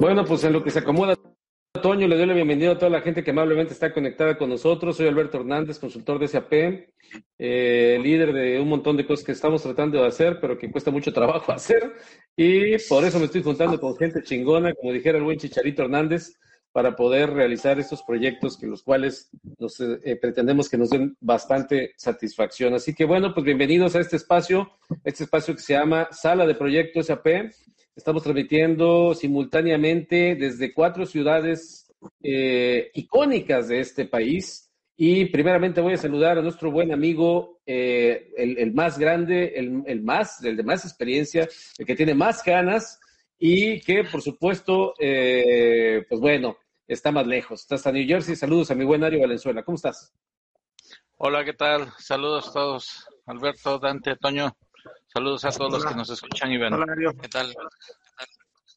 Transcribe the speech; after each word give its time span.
Bueno, 0.00 0.24
pues 0.24 0.42
en 0.44 0.54
lo 0.54 0.64
que 0.64 0.70
se 0.70 0.78
acomoda, 0.78 1.14
Toño, 1.82 2.08
le 2.08 2.16
doy 2.16 2.24
la 2.24 2.32
bienvenida 2.32 2.72
a 2.72 2.78
toda 2.78 2.90
la 2.90 3.02
gente 3.02 3.22
que 3.22 3.32
amablemente 3.32 3.74
está 3.74 3.92
conectada 3.92 4.38
con 4.38 4.48
nosotros. 4.48 4.96
Soy 4.96 5.06
Alberto 5.06 5.36
Hernández, 5.36 5.78
consultor 5.78 6.18
de 6.18 6.26
SAP, 6.26 6.52
eh, 7.38 8.00
líder 8.02 8.32
de 8.32 8.58
un 8.58 8.70
montón 8.70 8.96
de 8.96 9.04
cosas 9.06 9.26
que 9.26 9.32
estamos 9.32 9.62
tratando 9.62 10.00
de 10.00 10.08
hacer, 10.08 10.40
pero 10.40 10.56
que 10.56 10.70
cuesta 10.70 10.90
mucho 10.90 11.12
trabajo 11.12 11.52
hacer. 11.52 11.92
Y 12.34 12.78
por 12.88 13.04
eso 13.04 13.18
me 13.18 13.26
estoy 13.26 13.42
juntando 13.42 13.78
con 13.78 13.94
gente 13.94 14.22
chingona, 14.22 14.72
como 14.72 14.90
dijera 14.90 15.18
el 15.18 15.24
buen 15.24 15.38
Chicharito 15.38 15.82
Hernández, 15.82 16.32
para 16.72 16.96
poder 16.96 17.34
realizar 17.34 17.78
estos 17.78 18.02
proyectos 18.02 18.56
que 18.56 18.68
los 18.68 18.82
cuales 18.82 19.28
nos, 19.58 19.78
eh, 19.80 20.16
pretendemos 20.18 20.70
que 20.70 20.78
nos 20.78 20.88
den 20.88 21.14
bastante 21.20 21.92
satisfacción. 21.98 22.72
Así 22.72 22.94
que 22.94 23.04
bueno, 23.04 23.34
pues 23.34 23.44
bienvenidos 23.44 23.94
a 23.96 24.00
este 24.00 24.16
espacio, 24.16 24.70
este 25.04 25.24
espacio 25.24 25.54
que 25.54 25.60
se 25.60 25.74
llama 25.74 26.08
Sala 26.10 26.46
de 26.46 26.54
Proyectos 26.54 27.08
SAP. 27.08 27.52
Estamos 27.94 28.22
transmitiendo 28.22 29.14
simultáneamente 29.14 30.36
desde 30.36 30.72
cuatro 30.72 31.06
ciudades 31.06 31.92
eh, 32.22 32.90
icónicas 32.94 33.68
de 33.68 33.80
este 33.80 34.06
país. 34.06 34.70
Y 34.96 35.26
primeramente 35.26 35.80
voy 35.80 35.94
a 35.94 35.98
saludar 35.98 36.38
a 36.38 36.42
nuestro 36.42 36.70
buen 36.70 36.92
amigo, 36.92 37.60
eh, 37.64 38.32
el, 38.36 38.74
más 38.74 38.98
grande, 38.98 39.54
el, 39.56 39.82
el, 39.86 40.02
más, 40.02 40.44
el 40.44 40.56
de 40.56 40.62
más 40.62 40.84
experiencia, 40.84 41.48
el 41.78 41.86
que 41.86 41.96
tiene 41.96 42.14
más 42.14 42.44
ganas 42.44 43.00
y 43.38 43.80
que, 43.80 44.04
por 44.04 44.20
supuesto, 44.20 44.92
eh, 44.98 46.04
pues 46.06 46.20
bueno, 46.20 46.58
está 46.86 47.10
más 47.10 47.26
lejos. 47.26 47.62
Está 47.62 47.76
hasta 47.76 47.92
New 47.92 48.06
Jersey. 48.06 48.36
Saludos 48.36 48.70
a 48.70 48.74
mi 48.74 48.84
buen 48.84 49.02
Ario 49.02 49.20
Valenzuela. 49.20 49.62
¿Cómo 49.62 49.76
estás? 49.76 50.12
Hola, 51.16 51.44
¿qué 51.44 51.54
tal? 51.54 51.90
Saludos 51.98 52.48
a 52.48 52.52
todos. 52.52 53.08
Alberto, 53.24 53.78
Dante, 53.78 54.16
Toño. 54.16 54.54
Saludos 55.12 55.44
a 55.44 55.50
todos 55.50 55.74
Hola. 55.74 55.82
los 55.82 55.86
que 55.86 55.96
nos 55.96 56.10
escuchan 56.10 56.52
y 56.52 56.58
ven. 56.58 56.72
Hola, 56.72 56.86
Ario. 56.92 57.12
¿Qué 57.20 57.28
tal? 57.28 57.52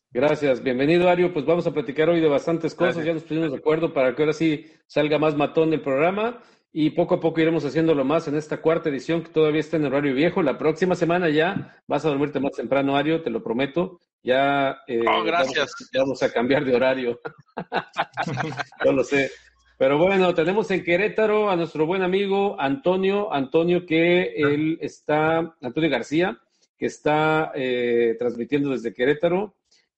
Gracias, 0.10 0.64
bienvenido 0.64 1.08
Ario. 1.08 1.32
Pues 1.32 1.46
vamos 1.46 1.68
a 1.68 1.72
platicar 1.72 2.10
hoy 2.10 2.22
de 2.22 2.28
bastantes 2.28 2.74
cosas. 2.74 2.96
Gracias. 2.96 3.06
Ya 3.06 3.14
nos 3.14 3.24
pusimos 3.24 3.52
de 3.52 3.58
acuerdo 3.58 3.94
para 3.94 4.16
que 4.16 4.24
ahora 4.24 4.34
sí 4.34 4.66
salga 4.88 5.20
más 5.20 5.36
matón 5.36 5.72
el 5.74 5.82
programa 5.82 6.42
y 6.72 6.90
poco 6.90 7.16
a 7.16 7.20
poco 7.20 7.40
iremos 7.40 7.64
haciéndolo 7.66 8.04
más 8.04 8.28
en 8.28 8.36
esta 8.36 8.62
cuarta 8.62 8.90
edición 8.90 9.22
que 9.22 9.30
todavía 9.30 9.60
está 9.60 9.78
en 9.78 9.86
horario 9.86 10.16
viejo. 10.16 10.42
La 10.42 10.58
próxima 10.58 10.96
semana 10.96 11.30
ya 11.30 11.78
vas 11.88 12.04
a 12.04 12.10
dormirte 12.10 12.40
más 12.40 12.54
temprano, 12.54 12.98
Ario, 12.98 13.22
te 13.22 13.30
lo 13.30 13.44
prometo. 13.44 14.00
Ya 14.24 14.80
eh, 14.88 15.04
Oh, 15.08 15.24
gracias. 15.24 15.72
Vamos, 15.94 16.18
vamos 16.20 16.24
a 16.24 16.32
cambiar 16.34 16.66
de 16.66 16.76
horario. 16.76 17.20
Yo 18.84 18.92
lo 18.92 19.04
sé. 19.04 19.30
Pero 19.78 19.98
bueno, 19.98 20.34
tenemos 20.34 20.70
en 20.72 20.84
Querétaro 20.84 21.50
a 21.50 21.56
nuestro 21.56 21.86
buen 21.86 22.04
amigo 22.04 22.56
Antonio, 22.60 23.34
Antonio 23.34 23.86
que 23.86 24.34
él 24.36 24.78
está, 24.82 25.56
Antonio 25.62 25.90
García, 25.90 26.40
que 26.78 26.86
está 26.86 27.52
eh, 27.56 28.16
transmitiendo 28.20 28.70
desde 28.70 28.94
Querétaro. 28.94 29.56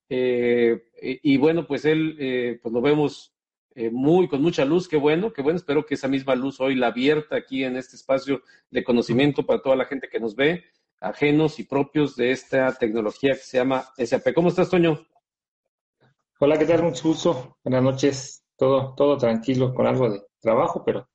Eh, 0.10 0.84
y, 1.02 1.38
bueno, 1.38 1.66
pues 1.68 1.86
él, 1.86 2.16
eh, 2.20 2.60
pues 2.62 2.74
lo 2.74 2.82
vemos 2.82 3.34
eh, 3.76 3.90
muy, 3.92 4.28
con 4.28 4.42
mucha 4.42 4.64
luz, 4.64 4.88
qué 4.88 4.98
bueno, 4.98 5.34
qué 5.34 5.42
bueno, 5.42 5.58
espero 5.58 5.86
que 5.86 5.96
esa 5.96 6.08
misma 6.08 6.36
luz 6.36 6.60
hoy 6.60 6.76
la 6.76 6.88
abierta 6.88 7.36
aquí 7.36 7.64
en 7.64 7.76
este 7.76 7.98
espacio 7.98 8.42
de 8.72 8.84
conocimiento 8.84 9.46
para 9.46 9.62
toda 9.62 9.76
la 9.76 9.86
gente 9.86 10.08
que 10.08 10.20
nos 10.20 10.36
ve, 10.36 10.64
ajenos 11.02 11.60
y 11.60 11.64
propios 11.64 12.16
de 12.16 12.32
esta 12.32 12.74
tecnología 12.74 13.34
que 13.34 13.42
se 13.42 13.58
llama 13.58 13.90
SAP. 13.98 14.34
¿Cómo 14.34 14.50
estás, 14.50 14.70
Toño? 14.70 15.06
Hola, 16.40 16.58
¿qué 16.58 16.66
tal? 16.66 16.84
Mucho 16.84 17.10
gusto. 17.10 17.58
Buenas 17.64 17.84
noches. 17.84 18.45
Todo, 18.58 18.94
todo 18.96 19.18
tranquilo, 19.18 19.74
con 19.74 19.86
algo 19.88 20.10
de 20.10 20.22
trabajo, 20.40 20.84
pero 20.86 21.10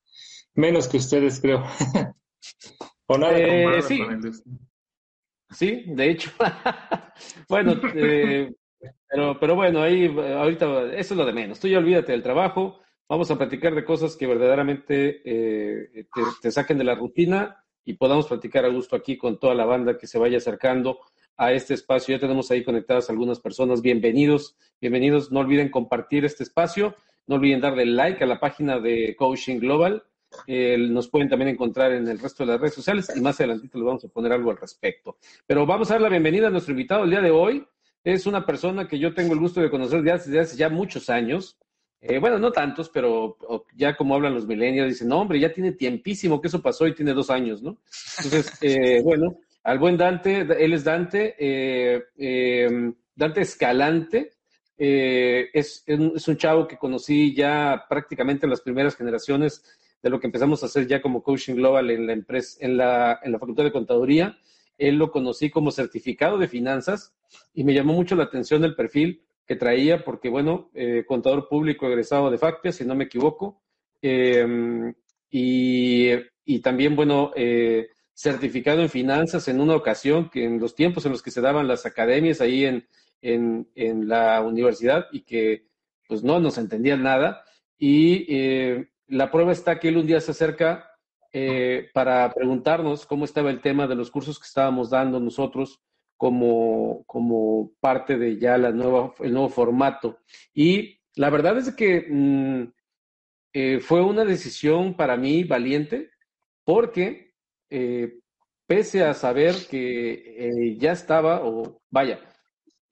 menos 0.55 0.89
que 0.89 0.99
ustedes, 0.99 1.41
creo. 1.41 1.63
o 3.07 3.19
nada 3.19 3.39
Eh, 3.39 3.83
sí. 3.83 3.99
con 4.05 4.13
el- 4.15 4.33
Sí, 5.51 5.83
de 5.87 6.11
hecho. 6.11 6.31
bueno, 7.49 7.75
eh, 7.95 8.53
pero, 9.09 9.39
pero 9.41 9.55
bueno, 9.57 9.83
ahí 9.83 10.07
ahorita 10.07 10.93
eso 10.93 11.15
es 11.15 11.19
lo 11.19 11.25
de 11.27 11.33
menos. 11.33 11.59
Tú 11.59 11.67
ya 11.67 11.79
olvídate 11.79 12.13
del 12.13 12.23
trabajo. 12.23 12.79
Vamos 13.09 13.29
a 13.33 13.37
platicar 13.37 13.75
de 13.75 13.85
cosas 13.85 14.17
que 14.17 14.29
verdaderamente 14.29 15.21
eh, 15.25 16.07
te, 16.15 16.23
te 16.41 16.51
saquen 16.53 16.79
de 16.79 16.85
la 16.85 16.95
rutina 16.95 17.65
y 17.85 17.95
podamos 17.95 18.29
platicar 18.29 18.65
a 18.65 18.69
gusto 18.69 18.95
aquí 18.95 19.19
con 19.19 19.41
toda 19.41 19.55
la 19.57 19.65
banda 19.65 19.99
que 19.99 20.07
se 20.07 20.19
vaya 20.19 20.37
acercando 20.39 21.01
a 21.37 21.53
este 21.53 21.75
espacio. 21.75 22.15
Ya 22.15 22.21
tenemos 22.21 22.49
ahí 22.53 22.63
conectadas 22.63 23.11
algunas 23.11 23.41
personas. 23.41 23.83
Bienvenidos, 23.83 24.57
bienvenidos. 24.81 25.33
No 25.33 25.41
olviden 25.41 25.71
compartir 25.71 26.25
este 26.25 26.45
espacio. 26.45 26.95
No 27.31 27.37
olviden 27.37 27.61
darle 27.61 27.87
like 27.87 28.25
a 28.25 28.27
la 28.27 28.41
página 28.41 28.81
de 28.81 29.15
Coaching 29.17 29.61
Global. 29.61 30.03
Eh, 30.49 30.77
nos 30.77 31.09
pueden 31.09 31.29
también 31.29 31.51
encontrar 31.51 31.93
en 31.93 32.09
el 32.09 32.19
resto 32.19 32.43
de 32.43 32.51
las 32.51 32.61
redes 32.61 32.75
sociales 32.75 33.09
y 33.15 33.21
más 33.21 33.39
adelantito 33.39 33.79
les 33.79 33.87
vamos 33.87 34.05
a 34.05 34.09
poner 34.09 34.33
algo 34.33 34.51
al 34.51 34.57
respecto. 34.57 35.17
Pero 35.47 35.65
vamos 35.65 35.89
a 35.89 35.95
dar 35.95 36.01
la 36.01 36.09
bienvenida 36.09 36.49
a 36.49 36.51
nuestro 36.51 36.73
invitado 36.73 37.05
el 37.05 37.11
día 37.11 37.21
de 37.21 37.31
hoy. 37.31 37.65
Es 38.03 38.27
una 38.27 38.45
persona 38.45 38.89
que 38.89 38.99
yo 38.99 39.15
tengo 39.15 39.33
el 39.33 39.39
gusto 39.39 39.61
de 39.61 39.71
conocer 39.71 40.03
desde 40.03 40.41
hace, 40.41 40.57
ya 40.57 40.69
muchos 40.71 41.09
años. 41.09 41.57
Eh, 42.01 42.19
bueno, 42.19 42.41
no 42.41 42.51
tantos, 42.51 42.89
pero 42.89 43.37
ya 43.77 43.97
como 43.97 44.17
hablan 44.17 44.35
los 44.35 44.49
millennials, 44.49 44.89
dicen, 44.89 45.07
no, 45.07 45.21
hombre, 45.21 45.39
ya 45.39 45.53
tiene 45.53 45.71
tiempísimo 45.71 46.41
que 46.41 46.49
eso 46.49 46.61
pasó 46.61 46.89
y 46.89 46.97
tiene 46.97 47.13
dos 47.13 47.31
años, 47.31 47.63
¿no? 47.63 47.79
Entonces, 48.25 48.59
eh, 48.61 49.03
bueno, 49.05 49.37
al 49.63 49.79
buen 49.79 49.97
Dante, 49.97 50.41
él 50.41 50.73
es 50.73 50.83
Dante, 50.83 51.37
eh, 51.39 52.93
Dante 53.15 53.41
Escalante, 53.41 54.33
eh, 54.83 55.51
es, 55.53 55.85
es 55.87 56.27
un- 56.29 56.37
chavo 56.39 56.67
que 56.67 56.79
conocí 56.79 57.35
ya 57.35 57.85
prácticamente 57.89 58.47
en 58.47 58.51
las 58.51 58.63
primeras 58.63 58.97
generaciones 58.97 59.63
de 60.03 60.09
lo 60.11 60.19
que 60.19 60.27
empezamos 60.27 60.63
a 60.63 60.67
hacer 60.67 60.87
ya 60.87 61.03
como 61.03 61.23
coaching 61.23 61.57
global 61.57 61.91
en 61.91 62.07
la 62.07 62.15
empresa, 62.15 62.57
en 62.63 62.79
la, 62.79 63.21
en 63.23 63.33
la 63.33 63.39
Facultad 63.39 63.65
de 63.65 63.73
Contaduría. 63.73 64.39
Él 64.79 64.97
lo 64.97 65.11
conocí 65.11 65.51
como 65.51 65.71
certificado 65.71 66.39
de 66.39 66.49
finanzas 66.49 67.15
y 67.53 67.65
me 67.65 67.75
llamó 67.75 67.93
mucho 67.93 68.17
la 68.17 68.25
atención 68.25 68.65
el 68.65 68.75
perfil 68.75 69.23
que 69.47 69.57
traía, 69.57 70.03
porque 70.05 70.31
bueno, 70.31 70.71
eh, 70.75 71.05
contador 71.07 71.47
público 71.49 71.87
egresado 71.87 72.31
de 72.31 72.39
FACPIA, 72.39 72.73
si 72.73 72.85
no 72.87 72.95
me 72.95 73.05
equivoco, 73.05 73.61
eh, 74.01 74.47
y, 75.31 76.09
y 76.45 76.61
también, 76.61 76.97
bueno, 76.97 77.33
eh, 77.37 77.89
certificado 78.15 78.81
en 78.83 78.89
finanzas 78.89 79.49
en 79.49 79.61
una 79.61 79.77
ocasión 79.77 80.31
que 80.31 80.45
en 80.45 80.59
los 80.61 80.75
tiempos 80.75 81.05
en 81.07 81.13
los 81.13 81.23
que 81.23 81.31
se 81.31 81.41
daban 81.41 81.69
las 81.69 81.87
academias 81.87 82.41
ahí 82.41 82.65
en, 82.65 82.87
en, 83.23 84.09
la 84.09 84.41
universidad 84.43 85.07
y 85.13 85.23
que 85.23 85.67
pues 86.09 86.23
no 86.23 86.41
nos 86.41 86.59
entendían 86.59 87.03
nada. 87.03 87.45
Y 87.79 88.27
eh, 88.29 88.91
la 89.07 89.31
prueba 89.31 89.53
está 89.53 89.79
que 89.79 89.89
él 89.89 89.97
un 89.97 90.07
día 90.07 90.21
se 90.21 90.33
acerca 90.33 90.91
eh, 91.33 91.89
para 91.95 92.33
preguntarnos 92.33 93.07
cómo 93.07 93.25
estaba 93.25 93.51
el 93.51 93.61
tema 93.61 93.87
de 93.87 93.95
los 93.95 94.11
cursos 94.11 94.39
que 94.39 94.47
estábamos 94.47 94.91
dando 94.91 95.21
nosotros 95.21 95.81
como, 96.17 97.05
como 97.07 97.73
parte 97.81 98.19
de 98.19 98.39
ya 98.39 98.59
la 98.59 98.73
nueva, 98.73 99.15
el 99.21 99.33
nuevo 99.33 99.49
formato. 99.49 100.19
Y 100.53 101.01
la 101.15 101.31
verdad 101.31 101.59
es 101.59 101.73
que 101.75 102.07
mm, 102.09 102.73
eh, 103.53 103.81
fue 103.81 104.03
una 104.03 104.25
decisión 104.25 104.95
para 104.95 105.17
mí 105.17 105.45
valiente 105.45 106.11
porque 106.65 107.31
pese 108.67 109.05
a 109.05 109.15
saber 109.15 109.55
que 109.71 110.77
ya 110.77 110.91
estaba, 110.91 111.45
o 111.45 111.81
vaya, 111.89 112.19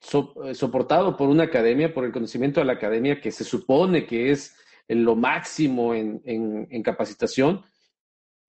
so- 0.00 0.34
eh, 0.44 0.54
soportado 0.54 1.16
por 1.16 1.28
una 1.28 1.44
academia, 1.44 1.92
por 1.92 2.04
el 2.04 2.12
conocimiento 2.12 2.60
de 2.60 2.66
la 2.66 2.74
academia, 2.74 3.20
que 3.20 3.30
se 3.32 3.44
supone 3.44 4.06
que 4.06 4.30
es 4.30 4.56
lo 4.88 5.16
máximo 5.16 5.94
en, 5.94 6.20
en- 6.24 6.66
en 6.70 6.82
capacitación, 6.82 7.62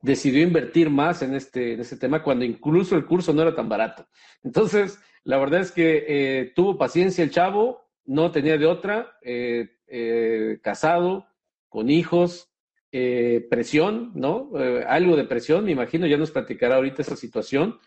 decidió 0.01 0.41
invertir 0.43 0.89
más 0.89 1.21
en 1.21 1.33
este, 1.35 1.73
en 1.73 1.81
este 1.81 1.97
tema 1.97 2.23
cuando 2.23 2.45
incluso 2.45 2.95
el 2.95 3.05
curso 3.05 3.33
no 3.33 3.41
era 3.41 3.55
tan 3.55 3.67
barato. 3.67 4.07
Entonces, 4.43 4.99
la 5.25 5.37
verdad 5.37 5.59
es 5.61 5.71
que 5.71 6.05
eh, 6.07 6.53
tuvo 6.55 6.77
paciencia 6.77 7.23
el 7.23 7.31
chavo, 7.31 7.81
no 8.05 8.31
tenía 8.31 8.57
de 8.57 8.65
otra, 8.65 9.17
eh, 9.21 9.67
eh, 9.87 10.59
casado, 10.63 11.27
con 11.67 11.89
hijos, 11.89 12.49
eh, 12.91 13.45
presión, 13.49 14.11
¿no? 14.15 14.49
Eh, 14.57 14.83
algo 14.87 15.15
de 15.15 15.25
presión, 15.25 15.65
me 15.65 15.71
imagino, 15.71 16.07
ya 16.07 16.17
nos 16.17 16.31
platicará 16.31 16.75
ahorita 16.77 17.01
esa 17.01 17.15
situación, 17.17 17.77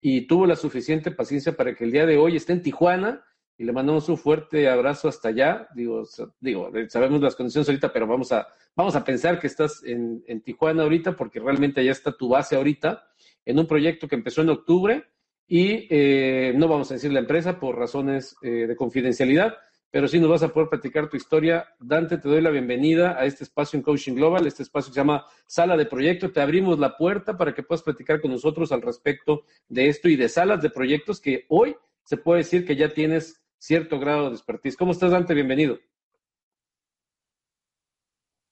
y 0.00 0.26
tuvo 0.26 0.46
la 0.46 0.56
suficiente 0.56 1.10
paciencia 1.10 1.56
para 1.56 1.74
que 1.74 1.84
el 1.84 1.92
día 1.92 2.06
de 2.06 2.18
hoy 2.18 2.36
esté 2.36 2.52
en 2.52 2.62
Tijuana 2.62 3.24
y 3.56 3.64
le 3.64 3.72
mandamos 3.72 4.08
un 4.08 4.16
fuerte 4.16 4.68
abrazo 4.68 5.08
hasta 5.08 5.28
allá. 5.28 5.68
Digo, 5.74 6.04
digo 6.40 6.70
sabemos 6.88 7.20
las 7.20 7.34
condiciones 7.34 7.68
ahorita, 7.68 7.92
pero 7.92 8.06
vamos 8.06 8.30
a, 8.30 8.46
vamos 8.76 8.94
a 8.94 9.04
pensar 9.04 9.40
que 9.40 9.48
estás 9.48 9.82
en, 9.84 10.22
en 10.26 10.42
Tijuana 10.42 10.84
ahorita 10.84 11.16
porque 11.16 11.40
realmente 11.40 11.80
allá 11.80 11.92
está 11.92 12.16
tu 12.16 12.28
base 12.28 12.54
ahorita 12.54 13.04
en 13.44 13.58
un 13.58 13.66
proyecto 13.66 14.06
que 14.06 14.14
empezó 14.14 14.42
en 14.42 14.50
octubre 14.50 15.04
y 15.48 15.86
eh, 15.88 16.52
no 16.54 16.68
vamos 16.68 16.90
a 16.90 16.94
decir 16.94 17.10
la 17.10 17.20
empresa 17.20 17.58
por 17.58 17.76
razones 17.76 18.36
eh, 18.42 18.66
de 18.66 18.76
confidencialidad, 18.76 19.56
pero 19.90 20.06
sí 20.08 20.18
nos 20.18 20.30
vas 20.30 20.42
a 20.42 20.48
poder 20.48 20.68
platicar 20.68 21.08
tu 21.08 21.16
historia. 21.16 21.68
Dante, 21.78 22.18
te 22.18 22.28
doy 22.28 22.40
la 22.40 22.50
bienvenida 22.50 23.18
a 23.18 23.24
este 23.24 23.44
espacio 23.44 23.76
en 23.76 23.82
Coaching 23.82 24.14
Global, 24.14 24.46
este 24.46 24.62
espacio 24.62 24.92
se 24.92 25.00
llama 25.00 25.26
Sala 25.46 25.76
de 25.76 25.86
Proyecto. 25.86 26.30
Te 26.30 26.40
abrimos 26.40 26.78
la 26.78 26.96
puerta 26.96 27.36
para 27.36 27.54
que 27.54 27.62
puedas 27.62 27.82
platicar 27.82 28.20
con 28.20 28.30
nosotros 28.30 28.72
al 28.72 28.82
respecto 28.82 29.44
de 29.68 29.88
esto 29.88 30.08
y 30.08 30.16
de 30.16 30.28
salas 30.28 30.62
de 30.62 30.70
proyectos 30.70 31.20
que 31.20 31.46
hoy 31.48 31.76
se 32.04 32.16
puede 32.16 32.38
decir 32.38 32.66
que 32.66 32.76
ya 32.76 32.92
tienes 32.92 33.42
cierto 33.58 33.98
grado 33.98 34.28
de 34.28 34.36
expertise. 34.36 34.76
¿Cómo 34.76 34.92
estás, 34.92 35.10
Dante? 35.10 35.34
Bienvenido. 35.34 35.78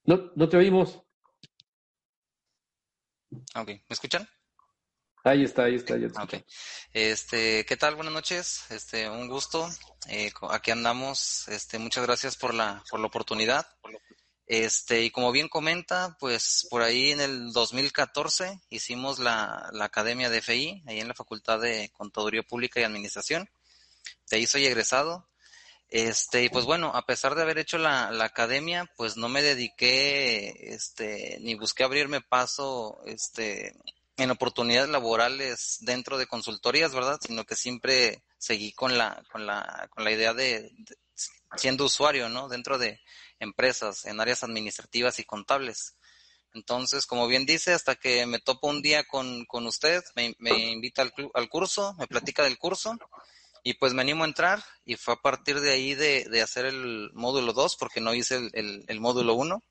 No, 0.04 0.32
no 0.34 0.48
te 0.48 0.56
oímos. 0.56 1.02
Ok, 3.54 3.68
¿me 3.68 3.82
escuchan? 3.90 4.26
Ahí 5.26 5.42
está, 5.42 5.64
ahí 5.64 5.74
está. 5.74 5.96
Ya 5.96 6.06
okay. 6.22 6.44
Este, 6.92 7.66
¿qué 7.66 7.76
tal? 7.76 7.96
Buenas 7.96 8.14
noches. 8.14 8.60
Este, 8.70 9.10
un 9.10 9.26
gusto. 9.26 9.68
Eh, 10.08 10.30
aquí 10.50 10.70
andamos. 10.70 11.48
Este, 11.48 11.80
muchas 11.80 12.06
gracias 12.06 12.36
por 12.36 12.54
la, 12.54 12.84
por 12.88 13.00
la 13.00 13.08
oportunidad. 13.08 13.66
Este, 14.46 15.02
y 15.02 15.10
como 15.10 15.32
bien 15.32 15.48
comenta, 15.48 16.16
pues 16.20 16.68
por 16.70 16.82
ahí 16.82 17.10
en 17.10 17.20
el 17.20 17.52
2014 17.52 18.60
hicimos 18.70 19.18
la, 19.18 19.68
la 19.72 19.86
Academia 19.86 20.30
de 20.30 20.42
FI, 20.42 20.84
ahí 20.86 21.00
en 21.00 21.08
la 21.08 21.14
Facultad 21.14 21.58
de 21.60 21.90
Contaduría 21.92 22.44
Pública 22.44 22.78
y 22.78 22.84
Administración. 22.84 23.50
De 24.30 24.36
ahí 24.36 24.46
soy 24.46 24.64
egresado. 24.66 25.28
Este, 25.88 26.44
y 26.44 26.50
pues 26.50 26.66
bueno, 26.66 26.92
a 26.94 27.04
pesar 27.04 27.34
de 27.34 27.42
haber 27.42 27.58
hecho 27.58 27.78
la, 27.78 28.12
la 28.12 28.26
academia, 28.26 28.88
pues 28.96 29.16
no 29.16 29.28
me 29.28 29.42
dediqué, 29.42 30.72
este, 30.72 31.38
ni 31.40 31.56
busqué 31.56 31.82
abrirme 31.82 32.20
paso, 32.20 33.00
este, 33.06 33.74
en 34.16 34.30
oportunidades 34.30 34.90
laborales 34.90 35.78
dentro 35.80 36.18
de 36.18 36.26
consultorías, 36.26 36.94
¿verdad? 36.94 37.18
Sino 37.20 37.44
que 37.44 37.54
siempre 37.54 38.22
seguí 38.38 38.72
con 38.72 38.96
la, 38.96 39.22
con 39.30 39.46
la, 39.46 39.88
con 39.90 40.04
la 40.04 40.12
idea 40.12 40.32
de, 40.32 40.72
siendo 41.56 41.84
usuario, 41.84 42.28
¿no? 42.28 42.48
Dentro 42.48 42.78
de 42.78 43.00
empresas, 43.38 44.06
en 44.06 44.20
áreas 44.20 44.42
administrativas 44.42 45.18
y 45.18 45.24
contables. 45.24 45.96
Entonces, 46.54 47.04
como 47.04 47.26
bien 47.26 47.44
dice, 47.44 47.74
hasta 47.74 47.96
que 47.96 48.24
me 48.24 48.38
topo 48.38 48.68
un 48.68 48.80
día 48.80 49.04
con, 49.04 49.44
con 49.44 49.66
usted, 49.66 50.02
me, 50.14 50.34
invita 50.70 51.02
al, 51.02 51.12
al, 51.34 51.48
curso, 51.50 51.94
me 51.98 52.06
platica 52.06 52.44
del 52.44 52.56
curso 52.56 52.96
y 53.62 53.74
pues 53.74 53.92
me 53.92 54.00
animo 54.00 54.24
a 54.24 54.28
entrar 54.28 54.64
y 54.86 54.96
fue 54.96 55.14
a 55.14 55.18
partir 55.18 55.60
de 55.60 55.72
ahí 55.72 55.94
de, 55.94 56.24
de 56.30 56.40
hacer 56.40 56.64
el 56.64 57.10
módulo 57.12 57.52
2 57.52 57.76
porque 57.76 58.00
no 58.00 58.14
hice 58.14 58.36
el, 58.36 58.50
el, 58.54 58.84
el 58.88 59.00
módulo 59.00 59.34
1, 59.34 59.62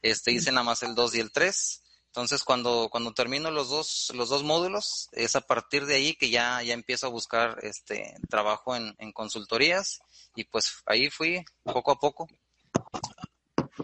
este, 0.00 0.32
hice 0.32 0.50
nada 0.50 0.64
más 0.64 0.82
el 0.82 0.94
2 0.94 1.16
y 1.16 1.20
el 1.20 1.30
3 1.30 1.82
entonces, 2.18 2.42
cuando, 2.42 2.88
cuando 2.90 3.12
termino 3.12 3.52
los 3.52 3.70
dos, 3.70 4.10
los 4.12 4.28
dos 4.28 4.42
módulos, 4.42 5.08
es 5.12 5.36
a 5.36 5.40
partir 5.40 5.86
de 5.86 5.94
ahí 5.94 6.14
que 6.14 6.30
ya, 6.30 6.60
ya 6.64 6.74
empiezo 6.74 7.06
a 7.06 7.10
buscar 7.10 7.58
este 7.62 8.16
trabajo 8.28 8.74
en, 8.74 8.92
en 8.98 9.12
consultorías 9.12 10.00
y 10.34 10.42
pues 10.42 10.82
ahí 10.86 11.10
fui 11.10 11.44
poco 11.62 11.92
a 11.92 12.00
poco 12.00 12.26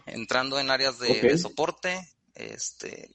entrando 0.07 0.59
en 0.59 0.73
áreas 0.73 0.99
de, 0.99 1.21
de, 1.21 1.39
soporte, 1.39 2.09
este, 2.35 3.09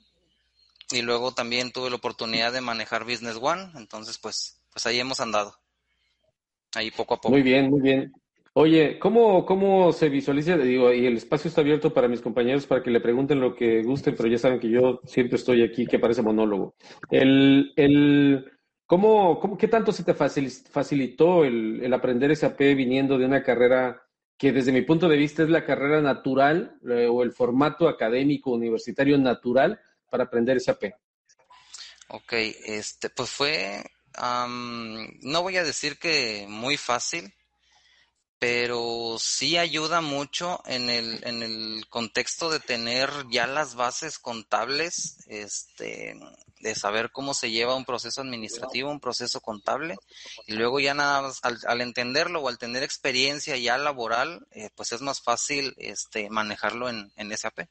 y 0.90 1.02
luego 1.02 1.34
también 1.34 1.74
tuve 1.74 1.90
la 1.90 1.98
oportunidad 1.98 2.54
de 2.54 2.62
manejar 2.62 3.04
Business 3.04 3.36
One, 3.42 3.74
entonces 3.76 4.20
pues, 4.20 4.62
pues 4.72 4.86
ahí 4.86 5.02
hemos 5.02 5.20
andado, 5.20 5.54
ahí 6.76 6.92
poco 6.92 7.16
a 7.16 7.18
poco. 7.18 7.32
Muy 7.32 7.42
bien, 7.42 7.70
muy 7.70 7.82
bien. 7.82 8.14
Oye, 8.62 9.00
¿cómo, 9.00 9.46
¿cómo 9.46 9.94
se 9.94 10.10
visualiza? 10.10 10.58
Digo, 10.58 10.92
y 10.92 11.06
el 11.06 11.16
espacio 11.16 11.48
está 11.48 11.62
abierto 11.62 11.94
para 11.94 12.10
mis 12.10 12.20
compañeros 12.20 12.68
para 12.68 12.84
que 12.84 12.90
le 12.90 13.00
pregunten 13.00 13.40
lo 13.40 13.56
que 13.56 13.82
gusten, 13.84 14.18
pero 14.18 14.28
ya 14.28 14.38
saben 14.38 14.60
que 14.60 14.70
yo 14.70 15.00
siempre 15.06 15.38
estoy 15.38 15.64
aquí, 15.64 15.88
que 15.88 15.98
parece 15.98 16.22
monólogo. 16.22 16.76
El, 17.10 17.72
el, 17.78 18.52
¿cómo, 18.86 19.40
cómo, 19.40 19.58
¿Qué 19.58 19.70
tanto 19.70 19.94
se 19.94 20.04
te 20.04 20.14
facilitó 20.14 21.46
el, 21.46 21.90
aprender 21.94 22.36
SAP 22.36 22.60
viniendo 22.76 23.18
de 23.18 23.28
una 23.28 23.44
carrera 23.44 24.02
que 24.38 24.52
desde 24.52 24.74
mi 24.74 24.82
punto 24.82 25.08
de 25.08 25.16
vista 25.16 25.42
es 25.44 25.50
la 25.50 25.64
carrera 25.64 26.02
natural 26.02 26.78
eh, 26.90 27.08
o 27.10 27.24
el 27.24 27.32
formato 27.32 27.88
académico 27.88 28.52
universitario 28.52 29.18
natural 29.18 29.80
para 30.12 30.26
aprender 30.26 30.60
SAP? 30.60 30.84
Ok, 32.10 32.34
este, 32.66 33.10
pues 33.10 33.30
fue, 33.30 33.82
um, 34.22 35.08
no 35.22 35.44
voy 35.44 35.56
a 35.56 35.64
decir 35.64 35.98
que 35.98 36.46
muy 36.50 36.76
fácil, 36.76 37.34
pero 38.40 39.18
sí 39.20 39.58
ayuda 39.58 40.00
mucho 40.00 40.62
en 40.66 40.90
el, 40.90 41.20
en 41.24 41.44
el 41.44 41.88
contexto 41.90 42.50
de 42.50 42.62
tener 42.62 43.10
ya 43.30 43.46
las 43.48 43.76
bases 43.76 44.18
contables, 44.18 45.18
este, 45.28 46.18
de 46.62 46.76
saber 46.76 47.12
cómo 47.12 47.34
se 47.34 47.52
lleva 47.52 47.76
un 47.76 47.84
proceso 47.84 48.22
administrativo, 48.22 48.90
un 48.90 49.02
proceso 49.02 49.42
contable, 49.42 49.98
y 50.48 50.54
luego 50.54 50.80
ya 50.80 50.94
nada 50.94 51.22
más, 51.22 51.42
al, 51.44 51.82
entenderlo 51.82 52.42
o 52.42 52.48
al 52.48 52.58
tener 52.58 52.82
experiencia 52.82 53.58
ya 53.58 53.78
laboral, 53.78 54.48
eh, 54.52 54.70
pues 54.74 54.94
es 54.94 55.02
más 55.02 55.22
fácil 55.22 55.74
este, 55.78 56.30
manejarlo 56.30 56.90
en, 56.90 57.12
en 57.18 57.38
SAP. 57.38 57.68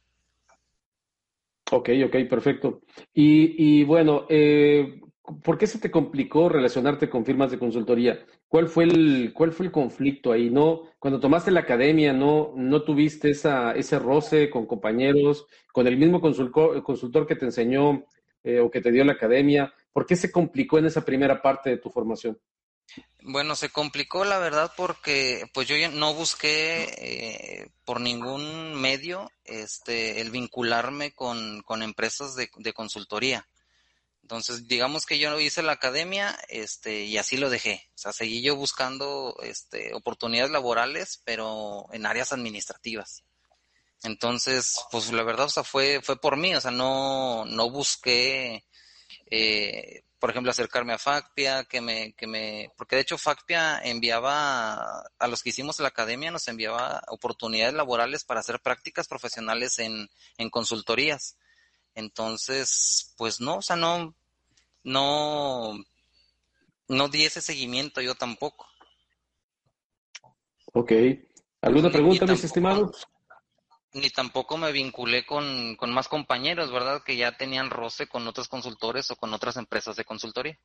Ok, 1.71 1.91
ok, 2.07 2.17
perfecto. 2.29 2.83
Y, 3.15 3.81
y 3.81 3.85
bueno, 3.85 4.27
eh, 4.29 5.01
¿por 5.43 5.57
qué 5.57 5.67
se 5.67 5.79
te 5.79 5.91
complicó 5.91 6.49
relacionarte 6.49 7.09
con 7.09 7.25
firmas 7.25 7.51
de 7.51 7.59
consultoría? 7.59 8.25
¿Cuál 8.49 8.69
fue 8.69 8.85
el, 8.85 9.33
cuál 9.35 9.53
fue 9.53 9.67
el 9.67 9.73
conflicto 9.73 10.33
ahí? 10.33 10.49
¿No, 10.49 10.83
cuando 10.99 11.21
tomaste 11.21 11.51
la 11.51 11.61
academia, 11.61 12.15
no, 12.15 12.53
no 12.57 12.83
tuviste 12.83 13.31
esa, 13.31 13.73
ese 13.73 13.99
roce 13.99 14.49
con 14.49 14.67
compañeros, 14.67 15.47
con 15.71 15.87
el 15.87 15.99
mismo 15.99 16.21
consultor, 16.21 16.83
consultor 16.83 17.27
que 17.27 17.37
te 17.37 17.45
enseñó 17.45 18.07
eh, 18.43 18.61
o 18.61 18.71
que 18.71 18.81
te 18.81 18.91
dio 18.91 19.05
la 19.05 19.13
academia? 19.13 19.73
¿Por 19.93 20.07
qué 20.07 20.17
se 20.17 20.33
complicó 20.33 20.79
en 20.79 20.87
esa 20.87 21.05
primera 21.05 21.43
parte 21.43 21.69
de 21.71 21.77
tu 21.77 21.91
formación? 21.91 22.39
Bueno, 23.21 23.55
se 23.55 23.69
complicó 23.69 24.25
la 24.25 24.39
verdad 24.39 24.73
porque 24.77 25.45
pues 25.53 25.69
yo 25.69 25.77
no 25.93 26.15
busqué 26.15 26.85
eh, 26.97 27.69
por 27.85 28.01
ningún 28.01 28.81
medio 28.81 29.31
este 29.45 30.23
el 30.23 30.31
vincularme 30.31 31.13
con, 31.13 31.61
con 31.63 31.83
empresas 31.83 32.35
de, 32.35 32.49
de 32.57 32.73
consultoría. 32.73 33.47
Entonces, 34.29 34.69
digamos 34.69 35.07
que 35.07 35.19
yo 35.19 35.41
hice 35.41 35.63
la 35.63 35.73
academia, 35.73 36.39
este, 36.51 37.05
y 37.05 37.17
así 37.17 37.39
lo 37.39 37.49
dejé. 37.49 37.89
O 37.95 37.99
sea, 37.99 38.13
seguí 38.13 38.43
yo 38.43 38.57
buscando, 38.57 39.35
este, 39.43 39.95
oportunidades 39.95 40.51
laborales, 40.51 41.23
pero 41.25 41.87
en 41.95 42.05
áreas 42.05 42.35
administrativas. 42.35 43.25
Entonces, 44.03 44.85
pues 44.91 45.11
la 45.13 45.23
verdad, 45.23 45.47
o 45.47 45.49
sea, 45.49 45.65
fue, 45.65 46.03
fue 46.03 46.21
por 46.21 46.37
mí, 46.37 46.55
o 46.55 46.61
sea, 46.61 46.71
no, 46.71 47.47
no 47.47 47.71
busqué, 47.71 48.67
eh, 49.31 50.03
por 50.19 50.29
ejemplo, 50.29 50.51
acercarme 50.51 50.93
a 50.93 50.99
Facpia, 50.99 51.65
que 51.65 51.81
me, 51.81 52.13
que 52.13 52.27
me, 52.27 52.71
porque 52.77 52.97
de 52.97 53.03
hecho 53.03 53.17
Facpia 53.17 53.81
enviaba, 53.83 55.05
a 55.19 55.27
los 55.27 55.43
que 55.43 55.49
hicimos 55.49 55.81
la 55.81 55.89
academia, 55.89 56.31
nos 56.31 56.49
enviaba 56.49 57.03
oportunidades 57.09 57.73
laborales 57.73 58.25
para 58.25 58.41
hacer 58.41 58.61
prácticas 58.61 59.09
profesionales 59.09 59.79
en, 59.79 60.11
en 60.37 60.51
consultorías. 60.51 61.39
Entonces, 61.99 63.13
pues 63.19 63.41
no, 63.41 63.57
o 63.57 63.63
sea, 63.63 63.75
no, 63.75 64.15
no, 64.85 65.77
no 66.87 67.09
di 67.09 67.25
ese 67.25 67.43
seguimiento 67.43 68.01
yo 68.01 68.15
tampoco. 68.15 68.69
Ok. 70.75 70.93
¿Alguna 71.61 71.91
pregunta, 71.91 72.25
mis 72.25 72.45
estimados? 72.45 73.05
Ni 73.95 74.11
tampoco 74.11 74.57
me 74.59 74.71
vinculé 74.71 75.27
con, 75.27 75.75
con 75.75 75.93
más 75.93 76.07
compañeros, 76.07 76.71
¿verdad? 76.71 77.03
Que 77.03 77.17
ya 77.17 77.37
tenían 77.37 77.69
roce 77.69 78.07
con 78.07 78.29
otros 78.29 78.47
consultores 78.47 79.11
o 79.11 79.17
con 79.17 79.35
otras 79.35 79.57
empresas 79.57 79.97
de 79.97 80.05
consultoría. 80.05 80.57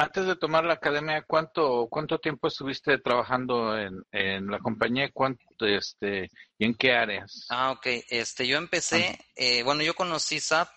Antes 0.00 0.26
de 0.26 0.36
tomar 0.36 0.64
la 0.64 0.74
academia, 0.74 1.22
¿cuánto, 1.26 1.86
cuánto 1.90 2.18
tiempo 2.18 2.48
estuviste 2.48 2.98
trabajando 2.98 3.76
en, 3.78 4.02
en 4.12 4.46
la 4.46 4.58
compañía? 4.58 5.10
¿Cuánto, 5.12 5.66
este, 5.66 6.30
y 6.58 6.64
en 6.64 6.74
qué 6.74 6.92
áreas? 6.92 7.46
Ah, 7.50 7.72
ok. 7.72 7.86
Este, 8.08 8.46
yo 8.46 8.56
empecé, 8.56 9.18
eh, 9.36 9.62
bueno, 9.62 9.82
yo 9.82 9.94
conocí 9.94 10.40
SAP 10.40 10.70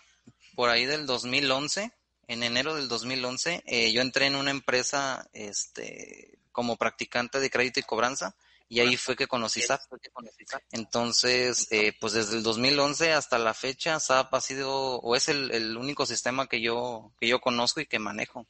por 0.56 0.70
ahí 0.70 0.86
del 0.86 1.06
2011 1.06 1.92
en 2.28 2.44
enero 2.44 2.76
del 2.76 2.88
2011, 2.88 3.64
eh, 3.66 3.92
yo 3.92 4.02
entré 4.02 4.26
en 4.28 4.36
una 4.36 4.52
empresa 4.52 5.28
este, 5.34 6.40
como 6.52 6.78
practicante 6.78 7.40
de 7.40 7.50
crédito 7.50 7.80
y 7.80 7.84
cobranza 7.84 8.36
y 8.70 8.80
ahí 8.80 8.98
fue 8.98 9.16
que 9.16 9.28
conocí 9.28 9.62
SAP. 9.62 9.82
Entonces, 10.72 11.68
eh, 11.72 11.94
pues 12.00 12.14
desde 12.14 12.38
el 12.38 12.44
2011 12.44 13.14
hasta 13.14 13.38
la 13.38 13.54
fecha, 13.54 14.00
SAP 14.00 14.34
ha 14.34 14.42
sido 14.42 14.98
o 14.98 15.16
es 15.16 15.30
el, 15.30 15.52
el 15.52 15.78
único 15.78 16.06
sistema 16.06 16.48
que 16.48 16.62
yo, 16.62 17.12
que 17.20 17.28
yo 17.28 17.40
conozco 17.40 17.82
y 17.82 17.86
que 17.86 18.00
manejo. 18.00 18.48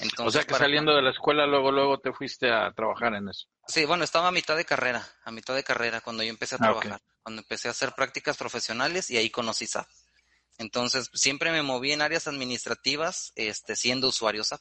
Entonces, 0.00 0.26
o 0.26 0.30
sea 0.30 0.42
que 0.42 0.52
para... 0.52 0.64
saliendo 0.64 0.94
de 0.94 1.02
la 1.02 1.10
escuela, 1.10 1.46
luego, 1.46 1.70
luego 1.70 1.98
te 1.98 2.12
fuiste 2.12 2.50
a 2.50 2.72
trabajar 2.72 3.14
en 3.14 3.28
eso. 3.28 3.46
Sí, 3.66 3.84
bueno, 3.84 4.04
estaba 4.04 4.28
a 4.28 4.32
mitad 4.32 4.56
de 4.56 4.64
carrera, 4.64 5.06
a 5.24 5.30
mitad 5.30 5.54
de 5.54 5.62
carrera 5.62 6.00
cuando 6.00 6.22
yo 6.22 6.30
empecé 6.30 6.56
a 6.56 6.58
trabajar, 6.58 6.92
ah, 6.92 6.96
okay. 6.96 7.16
cuando 7.22 7.42
empecé 7.42 7.68
a 7.68 7.72
hacer 7.72 7.92
prácticas 7.92 8.36
profesionales 8.36 9.10
y 9.10 9.16
ahí 9.16 9.30
conocí 9.30 9.66
SAP. 9.66 9.86
Entonces, 10.58 11.10
siempre 11.14 11.52
me 11.52 11.62
moví 11.62 11.92
en 11.92 12.02
áreas 12.02 12.26
administrativas, 12.26 13.32
este, 13.36 13.76
siendo 13.76 14.08
usuario 14.08 14.44
SAP. 14.44 14.60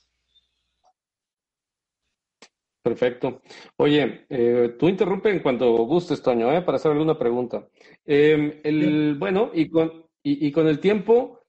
Perfecto. 2.83 3.41
Oye, 3.77 4.25
eh, 4.29 4.75
tú 4.79 4.89
interrumpe 4.89 5.29
en 5.29 5.39
cuanto 5.39 5.71
gustes, 5.85 6.21
Toño, 6.21 6.51
¿eh? 6.51 6.61
para 6.61 6.77
hacer 6.77 6.91
alguna 6.91 7.17
pregunta. 7.17 7.67
Eh, 8.05 8.61
el, 8.63 9.15
bueno, 9.19 9.51
y 9.53 9.69
con, 9.69 10.07
y, 10.23 10.47
y 10.47 10.51
con 10.51 10.67
el 10.67 10.79
tiempo, 10.79 11.40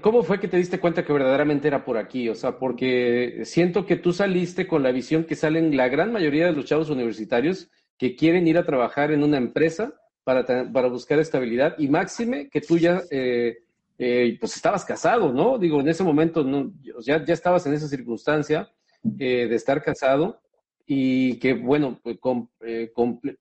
¿cómo 0.00 0.22
fue 0.22 0.40
que 0.40 0.48
te 0.48 0.56
diste 0.56 0.80
cuenta 0.80 1.04
que 1.04 1.12
verdaderamente 1.12 1.68
era 1.68 1.84
por 1.84 1.98
aquí? 1.98 2.28
O 2.28 2.34
sea, 2.34 2.58
porque 2.58 3.42
siento 3.44 3.84
que 3.84 3.96
tú 3.96 4.12
saliste 4.12 4.66
con 4.66 4.82
la 4.82 4.90
visión 4.90 5.24
que 5.24 5.36
salen 5.36 5.76
la 5.76 5.88
gran 5.88 6.12
mayoría 6.12 6.46
de 6.46 6.52
los 6.52 6.64
chavos 6.64 6.88
universitarios 6.88 7.68
que 7.98 8.16
quieren 8.16 8.46
ir 8.46 8.58
a 8.58 8.64
trabajar 8.64 9.10
en 9.10 9.22
una 9.22 9.36
empresa 9.36 9.94
para, 10.24 10.44
para 10.72 10.88
buscar 10.88 11.18
estabilidad 11.18 11.76
y 11.78 11.88
máxime 11.88 12.48
que 12.48 12.60
tú 12.60 12.78
ya, 12.78 13.02
eh, 13.10 13.58
eh, 13.98 14.36
pues 14.40 14.56
estabas 14.56 14.84
casado, 14.84 15.32
¿no? 15.32 15.58
Digo, 15.58 15.80
en 15.80 15.88
ese 15.88 16.02
momento 16.02 16.42
no, 16.42 16.72
ya, 17.00 17.24
ya 17.24 17.34
estabas 17.34 17.66
en 17.66 17.74
esa 17.74 17.88
circunstancia 17.88 18.70
eh, 19.18 19.46
de 19.46 19.54
estar 19.54 19.82
casado 19.82 20.40
y 20.86 21.38
que, 21.38 21.54
bueno, 21.54 22.00
pues, 22.02 22.18
con, 22.18 22.50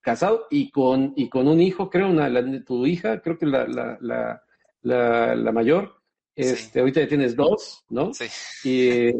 casado 0.01 0.47
y 0.49 0.69
con, 0.71 1.13
y 1.15 1.29
con 1.29 1.47
un 1.47 1.61
hijo, 1.61 1.89
creo, 1.89 2.09
una, 2.09 2.29
tu 2.63 2.85
hija, 2.85 3.21
creo 3.21 3.37
que 3.37 3.45
la, 3.45 3.67
la, 3.67 4.41
la, 4.81 5.35
la 5.35 5.51
mayor. 5.51 6.04
Este, 6.35 6.79
Ahorita 6.79 7.01
ya 7.01 7.07
tienes 7.07 7.35
dos, 7.35 7.83
¿no? 7.89 8.13
Sí. 8.13 8.25
Y, 8.63 9.11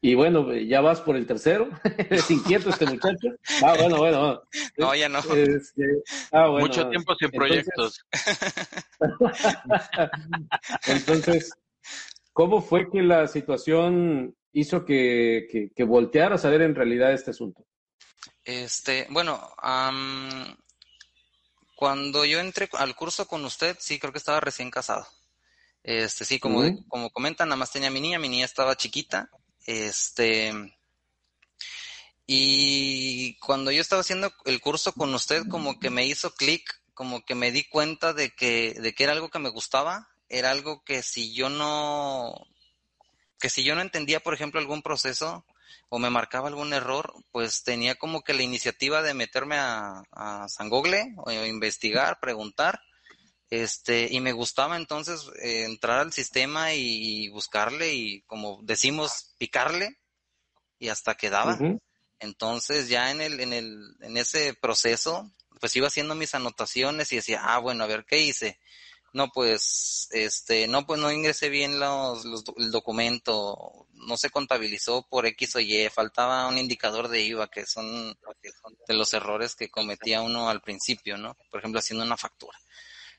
y 0.00 0.14
bueno, 0.14 0.52
ya 0.54 0.80
vas 0.80 1.00
por 1.00 1.16
el 1.16 1.26
tercero. 1.26 1.68
es 2.10 2.30
inquieto 2.30 2.70
este 2.70 2.86
muchacho. 2.86 3.28
Ah, 3.62 3.74
bueno, 3.78 3.98
bueno. 3.98 4.42
No, 4.76 4.94
ya 4.94 5.08
no. 5.08 5.20
Este, 5.20 5.84
ah, 6.32 6.48
bueno, 6.48 6.66
Mucho 6.66 6.88
tiempo 6.88 7.14
sin 7.14 7.30
proyectos. 7.30 8.04
Entonces, 10.86 11.52
¿cómo 12.32 12.60
fue 12.60 12.90
que 12.90 13.02
la 13.02 13.26
situación 13.28 14.36
hizo 14.52 14.84
que, 14.84 15.46
que, 15.50 15.70
que 15.74 15.84
voltearas 15.84 16.44
a 16.44 16.50
ver 16.50 16.62
en 16.62 16.74
realidad 16.74 17.12
este 17.12 17.30
asunto? 17.30 17.64
Este, 18.44 19.06
bueno, 19.08 19.40
cuando 21.74 22.24
yo 22.24 22.40
entré 22.40 22.68
al 22.74 22.94
curso 22.94 23.26
con 23.26 23.44
usted, 23.44 23.76
sí, 23.80 23.98
creo 23.98 24.12
que 24.12 24.18
estaba 24.18 24.40
recién 24.40 24.70
casado. 24.70 25.06
Este, 25.84 26.24
sí, 26.24 26.40
como, 26.40 26.62
como 26.88 27.10
comentan, 27.10 27.48
nada 27.48 27.58
más 27.58 27.70
tenía 27.70 27.90
mi 27.90 28.00
niña, 28.00 28.18
mi 28.18 28.30
niña 28.30 28.46
estaba 28.46 28.74
chiquita. 28.74 29.28
Este, 29.66 30.50
y 32.26 33.38
cuando 33.38 33.70
yo 33.70 33.82
estaba 33.82 34.00
haciendo 34.00 34.32
el 34.46 34.60
curso 34.62 34.94
con 34.94 35.14
usted, 35.14 35.42
como 35.50 35.78
que 35.78 35.90
me 35.90 36.06
hizo 36.06 36.34
clic, 36.34 36.80
como 36.94 37.22
que 37.22 37.34
me 37.34 37.52
di 37.52 37.64
cuenta 37.64 38.14
de 38.14 38.30
que, 38.30 38.72
de 38.80 38.94
que 38.94 39.04
era 39.04 39.12
algo 39.12 39.28
que 39.28 39.38
me 39.38 39.50
gustaba, 39.50 40.08
era 40.30 40.50
algo 40.50 40.82
que 40.84 41.02
si 41.02 41.34
yo 41.34 41.50
no, 41.50 42.34
que 43.38 43.50
si 43.50 43.62
yo 43.62 43.74
no 43.74 43.82
entendía, 43.82 44.20
por 44.20 44.32
ejemplo, 44.32 44.60
algún 44.60 44.80
proceso 44.80 45.44
o 45.90 45.98
me 45.98 46.08
marcaba 46.08 46.48
algún 46.48 46.72
error, 46.72 47.12
pues 47.30 47.62
tenía 47.62 47.96
como 47.96 48.22
que 48.22 48.32
la 48.32 48.42
iniciativa 48.42 49.02
de 49.02 49.12
meterme 49.12 49.56
a, 49.58 50.02
a 50.12 50.48
San 50.48 50.70
Google 50.70 51.14
o 51.18 51.30
investigar, 51.30 52.20
preguntar 52.20 52.80
este, 53.62 54.08
y 54.10 54.20
me 54.20 54.32
gustaba 54.32 54.76
entonces 54.76 55.30
eh, 55.42 55.64
entrar 55.64 56.00
al 56.00 56.12
sistema 56.12 56.74
y 56.74 57.28
buscarle 57.28 57.94
y 57.94 58.22
como 58.22 58.60
decimos, 58.62 59.34
picarle 59.38 59.98
y 60.78 60.88
hasta 60.88 61.14
quedaba. 61.14 61.58
Entonces 62.18 62.88
ya 62.88 63.10
en 63.10 63.20
el, 63.20 63.40
en 63.40 63.52
el, 63.52 63.96
en 64.00 64.16
ese 64.16 64.54
proceso, 64.54 65.30
pues 65.60 65.74
iba 65.76 65.86
haciendo 65.86 66.14
mis 66.14 66.34
anotaciones 66.34 67.12
y 67.12 67.16
decía, 67.16 67.42
ah, 67.44 67.58
bueno, 67.58 67.84
a 67.84 67.86
ver 67.86 68.04
qué 68.06 68.20
hice. 68.20 68.58
No, 69.12 69.30
pues, 69.30 70.08
este, 70.10 70.66
no, 70.66 70.86
pues 70.86 71.00
no 71.00 71.12
ingresé 71.12 71.48
bien 71.48 71.78
los, 71.78 72.24
los, 72.24 72.42
el 72.56 72.72
documento, 72.72 73.86
no 73.92 74.16
se 74.16 74.30
contabilizó 74.30 75.06
por 75.08 75.24
X 75.26 75.54
o 75.54 75.60
Y, 75.60 75.88
faltaba 75.90 76.48
un 76.48 76.58
indicador 76.58 77.06
de 77.06 77.22
IVA, 77.22 77.48
que 77.48 77.64
son 77.64 78.18
de 78.88 78.94
los 78.94 79.14
errores 79.14 79.54
que 79.54 79.70
cometía 79.70 80.20
uno 80.20 80.50
al 80.50 80.60
principio, 80.60 81.16
¿no? 81.16 81.36
Por 81.48 81.60
ejemplo, 81.60 81.78
haciendo 81.78 82.04
una 82.04 82.16
factura. 82.16 82.58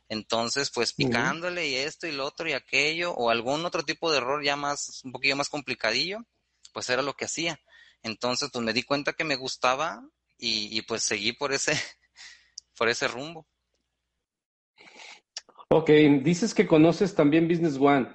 Entonces, 0.07 0.71
pues 0.73 0.93
picándole 0.93 1.67
y 1.67 1.75
esto 1.75 2.05
y 2.07 2.11
lo 2.11 2.25
otro 2.25 2.47
y 2.47 2.53
aquello, 2.53 3.11
o 3.13 3.29
algún 3.29 3.65
otro 3.65 3.83
tipo 3.83 4.11
de 4.11 4.17
error 4.17 4.43
ya 4.43 4.55
más, 4.55 5.01
un 5.03 5.11
poquillo 5.11 5.35
más 5.35 5.49
complicadillo, 5.49 6.19
pues 6.73 6.89
era 6.89 7.01
lo 7.01 7.13
que 7.13 7.25
hacía. 7.25 7.59
Entonces, 8.03 8.49
pues 8.53 8.63
me 8.63 8.73
di 8.73 8.83
cuenta 8.83 9.13
que 9.13 9.23
me 9.23 9.35
gustaba 9.35 10.07
y, 10.37 10.81
pues 10.83 11.03
seguí 11.03 11.33
por 11.33 11.53
ese, 11.53 11.73
por 12.77 12.89
ese 12.89 13.07
rumbo. 13.07 13.47
Ok, 15.69 15.89
dices 16.21 16.53
que 16.53 16.67
conoces 16.67 17.15
también 17.15 17.47
Business 17.47 17.77
One. 17.79 18.07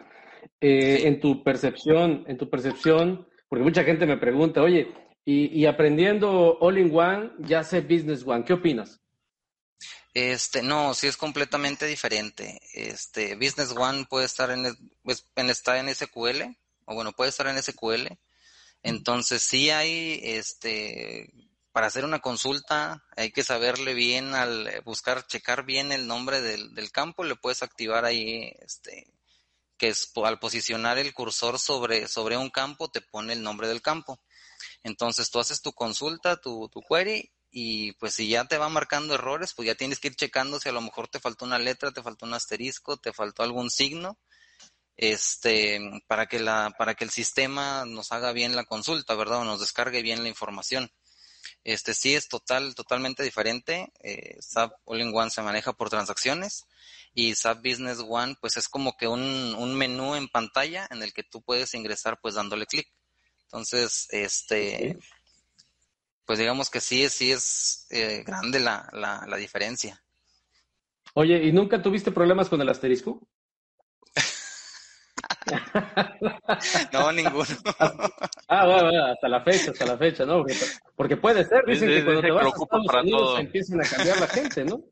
Eh, 0.61 1.06
en 1.06 1.20
tu 1.20 1.42
percepción, 1.42 2.25
en 2.28 2.38
tu 2.38 2.49
percepción, 2.49 3.28
porque 3.49 3.64
mucha 3.64 3.82
gente 3.82 4.06
me 4.06 4.16
pregunta, 4.16 4.62
oye, 4.62 4.94
y, 5.25 5.47
y 5.59 5.66
aprendiendo 5.66 6.59
All 6.61 6.78
in 6.78 6.94
One, 6.94 7.32
ya 7.40 7.64
sé 7.64 7.80
Business 7.80 8.25
One, 8.26 8.44
¿qué 8.44 8.54
opinas? 8.54 9.00
Este, 10.14 10.62
no, 10.62 10.94
sí 10.94 11.06
es 11.06 11.16
completamente 11.16 11.86
diferente. 11.86 12.60
Este, 12.74 13.36
Business 13.36 13.72
One 13.76 14.06
puede 14.06 14.26
estar 14.26 14.50
en, 14.50 14.76
pues, 15.02 15.26
en, 15.36 15.50
está 15.50 15.78
en 15.78 15.94
SQL, 15.94 16.42
o 16.86 16.94
bueno, 16.94 17.12
puede 17.12 17.30
estar 17.30 17.46
en 17.46 17.62
SQL. 17.62 18.08
Entonces 18.82 19.42
sí 19.42 19.70
hay, 19.70 20.20
este, 20.22 21.32
para 21.72 21.86
hacer 21.86 22.04
una 22.04 22.20
consulta 22.20 23.04
hay 23.16 23.30
que 23.30 23.44
saberle 23.44 23.94
bien 23.94 24.34
al 24.34 24.82
buscar, 24.84 25.26
checar 25.26 25.64
bien 25.64 25.92
el 25.92 26.06
nombre 26.06 26.40
del, 26.40 26.74
del 26.74 26.90
campo, 26.90 27.24
le 27.24 27.36
puedes 27.36 27.62
activar 27.62 28.04
ahí, 28.04 28.52
este, 28.60 29.12
que 29.76 29.88
es 29.88 30.12
al 30.24 30.38
posicionar 30.38 30.98
el 30.98 31.14
cursor 31.14 31.58
sobre, 31.58 32.08
sobre 32.08 32.36
un 32.36 32.50
campo 32.50 32.90
te 32.90 33.00
pone 33.00 33.32
el 33.34 33.42
nombre 33.42 33.68
del 33.68 33.82
campo. 33.82 34.20
Entonces 34.82 35.30
tú 35.30 35.38
haces 35.38 35.62
tu 35.62 35.72
consulta, 35.72 36.40
tu, 36.40 36.68
tu 36.68 36.82
query 36.82 37.30
y 37.50 37.92
pues 37.92 38.14
si 38.14 38.28
ya 38.28 38.45
te 38.45 38.59
va 38.59 38.69
marcando 38.69 39.14
errores, 39.14 39.54
pues 39.54 39.66
ya 39.66 39.75
tienes 39.75 39.99
que 39.99 40.09
ir 40.09 40.16
checando 40.16 40.61
si 40.61 40.69
a 40.69 40.73
lo 40.73 40.80
mejor 40.80 41.09
te 41.09 41.21
faltó 41.21 41.45
una 41.45 41.59
letra, 41.59 41.90
te 41.90 42.02
faltó 42.02 42.26
un 42.26 42.35
asterisco, 42.35 42.97
te 42.97 43.12
faltó 43.12 43.42
algún 43.42 43.71
signo, 43.71 44.19
este, 44.97 45.80
para 46.07 46.26
que 46.26 46.38
la, 46.38 46.75
para 46.78 46.95
que 46.95 47.04
el 47.04 47.11
sistema 47.11 47.85
nos 47.87 48.12
haga 48.12 48.33
bien 48.33 48.54
la 48.54 48.64
consulta, 48.64 49.14
¿verdad? 49.14 49.40
O 49.40 49.45
nos 49.45 49.61
descargue 49.61 50.02
bien 50.02 50.23
la 50.23 50.28
información. 50.28 50.90
Este 51.64 51.95
sí 51.95 52.14
es 52.14 52.28
total, 52.28 52.75
totalmente 52.75 53.23
diferente. 53.23 53.92
Eh, 54.02 54.37
SAP 54.40 54.73
All-in-One 54.85 55.30
se 55.30 55.42
maneja 55.42 55.73
por 55.73 55.90
transacciones 55.90 56.66
y 57.14 57.35
SAP 57.35 57.59
Business 57.64 57.99
One 58.07 58.37
pues 58.40 58.57
es 58.57 58.69
como 58.69 58.97
que 58.97 59.09
un, 59.09 59.21
un 59.54 59.75
menú 59.75 60.14
en 60.14 60.28
pantalla 60.28 60.87
en 60.90 61.02
el 61.02 61.12
que 61.12 61.25
tú 61.25 61.42
puedes 61.42 61.75
ingresar 61.75 62.19
pues 62.21 62.35
dándole 62.35 62.66
clic. 62.66 62.88
Entonces, 63.45 64.07
este, 64.11 64.97
pues 66.30 66.38
digamos 66.38 66.70
que 66.70 66.80
sí, 66.80 67.08
sí 67.08 67.32
es 67.32 67.88
eh, 67.90 68.22
grande 68.25 68.60
la, 68.60 68.88
la, 68.92 69.26
la, 69.26 69.37
diferencia. 69.37 70.00
Oye, 71.14 71.42
¿y 71.42 71.50
nunca 71.50 71.82
tuviste 71.82 72.12
problemas 72.12 72.49
con 72.49 72.60
el 72.60 72.68
asterisco? 72.68 73.26
no, 76.92 77.10
ninguno. 77.10 77.49
ah, 78.49 78.64
bueno, 78.64 79.06
hasta 79.06 79.26
la 79.26 79.42
fecha, 79.42 79.72
hasta 79.72 79.84
la 79.84 79.99
fecha, 79.99 80.25
¿no? 80.25 80.44
Porque, 80.94 81.16
puede 81.16 81.44
ser, 81.44 81.64
dicen 81.66 81.88
que 81.88 82.04
cuando 82.04 82.22
te 82.22 82.30
vas 82.30 82.44
a 82.44 82.49
Estados 82.49 83.02
Unidos 83.02 83.40
empiezan 83.40 83.80
a 83.80 83.88
cambiar 83.88 84.20
la 84.20 84.28
gente, 84.28 84.64
¿no? 84.64 84.84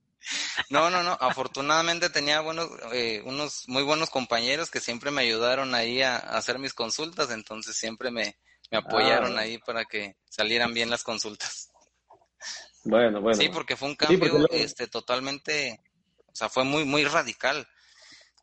No, 0.71 0.91
no, 0.91 1.05
no. 1.05 1.17
Afortunadamente 1.21 2.11
tenía 2.11 2.41
buenos, 2.41 2.69
eh, 2.93 3.23
unos 3.27 3.69
muy 3.69 3.85
buenos 3.85 4.11
compañeros 4.11 4.73
que 4.73 4.81
siempre 4.81 5.13
me 5.13 5.23
ayudaron 5.23 5.73
ahí 5.77 6.03
a, 6.03 6.17
a 6.17 6.37
hacer 6.37 6.59
mis 6.59 6.75
consultas, 6.75 7.31
entonces 7.31 7.77
siempre 7.77 8.11
me, 8.11 8.37
me 8.71 8.79
apoyaron 8.79 9.39
ah. 9.39 9.43
ahí 9.43 9.59
para 9.59 9.85
que 9.85 10.17
salieran 10.29 10.75
bien 10.75 10.91
las 10.91 11.03
consultas. 11.03 11.71
Bueno, 12.85 13.21
bueno. 13.21 13.41
Sí, 13.41 13.49
porque 13.49 13.77
fue 13.77 13.89
un 13.89 13.97
cambio 13.97 14.49
este 14.51 14.87
totalmente, 14.87 15.81
o 16.27 16.35
sea, 16.35 16.49
fue 16.49 16.65
muy 16.65 16.85
muy 16.85 17.05
radical. 17.05 17.69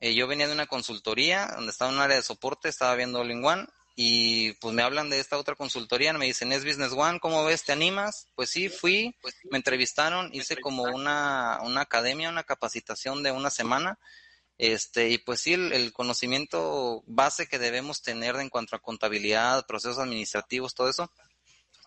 Eh, 0.01 0.13
yo 0.13 0.27
venía 0.27 0.48
de 0.48 0.53
una 0.53 0.67
consultoría 0.67 1.48
donde 1.55 1.72
estaba 1.72 1.89
en 1.89 1.98
un 1.98 2.03
área 2.03 2.17
de 2.17 2.22
soporte, 2.22 2.67
estaba 2.67 2.96
viendo 2.96 3.20
All 3.20 3.32
in 3.32 3.44
One 3.44 3.65
y 3.96 4.51
pues 4.53 4.74
me 4.74 4.84
hablan 4.84 5.10
de 5.10 5.20
esta 5.20 5.38
otra 5.38 5.55
consultoría, 5.55 6.12
me 6.13 6.25
dicen, 6.25 6.51
¿es 6.51 6.65
Business 6.65 6.91
One? 6.91 7.20
¿Cómo 7.22 7.46
ves? 7.46 7.63
¿Te 7.63 7.72
animas? 7.72 8.27
Pues 8.36 8.50
sí, 8.50 8.67
fui, 8.67 9.15
pues, 9.22 9.36
me 9.50 9.58
entrevistaron, 9.58 10.29
hice 10.34 10.58
como 10.58 10.84
una, 10.84 11.60
una 11.63 11.82
academia, 11.82 12.29
una 12.29 12.44
capacitación 12.44 13.24
de 13.24 13.32
una 13.32 13.50
semana 13.50 13.98
este, 14.58 15.10
y 15.10 15.18
pues 15.18 15.42
sí, 15.42 15.54
el, 15.54 15.92
conocimiento 15.92 17.04
base 17.08 17.48
que 17.48 17.60
debemos 17.60 18.02
tener 18.02 18.36
en 18.38 18.50
cuanto 18.50 18.76
a 18.76 18.80
contabilidad, 18.80 19.66
procesos 19.68 20.00
administrativos, 20.00 20.74
todo 20.74 20.90
eso, 20.90 21.12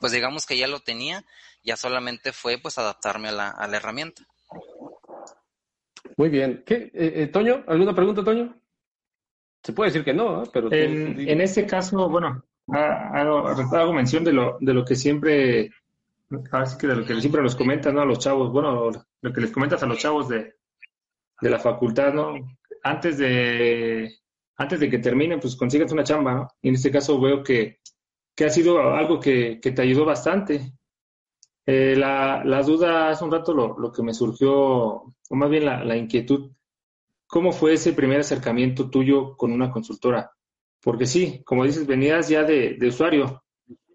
pues 0.00 0.12
digamos 0.12 0.44
que 0.44 0.58
ya 0.58 0.68
lo 0.68 0.80
tenía, 0.80 1.24
ya 1.64 1.76
solamente 1.76 2.32
fue 2.32 2.58
pues 2.58 2.78
adaptarme 2.78 3.28
a 3.28 3.32
la, 3.32 3.48
a 3.50 3.66
la 3.66 3.78
herramienta. 3.78 4.22
Muy 6.16 6.28
bien. 6.28 6.62
¿Qué, 6.66 6.90
eh, 6.94 7.12
eh 7.16 7.26
Toño? 7.28 7.64
¿Alguna 7.66 7.94
pregunta, 7.94 8.22
Toño? 8.22 8.54
Se 9.62 9.72
puede 9.72 9.90
decir 9.90 10.04
que 10.04 10.14
no, 10.14 10.44
¿eh? 10.44 10.50
pero... 10.52 10.70
En, 10.72 11.28
en 11.28 11.40
este 11.40 11.66
caso, 11.66 12.08
bueno, 12.08 12.44
hago, 12.68 13.48
hago, 13.48 13.92
mención 13.92 14.24
de 14.24 14.32
lo, 14.32 14.58
de 14.60 14.74
lo 14.74 14.84
que 14.84 14.94
siempre, 14.94 15.70
así 16.52 16.76
que 16.78 16.86
de 16.86 16.96
lo 16.96 17.04
que 17.04 17.20
siempre 17.20 17.42
nos 17.42 17.56
comentan 17.56 17.94
¿no? 17.94 18.02
a 18.02 18.06
los 18.06 18.18
chavos, 18.18 18.52
bueno, 18.52 18.90
lo 19.20 19.32
que 19.32 19.40
les 19.40 19.50
comentas 19.50 19.82
a 19.82 19.86
los 19.86 19.98
chavos 19.98 20.28
de, 20.28 20.54
de 21.40 21.50
la 21.50 21.58
facultad, 21.58 22.12
¿no? 22.12 22.57
Antes 22.88 23.18
de, 23.18 24.18
antes 24.56 24.80
de 24.80 24.90
que 24.90 24.98
termine, 24.98 25.38
pues 25.38 25.56
consigas 25.56 25.92
una 25.92 26.04
chamba. 26.04 26.48
Y 26.62 26.68
en 26.68 26.74
este 26.74 26.90
caso 26.90 27.20
veo 27.20 27.42
que, 27.42 27.78
que 28.34 28.44
ha 28.44 28.50
sido 28.50 28.80
algo 28.94 29.20
que, 29.20 29.60
que 29.60 29.72
te 29.72 29.82
ayudó 29.82 30.04
bastante. 30.04 30.72
Eh, 31.66 31.94
la, 31.96 32.62
duda 32.62 33.10
hace 33.10 33.24
un 33.24 33.30
rato 33.30 33.52
lo, 33.52 33.78
lo, 33.78 33.92
que 33.92 34.02
me 34.02 34.14
surgió, 34.14 34.54
o 34.54 35.14
más 35.30 35.50
bien 35.50 35.66
la, 35.66 35.84
la 35.84 35.96
inquietud, 35.96 36.50
¿cómo 37.26 37.52
fue 37.52 37.74
ese 37.74 37.92
primer 37.92 38.20
acercamiento 38.20 38.88
tuyo 38.88 39.36
con 39.36 39.52
una 39.52 39.70
consultora? 39.70 40.32
Porque 40.80 41.06
sí, 41.06 41.42
como 41.44 41.64
dices, 41.64 41.86
venías 41.86 42.28
ya 42.28 42.42
de, 42.42 42.74
de 42.74 42.88
usuario, 42.88 43.42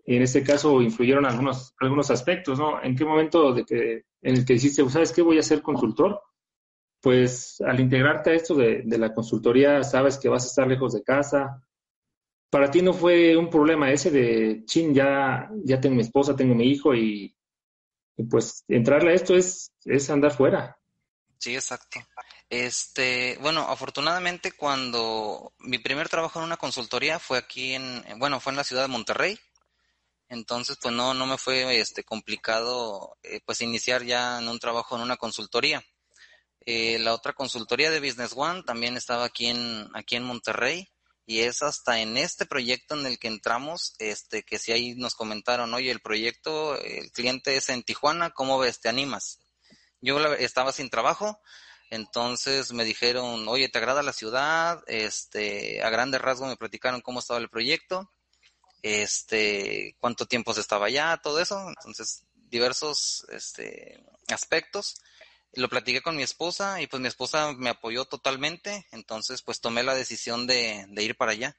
y 0.05 0.17
en 0.17 0.21
este 0.21 0.43
caso 0.43 0.81
influyeron 0.81 1.25
algunos, 1.25 1.73
algunos 1.79 2.11
aspectos, 2.11 2.59
¿no? 2.59 2.81
¿En 2.83 2.95
qué 2.95 3.05
momento 3.05 3.53
de 3.53 3.65
que, 3.65 4.03
en 4.21 4.35
el 4.35 4.45
que 4.45 4.53
dijiste, 4.53 4.87
¿sabes 4.89 5.13
qué? 5.13 5.21
Voy 5.21 5.39
a 5.39 5.43
ser 5.43 5.61
consultor. 5.61 6.21
Pues 7.03 7.59
al 7.59 7.81
integrarte 7.81 8.29
a 8.29 8.33
esto 8.33 8.55
de, 8.55 8.81
la 8.85 9.13
consultoría, 9.13 9.83
sabes 9.83 10.17
que 10.17 10.29
vas 10.29 10.45
a 10.45 10.47
estar 10.47 10.65
lejos 10.65 10.93
de 10.93 11.03
casa. 11.03 11.61
Para 12.49 12.71
ti 12.71 12.81
no 12.81 12.93
fue 12.93 13.35
un 13.35 13.49
problema 13.49 13.91
ese 13.91 14.09
de, 14.09 14.63
chin, 14.63 14.93
ya, 14.93 15.49
ya 15.65 15.81
tengo 15.81 15.95
mi 15.95 16.01
esposa, 16.01 16.33
tengo 16.33 16.55
mi 16.55 16.71
hijo 16.71 16.95
y, 16.95 17.35
y 18.15 18.23
pues 18.23 18.63
entrarle 18.69 19.11
a 19.11 19.15
esto 19.15 19.35
es, 19.35 19.73
es 19.83 20.09
andar 20.09 20.31
fuera. 20.31 20.77
Sí, 21.39 21.55
exacto. 21.55 21.99
Este, 22.49 23.37
bueno, 23.41 23.63
afortunadamente 23.67 24.53
cuando 24.53 25.51
mi 25.59 25.79
primer 25.79 26.07
trabajo 26.07 26.39
en 26.39 26.45
una 26.45 26.55
consultoría 26.55 27.19
fue 27.19 27.37
aquí 27.37 27.73
en, 27.73 28.01
bueno, 28.17 28.39
fue 28.39 28.53
en 28.53 28.57
la 28.57 28.63
ciudad 28.63 28.83
de 28.83 28.87
Monterrey. 28.87 29.37
Entonces, 30.29 30.77
pues 30.81 30.95
no, 30.95 31.13
no 31.13 31.25
me 31.25 31.37
fue 31.37 31.81
este 31.81 32.05
complicado 32.05 33.17
eh, 33.23 33.41
pues 33.45 33.59
iniciar 33.59 34.03
ya 34.05 34.39
en 34.39 34.47
un 34.47 34.57
trabajo 34.59 34.95
en 34.95 35.01
una 35.01 35.17
consultoría. 35.17 35.83
Eh, 36.65 36.99
la 36.99 37.13
otra 37.13 37.33
consultoría 37.33 37.91
de 37.91 37.99
Business 37.99 38.33
One 38.35 38.63
también 38.63 38.97
estaba 38.97 39.25
aquí 39.25 39.47
en, 39.47 39.89
aquí 39.93 40.15
en 40.15 40.23
Monterrey 40.23 40.89
y 41.25 41.39
es 41.39 41.61
hasta 41.61 41.99
en 41.99 42.17
este 42.17 42.45
proyecto 42.45 42.95
en 42.95 43.05
el 43.05 43.19
que 43.19 43.27
entramos, 43.27 43.95
este, 43.99 44.43
que 44.43 44.59
si 44.59 44.71
ahí 44.71 44.95
nos 44.95 45.15
comentaron, 45.15 45.73
oye, 45.73 45.91
el 45.91 46.01
proyecto, 46.01 46.77
el 46.77 47.11
cliente 47.11 47.55
es 47.55 47.69
en 47.69 47.83
Tijuana, 47.83 48.31
¿cómo 48.31 48.59
ves? 48.59 48.81
¿Te 48.81 48.89
animas? 48.89 49.39
Yo 50.01 50.19
estaba 50.35 50.73
sin 50.73 50.89
trabajo, 50.89 51.39
entonces 51.89 52.73
me 52.73 52.83
dijeron, 52.83 53.47
oye, 53.47 53.69
¿te 53.69 53.77
agrada 53.77 54.03
la 54.03 54.11
ciudad? 54.11 54.83
Este, 54.87 55.81
a 55.81 55.89
grandes 55.89 56.21
rasgos 56.21 56.49
me 56.49 56.57
platicaron 56.57 57.01
cómo 57.01 57.19
estaba 57.19 57.39
el 57.39 57.49
proyecto 57.49 58.11
este, 58.83 59.95
cuánto 59.99 60.27
tiempo 60.27 60.53
se 60.53 60.59
estaba 60.59 60.87
allá, 60.87 61.19
todo 61.23 61.39
eso, 61.39 61.67
entonces 61.69 62.25
diversos 62.35 63.25
este, 63.31 64.03
aspectos. 64.27 64.95
Lo 65.53 65.69
platiqué 65.69 66.01
con 66.01 66.15
mi 66.15 66.23
esposa 66.23 66.81
y 66.81 66.87
pues 66.87 67.01
mi 67.01 67.07
esposa 67.07 67.53
me 67.53 67.69
apoyó 67.69 68.05
totalmente, 68.05 68.87
entonces 68.91 69.43
pues 69.43 69.61
tomé 69.61 69.83
la 69.83 69.93
decisión 69.93 70.47
de, 70.47 70.87
ir 70.97 71.15
para 71.15 71.33
allá. 71.33 71.57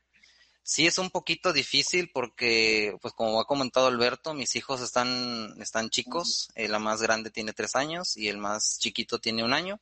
Sí 0.64 0.86
es 0.86 0.98
un 0.98 1.10
poquito 1.10 1.52
difícil 1.52 2.10
porque, 2.12 2.96
pues 3.02 3.14
como 3.14 3.40
ha 3.40 3.46
comentado 3.46 3.86
Alberto, 3.86 4.34
mis 4.34 4.56
hijos 4.56 4.80
están, 4.80 5.54
están 5.60 5.90
chicos, 5.90 6.48
eh, 6.54 6.68
la 6.68 6.78
más 6.78 7.02
grande 7.02 7.30
tiene 7.30 7.52
tres 7.52 7.76
años 7.76 8.16
y 8.16 8.28
el 8.28 8.38
más 8.38 8.78
chiquito 8.78 9.18
tiene 9.20 9.44
un 9.44 9.52
año. 9.52 9.80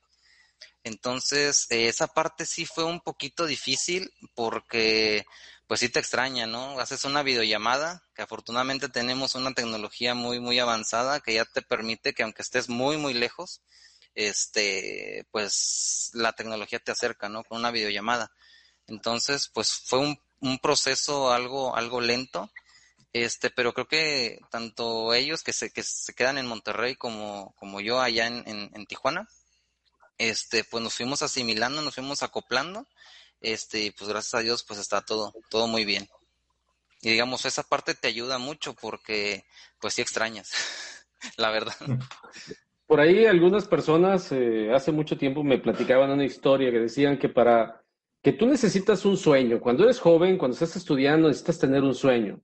Entonces, 0.84 1.66
eh, 1.70 1.88
esa 1.88 2.08
parte 2.08 2.44
sí 2.46 2.66
fue 2.66 2.84
un 2.84 3.00
poquito 3.00 3.46
difícil 3.46 4.12
porque 4.34 5.24
pues 5.66 5.80
sí 5.80 5.88
te 5.88 6.00
extraña, 6.00 6.46
¿no? 6.46 6.78
Haces 6.80 7.04
una 7.04 7.22
videollamada, 7.22 8.02
que 8.14 8.22
afortunadamente 8.22 8.88
tenemos 8.88 9.34
una 9.36 9.54
tecnología 9.54 10.14
muy, 10.14 10.38
muy 10.40 10.58
avanzada 10.58 11.20
que 11.20 11.34
ya 11.34 11.44
te 11.46 11.62
permite 11.62 12.12
que 12.12 12.24
aunque 12.24 12.42
estés 12.42 12.68
muy, 12.68 12.98
muy 12.98 13.14
lejos, 13.14 13.62
este, 14.14 15.26
pues 15.30 16.10
la 16.14 16.32
tecnología 16.32 16.78
te 16.78 16.92
acerca, 16.92 17.28
¿no? 17.28 17.44
Con 17.44 17.58
una 17.58 17.70
videollamada. 17.70 18.32
Entonces, 18.86 19.48
pues 19.52 19.74
fue 19.74 20.00
un, 20.00 20.20
un 20.40 20.58
proceso 20.58 21.32
algo, 21.32 21.76
algo 21.76 22.00
lento, 22.00 22.50
este, 23.12 23.50
pero 23.50 23.72
creo 23.74 23.88
que 23.88 24.40
tanto 24.50 25.14
ellos 25.14 25.42
que 25.42 25.52
se, 25.52 25.70
que 25.70 25.82
se 25.82 26.14
quedan 26.14 26.38
en 26.38 26.46
Monterrey 26.46 26.96
como, 26.96 27.54
como 27.56 27.80
yo 27.80 28.00
allá 28.00 28.26
en, 28.26 28.44
en, 28.46 28.86
Tijuana, 28.86 29.28
este, 30.18 30.64
pues 30.64 30.82
nos 30.82 30.94
fuimos 30.94 31.22
asimilando, 31.22 31.82
nos 31.82 31.94
fuimos 31.94 32.22
acoplando 32.22 32.86
este, 33.42 33.92
pues 33.98 34.08
gracias 34.08 34.34
a 34.34 34.40
Dios, 34.40 34.62
pues 34.62 34.80
está 34.80 35.02
todo, 35.02 35.34
todo 35.50 35.66
muy 35.66 35.84
bien. 35.84 36.08
Y 37.02 37.10
digamos, 37.10 37.44
esa 37.44 37.64
parte 37.64 37.94
te 37.94 38.08
ayuda 38.08 38.38
mucho 38.38 38.74
porque, 38.74 39.44
pues 39.80 39.94
sí 39.94 40.02
extrañas, 40.02 40.52
la 41.36 41.50
verdad. 41.50 41.76
Por 42.92 43.00
ahí 43.00 43.24
algunas 43.24 43.66
personas 43.66 44.30
eh, 44.32 44.70
hace 44.70 44.92
mucho 44.92 45.16
tiempo 45.16 45.42
me 45.42 45.56
platicaban 45.56 46.10
una 46.10 46.26
historia 46.26 46.70
que 46.70 46.78
decían 46.78 47.16
que 47.16 47.30
para 47.30 47.82
que 48.22 48.34
tú 48.34 48.44
necesitas 48.44 49.06
un 49.06 49.16
sueño. 49.16 49.60
Cuando 49.60 49.84
eres 49.84 49.98
joven, 49.98 50.36
cuando 50.36 50.52
estás 50.52 50.76
estudiando, 50.76 51.28
necesitas 51.28 51.58
tener 51.58 51.84
un 51.84 51.94
sueño. 51.94 52.42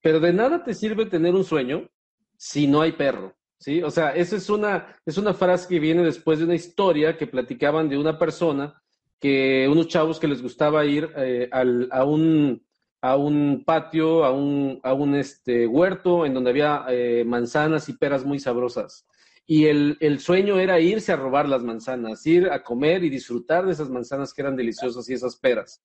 Pero 0.00 0.20
de 0.20 0.32
nada 0.32 0.62
te 0.62 0.72
sirve 0.72 1.06
tener 1.06 1.34
un 1.34 1.42
sueño 1.42 1.90
si 2.36 2.68
no 2.68 2.80
hay 2.80 2.92
perro. 2.92 3.34
¿sí? 3.58 3.82
O 3.82 3.90
sea, 3.90 4.10
esa 4.10 4.36
es 4.36 4.48
una, 4.48 4.94
es 5.04 5.18
una 5.18 5.34
frase 5.34 5.66
que 5.68 5.80
viene 5.80 6.04
después 6.04 6.38
de 6.38 6.44
una 6.44 6.54
historia 6.54 7.16
que 7.16 7.26
platicaban 7.26 7.88
de 7.88 7.98
una 7.98 8.20
persona 8.20 8.80
que 9.18 9.66
unos 9.68 9.88
chavos 9.88 10.20
que 10.20 10.28
les 10.28 10.40
gustaba 10.40 10.84
ir 10.84 11.10
eh, 11.16 11.48
al, 11.50 11.88
a, 11.90 12.04
un, 12.04 12.64
a 13.00 13.16
un 13.16 13.64
patio, 13.66 14.24
a 14.24 14.30
un, 14.30 14.78
a 14.84 14.92
un 14.92 15.16
este, 15.16 15.66
huerto 15.66 16.24
en 16.24 16.34
donde 16.34 16.50
había 16.50 16.84
eh, 16.88 17.24
manzanas 17.26 17.88
y 17.88 17.94
peras 17.94 18.24
muy 18.24 18.38
sabrosas. 18.38 19.07
Y 19.50 19.64
el, 19.64 19.96
el, 20.00 20.20
sueño 20.20 20.58
era 20.58 20.78
irse 20.78 21.10
a 21.10 21.16
robar 21.16 21.48
las 21.48 21.64
manzanas, 21.64 22.26
ir 22.26 22.50
a 22.50 22.62
comer 22.62 23.02
y 23.02 23.08
disfrutar 23.08 23.64
de 23.64 23.72
esas 23.72 23.88
manzanas 23.88 24.34
que 24.34 24.42
eran 24.42 24.54
deliciosas 24.54 25.08
y 25.08 25.14
esas 25.14 25.36
peras. 25.36 25.82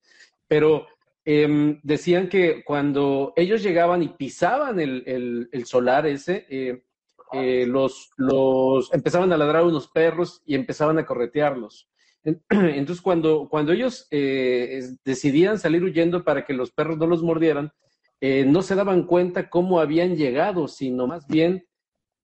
Pero 0.50 0.86
eh, 1.24 1.80
decían 1.82 2.28
que 2.28 2.66
cuando 2.66 3.32
ellos 3.38 3.64
llegaban 3.64 4.04
y 4.04 4.10
pisaban 4.10 4.82
el, 4.82 5.04
el, 5.06 5.50
el 5.54 5.66
solar 5.66 6.06
ese, 6.06 6.46
eh, 6.50 6.84
eh, 7.32 7.66
los, 7.66 8.12
los 8.18 8.94
empezaban 8.94 9.32
a 9.32 9.38
ladrar 9.38 9.64
unos 9.64 9.88
perros 9.88 10.42
y 10.46 10.56
empezaban 10.56 11.00
a 11.00 11.06
corretearlos. 11.06 11.90
Entonces, 12.50 13.02
cuando, 13.02 13.48
cuando 13.50 13.72
ellos 13.72 14.08
eh, 14.12 14.82
decidían 15.06 15.58
salir 15.58 15.86
huyendo 15.86 16.26
para 16.26 16.44
que 16.44 16.54
los 16.54 16.72
perros 16.72 16.98
no 16.98 17.08
los 17.08 17.24
mordieran, 17.24 17.72
no 18.22 18.62
se 18.62 18.76
daban 18.76 19.04
cuenta 19.04 19.50
cómo 19.50 19.82
habían 19.82 20.16
llegado, 20.16 20.70
sino 20.70 21.08
más 21.08 21.28
bien 21.28 21.66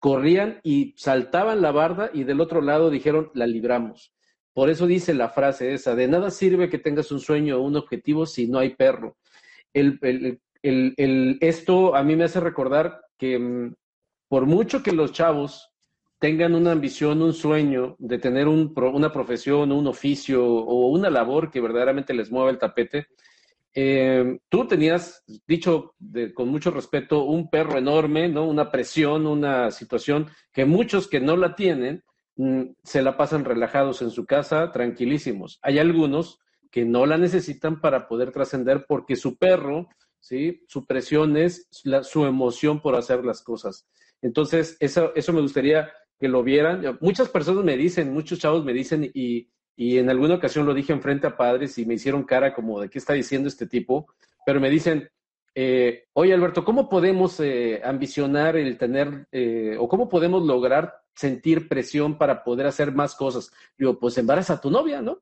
corrían 0.02 0.58
y 0.64 0.94
saltaban 0.96 1.62
la 1.62 1.70
barda 1.70 2.10
y 2.12 2.24
del 2.24 2.40
otro 2.40 2.60
lado 2.60 2.90
dijeron, 2.90 3.30
la 3.34 3.46
libramos. 3.46 4.12
Por 4.52 4.68
eso 4.68 4.88
dice 4.88 5.14
la 5.14 5.28
frase 5.28 5.74
esa, 5.74 5.94
de 5.94 6.08
nada 6.08 6.32
sirve 6.32 6.68
que 6.68 6.78
tengas 6.78 7.12
un 7.12 7.20
sueño 7.20 7.56
o 7.56 7.62
un 7.62 7.76
objetivo 7.76 8.26
si 8.26 8.48
no 8.48 8.58
hay 8.58 8.74
perro. 8.74 9.16
El, 9.72 10.00
el, 10.02 10.94
el, 10.96 11.38
esto 11.40 11.94
a 11.94 12.02
mí 12.02 12.16
me 12.16 12.24
hace 12.24 12.40
recordar 12.40 13.00
que 13.16 13.38
mm, 13.38 13.74
por 14.26 14.46
mucho 14.46 14.82
que 14.82 14.90
los 14.90 15.12
chavos 15.12 15.70
tengan 16.18 16.56
una 16.56 16.72
ambición, 16.72 17.22
un 17.22 17.32
sueño 17.32 17.94
de 18.00 18.18
tener 18.18 18.48
un, 18.48 18.74
una 18.76 19.12
profesión, 19.12 19.70
un 19.70 19.86
oficio 19.86 20.44
o 20.44 20.88
una 20.88 21.10
labor 21.10 21.48
que 21.48 21.60
verdaderamente 21.60 22.12
les 22.12 22.28
mueva 22.32 22.50
el 22.50 22.58
tapete. 22.58 23.06
Eh, 23.74 24.38
tú 24.48 24.66
tenías, 24.66 25.24
dicho 25.46 25.94
con 26.34 26.48
mucho 26.48 26.70
respeto, 26.70 27.24
un 27.24 27.48
perro 27.48 27.78
enorme, 27.78 28.28
¿no? 28.28 28.46
Una 28.46 28.70
presión, 28.70 29.26
una 29.26 29.70
situación 29.70 30.28
que 30.52 30.64
muchos 30.64 31.08
que 31.08 31.20
no 31.20 31.36
la 31.36 31.54
tienen 31.54 32.04
mm, 32.36 32.62
se 32.82 33.02
la 33.02 33.16
pasan 33.16 33.44
relajados 33.44 34.02
en 34.02 34.10
su 34.10 34.26
casa, 34.26 34.70
tranquilísimos. 34.72 35.58
Hay 35.62 35.78
algunos 35.78 36.38
que 36.70 36.84
no 36.84 37.06
la 37.06 37.18
necesitan 37.18 37.80
para 37.80 38.08
poder 38.08 38.32
trascender 38.32 38.84
porque 38.86 39.16
su 39.16 39.36
perro, 39.36 39.88
¿sí? 40.20 40.64
Su 40.68 40.86
presión 40.86 41.36
es 41.36 41.68
su 41.70 42.24
emoción 42.24 42.80
por 42.80 42.94
hacer 42.94 43.24
las 43.24 43.42
cosas. 43.42 43.86
Entonces, 44.22 44.76
eso, 44.80 45.12
eso 45.14 45.32
me 45.32 45.40
gustaría 45.40 45.90
que 46.18 46.28
lo 46.28 46.42
vieran. 46.42 46.98
Muchas 47.00 47.28
personas 47.28 47.64
me 47.64 47.76
dicen, 47.76 48.12
muchos 48.12 48.38
chavos 48.38 48.64
me 48.64 48.72
dicen, 48.72 49.10
y, 49.12 49.48
y 49.76 49.98
en 49.98 50.10
alguna 50.10 50.34
ocasión 50.34 50.66
lo 50.66 50.74
dije 50.74 50.92
enfrente 50.92 51.26
a 51.26 51.36
padres 51.36 51.78
y 51.78 51.86
me 51.86 51.94
hicieron 51.94 52.24
cara 52.24 52.54
como 52.54 52.80
de 52.80 52.88
qué 52.88 52.98
está 52.98 53.14
diciendo 53.14 53.48
este 53.48 53.66
tipo, 53.66 54.06
pero 54.44 54.60
me 54.60 54.70
dicen, 54.70 55.08
eh, 55.54 56.04
oye 56.14 56.32
Alberto, 56.32 56.64
¿cómo 56.64 56.88
podemos 56.88 57.38
eh, 57.40 57.80
ambicionar 57.84 58.56
el 58.56 58.78
tener, 58.78 59.26
eh, 59.32 59.76
o 59.78 59.88
cómo 59.88 60.08
podemos 60.08 60.42
lograr 60.44 60.94
sentir 61.14 61.68
presión 61.68 62.16
para 62.16 62.42
poder 62.42 62.66
hacer 62.66 62.92
más 62.92 63.14
cosas? 63.14 63.52
Digo, 63.76 63.98
pues 63.98 64.16
embaraza 64.18 64.54
a 64.54 64.60
tu 64.60 64.70
novia, 64.70 65.02
¿no? 65.02 65.20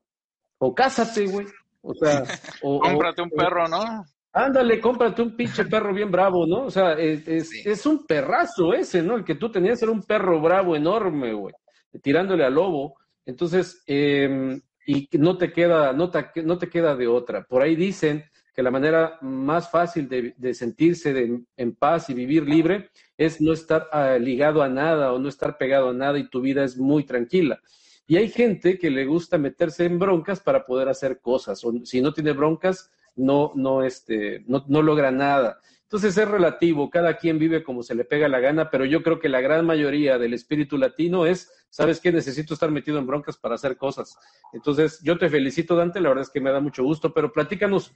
O 0.57 0.73
cásate, 0.73 1.27
güey. 1.27 1.47
O 1.81 1.93
sea, 1.93 2.23
o, 2.63 2.79
cómprate 2.79 3.21
un 3.21 3.29
perro, 3.29 3.67
¿no? 3.67 4.05
Ándale, 4.33 4.79
cómprate 4.79 5.21
un 5.21 5.35
pinche 5.35 5.65
perro 5.65 5.93
bien 5.93 6.09
bravo, 6.09 6.47
¿no? 6.47 6.65
O 6.65 6.71
sea, 6.71 6.93
es, 6.93 7.27
es, 7.27 7.85
un 7.85 8.05
perrazo 8.05 8.73
ese, 8.73 9.01
¿no? 9.01 9.17
El 9.17 9.25
que 9.25 9.35
tú 9.35 9.51
tenías 9.51 9.81
era 9.81 9.91
un 9.91 10.03
perro 10.03 10.39
bravo 10.39 10.75
enorme, 10.75 11.33
güey, 11.33 11.53
tirándole 12.01 12.45
al 12.45 12.53
lobo. 12.53 12.95
Entonces, 13.25 13.83
eh, 13.87 14.59
y 14.85 15.07
no 15.13 15.37
te 15.37 15.51
queda, 15.51 15.93
no 15.93 16.09
te, 16.09 16.69
queda 16.69 16.95
de 16.95 17.07
otra. 17.07 17.43
Por 17.43 17.61
ahí 17.61 17.75
dicen 17.75 18.25
que 18.53 18.63
la 18.63 18.71
manera 18.71 19.17
más 19.21 19.69
fácil 19.69 20.09
de, 20.09 20.53
sentirse 20.53 21.43
en 21.55 21.75
paz 21.75 22.09
y 22.09 22.13
vivir 22.13 22.43
libre 22.43 22.89
es 23.17 23.39
no 23.39 23.53
estar 23.53 23.87
uh, 23.93 24.19
ligado 24.19 24.61
a 24.61 24.69
nada 24.69 25.13
o 25.13 25.19
no 25.19 25.29
estar 25.29 25.57
pegado 25.57 25.89
a 25.89 25.93
nada 25.93 26.17
y 26.19 26.29
tu 26.29 26.41
vida 26.41 26.63
es 26.63 26.77
muy 26.77 27.03
tranquila. 27.05 27.61
Y 28.07 28.17
hay 28.17 28.29
gente 28.29 28.77
que 28.77 28.89
le 28.89 29.05
gusta 29.05 29.37
meterse 29.37 29.85
en 29.85 29.99
broncas 29.99 30.41
para 30.41 30.65
poder 30.65 30.89
hacer 30.89 31.21
cosas. 31.21 31.63
O 31.63 31.73
si 31.85 32.01
no 32.01 32.13
tiene 32.13 32.33
broncas, 32.33 32.91
no, 33.15 33.53
no, 33.55 33.83
este, 33.83 34.43
no, 34.47 34.65
no 34.67 34.81
logra 34.81 35.11
nada. 35.11 35.59
Entonces 35.91 36.17
es 36.17 36.25
relativo, 36.25 36.89
cada 36.89 37.17
quien 37.17 37.37
vive 37.37 37.63
como 37.63 37.83
se 37.83 37.95
le 37.95 38.05
pega 38.05 38.29
la 38.29 38.39
gana, 38.39 38.69
pero 38.69 38.85
yo 38.85 39.03
creo 39.03 39.19
que 39.19 39.27
la 39.27 39.41
gran 39.41 39.65
mayoría 39.65 40.17
del 40.17 40.33
espíritu 40.33 40.77
latino 40.77 41.25
es, 41.25 41.51
¿sabes 41.69 41.99
qué? 41.99 42.13
Necesito 42.13 42.53
estar 42.53 42.71
metido 42.71 42.97
en 42.97 43.05
broncas 43.05 43.35
para 43.35 43.55
hacer 43.55 43.75
cosas. 43.75 44.17
Entonces 44.53 45.01
yo 45.03 45.17
te 45.17 45.29
felicito, 45.29 45.75
Dante, 45.75 45.99
la 45.99 46.07
verdad 46.07 46.21
es 46.21 46.29
que 46.29 46.39
me 46.39 46.49
da 46.49 46.61
mucho 46.61 46.81
gusto, 46.81 47.13
pero 47.13 47.33
platícanos, 47.33 47.91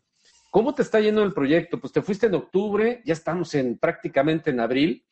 ¿cómo 0.52 0.76
te 0.76 0.82
está 0.82 1.00
yendo 1.00 1.24
el 1.24 1.32
proyecto? 1.32 1.80
Pues 1.80 1.94
te 1.94 2.02
fuiste 2.02 2.28
en 2.28 2.36
octubre, 2.36 3.02
ya 3.06 3.14
estamos 3.14 3.56
en 3.56 3.78
prácticamente 3.78 4.50
en 4.50 4.60
abril. 4.60 5.06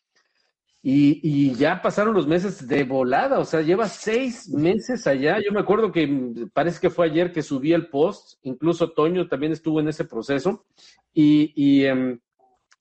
Y, 0.81 1.53
ya 1.53 1.81
pasaron 1.81 2.13
los 2.13 2.27
meses 2.27 2.67
de 2.67 2.83
volada, 2.83 3.39
o 3.39 3.45
sea, 3.45 3.61
lleva 3.61 3.87
seis 3.87 4.49
meses 4.49 5.07
allá. 5.07 5.39
Yo 5.39 5.53
me 5.53 5.61
acuerdo 5.61 5.89
que 5.89 6.49
parece 6.53 6.81
que 6.81 6.89
fue 6.89 7.05
ayer 7.05 7.31
que 7.31 7.43
subí 7.43 7.71
el 7.71 7.87
post, 7.87 8.39
incluso 8.43 8.91
Toño 8.91 9.29
también 9.29 9.53
estuvo 9.53 9.79
en 9.79 9.87
ese 9.87 10.03
proceso. 10.03 10.65
Y, 11.13 11.85
em, 11.85 12.19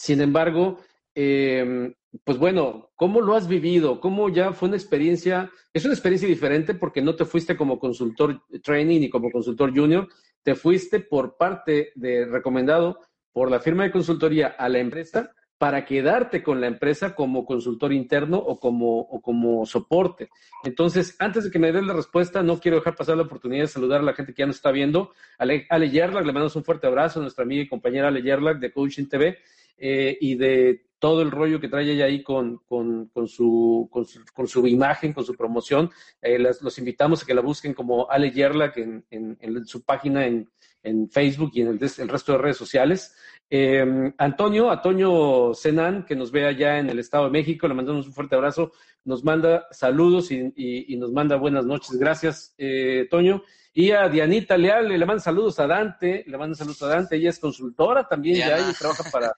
sin 0.02 0.20
embargo, 0.20 0.80
em, 1.14 1.94
pues 2.24 2.36
bueno, 2.36 2.90
¿cómo 2.96 3.20
lo 3.20 3.36
has 3.36 3.46
vivido? 3.46 4.00
¿Cómo 4.00 4.30
ya 4.30 4.52
fue 4.52 4.66
una 4.66 4.76
experiencia? 4.76 5.48
Es 5.72 5.84
una 5.84 5.94
experiencia 5.94 6.28
diferente 6.28 6.74
porque 6.74 7.00
no 7.00 7.14
te 7.14 7.24
fuiste 7.24 7.56
como 7.56 7.78
consultor 7.78 8.42
training 8.64 8.98
ni 8.98 9.08
como 9.08 9.30
consultor 9.30 9.72
junior, 9.72 10.08
te 10.42 10.56
fuiste 10.56 10.98
por 10.98 11.36
parte 11.36 11.92
de 11.94 12.26
recomendado 12.26 12.98
por 13.30 13.48
la 13.48 13.60
firma 13.60 13.84
de 13.84 13.92
consultoría 13.92 14.48
a 14.48 14.68
la 14.68 14.80
empresa 14.80 15.30
para 15.56 15.84
quedarte 15.84 16.42
con 16.42 16.60
la 16.60 16.66
empresa 16.66 17.14
como 17.14 17.44
consultor 17.44 17.92
interno 17.92 18.38
o 18.38 18.58
como, 18.58 19.22
como 19.22 19.64
soporte. 19.66 20.30
Entonces, 20.64 21.14
antes 21.20 21.44
de 21.44 21.52
que 21.52 21.60
me 21.60 21.70
des 21.70 21.84
la 21.84 21.94
respuesta, 21.94 22.42
no 22.42 22.58
quiero 22.58 22.78
dejar 22.78 22.96
pasar 22.96 23.16
la 23.16 23.22
oportunidad 23.22 23.62
de 23.62 23.68
saludar 23.68 24.00
a 24.00 24.02
la 24.02 24.14
gente 24.14 24.34
que 24.34 24.42
ya 24.42 24.46
nos 24.46 24.56
está 24.56 24.72
viendo. 24.72 25.12
Ale, 25.38 25.64
Ale 25.70 25.86
le 25.86 26.10
mandamos 26.10 26.56
un 26.56 26.64
fuerte 26.64 26.88
abrazo 26.88 27.20
a 27.20 27.22
nuestra 27.22 27.44
amiga 27.44 27.62
y 27.62 27.68
compañera 27.68 28.08
Ale 28.08 28.22
Yerlag 28.22 28.58
de 28.58 28.72
Coaching 28.72 29.06
TV 29.06 29.38
eh, 29.76 30.16
y 30.20 30.36
de 30.36 30.86
todo 31.02 31.20
el 31.20 31.32
rollo 31.32 31.60
que 31.60 31.66
trae 31.66 31.90
ella 31.90 32.04
ahí 32.04 32.22
con, 32.22 32.58
con, 32.58 33.08
con, 33.08 33.26
su, 33.26 33.90
con, 33.90 34.46
su, 34.46 34.66
imagen, 34.68 35.12
con 35.12 35.24
su 35.24 35.34
promoción. 35.34 35.90
Eh, 36.20 36.38
los 36.38 36.78
invitamos 36.78 37.20
a 37.20 37.26
que 37.26 37.34
la 37.34 37.40
busquen 37.40 37.74
como 37.74 38.08
Ale 38.08 38.30
Yerlag 38.30 38.78
en, 38.78 39.04
en, 39.10 39.66
su 39.66 39.82
página 39.82 40.24
en, 40.24 40.48
en 40.80 41.10
Facebook 41.10 41.50
y 41.54 41.62
en 41.62 41.68
el, 41.70 41.80
el, 41.98 42.08
resto 42.08 42.30
de 42.30 42.38
redes 42.38 42.56
sociales. 42.56 43.16
Eh, 43.50 43.84
Antonio, 44.16 44.70
Antonio 44.70 45.50
Senan, 45.54 46.06
que 46.06 46.14
nos 46.14 46.30
ve 46.30 46.46
allá 46.46 46.78
en 46.78 46.88
el 46.88 47.00
Estado 47.00 47.24
de 47.24 47.32
México, 47.32 47.66
le 47.66 47.74
mandamos 47.74 48.06
un 48.06 48.12
fuerte 48.12 48.36
abrazo, 48.36 48.70
nos 49.04 49.24
manda 49.24 49.66
saludos 49.72 50.30
y, 50.30 50.96
nos 50.98 51.10
manda 51.10 51.34
buenas 51.34 51.66
noches. 51.66 51.98
Gracias, 51.98 52.54
eh, 52.58 53.08
Toño. 53.10 53.42
Y 53.74 53.90
a 53.90 54.08
Dianita 54.08 54.56
Leal, 54.56 54.88
le 54.88 55.04
manda 55.04 55.20
saludos 55.20 55.58
a 55.58 55.66
Dante, 55.66 56.22
le 56.28 56.38
manda 56.38 56.54
saludos 56.54 56.80
a 56.84 56.86
Dante, 56.86 57.16
ella 57.16 57.30
es 57.30 57.40
consultora 57.40 58.06
también 58.06 58.36
ya, 58.36 58.70
y 58.70 58.72
trabaja 58.74 59.02
para, 59.10 59.32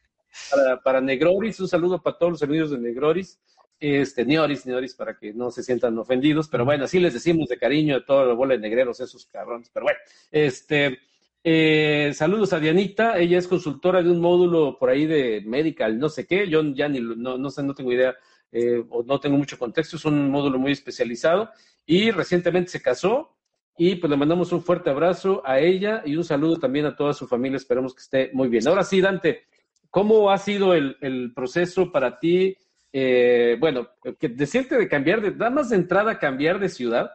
para, 0.83 1.01
Negroris. 1.01 1.61
Un 1.61 1.69
saludo 1.69 2.03
para 2.03 2.19
todos 2.19 2.33
los 2.33 2.43
amigos 2.43 2.71
de 2.71 2.79
Negroris. 2.79 3.39
Este, 3.81 4.25
Neoris, 4.25 4.67
Neoris, 4.67 4.95
para 4.95 5.17
que 5.19 5.33
no 5.33 5.51
se 5.51 5.63
sientan 5.63 5.99
ofendidos, 5.99 6.49
pero 6.49 6.65
bueno, 6.65 6.85
así 6.85 6.99
les 7.01 7.13
decimos 7.13 7.49
de 7.49 7.59
cariño 7.59 7.97
a 7.97 8.05
toda 8.05 8.25
la 8.25 8.33
bola 8.33 8.55
de 8.55 8.61
negreros, 8.61 9.01
esos 9.01 9.27
cabrones, 9.27 9.69
pero 9.75 9.85
bueno, 9.85 9.99
este, 10.31 11.01
eh, 11.43 12.13
saludos 12.15 12.53
a 12.53 12.61
Dianita, 12.61 13.19
ella 13.19 13.37
es 13.37 13.49
consultora 13.49 14.03
de 14.03 14.11
un 14.11 14.21
módulo 14.21 14.79
por 14.79 14.89
ahí 14.89 15.05
de 15.07 15.43
medical, 15.45 15.99
no 15.99 16.09
sé 16.09 16.25
qué, 16.27 16.49
yo 16.49 16.63
ya 16.63 16.89
ni, 16.89 17.01
no, 17.01 17.37
no 17.37 17.51
sé, 17.51 17.63
no 17.63 17.75
tengo 17.75 17.93
idea 17.93 18.15
eh, 18.53 18.83
o 18.89 19.03
no 19.03 19.21
tengo 19.21 19.37
mucho 19.37 19.59
contexto, 19.59 19.97
es 19.97 20.05
un 20.05 20.31
módulo 20.31 20.59
muy 20.59 20.73
especializado 20.73 21.51
y 21.85 22.13
recientemente 22.13 22.71
se 22.71 22.81
casó 22.81 23.37
y 23.77 23.97
pues 23.97 24.09
le 24.09 24.17
mandamos 24.17 24.53
un 24.53 24.63
fuerte 24.63 24.91
abrazo 24.91 25.43
a 25.45 25.59
ella 25.59 26.03
y 26.07 26.17
un 26.17 26.25
saludo 26.25 26.57
también 26.59 26.87
a 26.87 26.97
toda 26.97 27.13
su 27.13 27.27
familia, 27.27 27.57
esperamos 27.57 27.95
que 27.95 28.03
esté 28.03 28.31
muy 28.33 28.49
bien. 28.49 28.67
Ahora 28.69 28.85
sí, 28.85 29.01
Dante, 29.01 29.47
¿cómo 29.95 30.33
ha 30.33 30.39
sido 30.39 30.75
el, 30.75 31.33
proceso 31.37 31.93
para 31.93 32.19
ti? 32.19 32.57
Eh, 32.93 33.57
bueno, 33.61 33.89
que 34.19 34.29
decirte 34.29 34.77
de 34.77 34.89
cambiar 34.89 35.21
de, 35.23 35.31
nada 35.31 35.51
más 35.51 35.69
de 35.71 35.77
entrada 35.77 36.19
cambiar 36.19 36.59
de 36.59 36.69
ciudad, 36.69 37.13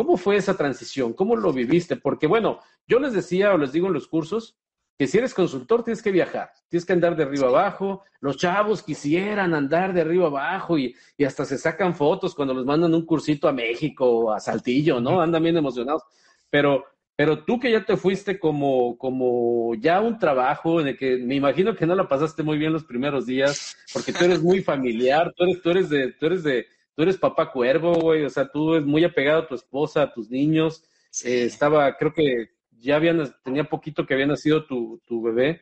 ¿Cómo 0.00 0.16
fue 0.16 0.36
esa 0.36 0.56
transición? 0.56 1.12
¿Cómo 1.12 1.36
lo 1.36 1.52
viviste? 1.52 1.94
Porque 1.94 2.26
bueno, 2.26 2.60
yo 2.86 2.98
les 3.00 3.12
decía 3.12 3.52
o 3.52 3.58
les 3.58 3.72
digo 3.72 3.88
en 3.88 3.92
los 3.92 4.08
cursos 4.08 4.56
que 4.96 5.06
si 5.06 5.18
eres 5.18 5.34
consultor 5.34 5.82
tienes 5.82 6.02
que 6.02 6.10
viajar, 6.10 6.52
tienes 6.68 6.86
que 6.86 6.94
andar 6.94 7.16
de 7.16 7.24
arriba 7.24 7.48
abajo. 7.48 8.02
Los 8.20 8.38
chavos 8.38 8.82
quisieran 8.82 9.52
andar 9.52 9.92
de 9.92 10.00
arriba 10.00 10.28
abajo 10.28 10.78
y, 10.78 10.96
hasta 11.26 11.44
se 11.44 11.58
sacan 11.58 11.94
fotos 11.94 12.34
cuando 12.34 12.54
les 12.54 12.64
mandan 12.64 12.94
un 12.94 13.04
cursito 13.04 13.46
a 13.46 13.52
México, 13.52 14.32
a 14.32 14.40
Saltillo, 14.40 15.00
¿no? 15.00 15.20
Andan 15.20 15.42
bien 15.42 15.58
emocionados. 15.58 16.02
Pero, 16.48 16.84
pero 17.20 17.44
tú 17.44 17.60
que 17.60 17.70
ya 17.70 17.84
te 17.84 17.98
fuiste 17.98 18.38
como, 18.38 18.96
como 18.96 19.74
ya 19.74 20.00
un 20.00 20.18
trabajo 20.18 20.80
en 20.80 20.86
el 20.88 20.96
que 20.96 21.18
me 21.18 21.34
imagino 21.34 21.76
que 21.76 21.84
no 21.84 21.94
la 21.94 22.08
pasaste 22.08 22.42
muy 22.42 22.56
bien 22.56 22.72
los 22.72 22.84
primeros 22.84 23.26
días, 23.26 23.76
porque 23.92 24.10
tú 24.10 24.24
eres 24.24 24.40
muy 24.40 24.62
familiar, 24.62 25.30
tú 25.36 25.44
eres, 25.44 25.60
tú 25.60 25.68
eres 25.68 25.90
de, 25.90 26.12
tú 26.12 26.24
eres 26.24 26.42
de, 26.42 26.66
tú 26.96 27.02
eres 27.02 27.18
papá 27.18 27.52
cuervo, 27.52 27.92
güey, 27.92 28.24
o 28.24 28.30
sea, 28.30 28.50
tú 28.50 28.72
eres 28.72 28.86
muy 28.86 29.04
apegado 29.04 29.42
a 29.42 29.46
tu 29.46 29.54
esposa, 29.54 30.00
a 30.00 30.14
tus 30.14 30.30
niños. 30.30 30.82
Eh, 31.22 31.44
estaba, 31.44 31.94
creo 31.98 32.14
que 32.14 32.52
ya 32.70 32.96
habían, 32.96 33.30
tenía 33.44 33.64
poquito 33.64 34.06
que 34.06 34.14
había 34.14 34.26
nacido 34.26 34.64
tu, 34.64 35.02
tu 35.04 35.20
bebé. 35.20 35.60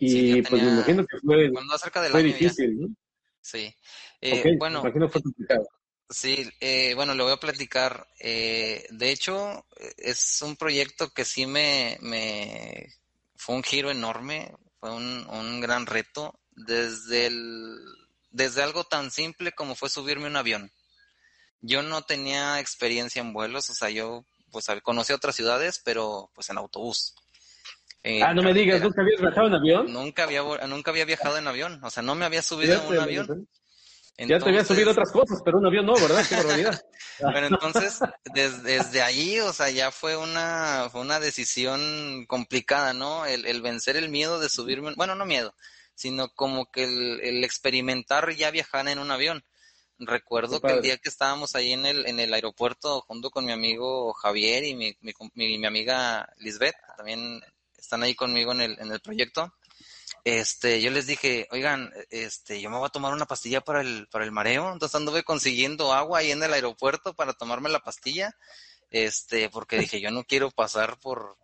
Y 0.00 0.42
pues 0.42 0.60
me 0.60 0.70
imagino 0.70 1.06
que 1.06 1.18
fue, 1.18 1.52
fue 2.10 2.22
difícil, 2.24 2.80
¿no? 2.80 2.88
Sí. 3.40 3.72
Eh, 4.20 4.56
bueno, 4.58 4.82
me 4.82 4.88
imagino 4.88 5.08
fue 5.08 5.22
complicado. 5.22 5.68
Sí, 6.08 6.48
eh, 6.60 6.94
bueno, 6.94 7.14
le 7.14 7.22
voy 7.22 7.32
a 7.32 7.38
platicar. 7.38 8.06
Eh, 8.20 8.86
de 8.90 9.10
hecho, 9.10 9.66
es 9.96 10.40
un 10.42 10.56
proyecto 10.56 11.10
que 11.10 11.24
sí 11.24 11.46
me, 11.46 11.98
me 12.00 12.94
fue 13.36 13.56
un 13.56 13.62
giro 13.62 13.90
enorme, 13.90 14.52
fue 14.78 14.92
un, 14.92 15.26
un 15.28 15.60
gran 15.60 15.86
reto. 15.86 16.38
Desde 16.52 17.26
el 17.26 17.76
desde 18.36 18.62
algo 18.62 18.84
tan 18.84 19.10
simple 19.10 19.52
como 19.52 19.74
fue 19.74 19.88
subirme 19.88 20.26
un 20.26 20.36
avión. 20.36 20.70
Yo 21.62 21.82
no 21.82 22.02
tenía 22.02 22.60
experiencia 22.60 23.20
en 23.20 23.32
vuelos, 23.32 23.70
o 23.70 23.74
sea, 23.74 23.88
yo 23.88 24.24
pues 24.52 24.66
conocí 24.82 25.12
otras 25.12 25.34
ciudades, 25.34 25.80
pero 25.84 26.30
pues 26.34 26.50
en 26.50 26.58
autobús. 26.58 27.14
Eh, 28.02 28.22
ah, 28.22 28.34
no 28.34 28.42
me 28.42 28.52
digas, 28.52 28.80
¿nunca 28.80 29.00
habías 29.00 29.20
viajado 29.20 29.46
en 29.48 29.54
avión? 29.54 29.92
Nunca 29.92 30.22
había, 30.24 30.42
nunca 30.68 30.90
había 30.90 31.04
viajado 31.06 31.38
en 31.38 31.48
avión, 31.48 31.82
o 31.82 31.90
sea, 31.90 32.02
no 32.02 32.14
me 32.14 32.24
había 32.24 32.42
subido 32.42 32.74
en 32.74 32.86
un 32.86 32.98
avión. 33.00 33.48
Ya 34.18 34.38
te 34.38 34.48
había 34.48 34.64
subido 34.64 34.92
otras 34.92 35.12
cosas, 35.12 35.40
pero 35.44 35.58
un 35.58 35.66
avión 35.66 35.84
no, 35.84 35.94
¿verdad? 35.94 36.24
Qué 36.26 36.36
barbaridad. 36.36 36.80
Pero 37.18 37.46
entonces, 37.46 37.98
desde, 38.34 39.00
ahí, 39.00 39.40
o 39.40 39.50
sea, 39.50 39.70
ya 39.70 39.90
fue 39.90 40.18
una, 40.18 40.88
fue 40.92 41.00
una 41.00 41.18
decisión 41.18 42.26
complicada, 42.26 42.92
¿no? 42.92 43.24
El, 43.24 43.46
el 43.46 43.62
vencer 43.62 43.96
el 43.96 44.10
miedo 44.10 44.38
de 44.38 44.50
subirme, 44.50 44.92
bueno, 44.96 45.14
no 45.14 45.24
miedo, 45.24 45.54
sino 45.94 46.28
como 46.34 46.70
que 46.70 46.84
el, 46.84 47.42
experimentar 47.42 48.30
ya 48.34 48.50
viajar 48.50 48.86
en 48.88 48.98
un 48.98 49.10
avión. 49.10 49.44
Recuerdo 49.98 50.60
que 50.60 50.72
el 50.72 50.82
día 50.82 50.98
que 50.98 51.08
estábamos 51.08 51.54
ahí 51.54 51.72
en 51.72 51.86
el, 51.86 52.06
en 52.06 52.20
el 52.20 52.34
aeropuerto 52.34 53.00
junto 53.00 53.30
con 53.30 53.46
mi 53.46 53.52
amigo 53.52 54.12
Javier 54.12 54.64
y 54.64 54.74
mi, 54.74 54.94
mi, 55.00 55.14
mi, 55.34 55.64
amiga 55.64 56.28
Lisbeth, 56.36 56.76
también 56.98 57.40
están 57.78 58.02
ahí 58.02 58.14
conmigo 58.14 58.52
en 58.52 58.60
el, 58.60 58.78
en 58.78 58.92
el 58.92 59.00
proyecto, 59.00 59.54
este, 60.26 60.82
yo 60.82 60.90
les 60.90 61.06
dije, 61.06 61.46
oigan, 61.52 61.92
este, 62.10 62.60
yo 62.60 62.68
me 62.68 62.78
voy 62.78 62.86
a 62.86 62.90
tomar 62.90 63.12
una 63.12 63.26
pastilla 63.26 63.60
para 63.60 63.80
el, 63.80 64.08
para 64.08 64.24
el 64.24 64.32
mareo, 64.32 64.72
entonces 64.72 64.96
anduve 64.96 65.22
consiguiendo 65.22 65.92
agua 65.92 66.18
ahí 66.18 66.32
en 66.32 66.42
el 66.42 66.52
aeropuerto 66.52 67.14
para 67.14 67.32
tomarme 67.32 67.68
la 67.68 67.78
pastilla, 67.78 68.36
este, 68.90 69.48
porque 69.50 69.78
dije, 69.78 70.00
yo 70.00 70.10
no 70.10 70.24
quiero 70.24 70.50
pasar 70.50 70.98
por, 70.98 71.38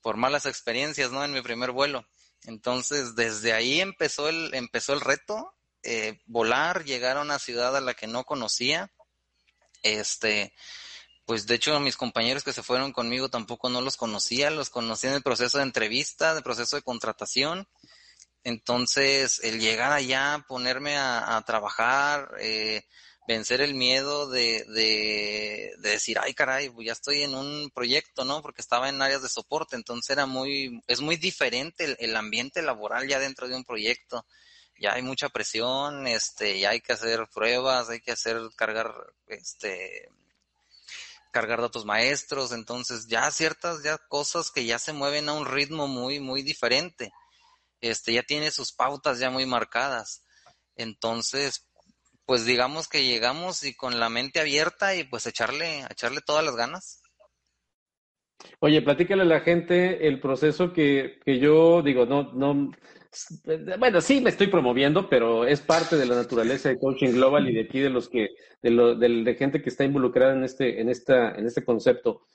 por 0.00 0.16
malas 0.16 0.46
experiencias, 0.46 1.10
¿no? 1.10 1.22
En 1.22 1.34
mi 1.34 1.42
primer 1.42 1.72
vuelo. 1.72 2.06
Entonces, 2.44 3.14
desde 3.16 3.52
ahí 3.52 3.82
empezó 3.82 4.30
el, 4.30 4.54
empezó 4.54 4.94
el 4.94 5.02
reto, 5.02 5.52
eh, 5.82 6.18
volar, 6.24 6.86
llegar 6.86 7.18
a 7.18 7.22
una 7.22 7.38
ciudad 7.38 7.76
a 7.76 7.82
la 7.82 7.92
que 7.92 8.06
no 8.06 8.24
conocía. 8.24 8.90
Este, 9.82 10.54
pues 11.26 11.46
de 11.46 11.54
hecho 11.54 11.78
mis 11.80 11.96
compañeros 11.96 12.44
que 12.44 12.52
se 12.52 12.62
fueron 12.62 12.92
conmigo 12.92 13.28
tampoco 13.28 13.68
no 13.68 13.80
los 13.80 13.96
conocía, 13.96 14.50
los 14.50 14.70
conocí 14.70 15.06
en 15.06 15.14
el 15.14 15.22
proceso 15.22 15.58
de 15.58 15.64
entrevista, 15.64 16.34
de 16.34 16.42
proceso 16.42 16.76
de 16.76 16.82
contratación. 16.82 17.68
Entonces, 18.44 19.40
el 19.44 19.60
llegar 19.60 19.92
allá, 19.92 20.44
ponerme 20.48 20.96
a, 20.96 21.42
trabajar, 21.46 22.34
eh, 22.40 22.84
vencer 23.26 23.60
el 23.60 23.74
miedo 23.74 24.28
de, 24.28 24.64
de, 24.64 25.74
decir, 25.78 26.18
ay 26.18 26.34
caray, 26.34 26.68
pues 26.70 26.86
ya 26.86 26.92
estoy 26.92 27.22
en 27.22 27.34
un 27.34 27.70
proyecto, 27.70 28.24
¿no? 28.24 28.42
Porque 28.42 28.60
estaba 28.60 28.88
en 28.88 29.00
áreas 29.00 29.22
de 29.22 29.28
soporte, 29.28 29.76
entonces 29.76 30.10
era 30.10 30.26
muy, 30.26 30.82
es 30.88 31.00
muy 31.00 31.16
diferente 31.16 31.96
el, 31.98 32.16
ambiente 32.16 32.62
laboral 32.62 33.08
ya 33.08 33.18
dentro 33.18 33.48
de 33.48 33.56
un 33.56 33.64
proyecto. 33.64 34.26
Ya 34.78 34.94
hay 34.94 35.02
mucha 35.02 35.28
presión, 35.28 36.06
este, 36.08 36.58
ya 36.58 36.70
hay 36.70 36.80
que 36.80 36.94
hacer 36.94 37.28
pruebas, 37.32 37.88
hay 37.90 38.00
que 38.00 38.12
hacer, 38.12 38.40
cargar, 38.56 38.92
este, 39.28 40.08
cargar 41.30 41.60
datos 41.60 41.84
maestros, 41.84 42.52
entonces 42.52 43.06
ya 43.06 43.30
ciertas 43.30 43.82
ya 43.84 43.98
cosas 43.98 44.50
que 44.50 44.64
ya 44.64 44.78
se 44.80 44.92
mueven 44.92 45.28
a 45.28 45.34
un 45.34 45.46
ritmo 45.46 45.86
muy, 45.86 46.18
muy 46.18 46.42
diferente. 46.42 47.12
Este, 47.82 48.14
ya 48.14 48.22
tiene 48.22 48.50
sus 48.50 48.72
pautas 48.72 49.18
ya 49.18 49.28
muy 49.28 49.44
marcadas. 49.44 50.24
Entonces, 50.76 51.68
pues 52.24 52.46
digamos 52.46 52.88
que 52.88 53.04
llegamos 53.04 53.64
y 53.64 53.74
con 53.74 54.00
la 54.00 54.08
mente 54.08 54.40
abierta 54.40 54.94
y 54.94 55.04
pues 55.04 55.26
echarle, 55.26 55.80
echarle 55.90 56.20
todas 56.24 56.44
las 56.44 56.56
ganas. 56.56 57.02
Oye, 58.60 58.82
platícale 58.82 59.22
a 59.22 59.26
la 59.26 59.40
gente 59.40 60.06
el 60.06 60.20
proceso 60.20 60.72
que, 60.72 61.20
que 61.24 61.38
yo 61.38 61.82
digo, 61.82 62.06
no, 62.06 62.32
no, 62.32 62.70
bueno, 63.78 64.00
sí 64.00 64.20
me 64.20 64.30
estoy 64.30 64.46
promoviendo, 64.46 65.08
pero 65.08 65.44
es 65.44 65.60
parte 65.60 65.96
de 65.96 66.06
la 66.06 66.14
naturaleza 66.14 66.68
de 66.68 66.78
Coaching 66.78 67.10
Global 67.10 67.48
y 67.48 67.54
de 67.54 67.62
aquí 67.62 67.80
de 67.80 67.90
los 67.90 68.08
que, 68.08 68.30
de, 68.62 68.70
lo, 68.70 68.94
de, 68.94 69.34
gente 69.34 69.60
que 69.60 69.68
está 69.68 69.84
involucrada 69.84 70.34
en 70.34 70.44
este, 70.44 70.80
en 70.80 70.88
esta, 70.88 71.32
en 71.32 71.46
este 71.46 71.64
concepto. 71.64 72.26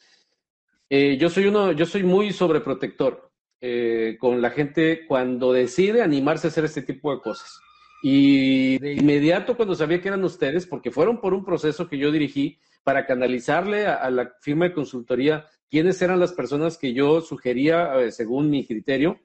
Eh, 0.90 1.18
yo 1.18 1.30
soy 1.30 1.46
uno, 1.46 1.72
yo 1.72 1.86
soy 1.86 2.04
muy 2.04 2.32
sobreprotector 2.32 3.27
eh, 3.62 4.18
con 4.20 4.42
la 4.42 4.50
gente 4.52 5.06
cuando 5.08 5.54
decide 5.54 6.02
animarse 6.02 6.48
a 6.48 6.50
hacer 6.50 6.66
este 6.66 6.82
tipo 6.82 7.14
de 7.14 7.22
cosas. 7.22 7.60
Y 8.04 8.78
de 8.80 8.94
inmediato 8.94 9.56
cuando 9.56 9.76
sabía 9.76 10.02
que 10.02 10.08
eran 10.08 10.24
ustedes, 10.24 10.68
porque 10.68 10.92
fueron 10.92 11.20
por 11.20 11.34
un 11.34 11.44
proceso 11.44 11.88
que 11.88 11.98
yo 11.98 12.12
dirigí 12.12 12.60
para 12.84 13.06
canalizarle 13.06 13.88
a 13.88 14.10
la 14.10 14.32
firma 14.40 14.66
de 14.66 14.74
consultoría 14.74 15.46
quiénes 15.70 16.02
eran 16.02 16.20
las 16.20 16.34
personas 16.34 16.78
que 16.78 16.94
yo 16.94 17.22
sugería 17.22 18.00
eh, 18.00 18.12
según 18.12 18.50
mi 18.50 18.66
criterio. 18.66 19.20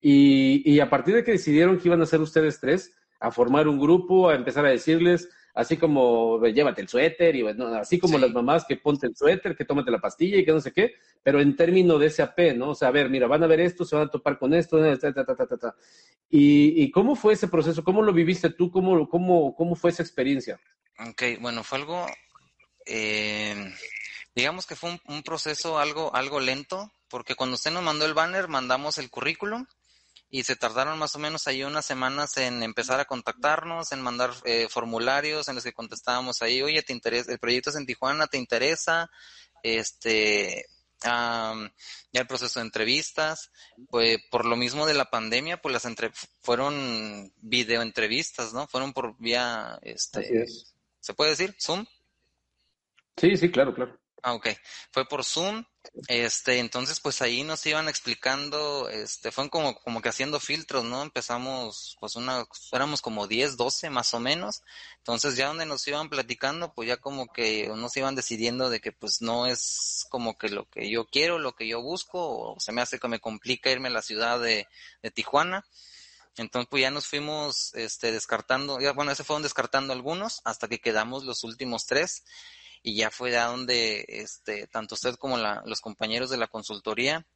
Y, 0.00 0.78
a 0.78 0.88
partir 0.88 1.14
de 1.14 1.24
que 1.24 1.32
decidieron 1.32 1.78
que 1.78 1.88
iban 1.88 2.02
a 2.02 2.06
ser 2.06 2.20
ustedes 2.20 2.60
tres, 2.60 2.94
a 3.18 3.30
formar 3.30 3.66
un 3.66 3.80
grupo, 3.80 4.28
a 4.28 4.34
empezar 4.34 4.64
a 4.64 4.70
decirles, 4.70 5.28
así 5.56 5.76
como 5.76 6.40
llévate 6.46 6.82
el 6.82 6.88
suéter, 6.88 7.34
y 7.34 7.42
bueno, 7.42 7.66
así 7.74 7.98
como 7.98 8.18
las 8.18 8.30
mamás 8.30 8.64
que 8.64 8.76
ponte 8.76 9.08
el 9.08 9.16
suéter, 9.16 9.56
que 9.56 9.64
tómate 9.64 9.90
la 9.90 9.98
pastilla 9.98 10.36
y 10.36 10.44
que 10.44 10.52
no 10.52 10.60
sé 10.60 10.72
qué, 10.72 10.94
pero 11.22 11.40
en 11.40 11.56
términos 11.56 11.98
de 11.98 12.10
SAP, 12.10 12.38
¿no? 12.56 12.70
O 12.70 12.74
sea, 12.74 12.88
a 12.88 12.92
ver, 12.92 13.10
mira, 13.10 13.26
van 13.26 13.42
a 13.42 13.48
ver 13.48 13.60
esto, 13.60 13.84
se 13.84 13.96
van 13.96 14.06
a 14.06 14.10
topar 14.10 14.38
con 14.38 14.54
esto, 14.54 14.78
ta, 14.98 15.12
ta, 15.12 15.24
ta, 15.24 15.46
ta, 15.46 15.74
¿Y, 16.30 16.82
¿Y, 16.82 16.90
cómo 16.90 17.16
fue 17.16 17.34
ese 17.34 17.48
proceso? 17.48 17.82
¿Cómo 17.82 18.02
lo 18.02 18.12
viviste 18.12 18.50
tú? 18.50 18.70
¿Cómo, 18.70 19.08
cómo, 19.08 19.54
cómo 19.56 19.74
fue 19.74 19.90
esa 19.90 20.02
experiencia? 20.02 20.60
Ok, 20.98 21.22
bueno, 21.40 21.64
fue 21.64 21.78
algo 21.78 22.06
eh, 22.86 23.74
digamos 24.34 24.66
que 24.66 24.76
fue 24.76 25.00
un, 25.06 25.22
proceso 25.22 25.78
algo, 25.78 26.14
algo 26.14 26.40
lento, 26.40 26.92
porque 27.08 27.34
cuando 27.34 27.54
usted 27.54 27.72
nos 27.72 27.82
mandó 27.82 28.06
el 28.06 28.14
banner, 28.14 28.48
mandamos 28.48 28.98
el 28.98 29.10
currículum 29.10 29.66
y 30.30 30.42
se 30.42 30.56
tardaron 30.56 30.98
más 30.98 31.14
o 31.14 31.18
menos 31.18 31.46
ahí 31.46 31.62
unas 31.62 31.86
semanas 31.86 32.36
en 32.36 32.62
empezar 32.62 32.98
a 33.00 33.04
contactarnos, 33.04 33.92
en 33.92 34.00
mandar 34.00 34.32
eh, 34.44 34.66
formularios 34.68 35.48
en 35.48 35.54
los 35.54 35.64
que 35.64 35.72
contestábamos 35.72 36.42
ahí, 36.42 36.62
oye, 36.62 36.82
te 36.82 36.92
interesa, 36.92 37.32
el 37.32 37.38
proyecto 37.38 37.70
es 37.70 37.76
en 37.76 37.86
Tijuana, 37.86 38.26
¿te 38.26 38.38
interesa? 38.38 39.10
Este, 39.62 40.66
ya 41.02 41.70
el 42.20 42.26
proceso 42.26 42.58
de 42.58 42.66
entrevistas, 42.66 43.50
pues 43.88 44.18
por 44.30 44.46
lo 44.46 44.56
mismo 44.56 44.86
de 44.86 44.94
la 44.94 45.10
pandemia, 45.10 45.60
pues 45.60 45.72
las 45.72 45.84
entre 45.84 46.10
fueron 46.42 47.32
video 47.36 47.82
entrevistas, 47.82 48.52
¿no? 48.52 48.66
Fueron 48.66 48.92
por 48.92 49.16
vía, 49.18 49.78
este, 49.82 50.46
¿se 51.00 51.14
puede 51.14 51.30
decir? 51.30 51.54
Zoom. 51.60 51.84
Sí, 53.16 53.36
sí, 53.36 53.50
claro, 53.50 53.74
claro. 53.74 53.98
Ah, 54.26 54.34
ok. 54.34 54.48
Fue 54.90 55.06
por 55.06 55.22
Zoom. 55.24 55.64
Este, 56.08 56.58
entonces, 56.58 56.98
pues 56.98 57.22
ahí 57.22 57.44
nos 57.44 57.64
iban 57.64 57.88
explicando, 57.88 58.88
este, 58.88 59.30
fueron 59.30 59.50
como, 59.50 59.76
como 59.76 60.02
que 60.02 60.08
haciendo 60.08 60.40
filtros, 60.40 60.82
¿no? 60.82 61.02
Empezamos, 61.02 61.96
pues 62.00 62.16
una, 62.16 62.44
éramos 62.72 63.02
como 63.02 63.28
10, 63.28 63.56
12 63.56 63.88
más 63.88 64.14
o 64.14 64.18
menos. 64.18 64.62
Entonces, 64.98 65.36
ya 65.36 65.46
donde 65.46 65.64
nos 65.64 65.86
iban 65.86 66.08
platicando, 66.10 66.74
pues 66.74 66.88
ya 66.88 66.96
como 66.96 67.28
que 67.28 67.68
nos 67.68 67.96
iban 67.96 68.16
decidiendo 68.16 68.68
de 68.68 68.80
que 68.80 68.90
pues 68.90 69.22
no 69.22 69.46
es 69.46 70.06
como 70.10 70.36
que 70.36 70.48
lo 70.48 70.68
que 70.68 70.90
yo 70.90 71.06
quiero, 71.06 71.38
lo 71.38 71.54
que 71.54 71.68
yo 71.68 71.80
busco, 71.80 72.54
o 72.54 72.58
se 72.58 72.72
me 72.72 72.82
hace 72.82 72.98
que 72.98 73.06
me 73.06 73.20
complica 73.20 73.70
irme 73.70 73.90
a 73.90 73.92
la 73.92 74.02
ciudad 74.02 74.40
de, 74.40 74.66
de 75.04 75.10
Tijuana. 75.12 75.64
Entonces, 76.36 76.66
pues 76.68 76.80
ya 76.80 76.90
nos 76.90 77.06
fuimos, 77.06 77.72
este, 77.76 78.10
descartando, 78.10 78.80
ya, 78.80 78.92
bueno, 78.92 79.14
se 79.14 79.22
fueron 79.22 79.44
descartando 79.44 79.92
algunos 79.92 80.40
hasta 80.44 80.66
que 80.66 80.80
quedamos 80.80 81.22
los 81.22 81.44
últimos 81.44 81.86
tres 81.86 82.24
y 82.82 82.96
ya 82.96 83.10
fue 83.10 83.30
de 83.30 83.38
donde 83.38 84.04
este, 84.08 84.66
tanto 84.68 84.94
usted 84.94 85.14
como 85.16 85.36
los 85.38 85.80
compañeros 85.80 86.30
de 86.30 86.36
la 86.36 86.48
consultoría 86.48 87.26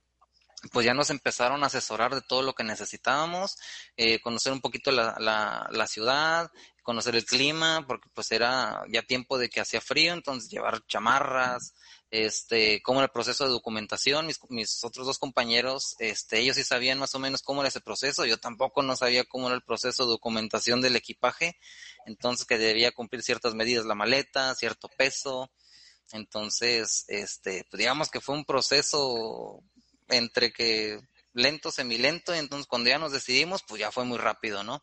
pues 0.72 0.84
ya 0.84 0.94
nos 0.94 1.10
empezaron 1.10 1.62
a 1.62 1.66
asesorar 1.66 2.14
de 2.14 2.20
todo 2.20 2.42
lo 2.42 2.54
que 2.54 2.64
necesitábamos, 2.64 3.56
eh, 3.96 4.20
conocer 4.20 4.52
un 4.52 4.60
poquito 4.60 4.90
la, 4.90 5.16
la, 5.18 5.68
la, 5.70 5.86
ciudad, 5.86 6.50
conocer 6.82 7.16
el 7.16 7.24
clima, 7.24 7.84
porque 7.86 8.08
pues 8.12 8.30
era 8.32 8.82
ya 8.92 9.02
tiempo 9.02 9.38
de 9.38 9.48
que 9.48 9.60
hacía 9.60 9.80
frío, 9.80 10.12
entonces 10.12 10.50
llevar 10.50 10.84
chamarras, 10.86 11.74
este, 12.10 12.82
cómo 12.82 13.00
era 13.00 13.06
el 13.06 13.12
proceso 13.12 13.44
de 13.44 13.50
documentación, 13.50 14.26
mis, 14.26 14.38
mis 14.48 14.84
otros 14.84 15.06
dos 15.06 15.18
compañeros, 15.18 15.94
este, 15.98 16.40
ellos 16.40 16.56
sí 16.56 16.64
sabían 16.64 16.98
más 16.98 17.14
o 17.14 17.18
menos 17.18 17.42
cómo 17.42 17.62
era 17.62 17.68
ese 17.68 17.80
proceso, 17.80 18.26
yo 18.26 18.38
tampoco 18.38 18.82
no 18.82 18.96
sabía 18.96 19.24
cómo 19.24 19.46
era 19.46 19.56
el 19.56 19.62
proceso 19.62 20.04
de 20.04 20.10
documentación 20.10 20.82
del 20.82 20.96
equipaje, 20.96 21.56
entonces 22.06 22.46
que 22.46 22.58
debía 22.58 22.92
cumplir 22.92 23.22
ciertas 23.22 23.54
medidas 23.54 23.86
la 23.86 23.94
maleta, 23.94 24.54
cierto 24.54 24.88
peso, 24.88 25.50
entonces, 26.12 27.04
este, 27.08 27.64
pues 27.70 27.78
digamos 27.78 28.10
que 28.10 28.20
fue 28.20 28.34
un 28.34 28.44
proceso 28.44 29.62
entre 30.10 30.52
que 30.52 31.00
lento, 31.32 31.70
semilento, 31.70 32.34
y 32.34 32.38
entonces 32.38 32.66
cuando 32.66 32.90
ya 32.90 32.98
nos 32.98 33.12
decidimos, 33.12 33.62
pues 33.62 33.80
ya 33.80 33.92
fue 33.92 34.04
muy 34.04 34.18
rápido, 34.18 34.64
¿no? 34.64 34.82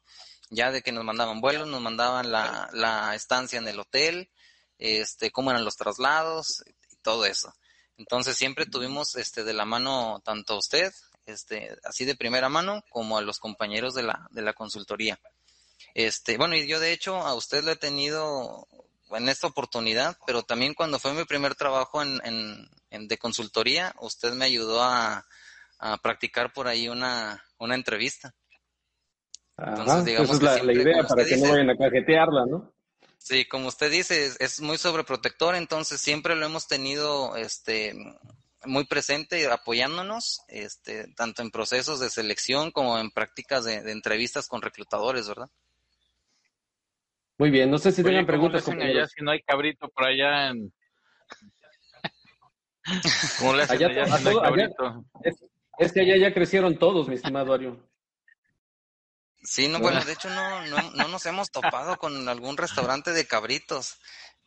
Ya 0.50 0.72
de 0.72 0.82
que 0.82 0.92
nos 0.92 1.04
mandaban 1.04 1.42
vuelos, 1.42 1.68
nos 1.68 1.82
mandaban 1.82 2.32
la, 2.32 2.70
la 2.72 3.14
estancia 3.16 3.60
en 3.60 3.68
el 3.68 3.80
hotel, 3.80 4.30
este, 4.78 5.32
cómo 5.32 5.52
eran 5.52 5.66
los 5.66 5.76
traslados, 5.76 6.64
y 6.92 6.96
todo 6.98 7.26
eso. 7.26 7.54
Entonces 7.98 8.38
siempre 8.38 8.66
tuvimos 8.66 9.16
este 9.16 9.44
de 9.44 9.54
la 9.54 9.66
mano 9.66 10.22
tanto 10.24 10.54
a 10.54 10.58
usted, 10.58 10.94
este, 11.26 11.76
así 11.84 12.06
de 12.06 12.16
primera 12.16 12.48
mano, 12.48 12.84
como 12.90 13.18
a 13.18 13.22
los 13.22 13.40
compañeros 13.40 13.94
de 13.94 14.04
la, 14.04 14.28
de 14.32 14.42
la 14.42 14.54
consultoría. 14.54 15.20
Este, 15.94 16.38
bueno, 16.38 16.56
y 16.56 16.68
yo 16.68 16.80
de 16.80 16.94
hecho 16.94 17.18
a 17.18 17.34
usted 17.34 17.64
le 17.64 17.74
he 17.74 17.76
tenido 17.76 18.68
en 19.12 19.30
esta 19.30 19.48
oportunidad, 19.48 20.18
pero 20.26 20.44
también 20.44 20.74
cuando 20.74 21.00
fue 21.00 21.14
mi 21.14 21.26
primer 21.26 21.56
trabajo 21.56 22.02
en, 22.02 22.22
en, 22.24 22.70
de 22.90 23.18
consultoría, 23.18 23.94
usted 24.00 24.34
me 24.34 24.46
ayudó 24.46 24.82
a, 24.82 25.26
a 25.80 25.98
practicar 25.98 26.54
por 26.54 26.68
ahí 26.68 26.90
una, 26.90 27.44
una 27.58 27.76
entrevista. 27.76 28.34
Entonces, 29.58 30.06
digamos 30.06 30.30
esa 30.38 30.58
es 30.58 30.64
la, 30.64 30.74
idea 30.74 31.04
para 31.04 31.26
que 31.26 31.38
no 31.38 31.50
vayan 31.50 31.70
a 31.72 31.76
cajetearla, 31.76 32.46
¿no? 32.46 32.74
Sí, 33.18 33.46
como 33.46 33.68
usted 33.68 33.92
dice, 33.92 34.30
es, 34.40 34.62
muy 34.62 34.78
sobreprotector, 34.78 35.56
entonces 35.56 36.00
siempre 36.00 36.36
lo 36.36 36.46
hemos 36.46 36.68
tenido 36.68 37.36
este 37.36 37.96
muy 38.66 38.86
presente 38.86 39.48
apoyándonos, 39.48 40.42
este, 40.48 41.08
tanto 41.16 41.42
en 41.42 41.52
procesos 41.52 42.00
de 42.00 42.10
selección 42.10 42.72
como 42.72 43.00
en 43.00 43.12
prácticas 43.12 43.66
de, 43.66 43.92
entrevistas 43.92 44.48
con 44.48 44.62
reclutadores, 44.62 45.28
¿verdad? 45.28 45.50
Muy 47.38 47.50
bien, 47.50 47.70
no 47.70 47.78
sé 47.78 47.92
si 47.92 48.04
tengan 48.04 48.26
preguntas. 48.26 48.68
allá 48.68 49.08
si 49.08 49.24
no 49.24 49.32
hay 49.32 49.42
cabrito 49.42 49.90
por 49.90 50.06
allá 50.06 50.50
en... 50.50 50.74
Es, 55.80 55.92
que 55.92 56.02
allá 56.02 56.18
ya 56.18 56.34
crecieron 56.34 56.78
todos, 56.78 57.08
mi 57.08 57.16
estimado 57.16 57.54
Ario. 57.54 57.88
Sí, 59.44 59.68
no, 59.68 59.80
bueno, 59.80 60.04
de 60.04 60.14
hecho 60.14 60.30
no, 60.30 60.66
no, 60.66 60.92
no 60.92 61.08
nos 61.08 61.26
hemos 61.26 61.52
topado 61.52 61.98
con 61.98 62.28
algún 62.28 62.58
restaurante 62.58 63.12
de 63.12 63.26
cabritos, 63.26 63.98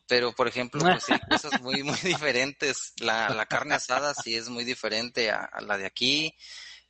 pero 0.07 0.33
por 0.33 0.47
ejemplo, 0.47 0.81
pues 0.81 1.05
sí, 1.05 1.13
cosas 1.29 1.61
muy, 1.61 1.83
muy 1.83 1.97
diferentes. 2.03 2.93
La, 2.99 3.29
la 3.29 3.45
carne 3.45 3.75
asada 3.75 4.13
sí 4.13 4.35
es 4.35 4.49
muy 4.49 4.63
diferente 4.63 5.31
a, 5.31 5.49
la 5.61 5.77
de 5.77 5.85
aquí. 5.85 6.35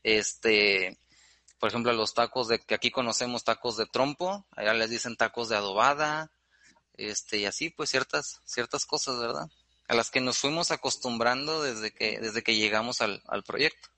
Este, 0.04 0.98
por 1.60 1.70
ejemplo, 1.70 1.94
los 1.94 2.14
tacos 2.14 2.48
de 2.48 2.60
que 2.60 2.74
aquí 2.74 2.90
conocemos 2.90 3.44
tacos 3.44 3.78
de 3.78 3.86
trompo, 3.86 4.48
allá 4.52 4.74
les 4.74 4.90
dicen 4.90 5.16
tacos 5.16 5.50
de 5.50 5.58
adobada, 5.58 6.32
este, 6.96 7.38
y 7.38 7.46
así, 7.46 7.70
pues 7.70 7.92
ciertas, 7.92 8.42
ciertas 8.46 8.86
cosas, 8.86 9.20
¿verdad? 9.20 9.48
A 9.88 9.96
las 9.96 10.10
que 10.10 10.22
nos 10.22 10.38
fuimos 10.38 10.72
acostumbrando 10.72 11.62
desde 11.62 11.92
que, 11.92 12.20
desde 12.20 12.44
que 12.44 12.56
llegamos 12.56 13.02
al, 13.02 13.22
al 13.28 13.44
proyecto. 13.44 13.90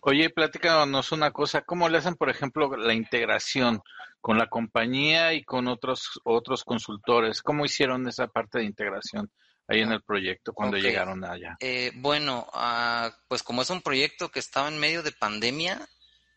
Oye, 0.00 0.30
platícanos 0.30 1.12
una 1.12 1.30
cosa, 1.30 1.62
¿cómo 1.62 1.88
le 1.88 1.98
hacen, 1.98 2.14
por 2.14 2.28
ejemplo, 2.28 2.76
la 2.76 2.92
integración 2.92 3.82
con 4.20 4.38
la 4.38 4.48
compañía 4.48 5.32
y 5.32 5.42
con 5.44 5.66
otros 5.66 6.20
otros 6.24 6.64
consultores? 6.64 7.42
¿Cómo 7.42 7.64
hicieron 7.64 8.06
esa 8.06 8.26
parte 8.26 8.58
de 8.58 8.64
integración 8.64 9.30
ahí 9.66 9.80
en 9.80 9.92
el 9.92 10.02
proyecto 10.02 10.52
cuando 10.52 10.76
llegaron 10.76 11.24
allá? 11.24 11.56
Eh, 11.60 11.92
bueno, 11.96 12.46
ah, 12.52 13.10
pues 13.28 13.42
como 13.42 13.62
es 13.62 13.70
un 13.70 13.82
proyecto 13.82 14.30
que 14.30 14.40
estaba 14.40 14.68
en 14.68 14.78
medio 14.78 15.02
de 15.02 15.12
pandemia, 15.12 15.86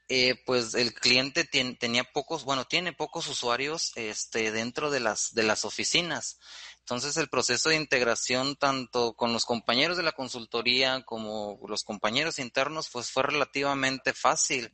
eh, 0.09 0.41
pues 0.45 0.73
el 0.73 0.93
cliente 0.93 1.43
tenía 1.43 2.05
pocos, 2.05 2.45
bueno, 2.45 2.65
tiene 2.65 2.93
pocos 2.93 3.27
usuarios 3.27 3.91
este, 3.95 4.51
dentro 4.51 4.89
de 4.89 5.01
las, 5.01 5.33
de 5.33 5.43
las 5.43 5.65
oficinas. 5.65 6.39
Entonces 6.79 7.17
el 7.17 7.27
proceso 7.27 7.67
de 7.67 7.75
integración 7.75 8.55
tanto 8.55 9.13
con 9.15 9.33
los 9.33 9.43
compañeros 9.43 9.97
de 9.97 10.03
la 10.03 10.13
consultoría 10.13 11.03
como 11.03 11.59
los 11.67 11.83
compañeros 11.83 12.39
internos 12.39 12.89
pues 12.89 13.11
fue 13.11 13.23
relativamente 13.23 14.13
fácil 14.13 14.71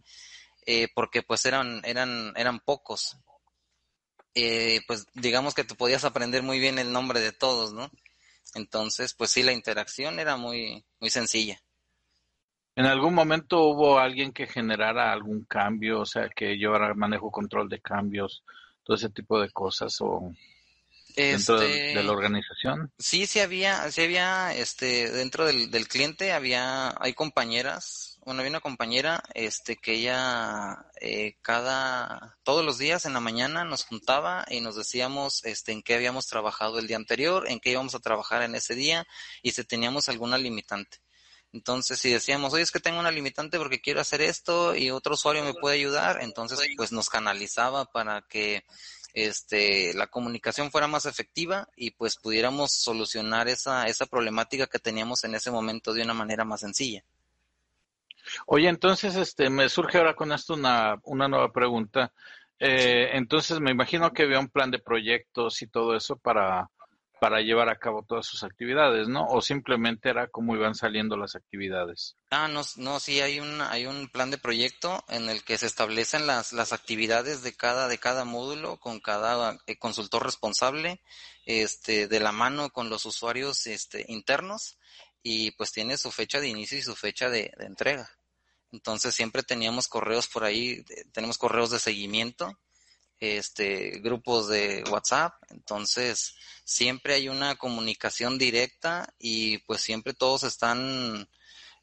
eh, 0.68 0.90
porque 0.94 1.24
pues 1.24 1.48
eran, 1.48 1.82
eran, 1.84 2.34
eran 2.36 2.60
pocos. 2.60 3.18
Eh, 4.36 4.82
pues 4.88 5.08
digamos 5.16 5.56
que 5.56 5.64
te 5.64 5.74
podías 5.74 6.06
aprender 6.06 6.44
muy 6.44 6.60
bien 6.60 6.78
el 6.78 6.92
nombre 6.92 7.20
de 7.20 7.32
todos, 7.32 7.74
¿no? 7.74 7.90
Entonces 8.54 9.16
pues 9.16 9.32
sí, 9.32 9.42
la 9.42 9.54
interacción 9.54 10.20
era 10.20 10.38
muy, 10.38 10.86
muy 11.00 11.10
sencilla. 11.10 11.60
¿En 12.76 12.86
algún 12.86 13.14
momento 13.14 13.64
hubo 13.64 14.00
alguien 14.00 14.32
que 14.32 14.48
generara 14.48 15.12
algún 15.12 15.46
cambio, 15.46 16.02
o 16.02 16.06
sea, 16.06 16.30
que 16.30 16.58
llevara 16.58 16.94
manejo 16.94 17.32
control 17.32 17.70
de 17.70 17.80
cambios, 17.80 18.44
todo 18.84 18.96
ese 18.96 19.10
tipo 19.10 19.40
de 19.40 19.50
cosas 19.52 19.96
o 20.02 20.34
dentro 21.16 21.60
de, 21.60 21.94
la 21.94 22.02
este, 22.02 22.10
organización? 22.10 22.92
Sí, 22.98 23.28
sí 23.28 23.40
había, 23.40 23.92
sí 23.92 24.02
había, 24.02 24.56
este, 24.56 25.12
dentro 25.12 25.46
del, 25.46 25.70
del 25.70 25.88
cliente 25.88 26.34
había, 26.34 26.96
hay 27.00 27.14
compañeras 27.14 28.14
bueno, 28.26 28.40
había 28.40 28.52
una 28.52 28.62
compañera, 28.62 29.22
este, 29.34 29.76
que 29.76 29.94
ella 29.94 30.86
eh, 31.02 31.36
cada, 31.42 32.38
todos 32.44 32.64
los 32.64 32.78
días 32.78 33.06
en 33.06 33.14
la 33.14 33.20
mañana 33.20 33.66
nos 33.66 33.84
juntaba 33.84 34.46
y 34.50 34.62
nos 34.62 34.78
decíamos, 34.78 35.44
este, 35.44 35.74
en 35.74 35.84
qué 35.84 35.96
habíamos 35.96 36.28
trabajado 36.28 36.80
el 36.80 36.88
día 36.88 36.96
anterior, 36.96 37.50
en 37.50 37.60
qué 37.60 37.72
íbamos 37.72 37.96
a 37.96 38.00
trabajar 38.00 38.42
en 38.44 38.56
ese 38.56 38.76
día 38.76 39.06
y 39.42 39.52
si 39.52 39.64
teníamos 39.66 40.08
alguna 40.08 40.38
limitante. 40.38 41.00
Entonces, 41.54 42.00
si 42.00 42.12
decíamos, 42.12 42.52
oye, 42.54 42.64
es 42.64 42.72
que 42.72 42.80
tengo 42.80 43.00
una 43.00 43.12
limitante 43.12 43.60
porque 43.60 43.80
quiero 43.80 44.02
hacer 44.02 44.22
esto 44.22 44.76
y 44.76 44.90
otro 44.90 45.14
usuario 45.14 45.44
me 45.44 45.54
puede 45.54 45.76
ayudar, 45.76 46.22
entonces, 46.22 46.60
pues 46.76 46.92
nos 46.92 47.10
canalizaba 47.10 47.86
para 47.86 48.24
que 48.24 48.64
este, 49.14 49.94
la 49.94 50.08
comunicación 50.08 50.72
fuera 50.72 50.88
más 50.88 51.06
efectiva 51.06 51.70
y 51.76 51.92
pues 51.92 52.18
pudiéramos 52.18 52.74
solucionar 52.74 53.48
esa, 53.48 53.86
esa 53.86 54.08
problemática 54.08 54.66
que 54.66 54.80
teníamos 54.80 55.24
en 55.24 55.36
ese 55.36 55.52
momento 55.52 55.94
de 55.94 56.02
una 56.02 56.16
manera 56.16 56.44
más 56.44 56.62
sencilla. 56.62 57.04
Oye, 58.48 58.68
entonces, 58.68 59.16
este, 59.16 59.52
me 59.52 59.70
surge 59.70 60.00
ahora 60.00 60.16
con 60.16 60.32
esto 60.32 60.56
una, 60.56 60.98
una 61.04 61.28
nueva 61.28 61.52
pregunta. 61.52 62.12
Eh, 62.58 63.10
entonces, 63.14 63.60
me 63.60 63.70
imagino 63.70 64.12
que 64.12 64.24
había 64.24 64.40
un 64.40 64.50
plan 64.50 64.72
de 64.72 64.80
proyectos 64.80 65.62
y 65.62 65.68
todo 65.68 65.96
eso 65.96 66.16
para, 66.16 66.72
para 67.24 67.40
llevar 67.40 67.70
a 67.70 67.80
cabo 67.80 68.04
todas 68.04 68.26
sus 68.26 68.44
actividades, 68.44 69.08
¿no? 69.08 69.26
O 69.28 69.42
simplemente 69.42 70.10
era 70.10 70.28
como 70.28 70.58
iban 70.58 70.76
saliendo 70.76 71.16
las 71.16 71.38
actividades. 71.38 72.18
Ah, 72.32 72.50
no, 72.50 72.64
no, 72.76 73.00
sí 73.00 73.22
hay 73.22 73.40
un 73.40 73.62
hay 73.62 73.86
un 73.86 74.10
plan 74.10 74.30
de 74.30 74.38
proyecto 74.38 75.06
en 75.08 75.30
el 75.30 75.42
que 75.46 75.58
se 75.58 75.66
establecen 75.66 76.28
las 76.28 76.52
las 76.52 76.74
actividades 76.74 77.42
de 77.42 77.56
cada 77.56 77.88
de 77.88 77.98
cada 77.98 78.26
módulo 78.26 78.78
con 78.78 79.00
cada 79.00 79.58
eh, 79.68 79.78
consultor 79.78 80.26
responsable, 80.26 81.02
este, 81.46 82.10
de 82.10 82.20
la 82.20 82.34
mano 82.34 82.72
con 82.72 82.90
los 82.90 83.06
usuarios 83.06 83.68
este 83.68 84.04
internos 84.10 84.78
y 85.22 85.52
pues 85.52 85.72
tiene 85.72 85.96
su 85.96 86.12
fecha 86.12 86.42
de 86.42 86.50
inicio 86.50 86.78
y 86.78 86.82
su 86.82 86.94
fecha 86.94 87.30
de 87.30 87.54
entrega. 87.60 88.10
Entonces 88.74 89.16
siempre 89.16 89.44
teníamos 89.44 89.88
correos 89.88 90.28
por 90.28 90.44
ahí, 90.44 90.84
tenemos 91.14 91.38
correos 91.38 91.72
de 91.72 91.80
seguimiento 91.80 92.60
este, 93.24 94.02
grupos 94.02 94.50
de 94.50 94.84
WhatsApp, 94.92 95.34
entonces 95.50 96.36
siempre 96.66 97.14
hay 97.14 97.30
una 97.30 97.56
comunicación 97.56 98.38
directa 98.38 99.14
y 99.18 99.60
pues 99.60 99.80
siempre 99.80 100.14
todos 100.14 100.44
están 100.44 101.30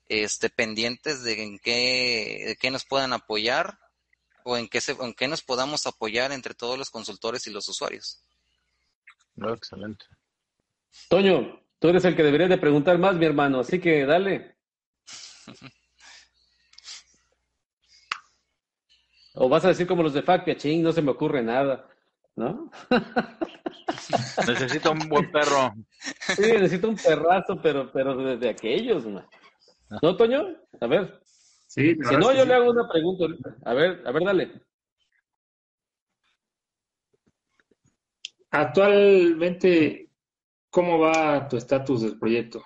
este, 0.09 0.51
pendientes 0.51 1.23
de 1.23 1.43
en 1.43 1.59
qué, 1.59 2.59
qué 2.61 2.71
nos 2.71 2.85
puedan 2.85 3.15
apoyar 3.15 3.79
o 4.45 4.59
en 4.59 4.69
qué, 4.69 4.83
se, 4.83 4.93
en 4.93 5.15
qué 5.15 5.29
nos 5.29 5.41
podamos 5.41 5.87
apoyar 5.87 6.31
entre 6.33 6.53
todos 6.53 6.79
los 6.79 6.91
consultores 6.91 7.47
y 7.47 7.51
los 7.51 7.67
usuarios. 7.69 8.23
excelente. 9.39 10.05
Toño, 11.09 11.59
tú 11.79 11.89
eres 11.89 12.05
el 12.05 12.17
que 12.17 12.23
debería 12.23 12.49
de 12.49 12.59
preguntar 12.59 12.99
más, 12.99 13.15
mi 13.15 13.25
hermano, 13.25 13.61
así 13.61 13.81
que 13.81 14.05
dale. 14.05 14.57
O 19.35 19.49
vas 19.49 19.65
a 19.65 19.69
decir 19.69 19.87
como 19.87 20.03
los 20.03 20.15
de 20.15 20.23
Factia, 20.23 20.57
ching, 20.57 20.83
no 20.83 20.93
se 20.93 21.03
me 21.03 21.13
ocurre 21.13 21.43
nada, 21.43 21.89
¿no? 22.37 22.71
necesito 24.47 24.93
un 24.93 25.09
buen 25.09 25.31
perro. 25.31 25.75
Sí, 26.35 26.43
necesito 26.43 26.89
un 26.89 26.97
perrazo, 26.97 27.61
pero, 27.63 27.91
pero 27.93 28.37
de, 28.37 28.49
aquellos, 28.49 29.07
¿no? 29.07 29.25
¿No, 30.03 30.17
Toño? 30.17 30.57
A 30.81 30.87
ver. 30.87 31.21
Sí, 31.67 31.97
si 32.03 32.17
no, 32.17 32.33
yo 32.33 32.45
le 32.45 32.55
hago 32.55 32.71
una 32.71 32.89
pregunta. 32.89 33.27
A 33.65 33.75
ver, 33.75 34.03
a 34.05 34.11
ver, 34.11 34.25
dale. 34.25 34.63
Actualmente, 38.51 40.11
¿cómo 40.71 40.99
va 40.99 41.47
tu 41.47 41.57
estatus 41.57 42.03
del 42.03 42.19
proyecto? 42.19 42.65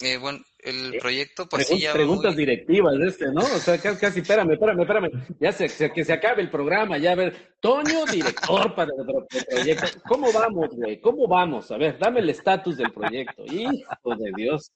Eh, 0.00 0.18
bueno, 0.18 0.38
el 0.64 0.98
proyecto 0.98 1.46
pues 1.46 1.66
sí 1.66 1.78
ya 1.78 1.92
Preguntas 1.92 2.34
directivas 2.34 2.94
de 2.98 3.08
este, 3.08 3.26
¿no? 3.30 3.40
O 3.40 3.58
sea, 3.58 3.78
casi, 3.78 4.20
espérame, 4.20 4.52
espérame, 4.52 4.80
espérame. 4.80 5.10
Ya 5.38 5.52
se, 5.52 5.92
que 5.92 6.04
se 6.04 6.12
acabe 6.12 6.42
el 6.42 6.50
programa, 6.50 6.96
ya 6.98 7.12
a 7.12 7.16
ver. 7.16 7.54
Toño, 7.60 8.04
director 8.10 8.74
para 8.74 8.90
el 8.96 9.44
proyecto. 9.46 10.00
¿Cómo 10.06 10.32
vamos, 10.32 10.70
güey? 10.74 11.00
¿Cómo 11.00 11.28
vamos? 11.28 11.70
A 11.70 11.76
ver, 11.76 11.98
dame 11.98 12.20
el 12.20 12.30
estatus 12.30 12.76
del 12.76 12.92
proyecto. 12.92 13.44
Hijo 13.44 14.16
de 14.16 14.32
Dios. 14.36 14.72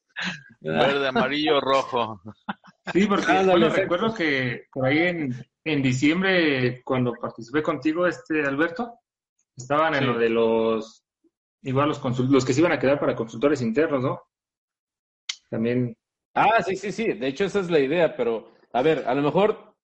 Verde, 0.61 1.09
amarillo, 1.09 1.61
rojo. 1.61 2.21
Sí, 2.93 3.07
porque 3.07 3.45
bueno, 3.45 3.69
recuerdo 3.71 4.15
que 4.15 4.67
por 4.73 4.87
ahí 4.87 4.99
en, 4.99 5.35
en 5.65 5.83
diciembre, 5.83 6.83
cuando 6.85 7.13
participé 7.15 7.63
contigo, 7.63 8.07
este 8.07 8.43
Alberto, 8.43 9.01
estaban 9.57 9.95
en 9.95 10.07
lo 10.07 10.19
de 10.19 10.31
los, 10.31 11.05
igual 11.63 11.89
los, 11.89 12.19
los 12.21 12.45
que 12.45 12.53
se 12.53 12.61
iban 12.61 12.73
a 12.73 12.79
quedar 12.79 13.01
para 13.01 13.17
consultores 13.17 13.61
internos, 13.63 14.03
¿no? 14.03 14.23
También. 15.51 15.97
Ah, 16.35 16.63
sí, 16.63 16.77
sí, 16.77 16.93
sí. 16.93 17.13
De 17.13 17.29
hecho, 17.29 17.45
esa 17.45 17.61
es 17.61 17.71
la 17.71 17.81
idea, 17.81 18.17
pero 18.17 18.53
a 18.73 18.83
ver, 18.83 19.05
a 19.07 19.15
lo 19.15 19.23
mejor 19.23 19.75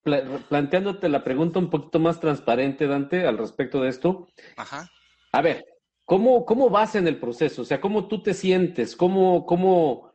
planteándote 0.49 1.09
la 1.09 1.25
pregunta 1.25 1.59
un 1.59 1.71
poquito 1.71 1.99
más 1.99 2.21
transparente, 2.21 2.87
Dante, 2.87 3.27
al 3.27 3.39
respecto 3.39 3.81
de 3.81 3.89
esto. 3.89 4.29
Ajá. 4.57 4.89
A 5.33 5.43
ver, 5.43 5.65
¿cómo, 6.05 6.45
cómo 6.45 6.69
vas 6.69 6.95
en 6.95 7.09
el 7.09 7.19
proceso? 7.19 7.63
O 7.63 7.65
sea, 7.65 7.81
¿cómo 7.81 8.07
tú 8.07 8.23
te 8.23 8.35
sientes? 8.35 8.95
¿Cómo, 8.95 9.47
cómo 9.47 10.13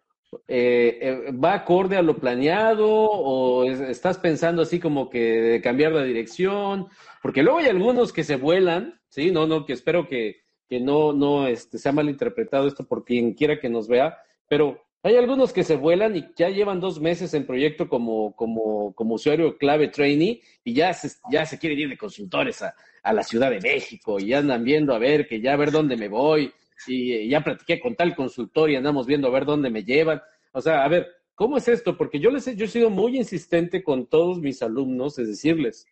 eh, 0.48 1.00
eh, 1.02 1.32
va 1.32 1.56
acorde 1.56 1.98
a 1.98 2.04
lo 2.04 2.18
planeado 2.18 2.88
o 2.88 3.66
estás 3.66 4.20
pensando 4.20 4.62
así 4.62 4.80
como 4.80 5.10
que 5.10 5.60
cambiar 5.64 5.92
la 5.92 6.04
dirección? 6.04 6.88
Porque 7.22 7.42
luego 7.42 7.60
hay 7.60 7.66
algunos 7.66 8.14
que 8.14 8.24
se 8.24 8.36
vuelan, 8.36 9.02
¿sí? 9.10 9.32
No, 9.32 9.48
no, 9.48 9.66
que 9.66 9.74
espero 9.74 10.08
que, 10.08 10.44
que 10.70 10.80
no, 10.80 11.14
no 11.14 11.48
este, 11.48 11.80
sea 11.80 11.92
malinterpretado 11.92 12.68
esto 12.68 12.88
por 12.88 13.04
quien 13.04 13.34
quiera 13.34 13.60
que 13.60 13.70
nos 13.70 13.88
vea, 13.88 14.20
pero 14.48 14.86
hay 15.02 15.16
algunos 15.16 15.54
que 15.54 15.64
se 15.64 15.78
vuelan 15.78 16.16
y 16.16 16.26
ya 16.36 16.50
llevan 16.50 16.80
dos 16.80 17.00
meses 17.00 17.34
en 17.34 17.46
proyecto 17.46 17.88
como, 17.88 18.36
como, 18.36 18.94
como 18.94 19.16
usuario 19.16 19.58
clave 19.58 19.88
trainee 19.88 20.42
y 20.64 20.74
ya 20.74 20.94
se, 20.94 21.10
ya 21.32 21.46
se 21.46 21.58
quieren 21.58 21.80
ir 21.80 21.90
de 21.90 21.98
consultores 21.98 22.62
a, 22.62 22.76
a 23.04 23.14
la 23.14 23.24
Ciudad 23.24 23.50
de 23.50 23.62
México 23.62 24.20
y 24.20 24.34
andan 24.34 24.64
viendo 24.64 24.94
a 24.94 25.00
ver, 25.00 25.28
que 25.28 25.42
ya 25.42 25.54
a 25.54 25.58
ver 25.58 25.72
dónde 25.72 25.96
me 25.96 26.10
voy 26.10 26.52
y 26.88 27.28
ya 27.30 27.42
platiqué 27.42 27.80
con 27.80 27.96
tal 27.96 28.16
consultor 28.16 28.70
y 28.70 28.76
andamos 28.76 29.06
viendo 29.06 29.28
a 29.28 29.32
ver 29.32 29.46
dónde 29.46 29.70
me 29.70 29.84
llevan. 29.84 30.22
O 30.52 30.62
sea, 30.62 30.84
a 30.84 30.88
ver, 30.88 31.08
¿cómo 31.36 31.58
es 31.58 31.68
esto? 31.68 31.98
Porque 31.98 32.20
yo 32.20 32.30
les 32.30 32.48
he, 32.48 32.56
yo 32.56 32.66
he 32.66 32.70
sido 32.70 32.90
muy 32.90 33.18
insistente 33.18 33.84
con 33.84 34.08
todos 34.08 34.40
mis 34.40 34.62
alumnos, 34.62 35.20
es 35.20 35.28
decirles, 35.28 35.88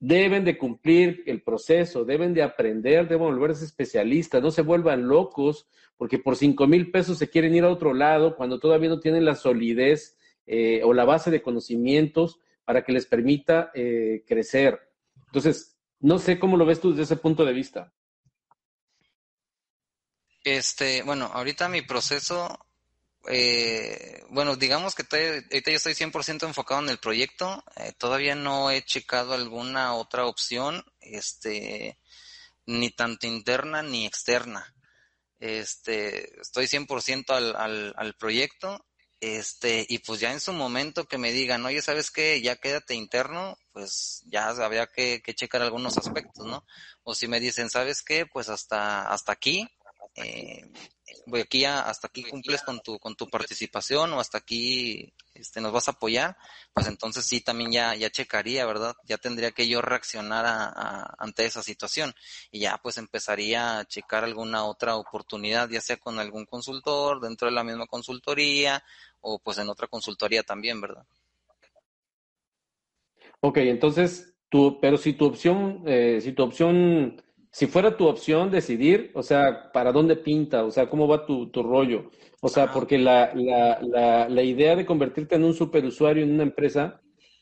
deben 0.00 0.44
de 0.44 0.56
cumplir 0.56 1.22
el 1.26 1.42
proceso, 1.42 2.04
deben 2.04 2.32
de 2.32 2.42
aprender, 2.42 3.06
deben 3.06 3.26
volverse 3.26 3.66
especialistas, 3.66 4.42
no 4.42 4.50
se 4.50 4.62
vuelvan 4.62 5.06
locos 5.06 5.68
porque 5.98 6.18
por 6.18 6.36
cinco 6.36 6.66
mil 6.66 6.90
pesos 6.90 7.18
se 7.18 7.28
quieren 7.28 7.54
ir 7.54 7.64
a 7.64 7.70
otro 7.70 7.92
lado 7.92 8.34
cuando 8.34 8.58
todavía 8.58 8.88
no 8.88 9.00
tienen 9.00 9.26
la 9.26 9.34
solidez 9.34 10.18
eh, 10.46 10.80
o 10.82 10.94
la 10.94 11.04
base 11.04 11.30
de 11.30 11.42
conocimientos 11.42 12.40
para 12.64 12.82
que 12.82 12.92
les 12.92 13.04
permita 13.04 13.70
eh, 13.74 14.24
crecer. 14.26 14.80
Entonces, 15.26 15.78
no 16.00 16.18
sé 16.18 16.38
cómo 16.38 16.56
lo 16.56 16.64
ves 16.64 16.80
tú 16.80 16.90
desde 16.90 17.02
ese 17.02 17.16
punto 17.16 17.44
de 17.44 17.52
vista. 17.52 17.92
Este, 20.42 21.02
bueno, 21.02 21.26
ahorita 21.26 21.68
mi 21.68 21.82
proceso 21.82 22.58
eh, 23.28 24.24
bueno, 24.30 24.56
digamos 24.56 24.94
que 24.94 25.02
ahorita 25.02 25.70
yo 25.70 25.76
estoy 25.76 25.94
100% 25.94 26.46
enfocado 26.46 26.80
en 26.80 26.88
el 26.88 26.98
proyecto. 26.98 27.62
Eh, 27.76 27.92
todavía 27.98 28.34
no 28.34 28.70
he 28.70 28.82
checado 28.82 29.34
alguna 29.34 29.94
otra 29.94 30.26
opción, 30.26 30.84
este, 31.00 31.98
ni 32.66 32.90
tanto 32.90 33.26
interna 33.26 33.82
ni 33.82 34.06
externa. 34.06 34.74
Este, 35.38 36.40
estoy 36.40 36.66
100% 36.66 37.30
al, 37.30 37.56
al, 37.56 37.94
al 37.96 38.14
proyecto. 38.16 38.86
Este, 39.20 39.84
y 39.86 39.98
pues 39.98 40.18
ya 40.20 40.32
en 40.32 40.40
su 40.40 40.52
momento 40.54 41.04
que 41.06 41.18
me 41.18 41.30
digan, 41.30 41.64
oye, 41.66 41.82
¿sabes 41.82 42.10
qué? 42.10 42.40
Ya 42.40 42.56
quédate 42.56 42.94
interno, 42.94 43.58
pues 43.70 44.22
ya 44.26 44.48
habría 44.48 44.86
que, 44.86 45.20
que 45.20 45.34
checar 45.34 45.60
algunos 45.60 45.98
aspectos, 45.98 46.46
¿no? 46.46 46.64
O 47.02 47.14
si 47.14 47.28
me 47.28 47.38
dicen, 47.38 47.68
¿sabes 47.68 48.00
qué? 48.02 48.24
Pues 48.24 48.48
hasta, 48.48 49.10
hasta 49.10 49.32
aquí, 49.32 49.68
eh, 50.14 50.70
voy 51.26 51.40
aquí 51.40 51.64
hasta 51.64 52.08
aquí 52.08 52.24
cumples 52.24 52.62
con 52.62 52.80
tu, 52.80 52.98
con 52.98 53.14
tu 53.14 53.28
participación 53.28 54.12
o 54.12 54.20
hasta 54.20 54.38
aquí 54.38 55.12
este, 55.34 55.60
nos 55.60 55.72
vas 55.72 55.88
a 55.88 55.92
apoyar, 55.92 56.36
pues 56.72 56.86
entonces 56.86 57.24
sí 57.24 57.40
también 57.40 57.72
ya, 57.72 57.94
ya 57.94 58.10
checaría, 58.10 58.66
¿verdad? 58.66 58.94
Ya 59.06 59.18
tendría 59.18 59.52
que 59.52 59.68
yo 59.68 59.80
reaccionar 59.82 60.44
a, 60.46 61.14
ante 61.18 61.44
esa 61.44 61.62
situación 61.62 62.14
y 62.50 62.60
ya 62.60 62.78
pues 62.82 62.98
empezaría 62.98 63.78
a 63.78 63.84
checar 63.84 64.24
alguna 64.24 64.64
otra 64.64 64.96
oportunidad, 64.96 65.68
ya 65.68 65.80
sea 65.80 65.96
con 65.96 66.18
algún 66.18 66.46
consultor 66.46 67.20
dentro 67.20 67.48
de 67.48 67.54
la 67.54 67.64
misma 67.64 67.86
consultoría 67.86 68.82
o 69.20 69.38
pues 69.38 69.58
en 69.58 69.68
otra 69.68 69.86
consultoría 69.86 70.42
también, 70.42 70.80
¿verdad? 70.80 71.04
Ok, 73.40 73.56
entonces, 73.58 74.34
tú, 74.50 74.78
pero 74.80 74.98
si 74.98 75.14
tu 75.14 75.24
opción, 75.24 75.82
eh, 75.86 76.20
si 76.20 76.32
tu 76.32 76.42
opción 76.42 77.22
si 77.50 77.66
fuera 77.66 77.96
tu 77.96 78.06
opción 78.06 78.50
decidir, 78.50 79.10
o 79.14 79.22
sea, 79.22 79.72
¿para 79.72 79.92
dónde 79.92 80.16
pinta? 80.16 80.64
O 80.64 80.70
sea, 80.70 80.88
¿cómo 80.88 81.08
va 81.08 81.26
tu, 81.26 81.50
tu 81.50 81.62
rollo? 81.62 82.10
O 82.40 82.48
sea, 82.48 82.72
porque 82.72 82.96
la, 82.96 83.32
la, 83.34 83.80
la, 83.82 84.28
la, 84.28 84.42
idea 84.42 84.76
de 84.76 84.86
convertirte 84.86 85.34
en 85.34 85.44
un 85.44 85.54
superusuario 85.54 86.22
en 86.22 86.32
una 86.32 86.44
empresa 86.44 87.00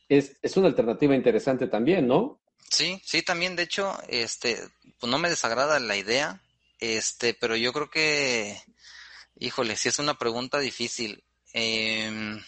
es, 0.08 0.38
es 0.42 0.56
una 0.56 0.68
alternativa 0.68 1.14
interesante 1.14 1.68
también, 1.68 2.06
¿no? 2.06 2.40
Sí, 2.70 3.00
sí, 3.04 3.22
también, 3.22 3.54
de 3.54 3.62
hecho, 3.62 3.96
este, 4.08 4.58
pues 4.98 5.10
no 5.10 5.18
me 5.18 5.30
desagrada 5.30 5.78
la 5.78 5.96
idea, 5.96 6.40
este, 6.80 7.34
pero 7.34 7.54
yo 7.56 7.72
creo 7.72 7.90
que, 7.90 8.56
híjole, 9.38 9.76
sí 9.76 9.88
es 9.88 9.98
una 9.98 10.14
pregunta 10.14 10.58
difícil. 10.58 11.22
Eh, 11.52 12.40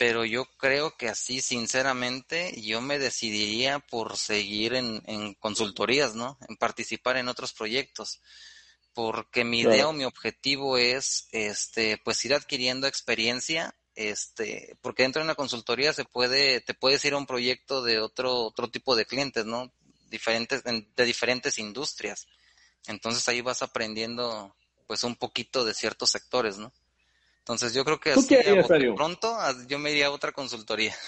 pero 0.00 0.24
yo 0.24 0.46
creo 0.56 0.96
que 0.96 1.10
así, 1.10 1.42
sinceramente, 1.42 2.58
yo 2.62 2.80
me 2.80 2.98
decidiría 2.98 3.80
por 3.80 4.16
seguir 4.16 4.72
en, 4.72 5.02
en 5.04 5.34
consultorías, 5.34 6.14
¿no? 6.14 6.38
En 6.48 6.56
participar 6.56 7.18
en 7.18 7.28
otros 7.28 7.52
proyectos, 7.52 8.22
porque 8.94 9.44
mi 9.44 9.60
idea 9.60 9.88
o 9.88 9.92
mi 9.92 10.04
objetivo 10.04 10.78
es, 10.78 11.28
este, 11.32 12.00
pues 12.02 12.24
ir 12.24 12.32
adquiriendo 12.32 12.86
experiencia, 12.86 13.76
este, 13.94 14.74
porque 14.80 15.02
dentro 15.02 15.20
de 15.20 15.24
una 15.26 15.34
consultoría 15.34 15.92
se 15.92 16.06
puede, 16.06 16.62
te 16.62 16.72
puedes 16.72 17.04
ir 17.04 17.12
a 17.12 17.18
un 17.18 17.26
proyecto 17.26 17.82
de 17.82 18.00
otro, 18.00 18.36
otro 18.36 18.70
tipo 18.70 18.96
de 18.96 19.04
clientes, 19.04 19.44
¿no? 19.44 19.70
Diferentes, 20.08 20.64
de 20.64 21.04
diferentes 21.04 21.58
industrias. 21.58 22.26
Entonces 22.86 23.28
ahí 23.28 23.42
vas 23.42 23.60
aprendiendo, 23.60 24.56
pues, 24.86 25.04
un 25.04 25.16
poquito 25.16 25.66
de 25.66 25.74
ciertos 25.74 26.08
sectores, 26.08 26.56
¿no? 26.56 26.72
Entonces 27.50 27.74
yo 27.74 27.84
creo 27.84 27.98
que 27.98 28.12
así 28.12 28.36
pronto 28.94 29.36
yo 29.68 29.80
me 29.80 29.90
iría 29.90 30.06
a 30.06 30.10
otra 30.10 30.32
consultoría. 30.32 30.94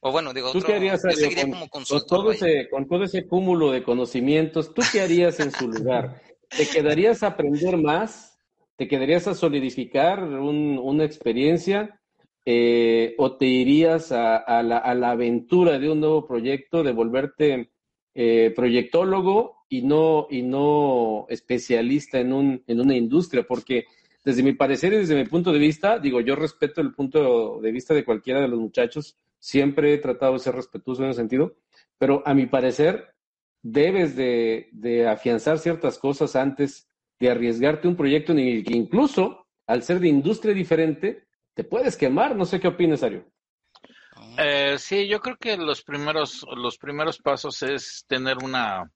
O 0.00 0.12
bueno, 0.12 0.32
digo, 0.32 0.52
¿Tú 0.52 0.60
qué 0.60 0.74
harías, 0.74 1.02
yo 1.02 1.10
seguiría 1.10 1.42
con, 1.42 1.52
como 1.54 1.68
consultor. 1.68 2.08
Con 2.08 2.18
todo, 2.18 2.30
ese, 2.30 2.68
con 2.70 2.86
todo 2.86 3.02
ese 3.02 3.26
cúmulo 3.26 3.72
de 3.72 3.82
conocimientos, 3.82 4.72
¿tú 4.72 4.80
qué 4.92 5.00
harías 5.00 5.40
en 5.40 5.50
su 5.50 5.66
lugar? 5.66 6.22
¿Te 6.56 6.68
quedarías 6.68 7.24
a 7.24 7.26
aprender 7.26 7.76
más? 7.76 8.38
¿Te 8.76 8.86
quedarías 8.86 9.26
a 9.26 9.34
solidificar 9.34 10.22
un, 10.22 10.78
una 10.80 11.02
experiencia? 11.02 12.00
Eh, 12.46 13.16
¿O 13.18 13.36
te 13.38 13.46
irías 13.46 14.12
a, 14.12 14.36
a, 14.36 14.62
la, 14.62 14.78
a, 14.78 14.94
la, 14.94 15.10
aventura 15.10 15.80
de 15.80 15.90
un 15.90 15.98
nuevo 15.98 16.28
proyecto, 16.28 16.84
de 16.84 16.92
volverte 16.92 17.72
eh, 18.14 18.52
proyectólogo 18.54 19.64
y 19.68 19.82
no, 19.82 20.28
y 20.30 20.42
no 20.42 21.26
especialista 21.28 22.20
en, 22.20 22.32
un, 22.32 22.62
en 22.68 22.80
una 22.80 22.94
industria? 22.94 23.42
Porque 23.42 23.86
desde 24.24 24.42
mi 24.42 24.52
parecer 24.52 24.92
y 24.92 24.98
desde 24.98 25.14
mi 25.14 25.24
punto 25.24 25.52
de 25.52 25.58
vista, 25.58 25.98
digo, 25.98 26.20
yo 26.20 26.36
respeto 26.36 26.80
el 26.80 26.92
punto 26.92 27.60
de 27.60 27.72
vista 27.72 27.94
de 27.94 28.04
cualquiera 28.04 28.40
de 28.40 28.48
los 28.48 28.58
muchachos, 28.58 29.16
siempre 29.38 29.94
he 29.94 29.98
tratado 29.98 30.34
de 30.34 30.40
ser 30.40 30.54
respetuoso 30.54 31.02
en 31.02 31.10
ese 31.10 31.20
sentido, 31.20 31.56
pero 31.96 32.22
a 32.26 32.34
mi 32.34 32.46
parecer 32.46 33.14
debes 33.62 34.16
de, 34.16 34.68
de 34.72 35.08
afianzar 35.08 35.58
ciertas 35.58 35.98
cosas 35.98 36.36
antes 36.36 36.88
de 37.18 37.30
arriesgarte 37.30 37.88
un 37.88 37.96
proyecto 37.96 38.32
en 38.32 38.38
el 38.38 38.64
que 38.64 38.76
incluso 38.76 39.48
al 39.68 39.82
ser 39.82 40.00
de 40.00 40.08
industria 40.08 40.54
diferente, 40.54 41.28
te 41.54 41.62
puedes 41.62 41.96
quemar. 41.96 42.34
No 42.34 42.44
sé 42.44 42.58
qué 42.58 42.68
opinas, 42.68 43.02
Ario. 43.02 43.30
Eh, 44.38 44.76
sí, 44.78 45.06
yo 45.06 45.20
creo 45.20 45.36
que 45.36 45.56
los 45.56 45.82
primeros, 45.82 46.44
los 46.56 46.78
primeros 46.78 47.18
pasos 47.18 47.62
es 47.62 48.04
tener 48.08 48.38
una, 48.42 48.90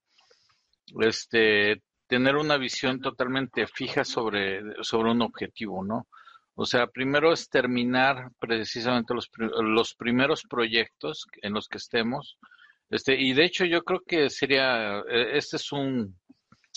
este, 1.01 1.83
tener 2.13 2.37
una 2.37 2.59
visión 2.59 3.01
totalmente 3.01 3.67
fija 3.67 4.05
sobre, 4.05 4.61
sobre 4.83 5.13
un 5.13 5.23
objetivo, 5.23 5.83
¿no? 5.83 6.09
O 6.55 6.67
sea, 6.67 6.87
primero 6.87 7.33
es 7.33 7.49
terminar 7.49 8.29
precisamente 8.39 9.15
los, 9.15 9.31
los 9.39 9.95
primeros 9.95 10.43
proyectos 10.43 11.27
en 11.41 11.55
los 11.55 11.69
que 11.69 11.79
estemos. 11.79 12.37
Este, 12.91 13.19
y 13.19 13.33
de 13.33 13.47
hecho 13.47 13.65
yo 13.65 13.83
creo 13.83 14.01
que 14.07 14.29
sería, 14.29 14.99
e, 15.09 15.39
este 15.39 15.57
es 15.57 15.73
un, 15.73 16.21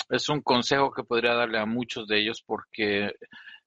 es 0.07 0.29
un 0.29 0.39
consejo 0.41 0.89
que 0.89 1.03
podría 1.03 1.33
darle 1.33 1.59
a 1.59 1.65
muchos 1.65 2.07
de 2.07 2.17
ellos 2.21 2.41
porque 2.41 3.11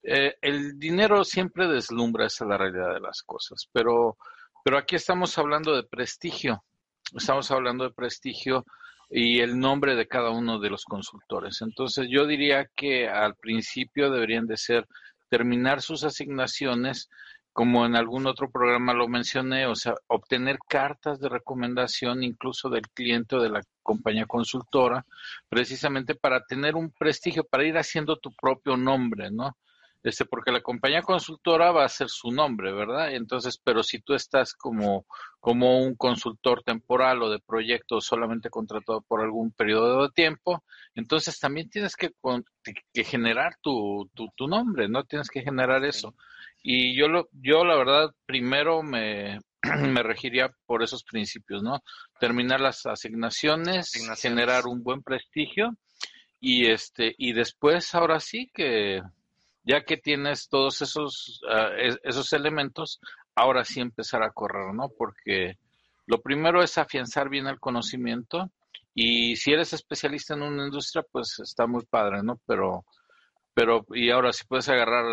eh, 0.03 0.37
el 0.41 0.79
dinero 0.79 1.23
siempre 1.23 1.69
deslumbra, 1.69 2.29
esa 2.29 2.45
es 2.45 2.49
la 2.49 2.57
realidad 2.57 2.95
de 2.95 3.01
las 3.01 3.23
cosas, 3.23 3.69
pero, 3.73 4.17
pero 4.65 4.79
aquí 4.79 4.97
estamos 4.97 5.37
hablando 5.37 5.77
de 5.77 5.83
prestigio, 5.83 6.65
estamos 7.15 7.51
hablando 7.51 7.85
de 7.85 7.93
prestigio 7.93 8.65
y 9.11 9.41
el 9.41 9.59
nombre 9.59 9.95
de 9.95 10.07
cada 10.07 10.31
uno 10.31 10.59
de 10.59 10.71
los 10.71 10.85
consultores. 10.85 11.63
Entonces 11.63 12.09
yo 12.11 12.27
diría 12.27 12.67
que 12.77 13.09
al 13.09 13.35
principio 13.37 14.11
deberían 14.11 14.47
de 14.47 14.57
ser 14.57 14.87
terminar 15.29 15.83
sus 15.83 16.05
asignaciones, 16.05 17.09
como 17.53 17.85
en 17.87 17.97
algún 17.97 18.27
otro 18.27 18.51
programa 18.51 18.93
lo 18.93 19.09
mencioné, 19.09 19.67
o 19.67 19.75
sea, 19.75 19.95
obtener 20.07 20.59
cartas 20.69 21.19
de 21.19 21.29
recomendación 21.29 22.23
incluso 22.23 22.69
del 22.69 22.89
cliente 22.89 23.37
o 23.37 23.43
de 23.43 23.51
la 23.51 23.63
compañía 23.83 24.27
consultora, 24.27 25.05
precisamente 25.49 26.15
para 26.15 26.45
tener 26.45 26.77
un 26.77 26.93
prestigio, 26.93 27.45
para 27.45 27.65
ir 27.65 27.77
haciendo 27.77 28.17
tu 28.17 28.33
propio 28.33 28.77
nombre, 28.77 29.31
¿no? 29.31 29.57
Este, 30.03 30.25
porque 30.25 30.53
la 30.53 30.61
compañía 30.61 31.03
consultora 31.03 31.73
va 31.73 31.85
a 31.85 31.89
ser 31.89 32.09
su 32.09 32.31
nombre, 32.31 32.73
¿verdad? 32.73 33.13
Entonces, 33.13 33.61
pero 33.63 33.83
si 33.83 34.01
tú 34.01 34.15
estás 34.15 34.55
como, 34.55 35.07
como 35.41 35.81
un 35.81 35.97
consultor 35.97 36.63
temporal 36.63 37.23
o 37.23 37.31
de 37.31 37.41
proyecto 37.41 38.01
solamente 38.01 38.49
contratado 38.49 39.03
por 39.03 39.21
algún 39.23 39.51
periodo 39.53 40.03
de 40.03 40.11
tiempo, 40.15 40.65
entonces 40.95 41.39
también 41.41 41.69
tienes 41.69 41.97
que, 41.97 42.13
que 42.93 43.05
generar 43.05 43.57
tu, 43.61 44.09
tu, 44.15 44.29
tu, 44.37 44.47
nombre, 44.47 44.89
¿no? 44.89 45.05
Tienes 45.05 45.29
que 45.31 45.43
generar 45.43 45.85
eso. 45.85 46.15
Y 46.63 46.97
yo, 46.97 47.09
lo, 47.09 47.29
yo 47.33 47.65
la 47.65 47.77
verdad, 47.77 48.11
primero 48.25 48.83
me, 48.83 49.41
me 49.63 50.03
regiría 50.03 50.55
por 50.67 50.83
esos 50.83 51.03
principios, 51.03 51.63
¿no? 51.63 51.83
Terminar 52.21 52.61
las 52.61 52.87
asignaciones, 52.87 53.89
asignaciones, 53.89 54.23
generar 54.23 54.67
un 54.67 54.83
buen 54.83 55.03
prestigio 55.03 55.77
y 56.41 56.67
este 56.67 57.15
y 57.19 57.33
después 57.33 57.95
ahora 57.97 58.21
sí 58.21 58.49
que 58.55 59.03
ya 59.69 59.85
que 59.85 59.99
tienes 59.99 60.49
todos 60.49 60.81
esos, 60.81 61.43
uh, 61.45 61.99
esos 62.03 62.33
elementos, 62.33 63.01
ahora 63.35 63.67
sí 63.67 63.81
empezar 63.81 64.23
a 64.23 64.31
correr, 64.31 64.73
¿no? 64.73 64.89
Porque 64.97 65.59
lo 66.07 66.23
primero 66.23 66.63
es 66.63 66.79
afianzar 66.79 67.29
bien 67.29 67.47
el 67.47 67.61
conocimiento 67.61 68.51
y 68.95 69.37
si 69.37 69.53
eres 69.53 69.75
especialista 69.75 70.33
en 70.33 70.43
una 70.43 70.65
industria, 70.65 71.05
pues 71.13 71.39
está 71.41 71.67
muy 71.67 71.85
padre, 71.85 72.23
¿no? 72.23 72.41
Pero, 72.47 72.87
pero, 73.53 73.85
y 73.91 74.09
ahora 74.09 74.33
si 74.33 74.47
puedes 74.47 74.71
agarrar 74.71 75.05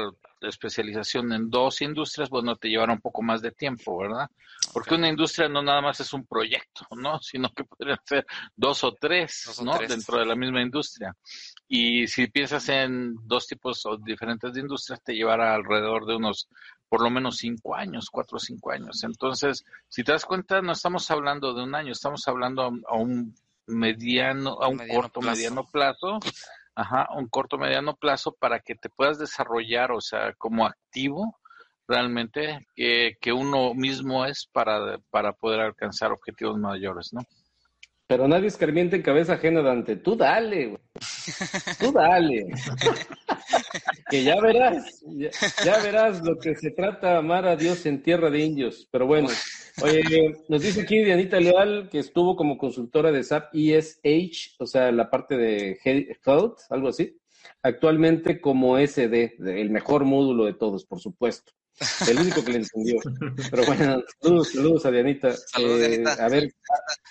especialización 0.42 1.32
en 1.34 1.50
dos 1.50 1.82
industrias, 1.82 2.30
bueno, 2.30 2.56
te 2.56 2.70
llevará 2.70 2.94
un 2.94 3.02
poco 3.02 3.22
más 3.22 3.42
de 3.42 3.52
tiempo, 3.52 3.98
¿verdad? 3.98 4.30
Porque 4.74 4.96
una 4.96 5.10
industria 5.10 5.48
no 5.50 5.62
nada 5.62 5.82
más 5.82 6.00
es 6.00 6.14
un 6.14 6.26
proyecto, 6.26 6.86
¿no? 6.98 7.20
Sino 7.20 7.50
que 7.50 7.64
podrían 7.64 8.00
ser 8.06 8.26
dos 8.56 8.84
o 8.84 8.94
tres, 8.94 9.44
dos 9.46 9.60
o 9.60 9.64
¿no? 9.66 9.78
Tres. 9.78 9.90
Dentro 9.90 10.20
de 10.20 10.26
la 10.26 10.36
misma 10.36 10.62
industria. 10.62 11.16
Y 11.68 12.08
si 12.08 12.28
piensas 12.28 12.68
en 12.70 13.16
dos 13.24 13.48
tipos 13.48 13.86
o 13.86 13.98
diferentes 13.98 14.54
de 14.54 14.62
industrias, 14.62 15.02
te 15.04 15.14
llevará 15.14 15.56
alrededor 15.56 16.06
de 16.06 16.16
unos, 16.16 16.48
por 16.88 17.02
lo 17.02 17.10
menos 17.10 17.38
cinco 17.38 17.76
años, 17.76 18.10
cuatro 18.10 18.38
o 18.38 18.40
cinco 18.40 18.72
años. 18.72 19.04
Entonces, 19.04 19.66
si 19.88 20.04
te 20.04 20.12
das 20.12 20.26
cuenta, 20.26 20.62
no 20.62 20.74
estamos 20.74 21.10
hablando 21.12 21.54
de 21.54 21.64
un 21.64 21.76
año, 21.76 21.92
estamos 21.92 22.28
hablando 22.28 22.64
a 22.64 22.96
un 22.96 23.36
mediano, 23.68 24.62
a 24.62 24.68
un 24.68 24.78
mediano 24.78 25.02
corto, 25.02 25.20
plazo. 25.22 25.36
mediano 25.36 25.66
plazo, 25.66 26.20
ajá, 26.76 27.08
un 27.16 27.28
corto, 27.28 27.58
mediano 27.58 27.96
plazo 27.96 28.34
para 28.34 28.60
que 28.60 28.76
te 28.76 28.90
puedas 28.90 29.18
desarrollar, 29.18 29.92
o 29.92 30.02
sea, 30.02 30.34
como 30.34 30.66
activo 30.66 31.38
realmente 31.88 32.60
que, 32.76 33.16
uno 33.34 33.74
mismo 33.74 34.26
es 34.26 34.48
para, 34.52 34.98
para 35.10 35.34
poder 35.34 35.62
alcanzar 35.62 36.12
objetivos 36.12 36.58
mayores, 36.58 37.14
¿no? 37.14 37.22
Pero 38.08 38.28
nadie 38.28 38.48
escarmienta 38.48 38.96
en 38.96 39.02
cabeza 39.02 39.34
ajena, 39.34 39.62
Dante. 39.62 39.96
Tú 39.96 40.16
dale. 40.16 40.78
Tú 41.80 41.92
dale. 41.92 42.46
que 44.10 44.24
ya 44.24 44.40
verás, 44.40 45.04
ya, 45.64 45.80
verás 45.82 46.24
lo 46.24 46.38
que 46.38 46.56
se 46.56 46.72
trata 46.72 47.18
amar 47.18 47.48
a 47.48 47.56
Dios 47.56 47.86
en 47.86 48.04
tierra 48.04 48.30
de 48.30 48.40
indios. 48.40 48.88
Pero 48.92 49.08
bueno, 49.08 49.30
oye, 49.82 50.36
nos 50.48 50.62
dice 50.62 50.82
aquí 50.82 51.04
Dianita 51.04 51.40
Leal 51.40 51.90
que 51.92 52.00
estuvo 52.00 52.36
como 52.36 52.58
consultora 52.58 53.12
de 53.12 53.24
SAP 53.24 53.56
ESH, 53.56 54.56
o 54.60 54.68
sea, 54.68 54.92
la 54.92 55.10
parte 55.10 55.36
de 55.36 55.80
Health, 55.84 56.60
algo 56.70 56.90
así. 56.90 57.18
Actualmente 57.64 58.40
como 58.40 58.78
SD, 58.78 59.38
el 59.40 59.72
mejor 59.72 60.06
módulo 60.06 60.46
de 60.46 60.54
todos, 60.54 60.86
por 60.86 61.00
supuesto. 61.00 61.54
El 62.08 62.20
único 62.20 62.44
que 62.44 62.52
le 62.52 62.60
entendió. 62.60 63.00
Pero 63.52 63.66
bueno, 63.66 64.04
saludos, 64.22 64.52
saludos 64.52 64.86
a 64.86 64.92
Dianita. 64.92 65.34
Saludos, 65.34 65.82
eh, 65.82 65.88
Dianita. 65.90 66.26
A 66.26 66.30
ver, 66.30 66.54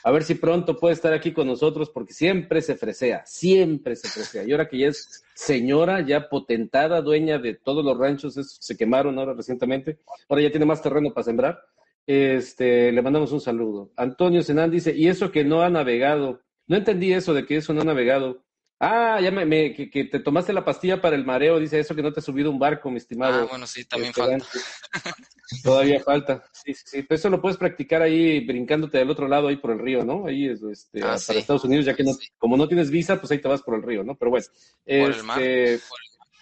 a 0.02 0.10
ver 0.10 0.24
si 0.24 0.34
pronto 0.34 0.78
puede 0.78 0.94
estar 0.94 1.12
aquí 1.12 1.32
con 1.32 1.46
nosotros, 1.46 1.90
porque 1.90 2.14
siempre 2.14 2.62
se 2.62 2.74
fresea, 2.76 3.24
siempre 3.26 3.96
se 3.96 4.08
fresea. 4.08 4.44
Y 4.44 4.52
ahora 4.52 4.68
que 4.68 4.78
ya 4.78 4.88
es 4.88 5.22
señora, 5.34 6.00
ya 6.00 6.28
potentada, 6.28 7.02
dueña 7.02 7.38
de 7.38 7.54
todos 7.54 7.84
los 7.84 7.98
ranchos, 7.98 8.36
esos 8.36 8.58
que 8.58 8.64
se 8.64 8.76
quemaron 8.76 9.18
ahora 9.18 9.34
recientemente, 9.34 9.98
ahora 10.28 10.42
ya 10.42 10.50
tiene 10.50 10.66
más 10.66 10.80
terreno 10.80 11.12
para 11.12 11.24
sembrar. 11.24 11.62
Este, 12.06 12.92
le 12.92 13.02
mandamos 13.02 13.32
un 13.32 13.40
saludo. 13.40 13.90
Antonio 13.96 14.42
Senán 14.42 14.70
dice, 14.70 14.94
y 14.94 15.08
eso 15.08 15.30
que 15.30 15.44
no 15.44 15.62
ha 15.62 15.70
navegado, 15.70 16.40
no 16.66 16.76
entendí 16.76 17.12
eso 17.12 17.34
de 17.34 17.44
que 17.44 17.56
eso 17.56 17.72
no 17.72 17.82
ha 17.82 17.84
navegado. 17.84 18.44
Ah, 18.80 19.20
ya 19.20 19.30
me, 19.30 19.46
me 19.46 19.72
que, 19.72 19.88
que, 19.88 20.04
te 20.04 20.18
tomaste 20.18 20.52
la 20.52 20.64
pastilla 20.64 21.00
para 21.00 21.14
el 21.14 21.24
mareo, 21.24 21.60
dice 21.60 21.78
eso 21.78 21.94
que 21.94 22.02
no 22.02 22.12
te 22.12 22.20
ha 22.20 22.22
subido 22.22 22.50
un 22.50 22.58
barco, 22.58 22.90
mi 22.90 22.96
estimado. 22.96 23.44
Ah, 23.44 23.46
bueno, 23.48 23.66
sí, 23.66 23.84
también 23.84 24.10
este, 24.10 24.20
falta. 24.20 24.46
Todavía 25.62 26.00
falta. 26.00 26.44
Sí, 26.52 26.74
sí, 26.74 26.82
sí. 26.84 27.02
Pero 27.02 27.16
eso 27.16 27.30
lo 27.30 27.40
puedes 27.40 27.56
practicar 27.56 28.02
ahí 28.02 28.44
brincándote 28.44 28.98
del 28.98 29.10
otro 29.10 29.28
lado, 29.28 29.48
ahí 29.48 29.56
por 29.56 29.70
el 29.70 29.78
río, 29.78 30.04
¿no? 30.04 30.26
Ahí 30.26 30.48
es 30.48 30.62
este, 30.62 30.98
ah, 31.00 31.06
para 31.06 31.18
sí. 31.18 31.38
Estados 31.38 31.64
Unidos, 31.64 31.86
ya 31.86 31.94
que 31.94 32.02
no, 32.02 32.12
como 32.36 32.56
no 32.56 32.66
tienes 32.66 32.90
visa, 32.90 33.20
pues 33.20 33.30
ahí 33.30 33.38
te 33.38 33.48
vas 33.48 33.62
por 33.62 33.76
el 33.76 33.82
río, 33.82 34.02
¿no? 34.02 34.16
Pero 34.16 34.32
bueno. 34.32 34.46
Por 34.46 34.94
este, 34.94 35.04
el 35.04 35.22
mar. 35.22 35.40
El... 35.40 35.80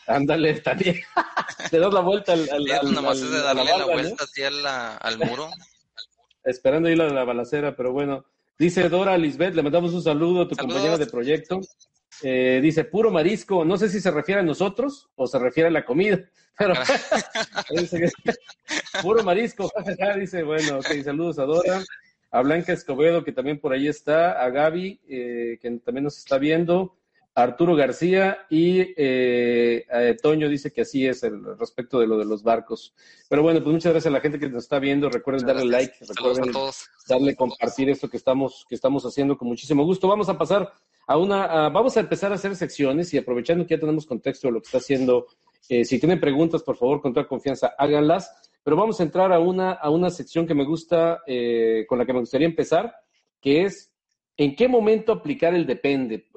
Ándale, 0.07 0.55
también. 0.61 0.97
te 1.70 1.78
das 1.78 1.93
la 1.93 2.01
vuelta 2.01 2.33
al. 2.33 2.49
al, 2.51 2.70
al 2.70 2.89
nada 2.91 3.03
más 3.03 3.20
es 3.20 3.30
de 3.30 3.41
darle 3.41 3.64
la, 3.64 3.70
barba, 3.70 3.87
la 3.87 3.93
vuelta 3.93 4.24
al, 4.47 4.66
al 5.01 5.18
muro. 5.28 5.51
Esperando 6.45 6.89
ir 6.89 7.01
a 7.01 7.09
la 7.09 7.24
balacera, 7.24 7.76
pero 7.76 7.93
bueno. 7.93 8.24
Dice 8.59 8.89
Dora 8.89 9.18
Lisbeth, 9.18 9.55
le 9.55 9.62
mandamos 9.62 9.93
un 9.93 10.03
saludo 10.03 10.43
a 10.43 10.49
tu 10.49 10.55
Saludos. 10.55 10.74
compañera 10.74 10.99
de 10.99 11.11
proyecto. 11.11 11.61
Eh, 12.22 12.60
dice, 12.62 12.84
puro 12.84 13.10
marisco. 13.10 13.64
No 13.64 13.76
sé 13.76 13.88
si 13.88 14.00
se 14.00 14.10
refiere 14.10 14.40
a 14.40 14.44
nosotros 14.44 15.10
o 15.16 15.26
se 15.26 15.38
refiere 15.38 15.68
a 15.68 15.72
la 15.72 15.84
comida. 15.84 16.20
Pero 16.58 16.74
puro 19.02 19.22
marisco. 19.22 19.70
dice, 20.18 20.42
bueno, 20.42 20.78
ok, 20.78 20.86
saludos 21.04 21.38
a 21.38 21.44
Dora. 21.44 21.82
A 22.30 22.40
Blanca 22.40 22.72
Escobedo, 22.72 23.24
que 23.24 23.32
también 23.32 23.60
por 23.60 23.72
ahí 23.72 23.88
está. 23.88 24.42
A 24.42 24.48
Gaby, 24.50 25.00
eh, 25.08 25.58
que 25.60 25.70
también 25.84 26.04
nos 26.04 26.18
está 26.18 26.38
viendo. 26.38 26.96
Arturo 27.35 27.74
García 27.74 28.47
y 28.51 28.80
eh, 28.80 29.87
eh, 29.91 30.16
Toño 30.22 30.49
dice 30.49 30.70
que 30.70 30.83
así 30.83 31.07
es 31.07 31.22
el 31.22 31.43
respecto 31.59 31.99
de 31.99 32.07
lo 32.07 32.18
de 32.18 32.26
los 32.26 32.43
barcos. 32.43 32.95
Pero 33.28 33.43
bueno, 33.43 33.62
pues 33.62 33.72
muchas 33.72 33.93
gracias 33.93 34.11
a 34.11 34.14
la 34.14 34.20
gente 34.20 34.39
que 34.39 34.49
nos 34.51 34.64
está 34.64 34.78
viendo. 34.78 35.09
Recuerden 35.09 35.47
darle 35.47 35.64
like, 35.64 35.95
recuerden 36.07 36.53
darle 37.09 37.35
compartir 37.35 37.89
esto 37.89 38.11
que 38.11 38.18
estamos, 38.18 38.66
que 38.68 38.74
estamos 38.74 39.05
haciendo 39.05 39.39
con 39.39 39.49
muchísimo 39.49 39.85
gusto. 39.85 40.09
Vamos 40.09 40.28
a 40.28 40.37
pasar 40.37 40.72
a 41.07 41.16
una, 41.16 41.70
vamos 41.70 41.97
a 41.97 42.01
empezar 42.01 42.33
a 42.33 42.35
hacer 42.35 42.55
secciones 42.55 43.12
y 43.14 43.18
aprovechando 43.18 43.66
que 43.66 43.76
ya 43.76 43.80
tenemos 43.80 44.05
contexto 44.05 44.49
de 44.49 44.53
lo 44.53 44.61
que 44.61 44.66
está 44.66 44.78
haciendo, 44.78 45.26
eh, 45.68 45.85
si 45.85 45.99
tienen 45.99 46.20
preguntas, 46.20 46.62
por 46.62 46.76
favor, 46.76 47.01
con 47.01 47.14
toda 47.14 47.26
confianza, 47.26 47.74
háganlas. 47.78 48.30
Pero 48.62 48.76
vamos 48.76 49.01
a 49.01 49.05
entrar 49.05 49.33
a 49.33 49.41
una, 49.41 49.72
a 49.72 49.91
una 49.91 50.11
sección 50.11 50.47
que 50.47 50.55
me 50.55 50.64
gusta, 50.64 51.22
con 51.89 51.99
la 51.99 52.07
que 52.07 52.12
me 52.12 52.20
gustaría 52.20 52.47
empezar, 52.47 52.95
que 53.41 53.64
es 53.64 53.91
¿En 54.37 54.57
qué 54.57 54.68
momento 54.68 55.12
aplicar 55.12 55.55
el 55.55 55.66
depende? 55.66 56.28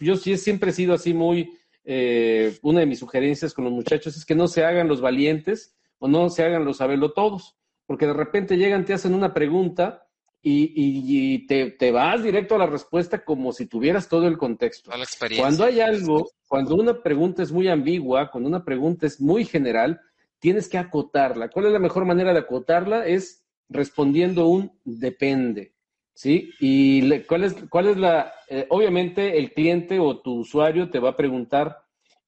Yo 0.00 0.16
sí 0.16 0.36
siempre 0.36 0.70
he 0.70 0.74
sido 0.74 0.94
así 0.94 1.12
muy, 1.12 1.52
eh, 1.84 2.56
una 2.62 2.80
de 2.80 2.86
mis 2.86 2.98
sugerencias 2.98 3.52
con 3.52 3.64
los 3.64 3.72
muchachos 3.72 4.16
es 4.16 4.24
que 4.24 4.34
no 4.34 4.48
se 4.48 4.64
hagan 4.64 4.88
los 4.88 5.00
valientes 5.00 5.76
o 5.98 6.08
no 6.08 6.30
se 6.30 6.44
hagan 6.44 6.64
los 6.64 6.78
saberlo 6.78 7.12
todos, 7.12 7.56
porque 7.86 8.06
de 8.06 8.12
repente 8.12 8.56
llegan, 8.56 8.84
te 8.84 8.94
hacen 8.94 9.14
una 9.14 9.34
pregunta 9.34 10.06
y, 10.42 11.46
te, 11.46 11.90
vas 11.90 12.22
directo 12.22 12.54
a 12.54 12.58
la 12.58 12.66
respuesta 12.66 13.24
como 13.24 13.52
si 13.52 13.66
tuvieras 13.66 14.08
todo 14.08 14.26
el 14.26 14.38
contexto. 14.38 14.90
Cuando 15.36 15.64
hay 15.64 15.80
algo, 15.80 16.30
cuando 16.48 16.76
una 16.76 17.02
pregunta 17.02 17.42
es 17.42 17.52
muy 17.52 17.68
ambigua, 17.68 18.30
cuando 18.30 18.48
una 18.48 18.64
pregunta 18.64 19.06
es 19.06 19.20
muy 19.20 19.44
general, 19.44 20.00
tienes 20.38 20.68
que 20.68 20.78
acotarla. 20.78 21.50
¿Cuál 21.50 21.66
es 21.66 21.72
la 21.72 21.78
mejor 21.78 22.06
manera 22.06 22.32
de 22.32 22.38
acotarla? 22.38 23.06
Es 23.06 23.44
respondiendo 23.68 24.46
un 24.46 24.72
depende. 24.84 25.74
¿Sí? 26.20 26.52
Y 26.60 27.20
cuál 27.20 27.44
es, 27.44 27.56
cuál 27.70 27.88
es 27.88 27.96
la, 27.96 28.30
eh, 28.46 28.66
obviamente 28.68 29.38
el 29.38 29.54
cliente 29.54 29.98
o 29.98 30.20
tu 30.20 30.40
usuario 30.40 30.90
te 30.90 30.98
va 30.98 31.10
a 31.10 31.16
preguntar 31.16 31.78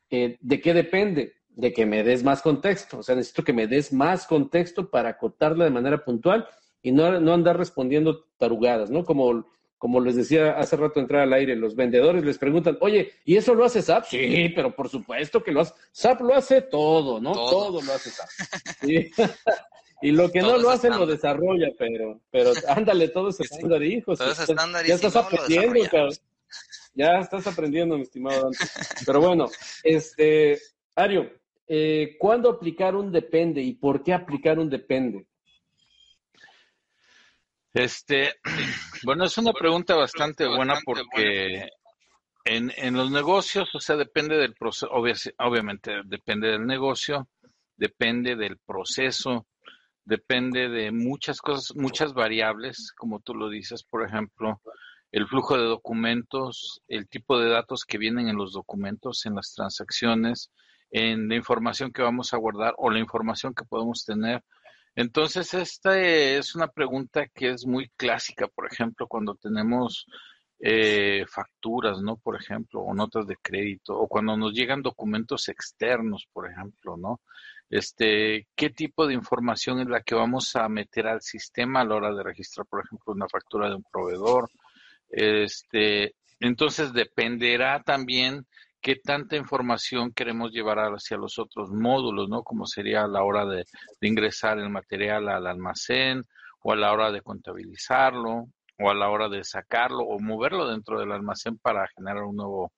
eh, 0.09 0.39
de 0.41 0.61
qué 0.63 0.73
depende, 0.73 1.35
de 1.51 1.75
que 1.75 1.85
me 1.85 2.03
des 2.03 2.25
más 2.25 2.41
contexto, 2.41 3.01
o 3.01 3.03
sea, 3.03 3.15
necesito 3.17 3.45
que 3.45 3.53
me 3.53 3.67
des 3.67 3.93
más 3.93 4.27
contexto 4.27 4.89
para 4.89 5.11
acotarla 5.11 5.65
de 5.65 5.71
manera 5.71 6.03
puntual 6.03 6.49
y 6.81 6.91
no, 6.91 7.21
no 7.21 7.35
andar 7.35 7.59
respondiendo 7.59 8.25
tarugadas, 8.39 8.91
¿no? 8.91 9.05
Como, 9.05 9.45
como 9.77 10.01
les 10.01 10.17
decía 10.17 10.53
hace 10.53 10.77
rato 10.77 10.99
entrar 10.99 11.21
al 11.21 11.35
aire, 11.35 11.55
los 11.55 11.77
vendedores 11.77 12.25
les 12.25 12.39
preguntan, 12.39 12.79
oye, 12.81 13.13
¿y 13.27 13.37
eso 13.37 13.55
lo 13.55 13.67
hace 13.67 13.83
SAP? 13.83 14.07
Sí, 14.07 14.51
pero 14.55 14.75
por 14.75 14.89
supuesto 14.89 15.43
que 15.43 15.53
lo 15.53 15.61
hace. 15.61 15.75
SAP 15.93 16.23
lo 16.23 16.35
hace 16.35 16.63
todo, 16.63 17.21
¿no? 17.21 17.33
Todo, 17.33 17.83
lo 17.83 17.93
hace 17.93 18.09
SAP. 18.09 18.29
¿sí? 18.81 19.11
Y 20.03 20.11
lo 20.11 20.31
que 20.31 20.41
no 20.41 20.59
lo 20.59 20.69
hace 20.69 20.91
lo 20.91 21.07
desarrolla, 21.07 21.69
pero, 21.79 22.21
pero 22.31 22.53
ándale, 22.69 23.09
todo 23.09 23.29
ese 23.29 23.45
estándar, 23.45 23.83
hijo. 23.83 24.17
Todo 24.17 24.33
ese 24.33 24.43
estándar 24.43 24.85
ya 24.85 24.97
estás 24.97 25.17
aprendiendo, 25.17 26.09
Ya 26.95 27.19
estás 27.21 27.47
aprendiendo, 27.47 27.97
mi 27.97 28.03
estimado 28.03 28.43
Dante. 28.43 28.59
Pero 29.07 29.21
bueno, 29.21 29.47
este, 29.85 30.59
Ario, 30.97 31.31
eh, 31.69 32.17
¿cuándo 32.19 32.51
aplicar 32.51 32.97
un 32.97 33.13
depende 33.13 33.63
y 33.63 33.75
por 33.75 34.03
qué 34.03 34.13
aplicar 34.13 34.59
un 34.59 34.69
depende? 34.69 35.25
Este, 37.73 38.35
bueno, 39.05 39.25
es 39.25 39.39
una 39.39 39.53
pregunta 39.53 39.95
bastante 39.95 40.47
buena 40.47 40.79
porque 40.85 41.69
en, 42.45 42.73
en 42.77 42.95
los 42.95 43.11
negocios, 43.11 43.73
o 43.73 43.81
sea, 43.81 43.97
depende 43.97 44.37
del 44.37 44.55
proceso, 44.55 44.91
obviamente 45.39 45.93
depende 46.05 46.49
del 46.49 46.67
negocio, 46.67 47.29
depende 47.77 48.37
del 48.37 48.59
proceso, 48.59 49.47
depende 50.05 50.69
de 50.69 50.91
muchas 50.93 51.41
cosas, 51.41 51.77
muchas 51.77 52.15
variables, 52.15 52.93
como 52.97 53.21
tú 53.21 53.35
lo 53.35 53.49
dices, 53.49 53.85
por 53.85 54.05
ejemplo, 54.05 54.61
el 55.13 55.27
flujo 55.29 55.57
de 55.59 55.65
documentos, 55.65 56.83
el 56.89 57.09
tipo 57.09 57.39
de 57.39 57.51
datos 57.51 57.85
que 57.85 57.99
vienen 57.99 58.29
en 58.29 58.37
los 58.37 58.53
documentos, 58.53 59.27
en 59.27 59.35
las 59.35 59.53
transacciones, 59.55 60.51
en 60.91 61.29
la 61.29 61.37
información 61.37 61.93
que 61.93 62.03
vamos 62.03 62.33
a 62.33 62.39
guardar 62.39 62.75
o 62.79 62.91
la 62.91 62.99
información 62.99 63.55
que 63.55 63.65
podemos 63.65 64.05
tener. 64.05 64.43
Entonces, 64.95 65.55
esta 65.55 65.99
es 66.01 66.55
una 66.55 66.69
pregunta 66.69 67.27
que 67.29 67.51
es 67.51 67.67
muy 67.67 67.91
clásica, 67.97 68.49
por 68.49 68.71
ejemplo, 68.71 69.07
cuando 69.07 69.35
tenemos 69.35 70.07
eh, 70.61 71.25
facturas, 71.29 72.01
¿no? 72.03 72.17
Por 72.17 72.37
ejemplo, 72.37 72.81
o 72.83 72.95
notas 72.95 73.27
de 73.27 73.37
crédito, 73.37 73.99
o 73.99 74.07
cuando 74.07 74.37
nos 74.37 74.53
llegan 74.53 74.83
documentos 74.83 75.49
externos, 75.49 76.29
por 76.33 76.51
ejemplo, 76.51 76.97
¿no? 76.97 77.21
Este, 77.73 78.49
qué 78.55 78.69
tipo 78.69 79.07
de 79.07 79.15
información 79.15 79.81
es 79.81 79.89
la 79.89 80.03
que 80.03 80.15
vamos 80.15 80.55
a 80.57 80.69
meter 80.69 81.07
al 81.07 81.23
sistema 81.23 81.81
a 81.81 81.85
la 81.87 81.95
hora 81.95 82.15
de 82.15 82.23
registrar, 82.23 82.67
por 82.67 82.85
ejemplo, 82.85 83.15
una 83.15 83.27
factura 83.31 83.71
de 83.71 83.77
un 83.77 83.85
proveedor. 83.91 84.51
Este, 85.09 86.15
entonces 86.39 86.93
dependerá 86.93 87.83
también 87.83 88.47
qué 88.83 88.97
tanta 88.97 89.37
información 89.37 90.13
queremos 90.13 90.53
llevar 90.53 90.81
hacia 90.81 91.17
los 91.17 91.39
otros 91.39 91.71
módulos, 91.71 92.29
¿no? 92.29 92.43
Como 92.43 92.67
sería 92.67 93.05
a 93.05 93.09
la 93.09 93.23
hora 93.23 93.47
de, 93.47 93.65
ingresar 94.03 94.59
el 94.59 94.69
material 94.69 95.31
al 95.31 95.47
almacén 95.47 96.27
o 96.61 96.73
a 96.73 96.77
la 96.77 96.93
hora 96.93 97.11
de 97.11 97.23
contabilizarlo 97.23 98.49
o 98.81 98.91
a 98.91 98.95
la 98.95 99.09
hora 99.09 99.31
de 99.31 99.45
sacarlo 99.45 100.01
o 100.01 100.21
moverlo 100.21 100.69
dentro 100.69 101.01
del 101.01 101.11
almacén 101.11 101.57
para 101.57 101.89
generar 101.97 102.25
un 102.25 102.37
nuevo, 102.37 102.73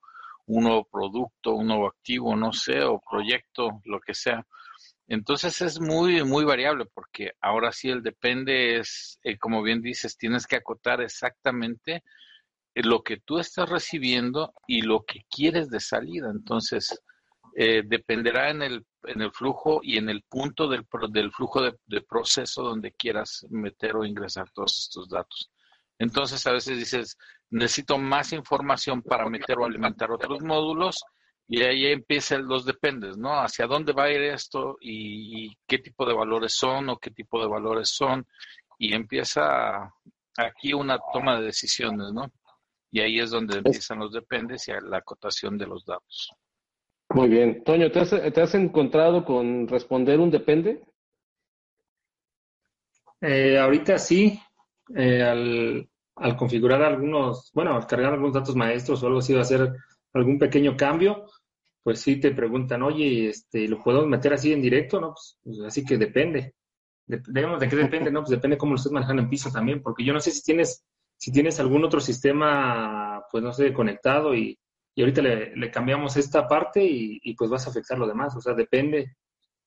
un 0.46 0.62
nuevo 0.62 0.84
producto, 0.84 1.54
un 1.54 1.66
nuevo 1.66 1.88
activo, 1.88 2.36
no 2.36 2.52
sé, 2.52 2.84
o 2.84 3.00
proyecto, 3.00 3.80
lo 3.86 3.98
que 3.98 4.14
sea. 4.14 4.46
Entonces 5.06 5.60
es 5.60 5.80
muy, 5.80 6.24
muy 6.24 6.44
variable 6.44 6.86
porque 6.86 7.32
ahora 7.40 7.72
sí 7.72 7.90
el 7.90 8.02
depende 8.02 8.78
es, 8.78 9.18
eh, 9.22 9.38
como 9.38 9.62
bien 9.62 9.82
dices, 9.82 10.16
tienes 10.16 10.46
que 10.46 10.56
acotar 10.56 11.02
exactamente 11.02 12.02
eh, 12.74 12.82
lo 12.82 13.02
que 13.02 13.18
tú 13.18 13.38
estás 13.38 13.68
recibiendo 13.68 14.52
y 14.66 14.82
lo 14.82 15.04
que 15.04 15.20
quieres 15.30 15.68
de 15.68 15.80
salida. 15.80 16.30
Entonces, 16.30 16.98
eh, 17.56 17.82
dependerá 17.84 18.50
en 18.50 18.62
el, 18.62 18.86
en 19.04 19.20
el 19.20 19.30
flujo 19.30 19.80
y 19.82 19.98
en 19.98 20.08
el 20.08 20.22
punto 20.22 20.68
del, 20.68 20.86
del 21.10 21.30
flujo 21.32 21.62
de, 21.62 21.74
de, 21.86 22.00
proceso 22.00 22.62
donde 22.62 22.92
quieras 22.92 23.46
meter 23.50 23.96
o 23.96 24.04
ingresar 24.04 24.50
todos 24.50 24.78
estos 24.78 25.08
datos. 25.08 25.50
Entonces, 25.98 26.44
a 26.46 26.52
veces 26.52 26.78
dices, 26.78 27.16
necesito 27.50 27.98
más 27.98 28.32
información 28.32 29.02
para 29.02 29.28
meter 29.28 29.58
o 29.58 29.66
alimentar 29.66 30.10
otros 30.10 30.42
módulos 30.42 31.04
y 31.46 31.62
ahí 31.62 31.86
empiezan 31.86 32.46
los 32.46 32.64
dependes, 32.64 33.16
¿no? 33.18 33.40
Hacia 33.40 33.66
dónde 33.66 33.92
va 33.92 34.04
a 34.04 34.10
ir 34.10 34.22
esto 34.22 34.78
y, 34.80 35.54
qué 35.66 35.78
tipo 35.78 36.06
de 36.06 36.14
valores 36.14 36.54
son 36.54 36.88
o 36.88 36.98
qué 36.98 37.10
tipo 37.10 37.40
de 37.40 37.48
valores 37.48 37.90
son. 37.90 38.26
Y 38.78 38.94
empieza 38.94 39.92
aquí 40.36 40.72
una 40.72 40.98
toma 41.12 41.38
de 41.38 41.46
decisiones, 41.46 42.12
¿no? 42.12 42.32
Y 42.90 43.00
ahí 43.00 43.18
es 43.18 43.30
donde 43.30 43.58
empiezan 43.58 43.98
los 43.98 44.12
dependes 44.12 44.68
y 44.68 44.72
la 44.88 44.98
acotación 44.98 45.58
de 45.58 45.66
los 45.66 45.84
datos. 45.84 46.32
Muy 47.10 47.28
bien. 47.28 47.62
Toño, 47.62 47.90
¿te 47.90 48.00
has, 48.00 48.10
te 48.10 48.40
has 48.40 48.54
encontrado 48.54 49.24
con 49.24 49.68
responder 49.68 50.18
un 50.18 50.30
depende? 50.30 50.82
Eh, 53.20 53.58
ahorita 53.58 53.98
sí. 53.98 54.40
Eh, 54.94 55.22
al, 55.22 55.88
al 56.16 56.36
configurar 56.36 56.82
algunos, 56.82 57.50
bueno, 57.52 57.74
al 57.74 57.86
cargar 57.86 58.12
algunos 58.14 58.34
datos 58.34 58.56
maestros 58.56 59.02
o 59.02 59.06
algo 59.06 59.18
así, 59.18 59.32
va 59.32 59.42
a 59.42 59.44
ser 59.44 59.72
algún 60.20 60.38
pequeño 60.38 60.76
cambio, 60.76 61.26
pues 61.82 62.00
sí 62.00 62.16
te 62.16 62.30
preguntan, 62.32 62.82
oye, 62.82 63.28
este, 63.28 63.68
¿lo 63.68 63.82
podemos 63.82 64.08
meter 64.08 64.32
así 64.32 64.52
en 64.52 64.62
directo? 64.62 65.00
No, 65.00 65.08
pues, 65.08 65.38
pues 65.44 65.60
así 65.60 65.84
que 65.84 65.98
depende. 65.98 66.54
De, 67.06 67.18
de 67.18 67.68
qué 67.68 67.76
depende, 67.76 68.10
¿no? 68.10 68.20
Pues 68.20 68.30
depende 68.30 68.56
cómo 68.56 68.72
lo 68.72 68.76
estés 68.76 68.92
manejando 68.92 69.22
en 69.22 69.28
piso 69.28 69.50
también, 69.50 69.82
porque 69.82 70.04
yo 70.04 70.14
no 70.14 70.20
sé 70.20 70.30
si 70.30 70.42
tienes, 70.42 70.82
si 71.18 71.30
tienes 71.30 71.60
algún 71.60 71.84
otro 71.84 72.00
sistema, 72.00 73.22
pues 73.30 73.44
no 73.44 73.52
sé, 73.52 73.72
conectado 73.74 74.34
y, 74.34 74.58
ahorita 74.96 75.20
le, 75.20 75.56
le, 75.56 75.70
cambiamos 75.70 76.16
esta 76.16 76.48
parte 76.48 76.82
y, 76.82 77.18
y, 77.22 77.34
pues 77.34 77.50
vas 77.50 77.66
a 77.66 77.70
afectar 77.70 77.98
lo 77.98 78.06
demás. 78.06 78.34
O 78.36 78.40
sea, 78.40 78.54
depende, 78.54 79.16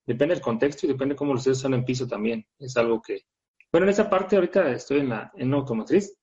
depende 0.06 0.34
del 0.34 0.44
contexto 0.44 0.86
y 0.88 0.90
depende 0.90 1.16
cómo 1.16 1.34
lo 1.34 1.40
estés 1.40 1.64
en 1.66 1.86
piso 1.86 2.08
también. 2.08 2.48
Es 2.58 2.76
algo 2.78 3.00
que, 3.02 3.26
bueno, 3.72 3.86
en 3.86 3.92
esa 3.92 4.10
parte 4.10 4.38
ahorita 4.38 4.72
estoy 4.72 5.02
en 5.02 5.10
la, 5.10 5.32
en 5.36 5.54
automotriz, 5.54 6.18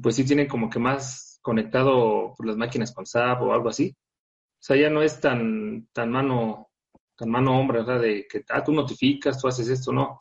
pues 0.00 0.14
sí 0.14 0.24
tiene 0.24 0.46
como 0.46 0.70
que 0.70 0.78
más 0.78 1.25
conectado 1.46 2.34
por 2.36 2.44
las 2.44 2.56
máquinas 2.56 2.92
con 2.92 3.06
SAP 3.06 3.40
o 3.42 3.52
algo 3.52 3.68
así. 3.68 3.96
O 3.96 4.62
sea, 4.66 4.76
ya 4.76 4.90
no 4.90 5.00
es 5.00 5.20
tan, 5.20 5.86
tan 5.92 6.10
mano, 6.10 6.70
tan 7.14 7.30
mano 7.30 7.56
hombre, 7.56 7.78
¿verdad? 7.78 8.00
De 8.00 8.26
que 8.28 8.44
ah, 8.48 8.64
tú 8.64 8.72
notificas, 8.72 9.40
tú 9.40 9.46
haces 9.46 9.68
esto, 9.68 9.92
no. 9.92 10.18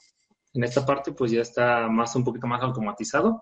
En 0.54 0.64
esta 0.64 0.86
parte, 0.86 1.14
pues 1.14 1.32
ya 1.32 1.42
está 1.42 1.88
más, 1.88 2.16
un 2.16 2.24
poquito 2.24 2.46
más 2.46 2.62
automatizado. 2.62 3.42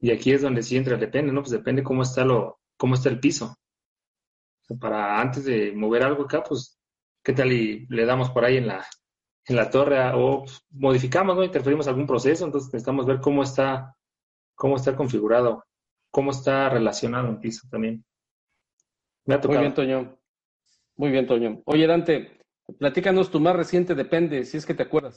Y 0.00 0.10
aquí 0.10 0.32
es 0.32 0.40
donde 0.40 0.62
sí 0.62 0.78
entra, 0.78 0.96
depende, 0.96 1.32
¿no? 1.32 1.42
Pues 1.42 1.50
depende 1.52 1.82
cómo 1.82 2.02
está 2.02 2.24
lo, 2.24 2.60
cómo 2.78 2.94
está 2.94 3.10
el 3.10 3.20
piso. 3.20 3.44
O 4.62 4.64
sea, 4.64 4.78
para 4.78 5.20
antes 5.20 5.44
de 5.44 5.72
mover 5.72 6.02
algo 6.02 6.24
acá, 6.24 6.42
pues, 6.42 6.78
¿qué 7.22 7.34
tal 7.34 7.52
y 7.52 7.86
le 7.90 8.06
damos 8.06 8.30
por 8.30 8.46
ahí 8.46 8.56
en 8.56 8.68
la, 8.68 8.86
en 9.44 9.56
la 9.56 9.68
torre 9.68 9.98
o 10.14 10.46
modificamos, 10.70 11.36
¿no? 11.36 11.44
Interferimos 11.44 11.88
algún 11.88 12.06
proceso, 12.06 12.46
entonces 12.46 12.72
necesitamos 12.72 13.04
ver 13.04 13.20
cómo 13.20 13.42
está, 13.42 13.94
cómo 14.54 14.76
está 14.76 14.96
configurado 14.96 15.62
cómo 16.16 16.30
está 16.30 16.70
relacionado 16.70 17.28
en 17.28 17.38
piso 17.38 17.68
también. 17.70 18.02
Muy 19.26 19.58
bien, 19.58 19.74
Toño. 19.74 20.18
Muy 20.96 21.10
bien, 21.10 21.26
Toño. 21.26 21.60
Oye, 21.66 21.86
Dante, 21.86 22.40
platícanos 22.78 23.30
tu 23.30 23.38
más 23.38 23.54
reciente 23.54 23.94
depende, 23.94 24.46
si 24.46 24.56
es 24.56 24.64
que 24.64 24.72
te 24.72 24.84
acuerdas. 24.84 25.14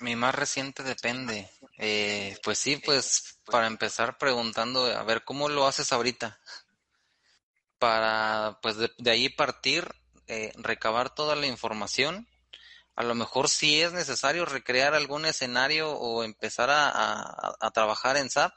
Mi 0.00 0.16
más 0.16 0.34
reciente 0.34 0.82
depende. 0.82 1.48
Eh, 1.78 2.36
pues 2.42 2.58
sí, 2.58 2.82
pues 2.84 3.40
para 3.44 3.68
empezar 3.68 4.18
preguntando, 4.18 4.86
a 4.86 5.04
ver, 5.04 5.22
¿cómo 5.22 5.48
lo 5.48 5.68
haces 5.68 5.92
ahorita? 5.92 6.36
Para, 7.78 8.58
pues 8.62 8.78
de, 8.78 9.10
ahí 9.12 9.28
partir, 9.28 9.84
eh, 10.26 10.50
recabar 10.56 11.14
toda 11.14 11.36
la 11.36 11.46
información. 11.46 12.26
A 12.96 13.04
lo 13.04 13.14
mejor 13.14 13.48
si 13.48 13.80
es 13.80 13.92
necesario 13.92 14.46
recrear 14.46 14.94
algún 14.94 15.26
escenario 15.26 15.92
o 15.92 16.24
empezar 16.24 16.70
a 16.72 17.70
trabajar 17.72 18.16
en 18.16 18.30
SAP, 18.30 18.52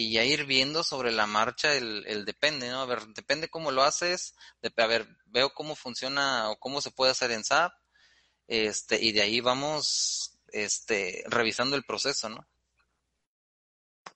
y 0.00 0.12
ya 0.12 0.24
ir 0.24 0.46
viendo 0.46 0.82
sobre 0.82 1.12
la 1.12 1.26
marcha 1.26 1.74
el, 1.74 2.04
el, 2.06 2.24
depende, 2.24 2.70
¿no? 2.70 2.80
A 2.80 2.86
ver, 2.86 3.00
depende 3.14 3.50
cómo 3.50 3.70
lo 3.70 3.82
haces, 3.82 4.34
de, 4.62 4.72
a 4.82 4.86
ver, 4.86 5.06
veo 5.26 5.50
cómo 5.50 5.74
funciona 5.74 6.50
o 6.50 6.56
cómo 6.56 6.80
se 6.80 6.90
puede 6.90 7.10
hacer 7.10 7.30
en 7.32 7.44
SAP, 7.44 7.70
este, 8.48 8.98
y 9.04 9.12
de 9.12 9.20
ahí 9.20 9.42
vamos, 9.42 10.38
este, 10.52 11.22
revisando 11.28 11.76
el 11.76 11.82
proceso, 11.82 12.30
¿no? 12.30 12.46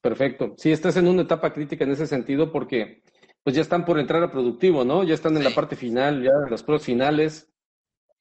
Perfecto. 0.01 0.55
Sí, 0.57 0.72
estás 0.72 0.97
en 0.97 1.07
una 1.07 1.22
etapa 1.22 1.53
crítica 1.53 1.85
en 1.85 1.93
ese 1.93 2.07
sentido 2.07 2.51
porque 2.51 3.03
pues 3.43 3.55
ya 3.55 3.61
están 3.61 3.85
por 3.85 3.99
entrar 3.99 4.22
a 4.22 4.32
productivo, 4.32 4.87
¿no? 4.87 5.05
Ya 5.05 5.12
están 5.12 5.37
en 5.37 5.45
la 5.45 5.51
parte 5.51 5.76
final, 5.76 6.22
ya 6.22 6.32
los 6.49 6.62
pruebas 6.62 6.87
finales, 6.87 7.53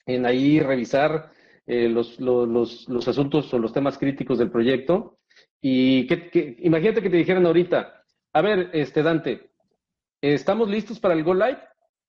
en 0.05 0.25
ahí 0.25 0.59
revisar 0.59 1.31
eh, 1.65 1.87
los, 1.87 2.19
los, 2.19 2.45
los, 2.45 2.89
los 2.89 3.07
asuntos 3.07 3.53
o 3.53 3.57
los 3.57 3.71
temas 3.71 3.97
críticos 3.97 4.37
del 4.37 4.51
proyecto 4.51 5.19
y 5.65 6.05
que, 6.07 6.57
imagínate 6.59 7.01
que 7.01 7.09
te 7.09 7.15
dijeran 7.15 7.45
ahorita, 7.45 8.03
a 8.33 8.41
ver, 8.41 8.69
este 8.73 9.01
Dante, 9.01 9.49
¿estamos 10.21 10.67
listos 10.67 10.99
para 10.99 11.13
el 11.13 11.23
Go 11.23 11.33
Live 11.33 11.59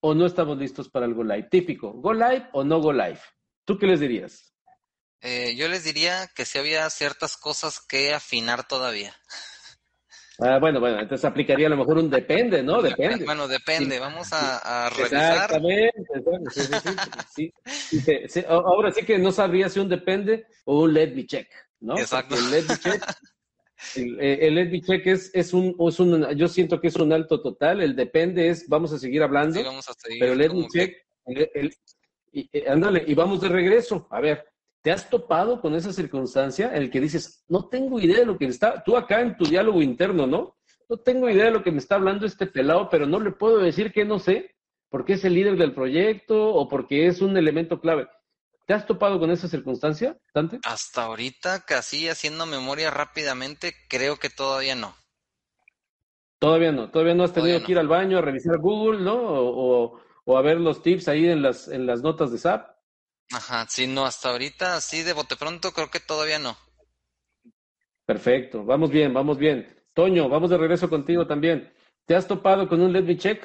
o 0.00 0.12
no 0.12 0.26
estamos 0.26 0.58
listos 0.58 0.88
para 0.88 1.06
el 1.06 1.14
Go 1.14 1.22
Live? 1.22 1.46
Típico, 1.52 1.92
¿Go 1.92 2.12
Live 2.12 2.48
o 2.52 2.64
no 2.64 2.80
Go 2.80 2.92
Live? 2.92 3.20
¿Tú 3.64 3.78
qué 3.78 3.86
les 3.86 4.00
dirías? 4.00 4.52
Eh, 5.20 5.54
yo 5.54 5.68
les 5.68 5.84
diría 5.84 6.28
que 6.34 6.44
sí 6.44 6.58
había 6.58 6.90
ciertas 6.90 7.36
cosas 7.36 7.78
que 7.78 8.12
afinar 8.12 8.66
todavía. 8.66 9.14
Ah, 10.40 10.58
bueno, 10.58 10.80
bueno, 10.80 10.98
entonces 10.98 11.24
aplicaría 11.24 11.68
a 11.68 11.70
lo 11.70 11.76
mejor 11.76 11.98
un 11.98 12.10
depende, 12.10 12.60
¿no? 12.60 12.82
Depende. 12.82 13.24
Bueno, 13.24 13.46
depende, 13.46 14.00
vamos 14.00 14.32
a, 14.32 14.90
revisar. 14.90 15.34
Exactamente, 15.34 16.02
sí, 18.28 18.44
ahora 18.48 18.90
sí 18.90 19.04
que 19.04 19.16
no 19.16 19.30
sabría 19.30 19.68
si 19.68 19.78
un 19.78 19.88
depende 19.88 20.48
o 20.64 20.80
un 20.82 20.92
let 20.92 21.14
me 21.14 21.24
check, 21.24 21.48
¿no? 21.78 21.96
Exacto. 21.96 22.34
el 22.34 22.50
let 22.50 22.64
me 22.64 22.76
check 22.78 23.00
el, 23.96 24.58
el 24.58 24.82
check 24.82 25.06
es, 25.06 25.30
es, 25.34 25.52
un, 25.52 25.76
es 25.88 26.00
un, 26.00 26.36
yo 26.36 26.48
siento 26.48 26.80
que 26.80 26.88
es 26.88 26.96
un 26.96 27.12
alto 27.12 27.40
total, 27.40 27.82
el 27.82 27.96
depende 27.96 28.48
es, 28.48 28.68
vamos 28.68 28.92
a 28.92 28.98
seguir 28.98 29.22
hablando, 29.22 29.60
pero 30.18 30.32
el 30.32 30.40
Edby 30.40 30.66
check, 30.68 30.96
y, 32.32 32.48
eh, 32.52 32.64
ándale, 32.68 33.04
y 33.06 33.14
vamos 33.14 33.40
de 33.40 33.48
regreso. 33.48 34.06
A 34.10 34.20
ver, 34.20 34.44
¿te 34.82 34.90
has 34.90 35.08
topado 35.08 35.60
con 35.60 35.74
esa 35.74 35.92
circunstancia 35.92 36.74
en 36.74 36.82
el 36.82 36.90
que 36.90 37.00
dices, 37.00 37.44
no 37.48 37.68
tengo 37.68 38.00
idea 38.00 38.20
de 38.20 38.26
lo 38.26 38.36
que 38.36 38.46
está, 38.46 38.82
tú 38.82 38.96
acá 38.96 39.20
en 39.20 39.36
tu 39.36 39.44
diálogo 39.44 39.80
interno, 39.80 40.26
¿no? 40.26 40.56
No 40.88 40.96
tengo 40.98 41.30
idea 41.30 41.46
de 41.46 41.50
lo 41.52 41.62
que 41.62 41.70
me 41.70 41.78
está 41.78 41.94
hablando 41.94 42.26
este 42.26 42.46
pelado, 42.46 42.88
pero 42.90 43.06
no 43.06 43.20
le 43.20 43.30
puedo 43.30 43.58
decir 43.58 43.92
que 43.92 44.04
no 44.04 44.18
sé, 44.18 44.54
porque 44.90 45.14
es 45.14 45.24
el 45.24 45.34
líder 45.34 45.56
del 45.56 45.74
proyecto 45.74 46.54
o 46.54 46.68
porque 46.68 47.06
es 47.06 47.20
un 47.22 47.36
elemento 47.36 47.80
clave. 47.80 48.08
¿Te 48.66 48.72
has 48.72 48.86
topado 48.86 49.20
con 49.20 49.30
esa 49.30 49.46
circunstancia, 49.46 50.16
Dante? 50.34 50.58
Hasta 50.64 51.04
ahorita, 51.04 51.64
casi 51.66 52.08
haciendo 52.08 52.46
memoria 52.46 52.90
rápidamente, 52.90 53.74
creo 53.88 54.16
que 54.16 54.30
todavía 54.30 54.74
no. 54.74 54.96
Todavía 56.38 56.72
no, 56.72 56.90
todavía 56.90 57.14
no 57.14 57.24
has 57.24 57.32
tenido 57.32 57.62
que 57.62 57.72
ir 57.72 57.78
al 57.78 57.88
baño 57.88 58.18
a 58.18 58.22
revisar 58.22 58.58
Google, 58.58 59.02
¿no? 59.02 59.16
O, 59.16 60.00
a 60.36 60.40
ver 60.40 60.58
los 60.58 60.82
tips 60.82 61.08
ahí 61.08 61.26
en 61.28 61.42
las, 61.42 61.68
en 61.68 61.86
las 61.86 62.02
notas 62.02 62.32
de 62.32 62.38
SAP. 62.38 62.70
Ajá, 63.32 63.66
sí, 63.68 63.86
no, 63.86 64.06
hasta 64.06 64.30
ahorita, 64.30 64.80
sí, 64.80 65.02
de 65.02 65.12
bote 65.12 65.36
pronto, 65.36 65.72
creo 65.72 65.90
que 65.90 66.00
todavía 66.00 66.38
no. 66.38 66.56
Perfecto, 68.06 68.64
vamos 68.64 68.90
bien, 68.90 69.12
vamos 69.12 69.38
bien. 69.38 69.74
Toño, 69.92 70.28
vamos 70.28 70.50
de 70.50 70.58
regreso 70.58 70.88
contigo 70.90 71.26
también. 71.26 71.72
¿Te 72.06 72.14
has 72.14 72.26
topado 72.26 72.68
con 72.68 72.80
un 72.80 72.92
let 72.92 73.02
me 73.02 73.16
check? 73.16 73.42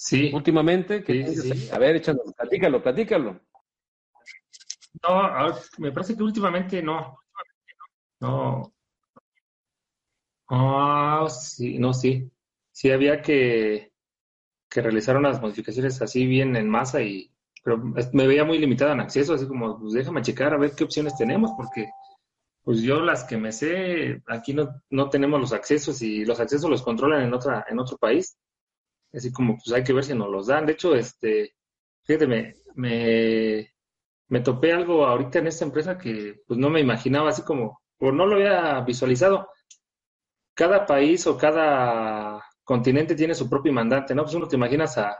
Sí. 0.00 0.30
Últimamente, 0.32 1.02
que 1.02 1.26
a 1.72 1.78
ver, 1.78 1.96
échalo, 1.96 2.22
platícalo, 2.36 2.80
platícalo. 2.80 3.40
No, 5.02 5.54
me 5.78 5.90
parece 5.90 6.16
que 6.16 6.22
últimamente 6.22 6.80
no. 6.80 7.18
No. 8.20 8.72
Ah, 10.48 11.26
sí, 11.28 11.80
no, 11.80 11.92
sí. 11.92 12.30
Sí 12.70 12.92
había 12.92 13.20
que, 13.20 13.92
que 14.70 14.82
realizar 14.82 15.16
unas 15.16 15.40
modificaciones 15.40 16.00
así 16.00 16.26
bien 16.26 16.54
en 16.54 16.70
masa 16.70 17.02
y 17.02 17.32
pero 17.64 17.76
me 18.12 18.26
veía 18.28 18.44
muy 18.44 18.58
limitada 18.58 18.92
en 18.92 19.00
acceso, 19.00 19.34
así 19.34 19.46
como, 19.46 19.80
pues 19.80 19.92
déjame 19.92 20.22
checar 20.22 20.54
a 20.54 20.58
ver 20.58 20.72
qué 20.76 20.84
opciones 20.84 21.16
tenemos, 21.16 21.50
porque 21.56 21.90
pues 22.62 22.82
yo 22.82 23.00
las 23.00 23.24
que 23.24 23.36
me 23.36 23.50
sé, 23.50 24.22
aquí 24.28 24.54
no, 24.54 24.80
no 24.90 25.10
tenemos 25.10 25.40
los 25.40 25.52
accesos 25.52 26.00
y 26.02 26.24
los 26.24 26.38
accesos 26.38 26.70
los 26.70 26.82
controlan 26.82 27.22
en 27.22 27.34
otra, 27.34 27.66
en 27.68 27.80
otro 27.80 27.98
país. 27.98 28.38
Así 29.12 29.32
como, 29.32 29.56
pues 29.56 29.72
hay 29.72 29.84
que 29.84 29.92
ver 29.92 30.04
si 30.04 30.14
nos 30.14 30.28
los 30.30 30.46
dan. 30.46 30.66
De 30.66 30.72
hecho, 30.72 30.94
este, 30.94 31.54
fíjate, 32.04 32.26
me, 32.26 32.54
me, 34.28 34.40
topé 34.40 34.72
algo 34.72 35.06
ahorita 35.06 35.38
en 35.40 35.48
esta 35.48 35.64
empresa 35.64 35.98
que 35.98 36.42
pues 36.46 36.58
no 36.58 36.70
me 36.70 36.80
imaginaba, 36.80 37.30
así 37.30 37.42
como, 37.42 37.80
o 37.98 38.12
no 38.12 38.26
lo 38.26 38.36
había 38.36 38.80
visualizado. 38.82 39.48
Cada 40.54 40.86
país 40.86 41.26
o 41.26 41.38
cada 41.38 42.42
continente 42.64 43.14
tiene 43.14 43.34
su 43.34 43.48
propio 43.48 43.72
mandante, 43.72 44.14
¿no? 44.14 44.24
Pues 44.24 44.34
uno 44.34 44.48
te 44.48 44.56
imaginas 44.56 44.98
a 44.98 45.16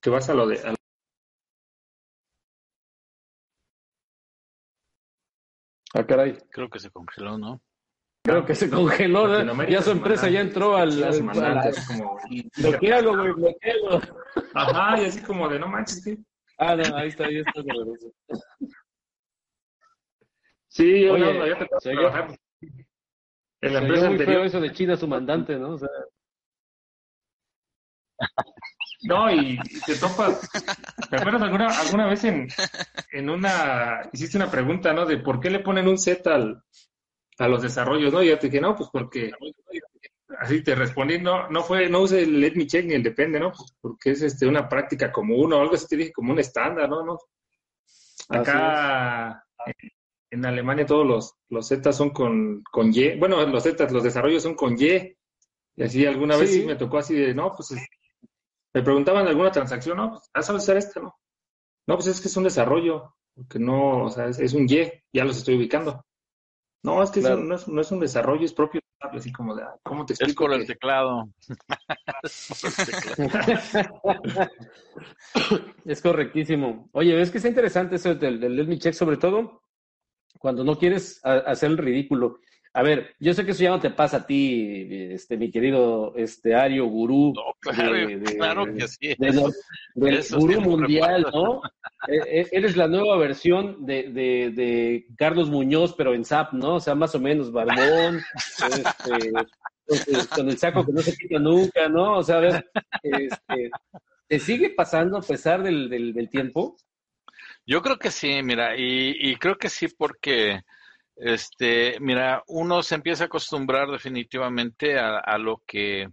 que 0.00 0.10
vas 0.10 0.28
a 0.28 0.34
lo 0.34 0.46
de... 0.46 0.60
Ah, 5.94 6.04
caray. 6.06 6.36
Creo 6.50 6.68
que 6.68 6.78
se 6.78 6.90
congeló, 6.90 7.38
¿no? 7.38 7.60
Creo 8.22 8.44
que 8.44 8.54
se 8.54 8.68
congeló, 8.68 9.44
¿no? 9.44 9.64
Ya 9.64 9.80
su 9.80 9.92
empresa 9.92 10.28
ya 10.28 10.40
entró 10.40 10.76
al. 10.76 11.02
al, 11.02 11.74
como, 11.86 12.18
bloquealo, 12.58 13.16
güey, 13.16 13.32
bloquealo. 13.32 14.00
Ajá, 14.54 15.00
y 15.00 15.06
así 15.06 15.22
como 15.22 15.48
de 15.48 15.58
no 15.58 15.68
manches, 15.68 16.04
¿qué? 16.04 16.18
Ah, 16.58 16.76
no, 16.76 16.96
ahí 16.96 17.08
está, 17.08 17.24
ahí 17.24 17.38
está. 17.38 17.52
Sí, 20.68 21.08
oye, 21.08 21.34
no, 21.34 21.58
te 21.58 21.66
trabajar. 21.94 22.38
En 23.62 23.72
la 23.72 23.80
empresa 23.80 24.04
muy 24.04 24.12
anterior. 24.12 24.36
feo 24.36 24.44
eso 24.44 24.60
de 24.60 24.72
China, 24.72 24.96
su 24.96 25.08
mandante, 25.08 25.58
¿no? 25.58 25.70
O 25.70 25.78
sea. 25.78 25.88
No, 29.02 29.30
y, 29.32 29.58
te 29.86 29.96
topas. 29.96 30.46
¿Te 31.08 31.16
acuerdas 31.16 31.40
alguna, 31.40 31.68
alguna 31.68 32.06
vez 32.06 32.22
en, 32.24 32.48
en 33.12 33.30
una. 33.30 34.02
Hiciste 34.12 34.36
una 34.36 34.50
pregunta, 34.50 34.92
¿no? 34.92 35.06
De 35.06 35.16
por 35.16 35.40
qué 35.40 35.48
le 35.48 35.60
ponen 35.60 35.88
un 35.88 35.96
Z 35.98 36.34
al, 36.34 36.62
a 37.40 37.48
los 37.48 37.62
desarrollos, 37.62 38.12
¿no? 38.12 38.22
Y 38.22 38.28
yo 38.28 38.38
te 38.38 38.48
dije, 38.48 38.60
no, 38.60 38.76
pues 38.76 38.90
porque 38.92 39.32
así 40.38 40.62
te 40.62 40.74
respondí, 40.74 41.18
no, 41.18 41.48
no 41.48 41.62
fue, 41.62 41.88
no 41.88 42.02
use 42.02 42.22
el 42.22 42.38
let 42.38 42.52
me 42.54 42.66
check 42.66 42.84
ni 42.84 42.94
el 42.94 43.02
depende, 43.02 43.40
¿no? 43.40 43.50
Pues 43.50 43.74
porque 43.80 44.10
es 44.10 44.20
este 44.20 44.46
una 44.46 44.68
práctica 44.68 45.10
común 45.10 45.52
o 45.54 45.60
algo 45.60 45.74
así 45.74 45.86
te 45.88 45.96
dije 45.96 46.12
como 46.12 46.32
un 46.32 46.38
estándar, 46.38 46.88
¿no? 46.88 47.02
¿No? 47.02 47.18
Acá 48.28 49.42
en 50.30 50.44
Alemania 50.44 50.84
todos 50.84 51.06
los, 51.06 51.34
los 51.48 51.66
Z 51.66 51.92
son 51.94 52.10
con, 52.10 52.62
con 52.70 52.90
Y, 52.94 53.16
bueno, 53.16 53.44
los 53.46 53.62
Z, 53.62 53.88
los 53.90 54.04
desarrollos 54.04 54.42
son 54.42 54.54
con 54.54 54.74
Y, 54.78 55.16
y 55.76 55.82
así 55.82 56.04
alguna 56.04 56.36
vez 56.36 56.52
sí 56.52 56.66
me 56.66 56.76
tocó 56.76 56.98
así 56.98 57.14
de, 57.14 57.34
no, 57.34 57.52
pues 57.56 57.74
me 58.74 58.82
preguntaban 58.82 59.26
alguna 59.26 59.50
transacción, 59.50 59.96
no, 59.96 60.10
pues, 60.10 60.30
ah, 60.34 60.42
¿sabes 60.42 60.62
usar 60.62 60.76
esta, 60.76 61.00
no? 61.00 61.16
No, 61.86 61.94
pues 61.94 62.06
es 62.08 62.20
que 62.20 62.28
es 62.28 62.36
un 62.36 62.44
desarrollo, 62.44 63.16
porque 63.34 63.58
no, 63.58 64.04
o 64.04 64.10
sea, 64.10 64.26
es, 64.26 64.38
es 64.38 64.52
un 64.52 64.68
Y, 64.68 64.92
ya 65.10 65.24
los 65.24 65.38
estoy 65.38 65.56
ubicando. 65.56 66.04
No, 66.82 67.02
es 67.02 67.10
que 67.10 67.20
no, 67.20 67.54
es, 67.54 67.68
no, 67.68 67.80
es, 67.80 67.90
un 67.90 68.00
desarrollo, 68.00 68.44
es 68.44 68.54
propio, 68.54 68.80
así 69.00 69.30
como 69.30 69.54
de, 69.54 69.64
¿cómo 69.82 70.06
te 70.06 70.14
explico? 70.14 70.44
Es 70.44 70.48
por 70.48 70.60
el 70.60 70.66
teclado. 70.66 71.28
es 75.84 76.00
correctísimo. 76.00 76.88
Oye, 76.92 77.14
ves 77.14 77.30
que 77.30 77.36
es 77.38 77.44
interesante 77.44 77.96
eso 77.96 78.14
del, 78.14 78.40
del 78.40 78.56
Let 78.56 78.66
Me 78.66 78.78
Check, 78.78 78.94
sobre 78.94 79.18
todo 79.18 79.62
cuando 80.38 80.64
no 80.64 80.78
quieres 80.78 81.20
hacer 81.22 81.70
el 81.70 81.78
ridículo. 81.78 82.40
A 82.72 82.82
ver, 82.82 83.16
yo 83.18 83.34
sé 83.34 83.44
que 83.44 83.50
eso 83.50 83.64
ya 83.64 83.70
no 83.70 83.80
te 83.80 83.90
pasa 83.90 84.18
a 84.18 84.26
ti, 84.26 84.86
este, 85.12 85.36
mi 85.36 85.50
querido 85.50 86.14
este, 86.14 86.54
Ario, 86.54 86.86
gurú. 86.86 87.32
No, 87.34 87.56
claro, 88.36 88.64
que 88.72 88.86
sí. 88.86 89.14
del 89.18 89.40
gurú 90.30 90.60
mundial, 90.60 91.26
¿no? 91.32 91.62
E, 92.06 92.40
e, 92.40 92.48
eres 92.52 92.76
la 92.76 92.86
nueva 92.86 93.16
versión 93.16 93.84
de, 93.84 94.10
de, 94.12 95.06
Carlos 95.16 95.50
Muñoz, 95.50 95.94
pero 95.98 96.14
en 96.14 96.24
SAP, 96.24 96.52
¿no? 96.52 96.76
O 96.76 96.80
sea, 96.80 96.94
más 96.94 97.12
o 97.16 97.18
menos 97.18 97.50
barbón, 97.50 98.20
este, 99.88 100.28
con 100.28 100.48
el 100.48 100.56
saco 100.56 100.86
que 100.86 100.92
no 100.92 101.00
se 101.02 101.16
quita 101.16 101.40
nunca, 101.40 101.88
¿no? 101.88 102.18
O 102.18 102.22
sea, 102.22 102.36
a 102.36 102.40
ver, 102.40 102.70
este, 103.02 103.70
¿te 104.28 104.38
sigue 104.38 104.70
pasando 104.70 105.18
a 105.18 105.22
pesar 105.22 105.64
del, 105.64 105.90
del, 105.90 106.30
tiempo? 106.30 106.76
Yo 107.66 107.82
creo 107.82 107.98
que 107.98 108.12
sí, 108.12 108.44
mira, 108.44 108.76
y, 108.76 109.16
y 109.18 109.34
creo 109.36 109.58
que 109.58 109.68
sí 109.68 109.88
porque 109.88 110.60
este, 111.22 112.00
mira, 112.00 112.42
uno 112.46 112.82
se 112.82 112.94
empieza 112.94 113.24
a 113.24 113.26
acostumbrar 113.26 113.90
definitivamente 113.90 114.98
a, 114.98 115.36
lo 115.36 115.62
que 115.66 116.08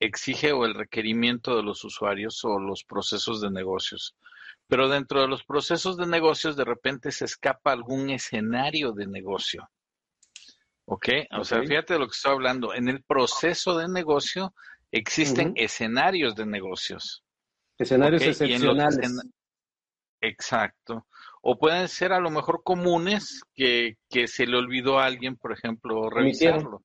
exige 0.00 0.52
o 0.52 0.64
el 0.64 0.74
requerimiento 0.74 1.54
de 1.54 1.62
los 1.62 1.84
usuarios 1.84 2.42
o 2.44 2.58
los 2.58 2.82
procesos 2.82 3.42
de 3.42 3.50
negocios. 3.50 4.16
Pero 4.66 4.88
dentro 4.88 5.20
de 5.20 5.28
los 5.28 5.44
procesos 5.44 5.98
de 5.98 6.06
negocios 6.06 6.56
de 6.56 6.64
repente 6.64 7.12
se 7.12 7.26
escapa 7.26 7.72
algún 7.72 8.08
escenario 8.08 8.92
de 8.92 9.06
negocio. 9.06 9.68
¿Ok? 10.86 11.08
O 11.32 11.44
sea, 11.44 11.60
fíjate 11.60 11.92
de 11.92 11.98
lo 11.98 12.06
que 12.06 12.16
estoy 12.16 12.32
hablando. 12.32 12.72
En 12.72 12.88
el 12.88 13.02
proceso 13.02 13.76
de 13.76 13.86
negocio 13.88 14.54
existen 14.90 15.52
escenarios 15.56 16.34
de 16.34 16.46
negocios. 16.46 17.22
Escenarios 17.76 18.22
excepcionales. 18.22 19.12
Exacto. 20.22 21.06
O 21.42 21.58
pueden 21.58 21.88
ser 21.88 22.12
a 22.12 22.20
lo 22.20 22.30
mejor 22.30 22.62
comunes 22.64 23.42
que, 23.54 23.96
que 24.10 24.26
se 24.26 24.46
le 24.46 24.56
olvidó 24.56 24.98
a 24.98 25.06
alguien, 25.06 25.36
por 25.36 25.52
ejemplo, 25.52 26.10
revisarlo. 26.10 26.82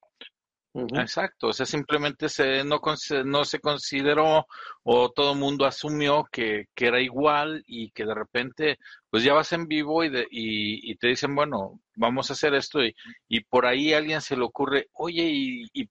Exacto, 0.76 1.50
o 1.50 1.54
sea, 1.54 1.68
simplemente 1.68 2.30
se, 2.30 2.64
no, 2.64 2.82
no 3.26 3.46
se 3.46 3.60
consideró 3.60 4.48
o 4.82 5.12
todo 5.12 5.34
el 5.34 5.40
mundo 5.40 5.68
asumió 5.68 6.28
que, 6.32 6.66
que, 6.74 6.88
era 6.88 7.00
igual 7.00 7.64
y 7.68 7.92
que 7.92 8.06
de 8.06 8.16
repente, 8.16 8.80
pues 9.12 9.24
ya 9.24 9.34
vas 9.34 9.54
en 9.54 9.68
vivo 9.68 10.04
y, 10.04 10.10
de, 10.10 10.28
y, 10.32 10.92
y 10.92 10.96
te 10.96 11.10
dicen, 11.10 11.36
bueno, 11.36 11.80
vamos 11.96 12.30
a 12.30 12.34
hacer 12.34 12.56
esto 12.56 12.84
y, 12.84 12.96
y 13.28 13.42
por 13.42 13.68
ahí 13.68 13.94
a 13.94 14.00
alguien 14.00 14.20
se 14.22 14.36
le 14.36 14.44
ocurre, 14.44 14.88
oye, 14.94 15.22
y, 15.24 15.66
y, 15.74 15.88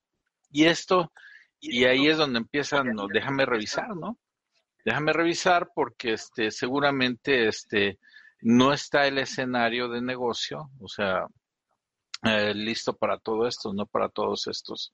y 0.50 0.64
esto, 0.64 1.12
y 1.60 1.84
ahí 1.84 2.08
es 2.08 2.16
donde 2.16 2.40
empiezan, 2.40 2.88
no, 2.92 3.06
déjame 3.06 3.46
revisar, 3.46 3.94
¿no? 3.94 4.18
Déjame 4.84 5.12
revisar 5.12 5.70
porque 5.76 6.14
este, 6.14 6.50
seguramente 6.50 7.46
este, 7.46 8.00
no 8.42 8.72
está 8.72 9.06
el 9.06 9.18
escenario 9.18 9.88
de 9.88 10.02
negocio, 10.02 10.70
o 10.80 10.88
sea, 10.88 11.26
eh, 12.24 12.52
listo 12.54 12.96
para 12.96 13.18
todo 13.18 13.46
esto, 13.46 13.72
no 13.72 13.86
para 13.86 14.08
todos 14.08 14.46
estos 14.46 14.92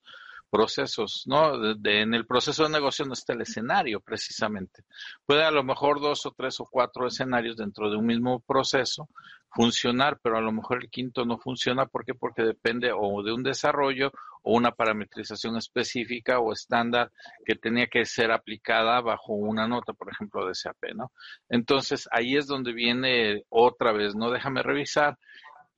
procesos, 0.51 1.25
¿no? 1.27 1.75
De, 1.75 2.03
en 2.03 2.15
el 2.15 2.27
proceso 2.27 2.65
de 2.65 2.71
negocio 2.71 3.05
no 3.05 3.13
está 3.13 3.33
el 3.33 3.43
escenario 3.43 4.01
precisamente. 4.01 4.85
Puede 5.27 5.45
a 5.45 5.51
lo 5.51 5.63
mejor 5.63 6.01
dos 6.01 6.27
o 6.27 6.33
tres 6.33 6.61
o 6.61 6.67
cuatro 6.71 7.07
escenarios 7.07 7.57
dentro 7.57 7.91
de 7.91 7.97
un 7.97 8.07
mismo 8.07 8.41
proceso 8.41 9.09
funcionar, 9.51 10.19
pero 10.23 10.37
a 10.37 10.41
lo 10.41 10.53
mejor 10.53 10.83
el 10.83 10.91
quinto 10.91 11.25
no 11.25 11.39
funciona. 11.39 11.87
¿Por 11.87 12.05
qué? 12.05 12.15
Porque 12.15 12.43
depende 12.43 12.93
o 12.95 13.23
de 13.23 13.33
un 13.33 13.43
desarrollo 13.43 14.13
o 14.43 14.55
una 14.55 14.73
parametrización 14.73 15.57
específica 15.57 16.39
o 16.39 16.53
estándar 16.53 17.11
que 17.45 17.55
tenía 17.55 17.87
que 17.87 18.05
ser 18.05 18.31
aplicada 18.31 19.01
bajo 19.01 19.33
una 19.33 19.67
nota, 19.67 19.93
por 19.93 20.11
ejemplo, 20.11 20.47
de 20.47 20.55
SAP, 20.55 20.95
¿no? 20.95 21.13
Entonces, 21.49 22.09
ahí 22.13 22.37
es 22.37 22.47
donde 22.47 22.73
viene 22.73 23.45
otra 23.49 23.93
vez, 23.93 24.15
¿no? 24.15 24.31
Déjame 24.31 24.63
revisar 24.63 25.19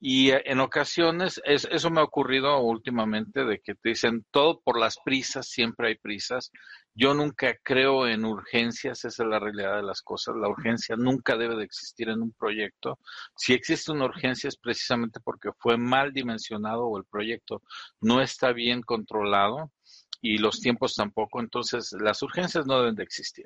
y 0.03 0.31
eh, 0.31 0.41
en 0.45 0.59
ocasiones, 0.59 1.39
es, 1.45 1.67
eso 1.71 1.91
me 1.91 2.01
ha 2.01 2.03
ocurrido 2.03 2.59
últimamente, 2.59 3.45
de 3.45 3.59
que 3.59 3.75
te 3.75 3.89
dicen 3.89 4.25
todo 4.31 4.59
por 4.61 4.79
las 4.79 4.97
prisas, 5.05 5.47
siempre 5.47 5.89
hay 5.89 5.95
prisas. 5.95 6.51
Yo 6.95 7.13
nunca 7.13 7.55
creo 7.63 8.07
en 8.07 8.25
urgencias, 8.25 9.05
esa 9.05 9.23
es 9.23 9.29
la 9.29 9.39
realidad 9.39 9.75
de 9.75 9.83
las 9.83 10.01
cosas. 10.01 10.35
La 10.35 10.49
urgencia 10.49 10.95
nunca 10.97 11.37
debe 11.37 11.55
de 11.55 11.65
existir 11.65 12.09
en 12.09 12.23
un 12.23 12.33
proyecto. 12.33 12.97
Si 13.35 13.53
existe 13.53 13.91
una 13.91 14.05
urgencia 14.05 14.47
es 14.47 14.57
precisamente 14.57 15.19
porque 15.23 15.51
fue 15.59 15.77
mal 15.77 16.11
dimensionado 16.13 16.87
o 16.87 16.97
el 16.97 17.05
proyecto 17.05 17.61
no 18.01 18.21
está 18.21 18.53
bien 18.53 18.81
controlado 18.81 19.71
y 20.19 20.39
los 20.39 20.61
tiempos 20.61 20.95
tampoco. 20.95 21.39
Entonces, 21.41 21.95
las 22.01 22.23
urgencias 22.23 22.65
no 22.65 22.79
deben 22.79 22.95
de 22.95 23.03
existir. 23.03 23.45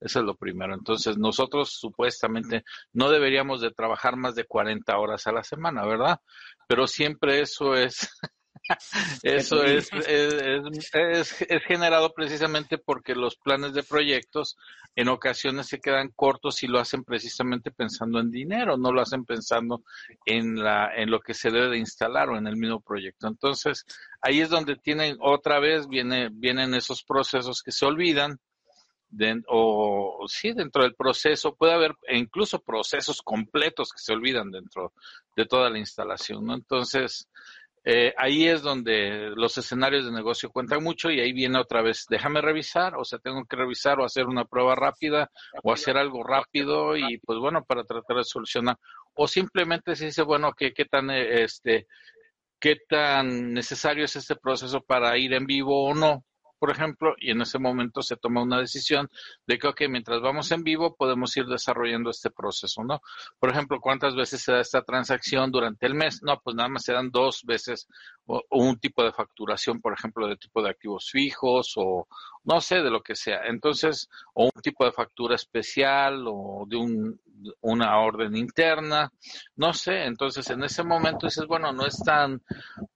Eso 0.00 0.20
es 0.20 0.24
lo 0.24 0.34
primero. 0.34 0.74
Entonces, 0.74 1.16
nosotros 1.16 1.70
supuestamente 1.70 2.64
no 2.92 3.10
deberíamos 3.10 3.60
de 3.60 3.70
trabajar 3.70 4.16
más 4.16 4.34
de 4.34 4.44
40 4.44 4.96
horas 4.98 5.26
a 5.26 5.32
la 5.32 5.42
semana, 5.42 5.86
¿verdad? 5.86 6.20
Pero 6.68 6.86
siempre 6.86 7.40
eso 7.40 7.74
es, 7.74 8.08
eso 9.22 9.64
es, 9.64 9.90
es, 10.06 11.42
es, 11.42 11.64
generado 11.64 12.12
precisamente 12.12 12.78
porque 12.78 13.14
los 13.14 13.36
planes 13.36 13.74
de 13.74 13.82
proyectos 13.82 14.56
en 14.96 15.08
ocasiones 15.08 15.66
se 15.66 15.80
quedan 15.80 16.10
cortos 16.14 16.62
y 16.62 16.66
lo 16.66 16.78
hacen 16.78 17.04
precisamente 17.04 17.70
pensando 17.70 18.20
en 18.20 18.30
dinero, 18.30 18.76
no 18.76 18.92
lo 18.92 19.00
hacen 19.00 19.24
pensando 19.24 19.82
en, 20.24 20.62
la, 20.62 20.90
en 20.94 21.10
lo 21.10 21.20
que 21.20 21.34
se 21.34 21.50
debe 21.50 21.70
de 21.70 21.78
instalar 21.78 22.30
o 22.30 22.36
en 22.36 22.46
el 22.46 22.56
mismo 22.56 22.80
proyecto. 22.80 23.26
Entonces, 23.26 23.84
ahí 24.20 24.40
es 24.40 24.50
donde 24.50 24.76
tienen, 24.76 25.16
otra 25.20 25.58
vez 25.58 25.88
viene, 25.88 26.28
vienen 26.32 26.74
esos 26.74 27.02
procesos 27.02 27.62
que 27.62 27.72
se 27.72 27.86
olvidan 27.86 28.38
o 29.48 30.24
sí, 30.28 30.52
dentro 30.52 30.82
del 30.82 30.94
proceso, 30.94 31.54
puede 31.54 31.72
haber 31.72 31.94
incluso 32.08 32.60
procesos 32.60 33.22
completos 33.22 33.90
que 33.92 33.98
se 33.98 34.12
olvidan 34.12 34.50
dentro 34.50 34.92
de 35.36 35.46
toda 35.46 35.70
la 35.70 35.78
instalación, 35.78 36.44
¿no? 36.44 36.54
Entonces, 36.54 37.28
eh, 37.86 38.14
ahí 38.16 38.48
es 38.48 38.62
donde 38.62 39.30
los 39.36 39.58
escenarios 39.58 40.06
de 40.06 40.12
negocio 40.12 40.48
cuentan 40.48 40.82
mucho 40.82 41.10
y 41.10 41.20
ahí 41.20 41.32
viene 41.34 41.58
otra 41.58 41.82
vez, 41.82 42.06
déjame 42.08 42.40
revisar, 42.40 42.94
o 42.96 43.04
sea, 43.04 43.18
tengo 43.18 43.44
que 43.44 43.56
revisar 43.56 44.00
o 44.00 44.06
hacer 44.06 44.24
una 44.26 44.46
prueba 44.46 44.74
rápida 44.74 45.30
o 45.62 45.70
hacer 45.70 45.98
algo 45.98 46.22
rápido 46.22 46.96
y 46.96 47.18
pues 47.18 47.38
bueno, 47.38 47.62
para 47.64 47.84
tratar 47.84 48.16
de 48.16 48.24
solucionar. 48.24 48.78
O 49.12 49.28
simplemente 49.28 49.96
se 49.96 50.06
dice, 50.06 50.22
bueno, 50.22 50.54
¿qué, 50.56 50.72
qué 50.72 50.86
tan, 50.86 51.10
este, 51.10 51.86
qué 52.58 52.76
tan 52.88 53.52
necesario 53.52 54.06
es 54.06 54.16
este 54.16 54.36
proceso 54.36 54.80
para 54.80 55.18
ir 55.18 55.34
en 55.34 55.44
vivo 55.44 55.84
o 55.84 55.94
no? 55.94 56.24
Por 56.64 56.70
ejemplo, 56.70 57.14
y 57.18 57.30
en 57.30 57.42
ese 57.42 57.58
momento 57.58 58.00
se 58.00 58.16
toma 58.16 58.40
una 58.40 58.58
decisión 58.58 59.10
de 59.46 59.58
que, 59.58 59.68
ok, 59.68 59.82
mientras 59.90 60.22
vamos 60.22 60.50
en 60.50 60.64
vivo 60.64 60.96
podemos 60.96 61.36
ir 61.36 61.44
desarrollando 61.44 62.08
este 62.08 62.30
proceso, 62.30 62.82
¿no? 62.82 63.02
Por 63.38 63.50
ejemplo, 63.50 63.80
¿cuántas 63.82 64.16
veces 64.16 64.40
se 64.40 64.50
da 64.50 64.60
esta 64.60 64.80
transacción 64.80 65.50
durante 65.50 65.84
el 65.84 65.94
mes? 65.94 66.22
No, 66.22 66.40
pues 66.42 66.56
nada 66.56 66.70
más 66.70 66.84
se 66.84 66.94
dan 66.94 67.10
dos 67.10 67.42
veces 67.44 67.86
o, 68.24 68.40
un 68.48 68.78
tipo 68.78 69.04
de 69.04 69.12
facturación, 69.12 69.82
por 69.82 69.92
ejemplo, 69.92 70.26
de 70.26 70.38
tipo 70.38 70.62
de 70.62 70.70
activos 70.70 71.10
fijos 71.10 71.74
o 71.76 72.08
no 72.44 72.60
sé, 72.60 72.82
de 72.82 72.90
lo 72.90 73.02
que 73.02 73.14
sea. 73.14 73.46
Entonces, 73.46 74.08
o 74.34 74.44
un 74.44 74.62
tipo 74.62 74.84
de 74.84 74.92
factura 74.92 75.34
especial 75.34 76.24
o 76.26 76.64
de 76.68 76.76
un, 76.76 77.20
una 77.60 77.98
orden 77.98 78.36
interna, 78.36 79.10
no 79.56 79.72
sé. 79.72 80.04
Entonces, 80.04 80.48
en 80.50 80.62
ese 80.64 80.84
momento 80.84 81.26
dices, 81.26 81.46
bueno, 81.46 81.72
no 81.72 81.86
es 81.86 82.02
tan, 82.04 82.42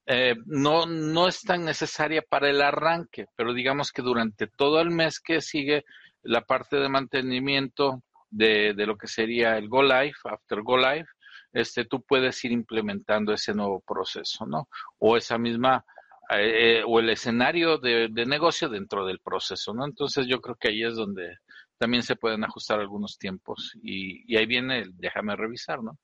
eh, 0.07 0.35
no, 0.47 0.87
no 0.87 1.29
es 1.29 1.43
tan 1.43 1.65
necesaria 1.65 2.23
para 2.23 2.51
el 2.51 2.63
arranque, 2.63 3.27
pero 3.37 3.53
digamos 3.53 3.93
que 3.93 4.03
durante 4.03 4.47
todo 4.47 4.81
el 4.81 4.91
mes 4.91 5.21
que 5.21 5.41
sigue 5.41 5.85
la 6.23 6.43
parte 6.43 6.77
de 6.77 6.89
mantenimiento 6.89 8.03
de, 8.31 8.75
de 8.75 8.87
lo 8.87 8.97
que 8.97 9.07
sería 9.07 9.57
el 9.57 9.69
Go 9.69 9.83
Live, 9.83 10.15
After 10.25 10.63
Go 10.63 10.77
Live, 10.77 11.07
este, 11.53 11.85
tú 11.85 12.03
puedes 12.03 12.45
ir 12.45 12.53
implementando 12.53 13.33
ese 13.33 13.55
nuevo 13.55 13.81
proceso, 13.81 14.47
¿no? 14.47 14.69
O 14.99 15.17
esa 15.17 15.39
misma, 15.39 15.85
eh, 16.31 16.83
o 16.87 17.01
el 17.01 17.09
escenario 17.11 17.79
de, 17.79 18.09
negocio 18.27 18.69
dentro 18.69 19.07
del 19.07 19.19
proceso, 19.21 19.73
¿no? 19.73 19.87
Entonces 19.87 20.27
yo 20.27 20.41
creo 20.41 20.57
que 20.57 20.69
ahí 20.69 20.83
es 20.83 20.95
donde 20.95 21.37
también 21.79 22.03
se 22.03 22.17
pueden 22.17 22.45
ajustar 22.45 22.81
algunos 22.81 23.19
tiempos 23.19 23.73
y, 23.83 24.37
ahí 24.37 24.45
viene 24.45 24.81
el 24.81 24.91
déjame 24.97 25.37
revisar, 25.37 25.83
¿no? 25.83 25.99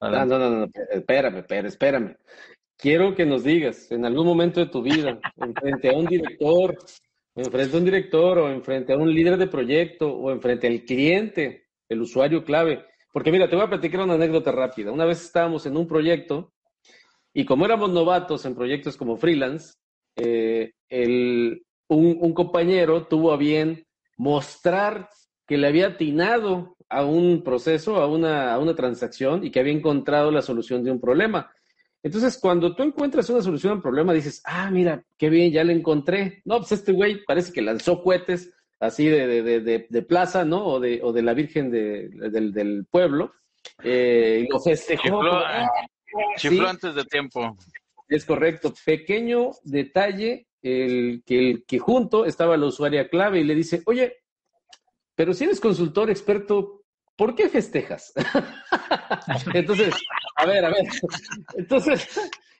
No, 0.00 0.24
no, 0.24 0.38
no, 0.38 0.50
no, 0.50 0.66
espérame, 0.90 1.38
espérame, 1.38 1.66
espérame. 1.66 2.16
Quiero 2.76 3.14
que 3.14 3.26
nos 3.26 3.44
digas, 3.44 3.92
en 3.92 4.06
algún 4.06 4.26
momento 4.26 4.58
de 4.58 4.66
tu 4.66 4.82
vida, 4.82 5.20
enfrente 5.36 5.90
a 5.90 5.92
un 5.92 6.06
director, 6.06 6.76
enfrente 7.36 7.76
a 7.76 7.78
un 7.78 7.84
director 7.84 8.38
o 8.38 8.50
enfrente 8.50 8.92
a 8.94 8.96
un 8.96 9.14
líder 9.14 9.36
de 9.36 9.46
proyecto 9.46 10.10
o 10.10 10.30
enfrente 10.32 10.66
al 10.66 10.84
cliente, 10.84 11.66
el 11.88 12.00
usuario 12.00 12.42
clave, 12.42 12.86
porque 13.12 13.30
mira, 13.30 13.48
te 13.48 13.56
voy 13.56 13.66
a 13.66 13.68
platicar 13.68 14.00
una 14.00 14.14
anécdota 14.14 14.50
rápida. 14.50 14.90
Una 14.90 15.04
vez 15.04 15.22
estábamos 15.22 15.66
en 15.66 15.76
un 15.76 15.86
proyecto 15.86 16.52
y 17.32 17.44
como 17.44 17.64
éramos 17.64 17.90
novatos 17.90 18.44
en 18.44 18.54
proyectos 18.54 18.96
como 18.96 19.16
freelance, 19.16 19.74
eh, 20.16 20.72
un, 21.88 22.34
compañero 22.34 23.06
tuvo 23.06 23.32
a 23.32 23.36
bien 23.36 23.86
mostrar 24.16 25.08
que 25.46 25.58
le 25.58 25.66
había 25.66 25.88
atinado 25.88 26.76
a 26.88 27.04
un 27.04 27.42
proceso, 27.42 27.96
a 27.96 28.06
una, 28.06 28.52
a 28.52 28.58
una 28.58 28.74
transacción 28.74 29.44
y 29.44 29.50
que 29.50 29.60
había 29.60 29.72
encontrado 29.72 30.30
la 30.30 30.42
solución 30.42 30.84
de 30.84 30.90
un 30.90 31.00
problema. 31.00 31.52
Entonces, 32.02 32.38
cuando 32.38 32.74
tú 32.74 32.82
encuentras 32.82 33.28
una 33.30 33.42
solución 33.42 33.74
al 33.74 33.82
problema, 33.82 34.12
dices, 34.12 34.42
ah, 34.44 34.70
mira, 34.70 35.04
qué 35.18 35.28
bien, 35.28 35.52
ya 35.52 35.64
la 35.64 35.72
encontré. 35.72 36.42
No, 36.44 36.58
pues 36.58 36.72
este 36.72 36.92
güey 36.92 37.24
parece 37.24 37.52
que 37.52 37.62
lanzó 37.62 38.02
cohetes 38.02 38.52
así 38.78 39.06
de, 39.06 39.42
de, 39.42 39.86
de, 39.88 40.02
plaza, 40.02 40.44
¿no? 40.44 40.64
O 40.64 40.80
de, 40.80 41.00
o 41.02 41.12
de 41.12 41.22
la 41.22 41.34
Virgen 41.34 41.70
del, 41.70 42.52
del, 42.52 42.86
pueblo. 42.90 43.32
Eh, 43.82 44.44
y 44.46 44.50
lo 44.50 44.58
festejó. 44.60 45.02
Chifló, 45.02 45.42
antes 46.66 46.94
de 46.94 47.04
tiempo. 47.04 47.56
Es 48.08 48.24
correcto. 48.24 48.74
Pequeño 48.84 49.52
detalle, 49.64 50.46
el 50.62 51.22
que, 51.24 51.50
el 51.50 51.64
que 51.64 51.78
junto 51.78 52.24
estaba 52.24 52.56
la 52.56 52.66
usuaria 52.66 53.08
clave 53.08 53.40
y 53.40 53.44
le 53.44 53.54
dice, 53.54 53.82
oye, 53.86 54.16
pero 55.14 55.32
si 55.34 55.44
eres 55.44 55.60
consultor 55.60 56.10
experto, 56.10 56.82
¿por 57.16 57.34
qué 57.34 57.48
festejas? 57.48 58.12
Entonces, 59.54 59.94
a 60.36 60.46
ver, 60.46 60.64
a 60.64 60.70
ver. 60.70 60.86
Entonces, 61.56 62.08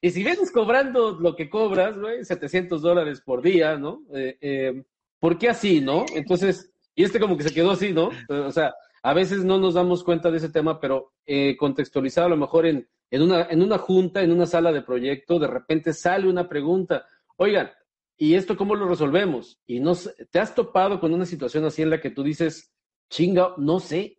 y 0.00 0.10
si 0.10 0.22
vienes 0.22 0.50
cobrando 0.50 1.18
lo 1.18 1.36
que 1.36 1.50
cobras, 1.50 1.98
güey, 1.98 2.24
700 2.24 2.80
dólares 2.80 3.20
por 3.20 3.42
día, 3.42 3.76
¿no? 3.76 4.02
Eh, 4.14 4.38
eh, 4.40 4.84
¿por 5.18 5.38
qué 5.38 5.48
así, 5.48 5.80
no? 5.80 6.06
Entonces, 6.14 6.72
y 6.94 7.04
este 7.04 7.20
como 7.20 7.36
que 7.36 7.44
se 7.44 7.54
quedó 7.54 7.70
así, 7.70 7.92
¿no? 7.92 8.10
O 8.28 8.52
sea, 8.52 8.74
a 9.02 9.14
veces 9.14 9.44
no 9.44 9.58
nos 9.58 9.74
damos 9.74 10.04
cuenta 10.04 10.30
de 10.30 10.38
ese 10.38 10.50
tema, 10.50 10.80
pero 10.80 11.12
eh, 11.26 11.56
contextualizado 11.56 12.26
a 12.26 12.30
lo 12.30 12.36
mejor 12.36 12.66
en, 12.66 12.88
en, 13.10 13.22
una, 13.22 13.42
en 13.50 13.62
una 13.62 13.78
junta, 13.78 14.22
en 14.22 14.32
una 14.32 14.46
sala 14.46 14.72
de 14.72 14.82
proyecto, 14.82 15.38
de 15.38 15.48
repente 15.48 15.92
sale 15.92 16.28
una 16.28 16.48
pregunta, 16.48 17.06
oigan, 17.36 17.70
¿y 18.16 18.34
esto 18.34 18.56
cómo 18.56 18.74
lo 18.74 18.88
resolvemos? 18.88 19.60
Y 19.66 19.80
no 19.80 19.94
te 20.30 20.38
has 20.38 20.54
topado 20.54 21.00
con 21.00 21.12
una 21.12 21.26
situación 21.26 21.64
así 21.64 21.82
en 21.82 21.90
la 21.90 22.00
que 22.00 22.10
tú 22.10 22.22
dices, 22.22 22.72
chinga, 23.08 23.54
no 23.56 23.80
sé, 23.80 24.18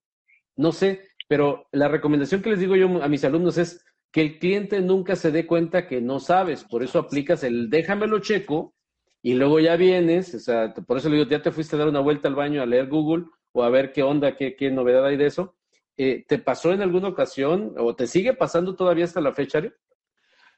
no 0.56 0.72
sé, 0.72 1.02
pero 1.28 1.68
la 1.72 1.88
recomendación 1.88 2.42
que 2.42 2.50
les 2.50 2.60
digo 2.60 2.76
yo 2.76 3.02
a 3.02 3.08
mis 3.08 3.24
alumnos 3.24 3.58
es 3.58 3.86
que 4.12 4.22
el 4.22 4.40
cliente 4.40 4.82
nunca 4.82 5.16
se 5.16 5.32
dé 5.32 5.48
cuenta 5.48 5.88
que 5.88 6.02
no 6.02 6.20
sabes, 6.20 6.64
por 6.66 6.84
eso 6.84 7.00
aplicas 7.00 7.44
el 7.44 7.70
déjamelo 7.70 8.20
checo 8.20 8.76
y 9.22 9.36
luego 9.36 9.60
ya 9.60 9.76
vienes, 9.78 10.34
o 10.36 10.40
sea, 10.40 10.74
por 10.74 10.98
eso 10.98 11.08
le 11.08 11.18
digo, 11.18 11.30
ya 11.30 11.42
te 11.42 11.52
fuiste 11.52 11.76
a 11.76 11.80
dar 11.80 11.88
una 11.88 12.00
vuelta 12.02 12.28
al 12.28 12.36
baño 12.36 12.62
a 12.62 12.66
leer 12.66 12.88
Google 12.88 13.26
o 13.54 13.64
a 13.64 13.70
ver 13.70 13.94
qué 13.94 14.04
onda, 14.04 14.36
qué, 14.36 14.56
qué 14.56 14.72
novedad 14.72 15.06
hay 15.06 15.16
de 15.16 15.28
eso. 15.28 15.56
Eh, 16.04 16.26
¿Te 16.28 16.40
pasó 16.40 16.72
en 16.72 16.82
alguna 16.82 17.10
ocasión 17.10 17.76
o 17.78 17.96
te 17.96 18.08
sigue 18.08 18.34
pasando 18.34 18.76
todavía 18.76 19.06
hasta 19.06 19.22
la 19.22 19.36
fecha, 19.36 19.62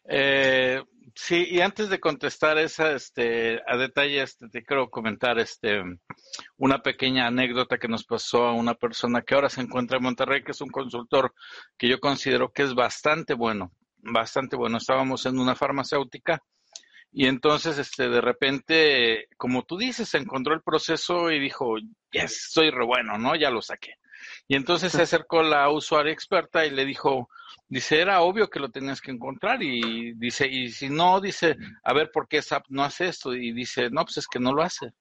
Eh, 0.06 0.82
sí, 1.16 1.46
y 1.52 1.60
antes 1.60 1.90
de 1.90 2.00
contestar 2.00 2.58
esa, 2.58 2.94
este, 2.94 3.62
a 3.68 3.76
detalle, 3.76 4.22
este, 4.22 4.48
te 4.48 4.64
quiero 4.64 4.90
comentar, 4.90 5.38
este, 5.40 5.82
una 6.56 6.82
pequeña 6.82 7.28
anécdota 7.28 7.78
que 7.78 7.90
nos 7.90 8.06
pasó 8.06 8.46
a 8.46 8.54
una 8.54 8.76
persona 8.76 9.22
que 9.22 9.36
ahora 9.36 9.50
se 9.50 9.60
encuentra 9.60 9.98
en 9.98 10.04
Monterrey, 10.04 10.46
que 10.46 10.52
es 10.52 10.62
un 10.62 10.70
consultor 10.70 11.34
que 11.78 11.90
yo 11.90 12.00
considero 12.00 12.54
que 12.54 12.64
es 12.64 12.74
bastante 12.74 13.34
bueno, 13.34 13.74
bastante 13.98 14.56
bueno. 14.56 14.78
Estábamos 14.78 15.26
en 15.26 15.40
una 15.40 15.56
farmacéutica 15.56 16.42
y 17.12 17.28
entonces, 17.28 17.78
este, 17.80 18.08
de 18.08 18.22
repente, 18.22 19.28
como 19.36 19.64
tú 19.64 19.78
dices, 19.78 20.14
encontró 20.14 20.54
el 20.54 20.62
proceso 20.62 21.32
y 21.32 21.40
dijo, 21.42 21.76
yes, 22.12 22.48
soy 22.50 22.70
re 22.70 22.86
bueno, 22.86 23.18
¿no? 23.18 23.36
Ya 23.36 23.50
lo 23.50 23.62
saqué. 23.62 23.96
Y 24.48 24.56
entonces 24.56 24.92
se 24.92 25.02
acercó 25.02 25.44
la 25.44 25.70
usuaria 25.70 26.14
experta 26.14 26.66
y 26.66 26.72
le 26.72 26.86
dijo, 26.86 27.30
dice, 27.68 28.02
era 28.02 28.22
obvio 28.22 28.50
que 28.50 28.60
lo 28.60 28.70
tenías 28.70 29.02
que 29.02 29.12
encontrar 29.12 29.62
y 29.62 30.14
dice, 30.14 30.48
y 30.48 30.70
si 30.70 30.90
no, 30.90 31.22
dice, 31.22 31.58
a 31.84 31.94
ver, 31.94 32.12
¿por 32.12 32.28
qué 32.28 32.42
SAP 32.42 32.66
no 32.70 32.84
hace 32.84 33.08
esto? 33.08 33.34
Y 33.34 33.52
dice, 33.52 33.90
no, 33.90 34.04
pues 34.04 34.18
es 34.18 34.28
que 34.28 34.40
no 34.40 34.54
lo 34.54 34.62
hace. 34.62 34.94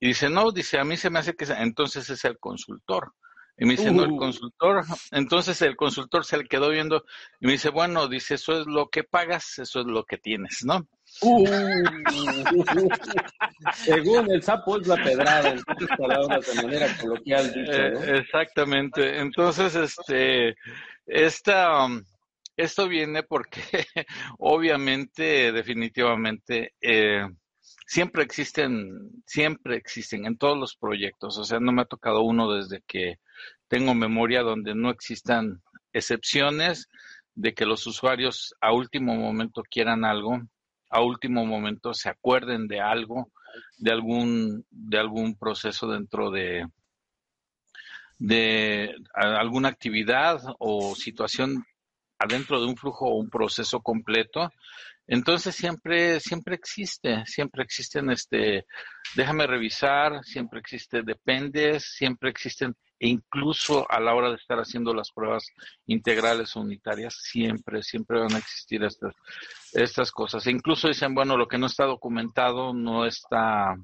Y 0.00 0.08
dice, 0.08 0.28
no, 0.28 0.50
dice, 0.52 0.78
a 0.78 0.84
mí 0.84 0.96
se 0.96 1.10
me 1.10 1.18
hace 1.18 1.34
que 1.34 1.44
entonces 1.44 2.08
es 2.10 2.24
el 2.24 2.38
consultor. 2.38 3.14
Y 3.56 3.66
me 3.66 3.72
dice, 3.72 3.92
no, 3.92 4.04
el 4.04 4.12
uh. 4.12 4.16
consultor. 4.16 4.84
Entonces 5.12 5.60
el 5.62 5.76
consultor 5.76 6.24
se 6.24 6.38
le 6.38 6.44
quedó 6.44 6.70
viendo 6.70 7.04
y 7.40 7.46
me 7.46 7.52
dice, 7.52 7.70
bueno, 7.70 8.08
dice, 8.08 8.34
eso 8.34 8.60
es 8.60 8.66
lo 8.66 8.88
que 8.88 9.04
pagas, 9.04 9.58
eso 9.58 9.80
es 9.80 9.86
lo 9.86 10.04
que 10.04 10.18
tienes, 10.18 10.64
¿no? 10.64 10.86
Uh, 11.20 11.46
según 13.74 14.32
el 14.32 14.42
sapo 14.42 14.80
es 14.80 14.88
la 14.88 14.96
pedrada, 14.96 15.50
en 15.50 15.60
palabras 15.96 16.46
de 16.46 16.62
manera 16.62 16.96
coloquial. 16.98 17.52
Dicho, 17.52 17.72
eh, 17.72 18.18
exactamente. 18.18 19.20
Entonces, 19.20 19.76
este, 19.76 20.56
esta, 21.06 21.86
esto 22.56 22.88
viene 22.88 23.22
porque 23.22 23.60
obviamente, 24.38 25.52
definitivamente, 25.52 26.74
eh, 26.80 27.24
siempre 27.84 28.22
existen, 28.22 29.22
siempre 29.26 29.76
existen 29.76 30.26
en 30.26 30.36
todos 30.36 30.58
los 30.58 30.76
proyectos. 30.76 31.38
O 31.38 31.44
sea, 31.44 31.60
no 31.60 31.72
me 31.72 31.82
ha 31.82 31.86
tocado 31.86 32.22
uno 32.22 32.52
desde 32.52 32.82
que 32.86 33.18
tengo 33.68 33.94
memoria 33.94 34.42
donde 34.42 34.74
no 34.74 34.90
existan 34.90 35.62
excepciones 35.92 36.88
de 37.34 37.54
que 37.54 37.66
los 37.66 37.86
usuarios 37.86 38.54
a 38.60 38.72
último 38.72 39.14
momento 39.14 39.62
quieran 39.62 40.04
algo 40.04 40.40
a 40.94 41.02
último 41.02 41.44
momento 41.44 41.92
se 41.92 42.08
acuerden 42.08 42.68
de 42.68 42.80
algo, 42.80 43.32
de 43.78 43.90
algún, 43.90 44.64
de 44.70 44.98
algún 44.98 45.36
proceso 45.36 45.88
dentro 45.88 46.30
de, 46.30 46.68
de 48.18 48.94
alguna 49.12 49.70
actividad 49.70 50.40
o 50.60 50.94
situación 50.94 51.64
adentro 52.16 52.60
de 52.60 52.66
un 52.66 52.76
flujo 52.76 53.06
o 53.06 53.16
un 53.16 53.28
proceso 53.28 53.80
completo. 53.80 54.52
Entonces 55.06 55.54
siempre, 55.54 56.18
siempre 56.20 56.54
existe, 56.54 57.24
siempre 57.26 57.62
existen 57.62 58.10
este, 58.10 58.66
déjame 59.14 59.46
revisar, 59.46 60.24
siempre 60.24 60.60
existe 60.60 61.02
dependes, 61.02 61.92
siempre 61.94 62.30
existen 62.30 62.74
e 62.98 63.08
incluso 63.08 63.90
a 63.90 64.00
la 64.00 64.14
hora 64.14 64.30
de 64.30 64.36
estar 64.36 64.58
haciendo 64.58 64.94
las 64.94 65.10
pruebas 65.10 65.44
integrales 65.86 66.56
o 66.56 66.60
unitarias, 66.60 67.14
siempre, 67.20 67.82
siempre 67.82 68.20
van 68.20 68.34
a 68.34 68.38
existir 68.38 68.82
estas, 68.82 69.14
estas 69.72 70.10
cosas. 70.10 70.46
E 70.46 70.50
incluso 70.50 70.88
dicen, 70.88 71.14
bueno, 71.14 71.36
lo 71.36 71.48
que 71.48 71.58
no 71.58 71.66
está 71.66 71.84
documentado 71.84 72.72
no 72.72 73.04
está, 73.04 73.74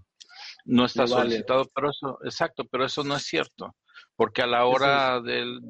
no 0.65 0.85
está 0.85 1.07
solicitado, 1.07 1.67
pero 1.75 1.91
eso, 1.91 2.19
exacto, 2.25 2.65
pero 2.65 2.87
eso 2.87 3.03
no 3.05 3.17
es 3.17 3.25
cierto, 3.25 3.75
porque 4.17 4.43
a 4.43 4.47
la 4.47 4.65
hora 4.65 5.21
del, 5.21 5.61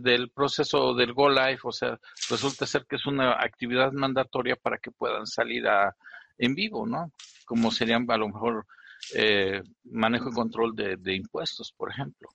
del 0.00 0.30
proceso 0.30 0.94
del 0.94 1.12
Go 1.12 1.28
Live, 1.28 1.60
o 1.64 1.72
sea, 1.72 1.98
resulta 2.28 2.66
ser 2.66 2.86
que 2.86 2.96
es 2.96 3.06
una 3.06 3.32
actividad 3.32 3.92
mandatoria 3.92 4.56
para 4.56 4.78
que 4.78 4.90
puedan 4.90 5.26
salir 5.26 5.66
a, 5.66 5.94
en 6.38 6.54
vivo, 6.54 6.86
¿no? 6.86 7.12
Como 7.44 7.70
serían 7.70 8.10
a 8.10 8.16
lo 8.16 8.28
mejor 8.28 8.66
eh, 9.14 9.62
manejo 9.84 10.30
y 10.30 10.32
control 10.32 10.74
de, 10.74 10.96
de 10.96 11.14
impuestos, 11.14 11.72
por 11.76 11.90
ejemplo. 11.90 12.28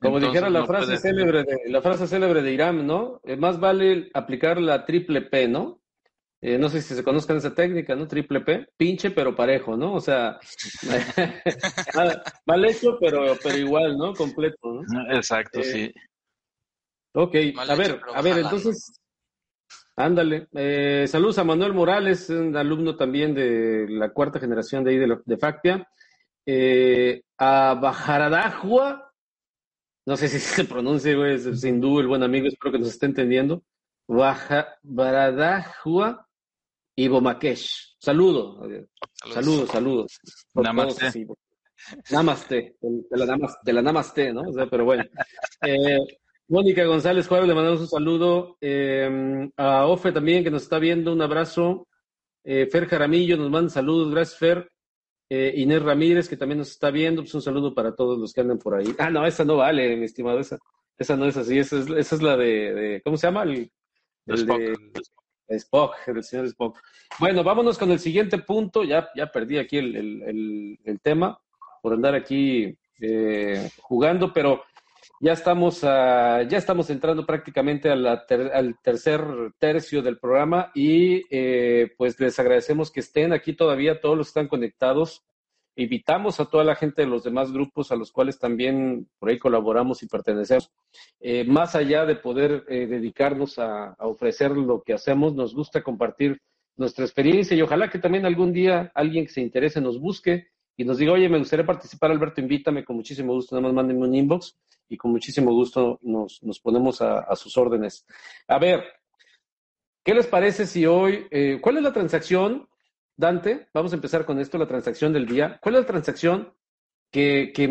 Como 0.00 0.18
dijera 0.18 0.48
la 0.48 0.64
frase 0.64 0.96
célebre 0.96 1.44
de 1.44 1.68
la 1.68 1.82
frase 1.82 2.06
célebre 2.06 2.42
de 2.42 2.52
Irán, 2.52 2.86
¿no? 2.86 3.20
Eh, 3.22 3.36
más 3.36 3.60
vale 3.60 4.10
aplicar 4.14 4.60
la 4.60 4.86
triple 4.86 5.20
P, 5.22 5.46
¿no? 5.46 5.80
Eh, 6.40 6.56
no 6.56 6.70
sé 6.70 6.80
si 6.80 6.94
se 6.94 7.04
conozcan 7.04 7.36
esa 7.36 7.54
técnica, 7.54 7.94
¿no? 7.94 8.08
Triple 8.08 8.40
P, 8.40 8.66
pinche 8.78 9.10
pero 9.10 9.36
parejo, 9.36 9.76
¿no? 9.76 9.92
O 9.92 10.00
sea, 10.00 10.38
mal 12.46 12.64
hecho, 12.64 12.96
pero, 12.98 13.36
pero 13.42 13.58
igual, 13.58 13.98
¿no? 13.98 14.14
Completo, 14.14 14.56
¿no? 14.72 15.14
Exacto, 15.14 15.62
sí. 15.62 15.92
Eh, 17.14 17.18
ok, 17.18 17.34
a 17.68 17.74
ver, 17.74 18.00
a 18.14 18.22
ver, 18.22 18.38
entonces, 18.38 19.00
ándale. 19.96 20.48
saludos 21.06 21.38
a 21.38 21.44
Manuel 21.44 21.72
Morales, 21.74 22.30
un 22.30 22.56
alumno 22.56 22.96
también 22.96 23.34
de 23.34 23.86
la 23.88 24.10
cuarta 24.10 24.40
generación 24.40 24.84
de 24.84 24.90
ahí 24.90 24.98
de, 24.98 25.18
de 25.24 25.36
Factia. 25.36 25.88
a 27.38 27.74
Bajaradajua, 27.80 29.12
no 30.06 30.16
sé 30.16 30.28
si 30.28 30.38
se 30.38 30.64
pronuncia, 30.64 31.14
güey, 31.14 31.34
es 31.34 31.64
hindú, 31.64 32.00
el 32.00 32.06
buen 32.06 32.22
amigo, 32.22 32.46
espero 32.46 32.72
que 32.72 32.78
nos 32.78 32.88
esté 32.88 33.06
entendiendo. 33.06 33.62
Baja, 34.08 34.76
Baradajua 34.82 36.26
y 36.96 37.06
Bomakesh. 37.06 37.96
Saludo, 37.98 38.60
saludos, 39.32 39.68
saludos. 39.68 40.20
Namaste. 40.54 41.26
namaste, 42.10 42.76
de 42.80 43.16
la 43.16 43.26
namaste, 43.26 43.58
de 43.62 43.72
la 43.72 43.82
namaste, 43.82 44.32
¿no? 44.32 44.42
O 44.42 44.52
sea, 44.52 44.66
pero 44.66 44.84
bueno. 44.84 45.04
Eh, 45.62 45.98
Mónica 46.50 46.84
González 46.84 47.28
Juárez, 47.28 47.46
le 47.46 47.54
mandamos 47.54 47.80
un 47.80 47.86
saludo. 47.86 48.58
Eh, 48.60 49.48
a 49.56 49.86
Ofe 49.86 50.10
también, 50.10 50.42
que 50.42 50.50
nos 50.50 50.62
está 50.62 50.80
viendo, 50.80 51.12
un 51.12 51.22
abrazo. 51.22 51.86
Eh, 52.42 52.66
Fer 52.66 52.88
Jaramillo 52.88 53.36
nos 53.36 53.50
manda 53.50 53.70
saludos, 53.70 54.10
gracias 54.10 54.36
Fer. 54.36 54.72
Eh, 55.28 55.52
Inés 55.58 55.80
Ramírez, 55.80 56.28
que 56.28 56.36
también 56.36 56.58
nos 56.58 56.72
está 56.72 56.90
viendo, 56.90 57.22
pues 57.22 57.32
un 57.36 57.42
saludo 57.42 57.72
para 57.72 57.94
todos 57.94 58.18
los 58.18 58.32
que 58.32 58.40
andan 58.40 58.58
por 58.58 58.74
ahí. 58.74 58.92
Ah, 58.98 59.10
no, 59.10 59.24
esa 59.24 59.44
no 59.44 59.58
vale, 59.58 59.96
mi 59.96 60.06
estimado, 60.06 60.40
esa, 60.40 60.58
esa 60.98 61.16
no 61.16 61.26
es 61.26 61.36
así, 61.36 61.56
esa 61.56 61.78
es, 61.78 61.88
esa 61.88 62.16
es 62.16 62.20
la 62.22 62.36
de, 62.36 63.00
¿cómo 63.04 63.16
se 63.16 63.28
llama? 63.28 63.44
El, 63.44 63.70
Spock. 64.26 64.58
De, 64.58 65.56
Spock, 65.56 65.94
el 66.08 66.24
señor 66.24 66.46
Spock. 66.46 66.80
Bueno, 67.20 67.44
vámonos 67.44 67.78
con 67.78 67.92
el 67.92 68.00
siguiente 68.00 68.38
punto, 68.38 68.82
ya, 68.82 69.08
ya 69.14 69.30
perdí 69.30 69.58
aquí 69.58 69.78
el, 69.78 69.94
el, 69.94 70.78
el 70.82 71.00
tema 71.00 71.40
por 71.80 71.92
andar 71.92 72.16
aquí 72.16 72.76
eh, 73.00 73.70
jugando, 73.78 74.32
pero 74.32 74.64
ya 75.20 75.32
estamos, 75.34 75.82
ya 75.82 76.56
estamos 76.56 76.88
entrando 76.88 77.26
prácticamente 77.26 77.90
al 77.90 78.78
tercer 78.82 79.22
tercio 79.58 80.00
del 80.02 80.18
programa 80.18 80.72
y 80.74 81.24
eh, 81.30 81.92
pues 81.98 82.18
les 82.18 82.38
agradecemos 82.38 82.90
que 82.90 83.00
estén 83.00 83.34
aquí 83.34 83.52
todavía, 83.52 84.00
todos 84.00 84.16
los 84.16 84.28
que 84.28 84.30
están 84.30 84.48
conectados. 84.48 85.22
Invitamos 85.76 86.40
a 86.40 86.46
toda 86.46 86.64
la 86.64 86.74
gente 86.74 87.02
de 87.02 87.08
los 87.08 87.22
demás 87.22 87.52
grupos 87.52 87.92
a 87.92 87.96
los 87.96 88.10
cuales 88.12 88.38
también 88.38 89.08
por 89.18 89.28
ahí 89.28 89.38
colaboramos 89.38 90.02
y 90.02 90.08
pertenecemos. 90.08 90.72
Eh, 91.20 91.44
más 91.44 91.76
allá 91.76 92.06
de 92.06 92.16
poder 92.16 92.64
eh, 92.68 92.86
dedicarnos 92.86 93.58
a, 93.58 93.92
a 93.92 94.06
ofrecer 94.06 94.52
lo 94.52 94.82
que 94.82 94.94
hacemos, 94.94 95.34
nos 95.34 95.54
gusta 95.54 95.82
compartir 95.82 96.40
nuestra 96.76 97.04
experiencia 97.04 97.54
y 97.54 97.60
ojalá 97.60 97.90
que 97.90 97.98
también 97.98 98.24
algún 98.24 98.54
día 98.54 98.90
alguien 98.94 99.26
que 99.26 99.32
se 99.32 99.42
interese 99.42 99.82
nos 99.82 100.00
busque 100.00 100.48
y 100.80 100.84
nos 100.84 100.96
diga, 100.96 101.12
oye, 101.12 101.28
me 101.28 101.38
gustaría 101.38 101.66
participar, 101.66 102.10
Alberto, 102.10 102.40
invítame, 102.40 102.86
con 102.86 102.96
muchísimo 102.96 103.34
gusto, 103.34 103.54
nada 103.54 103.68
más 103.68 103.74
mándenme 103.74 104.08
un 104.08 104.14
inbox 104.14 104.56
y 104.88 104.96
con 104.96 105.10
muchísimo 105.10 105.52
gusto 105.52 105.98
nos, 106.00 106.42
nos 106.42 106.58
ponemos 106.58 107.02
a, 107.02 107.36
sus 107.36 107.54
órdenes. 107.58 108.06
A 108.48 108.58
ver, 108.58 108.84
¿qué 110.02 110.14
les 110.14 110.26
parece 110.26 110.66
si 110.66 110.86
hoy, 110.86 111.26
eh, 111.30 111.58
cuál 111.60 111.76
es 111.76 111.82
la 111.82 111.92
transacción, 111.92 112.66
Dante? 113.14 113.68
Vamos 113.74 113.92
a 113.92 113.96
empezar 113.96 114.24
con 114.24 114.40
esto, 114.40 114.56
la 114.56 114.66
transacción 114.66 115.12
del 115.12 115.26
día. 115.26 115.58
¿Cuál 115.60 115.74
es 115.74 115.82
la 115.82 115.86
transacción 115.86 116.54
que, 117.10 117.52
que, 117.54 117.68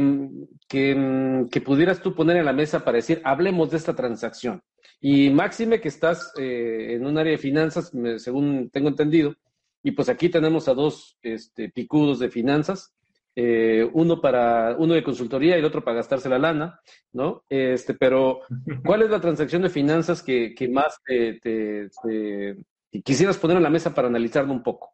que, 0.68 1.62
pudieras 1.62 2.04
tú 2.04 2.14
poner 2.14 2.38
en 2.38 2.46
la 2.46 2.54
mesa 2.54 2.86
para 2.86 2.98
decir, 2.98 3.24
hablemos 3.26 3.72
de 3.72 3.78
esta 3.78 3.96
transacción? 3.96 4.62
Y 5.02 5.32
máxime 5.32 5.82
que 5.82 5.88
estás 5.88 6.32
eh, 6.38 6.94
en 6.94 7.08
un 7.08 7.18
área 7.18 7.32
de 7.32 7.40
finanzas, 7.40 7.92
según 8.18 8.70
tengo 8.70 8.88
entendido, 8.88 9.36
y 9.82 9.92
pues 9.92 10.10
aquí 10.10 10.30
tenemos 10.30 10.68
a 10.68 10.76
dos 10.76 11.18
este, 11.24 11.70
picudos 11.70 12.20
de 12.20 12.30
finanzas, 12.30 12.94
eh, 13.42 13.90
uno 13.94 14.20
para 14.20 14.76
uno 14.78 14.94
de 14.94 15.02
consultoría 15.02 15.56
y 15.56 15.60
el 15.60 15.66
otro 15.66 15.82
para 15.82 15.96
gastarse 15.96 16.28
la 16.28 16.38
lana, 16.38 16.82
¿no? 17.14 17.46
Este, 17.48 17.94
pero 17.94 18.42
¿cuál 18.84 19.04
es 19.04 19.10
la 19.10 19.22
transacción 19.22 19.62
de 19.62 19.70
finanzas 19.70 20.22
que, 20.22 20.54
que 20.54 20.68
más 20.68 21.00
te, 21.06 21.40
te, 21.40 22.58
quisieras 23.02 23.38
poner 23.38 23.56
en 23.56 23.64
la 23.64 23.70
mesa 23.70 23.96
para 23.96 24.10
analizarlo 24.10 24.52
un 24.52 24.62
poco? 24.62 24.94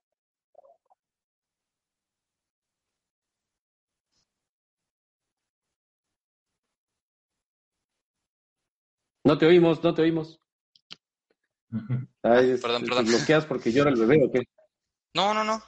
No 9.24 9.39
te 9.39 9.48
oímos, 9.48 9.84
no 9.84 9.91
te 9.96 10.04
oímos. 10.04 10.39
Perdón, 11.72 12.10
este, 12.22 12.62
perdón. 12.62 13.06
Te 13.06 13.12
bloqueas 13.12 13.46
porque 13.48 13.72
llora 13.72 13.89
el 13.89 14.00
bebé 14.00 14.24
o 14.24 14.32
qué? 14.32 14.43
No, 15.16 15.34
no, 15.34 15.43
no. 15.43 15.64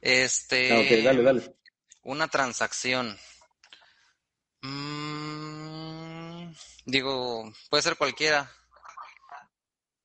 Este. 0.00 0.72
Ah, 0.72 0.80
ok, 0.80 1.04
dale, 1.04 1.22
dale. 1.22 1.56
Una 2.06 2.28
transacción. 2.28 3.16
Mm, 4.62 6.52
digo, 6.84 7.52
puede 7.68 7.82
ser 7.82 7.96
cualquiera. 7.96 8.48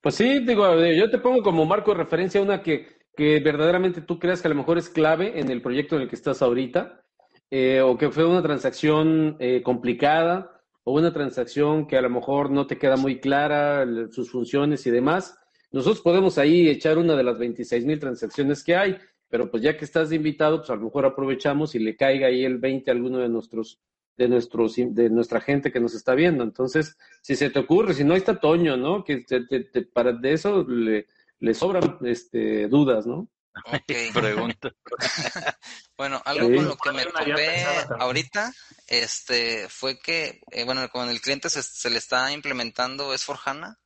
Pues 0.02 0.16
sí, 0.16 0.40
digo, 0.40 0.68
eh, 0.82 0.98
yo 0.98 1.12
te 1.12 1.20
pongo 1.20 1.44
como 1.44 1.64
marco 1.64 1.92
de 1.92 1.98
referencia 1.98 2.42
una 2.42 2.64
que, 2.64 2.88
que 3.16 3.40
verdaderamente 3.40 4.02
tú 4.02 4.18
creas 4.18 4.42
que 4.42 4.48
a 4.48 4.50
lo 4.50 4.56
mejor 4.56 4.80
es 4.80 4.90
clave 4.90 5.40
en 5.40 5.52
el 5.52 5.62
proyecto 5.62 5.96
en 5.96 6.02
el 6.02 6.10
que 6.10 6.16
estás 6.16 6.42
ahorita, 6.42 7.04
eh, 7.52 7.82
o 7.82 7.96
que 8.00 8.10
fue 8.10 8.26
una 8.26 8.42
transacción 8.42 9.38
eh, 9.40 9.62
complicada, 9.62 10.60
o 10.84 10.94
una 10.94 11.14
transacción 11.14 11.86
que 11.86 11.98
a 12.00 12.02
lo 12.02 12.10
mejor 12.10 12.50
no 12.50 12.66
te 12.66 12.80
queda 12.80 12.98
muy 12.98 13.20
clara, 13.20 13.86
sus 14.10 14.32
funciones 14.32 14.88
y 14.88 14.90
demás. 14.90 15.38
Nosotros 15.72 16.02
podemos 16.02 16.40
ahí 16.40 16.68
echar 16.68 16.98
una 16.98 17.16
de 17.16 17.24
las 17.24 17.38
26 17.38 17.86
mil 17.86 18.00
transacciones 18.00 18.64
que 18.64 18.76
hay, 18.76 18.98
pero 19.32 19.50
pues 19.50 19.64
ya 19.64 19.78
que 19.78 19.86
estás 19.86 20.10
de 20.10 20.18
invitado, 20.18 20.58
pues 20.58 20.70
a 20.70 20.76
lo 20.76 20.84
mejor 20.84 21.06
aprovechamos 21.06 21.74
y 21.74 21.80
le 21.80 21.96
caiga 21.96 22.28
ahí 22.28 22.44
el 22.44 22.58
20 22.60 22.92
a 22.92 22.94
alguno 22.94 23.18
de 23.18 23.30
nuestros 23.30 23.80
de, 24.18 24.28
nuestros, 24.28 24.76
de 24.76 25.10
nuestra 25.10 25.42
gente 25.42 25.72
que 25.72 25.80
nos 25.80 25.96
está 25.96 26.14
viendo. 26.14 26.44
Entonces, 26.44 26.98
si 27.22 27.36
se 27.36 27.50
te 27.50 27.60
ocurre, 27.60 27.94
si 27.94 28.04
no, 28.04 28.14
ahí 28.14 28.20
está 28.20 28.40
Toño, 28.40 28.78
¿no? 28.78 29.04
Que 29.04 29.24
te, 29.24 29.42
te, 29.46 29.82
para 29.84 30.12
de 30.12 30.34
eso 30.34 30.64
le, 30.68 31.08
le 31.40 31.54
sobran 31.54 31.98
este, 32.04 32.68
dudas, 32.68 33.08
¿no? 33.08 33.30
Okay. 33.66 34.12
Pregunta. 34.12 34.72
bueno, 35.98 36.22
algo 36.26 36.48
con 36.56 36.66
lo 36.66 36.78
que 36.78 36.92
me 36.92 37.06
topé 37.06 37.66
ahorita 38.00 38.54
este, 38.88 39.68
fue 39.70 39.98
que, 39.98 40.42
eh, 40.52 40.66
bueno, 40.66 40.88
con 40.90 41.10
el 41.10 41.20
cliente 41.22 41.50
se, 41.50 41.64
se, 41.64 41.90
le 41.90 41.98
está 41.98 42.32
implementando 42.32 43.14
es 43.14 43.26
hana 43.46 43.78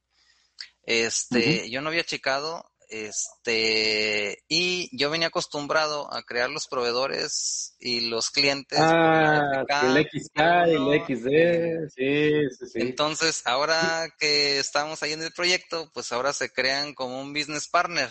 Este, 0.84 1.38
uh 1.38 1.66
-huh. 1.66 1.70
yo 1.72 1.82
no 1.82 1.90
había 1.90 2.04
checado 2.04 2.72
este, 3.04 4.44
y 4.48 4.90
yo 4.98 5.10
venía 5.10 5.28
acostumbrado 5.28 6.12
a 6.14 6.24
crear 6.24 6.50
los 6.50 6.68
proveedores 6.68 7.76
y 7.80 8.08
los 8.08 8.30
clientes. 8.30 8.80
Ah, 8.82 9.66
el 9.84 10.06
XK, 10.06 10.40
el 10.68 11.04
XD, 11.06 11.94
sí, 11.94 12.50
sí, 12.58 12.68
sí. 12.68 12.80
Entonces, 12.80 13.42
ahora 13.46 14.08
que 14.18 14.60
estamos 14.60 15.04
ahí 15.04 15.14
en 15.14 15.24
el 15.24 15.34
proyecto, 15.34 15.92
pues 15.94 16.12
ahora 16.12 16.32
se 16.32 16.52
crean 16.52 16.94
como 16.94 17.20
un 17.20 17.34
business 17.34 17.68
partner. 17.68 18.10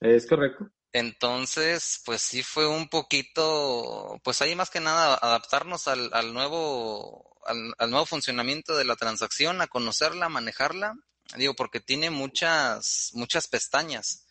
Es 0.00 0.26
correcto. 0.26 0.68
Entonces, 0.92 2.02
pues 2.04 2.20
sí 2.22 2.42
fue 2.42 2.66
un 2.66 2.88
poquito, 2.88 4.20
pues 4.24 4.42
ahí 4.42 4.56
más 4.56 4.70
que 4.70 4.80
nada 4.80 5.14
adaptarnos 5.14 5.86
al, 5.86 6.10
al 6.12 6.34
nuevo, 6.34 7.38
al, 7.46 7.72
al 7.78 7.90
nuevo 7.90 8.06
funcionamiento 8.06 8.76
de 8.76 8.84
la 8.84 8.96
transacción, 8.96 9.60
a 9.60 9.68
conocerla, 9.68 10.26
a 10.26 10.30
manejarla 10.30 10.96
digo 11.36 11.54
porque 11.54 11.80
tiene 11.80 12.10
muchas 12.10 13.10
muchas 13.14 13.48
pestañas 13.48 14.26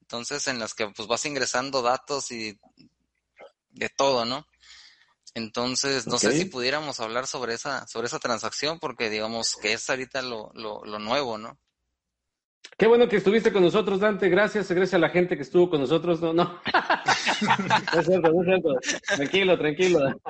entonces 0.00 0.46
en 0.48 0.58
las 0.58 0.74
que 0.74 0.88
pues 0.88 1.08
vas 1.08 1.24
ingresando 1.26 1.82
datos 1.82 2.30
y 2.30 2.58
de 3.70 3.88
todo 3.88 4.24
no 4.24 4.46
entonces 5.34 6.06
no 6.06 6.16
okay. 6.16 6.30
sé 6.30 6.38
si 6.38 6.44
pudiéramos 6.46 7.00
hablar 7.00 7.26
sobre 7.26 7.54
esa 7.54 7.86
sobre 7.86 8.06
esa 8.06 8.18
transacción 8.18 8.78
porque 8.78 9.10
digamos 9.10 9.56
que 9.56 9.72
es 9.72 9.88
ahorita 9.88 10.22
lo, 10.22 10.50
lo, 10.54 10.84
lo 10.84 10.98
nuevo 10.98 11.38
no 11.38 11.58
Qué 12.76 12.86
bueno 12.86 13.08
que 13.08 13.16
estuviste 13.16 13.52
con 13.52 13.62
nosotros, 13.62 13.98
Dante. 13.98 14.28
Gracias, 14.28 14.70
gracias 14.70 14.94
a 14.94 14.98
la 14.98 15.08
gente 15.08 15.36
que 15.36 15.42
estuvo 15.42 15.68
con 15.68 15.80
nosotros. 15.80 16.20
No, 16.20 16.32
no. 16.32 16.44
no 17.94 18.00
es 18.00 18.06
cierto, 18.06 18.30
no 18.30 18.40
es 18.40 18.46
cierto. 18.46 19.00
Tranquilo, 19.16 19.58
tranquilo. 19.58 20.20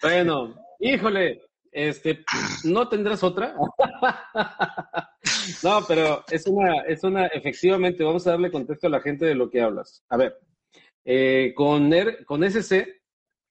Bueno, 0.00 0.54
híjole, 0.80 1.42
este, 1.72 2.24
¿no 2.64 2.88
tendrás 2.88 3.22
otra? 3.22 3.54
no, 5.62 5.84
pero 5.86 6.24
es 6.30 6.46
una, 6.46 6.80
es 6.82 7.04
una, 7.04 7.26
efectivamente, 7.26 8.04
vamos 8.04 8.26
a 8.26 8.30
darle 8.30 8.50
contexto 8.50 8.86
a 8.86 8.90
la 8.90 9.00
gente 9.00 9.26
de 9.26 9.34
lo 9.34 9.50
que 9.50 9.60
hablas. 9.60 10.04
A 10.08 10.16
ver, 10.16 10.38
eh, 11.04 11.52
con, 11.54 11.90
con 12.26 12.44
SC, 12.44 13.00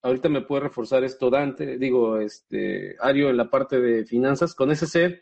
ahorita 0.02 0.30
me 0.30 0.42
puede 0.42 0.64
reforzar 0.64 1.04
esto 1.04 1.30
Dante, 1.30 1.78
digo, 1.78 2.20
este, 2.20 2.96
Ario 3.00 3.30
en 3.30 3.38
la 3.38 3.50
parte 3.50 3.80
de 3.80 4.06
finanzas, 4.06 4.54
con 4.54 4.72
SC 4.72 5.22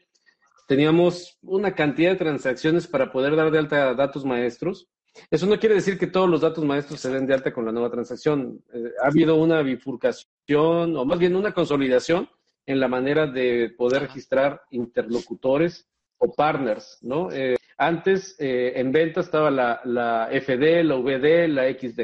teníamos 0.67 1.37
una 1.43 1.75
cantidad 1.75 2.11
de 2.11 2.17
transacciones 2.17 2.87
para 2.87 3.11
poder 3.11 3.35
dar 3.35 3.51
de 3.51 3.59
alta 3.59 3.93
datos 3.93 4.25
maestros. 4.25 4.89
Eso 5.31 5.45
no 5.45 5.59
quiere 5.59 5.75
decir 5.75 5.97
que 5.97 6.07
todos 6.07 6.29
los 6.29 6.41
datos 6.41 6.65
maestros 6.65 6.99
se 6.99 7.09
den 7.09 7.25
de 7.25 7.33
alta 7.33 7.53
con 7.53 7.65
la 7.65 7.71
nueva 7.71 7.89
transacción. 7.89 8.61
Eh, 8.73 8.91
ha 9.01 9.07
habido 9.07 9.35
una 9.35 9.61
bifurcación, 9.61 10.97
o 10.97 11.05
más 11.05 11.19
bien 11.19 11.35
una 11.35 11.53
consolidación 11.53 12.29
en 12.65 12.79
la 12.79 12.87
manera 12.87 13.27
de 13.27 13.73
poder 13.77 14.03
registrar 14.03 14.61
interlocutores 14.71 15.87
o 16.17 16.33
partners, 16.33 16.97
¿no? 17.01 17.31
Eh, 17.31 17.55
antes 17.77 18.35
eh, 18.39 18.73
en 18.75 18.91
venta 18.91 19.21
estaba 19.21 19.51
la, 19.51 19.81
la, 19.83 20.29
FD, 20.31 20.83
la 20.83 20.95
VD, 20.95 21.47
la 21.49 21.71
XD. 21.71 22.01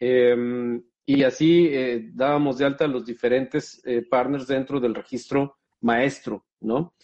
Eh, 0.00 0.80
y 1.08 1.22
así 1.22 1.70
dábamos 2.14 2.58
de 2.58 2.64
alta 2.64 2.88
los 2.88 3.06
diferentes 3.06 3.80
partners 4.10 4.48
dentro 4.48 4.80
del 4.80 4.92
registro 4.92 5.56
maestro, 5.80 6.44
¿no? 6.58 6.94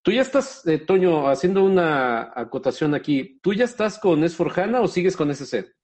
Tú 0.00 0.12
ya 0.12 0.22
estás, 0.22 0.62
Toño, 0.86 1.28
haciendo 1.28 1.64
una 1.64 2.32
acotación 2.36 2.94
aquí. 2.94 3.40
¿Tú 3.42 3.52
ya 3.52 3.64
estás 3.64 3.98
con 3.98 4.22
S4HANA 4.22 4.80
o 4.80 4.86
sigues 4.86 5.16
con 5.16 5.34
SC? 5.34 5.74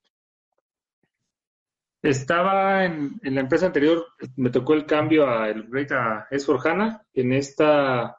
Estaba 2.09 2.85
en, 2.85 3.19
en, 3.23 3.35
la 3.35 3.41
empresa 3.41 3.65
anterior, 3.65 4.05
me 4.35 4.49
tocó 4.49 4.73
el 4.73 4.85
cambio 4.85 5.27
a 5.27 5.49
el 5.49 5.71
rate 5.71 5.93
a 5.93 6.27
S4HANA. 6.29 7.01
En 7.13 7.33
esta 7.33 8.17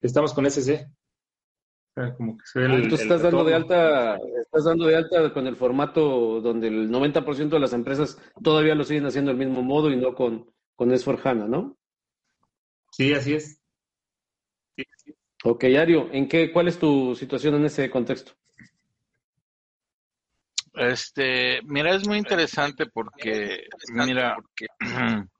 estamos 0.00 0.32
con 0.32 0.46
SC. 0.46 0.86
Como 2.16 2.36
que 2.36 2.46
se 2.46 2.60
ve 2.60 2.66
el, 2.66 2.88
Tú 2.88 2.94
estás 2.94 3.22
dando 3.22 3.42
de 3.44 3.54
alta, 3.54 4.16
estás 4.40 4.64
dando 4.64 4.86
de 4.86 4.96
alta 4.96 5.32
con 5.32 5.46
el 5.46 5.56
formato 5.56 6.40
donde 6.40 6.68
el 6.68 6.90
90% 6.90 7.48
de 7.48 7.58
las 7.58 7.72
empresas 7.72 8.18
todavía 8.42 8.76
lo 8.76 8.84
siguen 8.84 9.06
haciendo 9.06 9.30
del 9.30 9.38
mismo 9.38 9.62
modo 9.62 9.90
y 9.90 9.96
no 9.96 10.14
con, 10.14 10.48
con 10.76 10.90
S4HANA, 10.90 11.48
¿no? 11.48 11.76
Sí, 12.92 13.12
así 13.12 13.34
es. 13.34 13.60
Sí, 14.76 14.84
sí. 14.96 15.14
Ok, 15.44 15.64
Ario, 15.64 16.08
¿en 16.12 16.28
qué, 16.28 16.52
cuál 16.52 16.68
es 16.68 16.78
tu 16.78 17.16
situación 17.16 17.56
en 17.56 17.64
ese 17.64 17.90
contexto? 17.90 18.32
Este, 20.78 21.60
mira, 21.64 21.92
es 21.92 22.06
muy 22.06 22.18
interesante 22.18 22.86
porque, 22.86 23.64
mira, 23.88 24.36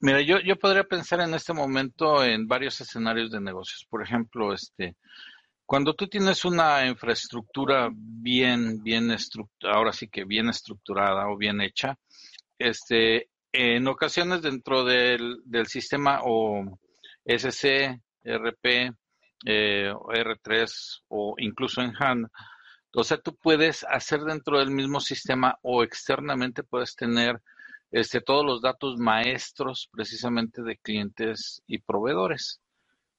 mira, 0.00 0.20
yo, 0.20 0.40
yo 0.40 0.56
podría 0.56 0.84
pensar 0.84 1.20
en 1.20 1.32
este 1.32 1.54
momento 1.54 2.22
en 2.22 2.46
varios 2.46 2.78
escenarios 2.82 3.30
de 3.30 3.40
negocios. 3.40 3.86
Por 3.88 4.02
ejemplo, 4.02 4.52
este, 4.52 4.94
cuando 5.64 5.94
tú 5.94 6.06
tienes 6.06 6.44
una 6.44 6.86
infraestructura 6.86 7.88
bien, 7.90 8.82
bien 8.82 9.10
estructurada, 9.10 9.78
ahora 9.78 9.92
sí 9.94 10.08
que 10.08 10.24
bien 10.24 10.50
estructurada 10.50 11.26
o 11.28 11.38
bien 11.38 11.62
hecha, 11.62 11.96
este, 12.58 13.30
en 13.52 13.88
ocasiones 13.88 14.42
dentro 14.42 14.84
del, 14.84 15.38
del 15.46 15.66
sistema 15.66 16.20
o 16.24 16.78
SC, 17.24 17.98
RP, 18.22 18.92
eh, 19.46 19.92
R3 19.94 21.02
o 21.08 21.36
incluso 21.38 21.80
en 21.80 21.94
HANA, 21.98 22.28
o 22.94 23.04
sea, 23.04 23.18
tú 23.18 23.36
puedes 23.36 23.84
hacer 23.84 24.20
dentro 24.20 24.58
del 24.58 24.70
mismo 24.70 25.00
sistema 25.00 25.58
o 25.62 25.82
externamente 25.82 26.62
puedes 26.62 26.96
tener 26.96 27.40
este, 27.90 28.20
todos 28.20 28.44
los 28.44 28.60
datos 28.60 28.98
maestros 28.98 29.88
precisamente 29.92 30.62
de 30.62 30.76
clientes 30.76 31.62
y 31.66 31.78
proveedores. 31.78 32.60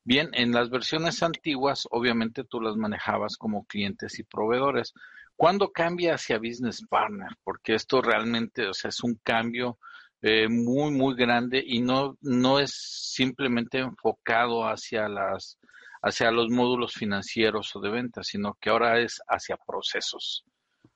Bien, 0.03 0.29
en 0.33 0.51
las 0.51 0.69
versiones 0.69 1.21
antiguas, 1.21 1.87
obviamente 1.91 2.43
tú 2.43 2.61
las 2.61 2.75
manejabas 2.75 3.37
como 3.37 3.65
clientes 3.65 4.17
y 4.19 4.23
proveedores. 4.23 4.93
¿Cuándo 5.35 5.71
cambia 5.71 6.15
hacia 6.15 6.39
Business 6.39 6.83
Partner? 6.89 7.29
Porque 7.43 7.75
esto 7.75 8.01
realmente, 8.01 8.67
o 8.67 8.73
sea, 8.73 8.89
es 8.89 9.03
un 9.03 9.19
cambio 9.23 9.77
eh, 10.21 10.47
muy, 10.49 10.91
muy 10.91 11.15
grande 11.15 11.63
y 11.65 11.81
no, 11.81 12.17
no 12.21 12.59
es 12.59 12.71
simplemente 12.73 13.79
enfocado 13.79 14.63
hacia 14.67 15.07
las 15.07 15.57
hacia 16.01 16.31
los 16.31 16.49
módulos 16.49 16.93
financieros 16.93 17.75
o 17.75 17.79
de 17.79 17.89
venta, 17.89 18.23
sino 18.23 18.57
que 18.59 18.69
ahora 18.69 18.99
es 18.99 19.21
hacia 19.27 19.57
procesos, 19.57 20.45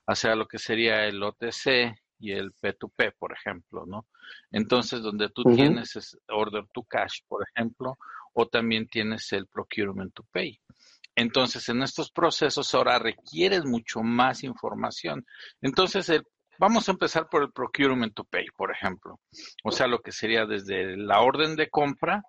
hacia 0.07 0.35
lo 0.35 0.47
que 0.47 0.59
sería 0.59 1.05
el 1.05 1.21
OTC 1.21 1.95
y 2.19 2.31
el 2.31 2.53
P2P, 2.53 3.15
por 3.17 3.33
ejemplo, 3.33 3.85
¿no? 3.85 4.07
Entonces, 4.51 5.01
donde 5.01 5.29
tú 5.29 5.41
uh 5.41 5.51
-huh. 5.51 5.55
tienes 5.55 5.95
es 5.95 6.17
order 6.29 6.65
to 6.73 6.83
cash, 6.83 7.19
por 7.27 7.45
ejemplo, 7.47 7.97
o 8.33 8.47
también 8.47 8.87
tienes 8.87 9.31
el 9.33 9.47
procurement 9.47 10.13
to 10.13 10.23
pay. 10.31 10.59
Entonces, 11.15 11.67
en 11.69 11.83
estos 11.83 12.11
procesos 12.11 12.73
ahora 12.73 12.97
requieres 12.97 13.65
mucho 13.65 14.01
más 14.01 14.43
información. 14.43 15.25
Entonces, 15.61 16.09
el, 16.09 16.23
vamos 16.57 16.87
a 16.87 16.93
empezar 16.93 17.27
por 17.29 17.43
el 17.43 17.51
procurement 17.51 18.13
to 18.13 18.23
pay, 18.23 18.45
por 18.55 18.71
ejemplo. 18.71 19.19
O 19.63 19.71
sea, 19.71 19.87
lo 19.87 19.99
que 19.99 20.11
sería 20.11 20.45
desde 20.45 20.97
la 20.97 21.21
orden 21.21 21.55
de 21.55 21.69
compra 21.69 22.23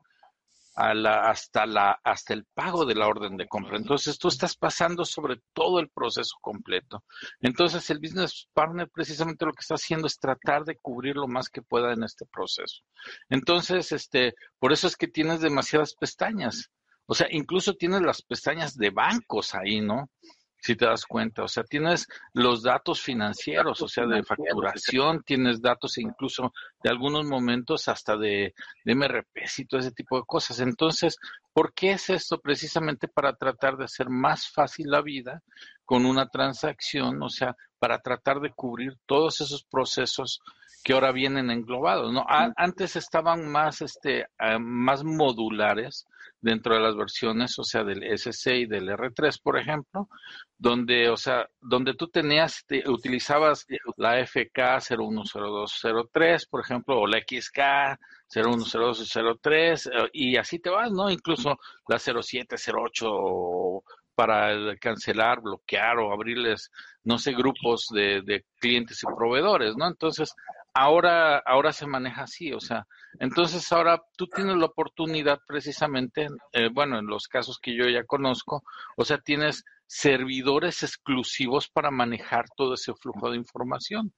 hasta, 0.75 1.67
la, 1.67 2.01
hasta 2.03 2.35
el 2.35 2.45
pago 2.53 2.85
de 2.85 2.95
la 2.95 3.07
orden 3.07 3.37
de 3.37 3.47
compra. 3.47 3.77
Entonces 3.77 4.19
tú 4.19 4.29
estás 4.29 4.57
pasando 4.57 5.05
sobre 5.05 5.41
todo 5.53 5.79
el 5.79 5.89
proceso 5.89 6.37
completo. 6.41 7.05
Entonces 7.41 7.89
el 7.91 7.99
business 7.99 8.49
partner 8.53 8.89
precisamente 8.89 9.45
lo 9.45 9.53
que 9.53 9.61
está 9.61 9.75
haciendo 9.75 10.07
es 10.07 10.19
tratar 10.19 10.65
de 10.65 10.77
cubrir 10.77 11.17
lo 11.17 11.29
más 11.29 11.49
que 11.49 11.63
pueda 11.63 11.93
en 11.93 12.03
este 12.03 12.27
proceso. 12.27 12.83
Entonces, 13.29 13.93
este, 13.93 14.35
por 14.59 14.73
eso 14.73 14.87
es 14.87 14.97
que 14.97 15.09
tienes 15.09 15.41
demasiadas 15.41 15.95
pestañas. 15.95 16.71
O 17.07 17.15
sea, 17.15 17.27
incluso 17.31 17.75
tienes 17.75 18.01
las 18.01 18.23
pestañas 18.23 18.77
de 18.77 18.91
bancos 18.91 19.55
ahí, 19.55 19.81
¿no? 19.81 20.11
Si 20.65 20.77
te 20.77 20.87
das 20.87 21.05
cuenta. 21.05 21.43
O 21.43 21.49
sea, 21.49 21.63
tienes 21.63 22.09
los 22.33 22.63
datos 22.63 23.03
financieros, 23.03 23.83
o 23.83 23.89
sea, 23.89 24.07
de 24.07 24.23
facturación, 24.23 25.23
tienes 25.23 25.61
datos 25.61 25.99
incluso 25.99 26.55
de 26.83 26.89
algunos 26.89 27.27
momentos 27.27 27.87
hasta 27.89 28.17
de, 28.17 28.55
de 28.83 28.95
MRPs 28.95 29.59
y 29.59 29.67
todo 29.67 29.81
ese 29.81 29.93
tipo 29.93 30.17
de 30.17 30.25
cosas. 30.27 30.61
Entonces, 30.61 31.19
¿por 31.53 31.75
qué 31.75 31.93
es 31.93 32.09
esto? 32.09 32.41
Precisamente 32.41 33.09
para 33.09 33.37
tratar 33.37 33.77
de 33.77 33.85
hacer 33.85 34.09
más 34.09 34.49
fácil 34.49 34.87
la 34.89 35.03
vida 35.03 35.43
con 35.85 36.07
una 36.07 36.29
transacción, 36.29 37.23
o 37.23 37.29
sea, 37.29 37.55
para 37.79 37.99
tratar 37.99 38.41
de 38.41 38.51
cubrir 38.51 38.97
todos 39.05 39.43
esos 39.43 39.65
procesos 39.65 40.41
que 40.85 40.93
ahora 40.93 41.13
vienen 41.13 41.51
englobados, 41.51 42.13
¿no? 42.13 42.25
antes 42.29 42.95
estaban 42.95 43.51
más, 43.51 43.81
este, 43.81 44.27
ah, 44.39 44.59
más 44.59 45.03
modulares 45.03 46.07
dentro 46.43 46.75
de 46.75 46.83
las 46.83 46.95
versiones, 46.95 47.59
o 47.59 47.65
sea, 47.65 47.85
del 47.85 48.03
SC 48.03 48.59
y 48.59 48.67
del 48.67 48.91
R3, 48.91 49.41
por 49.43 49.59
ejemplo, 49.59 50.11
donde, 50.59 51.09
o 51.09 51.17
sea, 51.17 51.49
donde 51.59 51.95
tú 51.95 52.09
tenías, 52.09 52.67
utilizabas 52.87 53.67
la 53.97 54.19
FK 54.19 54.79
010203, 54.81 56.47
por 56.47 56.61
ejemplo, 56.61 57.01
o 57.01 57.07
la 57.07 57.19
XK 57.19 57.99
010203, 58.29 59.87
eh, 59.87 59.91
y 60.13 60.37
así 60.37 60.59
te 60.59 60.69
vas, 60.69 60.93
¿no? 60.93 61.11
Incluso 61.11 61.59
la 61.89 61.99
0708 61.99 63.83
para 64.15 64.77
cancelar, 64.77 65.41
bloquear 65.41 65.99
o 65.99 66.13
abrirles, 66.13 66.71
no 67.05 67.19
sé, 67.19 67.33
grupos 67.33 67.87
de, 67.91 68.21
de 68.21 68.45
clientes 68.61 69.03
y 69.03 69.07
proveedores, 69.07 69.77
¿no? 69.79 69.89
Entonces, 69.89 70.35
ahora, 70.75 71.39
ahora 71.39 71.73
se 71.73 71.87
maneja 71.87 72.23
así, 72.23 72.53
o 72.53 72.61
sea, 72.61 72.87
entonces 73.21 73.71
ahora 73.73 74.03
tú 74.17 74.27
tienes 74.27 74.57
la 74.57 74.67
oportunidad 74.67 75.39
precisamente, 75.47 76.29
eh, 76.53 76.69
bueno, 76.73 76.99
en 76.99 77.07
los 77.07 77.29
casos 77.29 77.59
que 77.63 77.77
yo 77.77 77.89
ya 77.89 78.05
conozco, 78.05 78.63
o 78.97 79.05
sea, 79.05 79.19
tienes 79.19 79.65
servidores 79.87 80.83
exclusivos 80.83 81.69
para 81.69 81.91
manejar 81.91 82.47
todo 82.57 82.75
ese 82.75 82.93
flujo 82.95 83.31
de 83.31 83.37
información. 83.37 84.13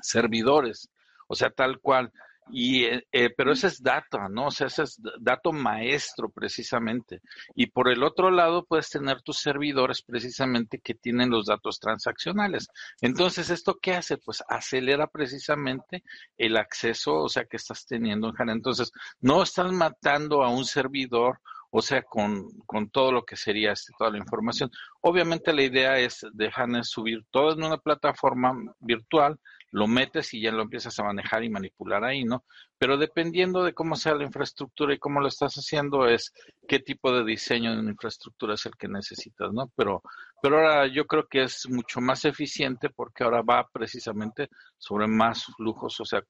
Servidores, 0.00 0.88
o 1.26 1.34
sea, 1.34 1.50
tal 1.50 1.80
cual. 1.80 2.12
Y, 2.50 2.84
eh, 2.84 3.06
eh, 3.12 3.30
pero 3.36 3.52
ese 3.52 3.68
es 3.68 3.82
dato, 3.82 4.18
¿no? 4.28 4.46
O 4.46 4.50
sea, 4.50 4.68
ese 4.68 4.84
es 4.84 5.00
dato 5.20 5.52
maestro 5.52 6.28
precisamente. 6.28 7.20
Y 7.54 7.66
por 7.66 7.88
el 7.88 8.02
otro 8.02 8.30
lado 8.30 8.64
puedes 8.64 8.90
tener 8.90 9.22
tus 9.22 9.38
servidores 9.38 10.02
precisamente 10.02 10.78
que 10.78 10.94
tienen 10.94 11.30
los 11.30 11.46
datos 11.46 11.78
transaccionales. 11.80 12.68
Entonces, 13.00 13.50
¿esto 13.50 13.78
qué 13.80 13.94
hace? 13.94 14.18
Pues 14.18 14.42
acelera 14.48 15.06
precisamente 15.06 16.02
el 16.36 16.56
acceso, 16.56 17.14
o 17.16 17.28
sea, 17.28 17.44
que 17.44 17.56
estás 17.56 17.86
teniendo 17.86 18.28
en 18.28 18.34
HANA. 18.38 18.52
Entonces, 18.52 18.92
no 19.20 19.42
estás 19.42 19.72
matando 19.72 20.42
a 20.42 20.50
un 20.50 20.64
servidor 20.64 21.40
o 21.70 21.82
sea, 21.82 22.02
con, 22.02 22.50
con, 22.66 22.88
todo 22.88 23.12
lo 23.12 23.24
que 23.24 23.36
sería 23.36 23.72
este, 23.72 23.92
toda 23.98 24.10
la 24.10 24.18
información. 24.18 24.70
Obviamente 25.00 25.52
la 25.52 25.62
idea 25.62 25.98
es 25.98 26.26
dejar 26.32 26.68
subir 26.84 27.24
todo 27.30 27.52
en 27.52 27.62
una 27.62 27.76
plataforma 27.76 28.54
virtual 28.80 29.38
lo 29.70 29.86
metes 29.86 30.32
y 30.34 30.40
ya 30.40 30.52
lo 30.52 30.62
empiezas 30.62 30.98
a 30.98 31.04
manejar 31.04 31.44
y 31.44 31.50
manipular 31.50 32.04
ahí, 32.04 32.24
¿no? 32.24 32.44
Pero 32.78 32.96
dependiendo 32.96 33.64
de 33.64 33.74
cómo 33.74 33.96
sea 33.96 34.14
la 34.14 34.24
infraestructura 34.24 34.94
y 34.94 34.98
cómo 34.98 35.20
lo 35.20 35.28
estás 35.28 35.54
haciendo, 35.54 36.06
es 36.06 36.32
qué 36.66 36.78
tipo 36.78 37.12
de 37.12 37.24
diseño 37.24 37.76
de 37.76 37.90
infraestructura 37.90 38.54
es 38.54 38.66
el 38.66 38.76
que 38.76 38.88
necesitas, 38.88 39.52
¿no? 39.52 39.70
Pero, 39.76 40.02
pero 40.42 40.56
ahora 40.56 40.86
yo 40.86 41.06
creo 41.06 41.26
que 41.26 41.42
es 41.42 41.68
mucho 41.68 42.00
más 42.00 42.24
eficiente 42.24 42.90
porque 42.90 43.24
ahora 43.24 43.42
va 43.42 43.68
precisamente 43.68 44.48
sobre 44.78 45.06
más 45.06 45.44
flujos, 45.56 46.00
o 46.00 46.04
sea, 46.04 46.22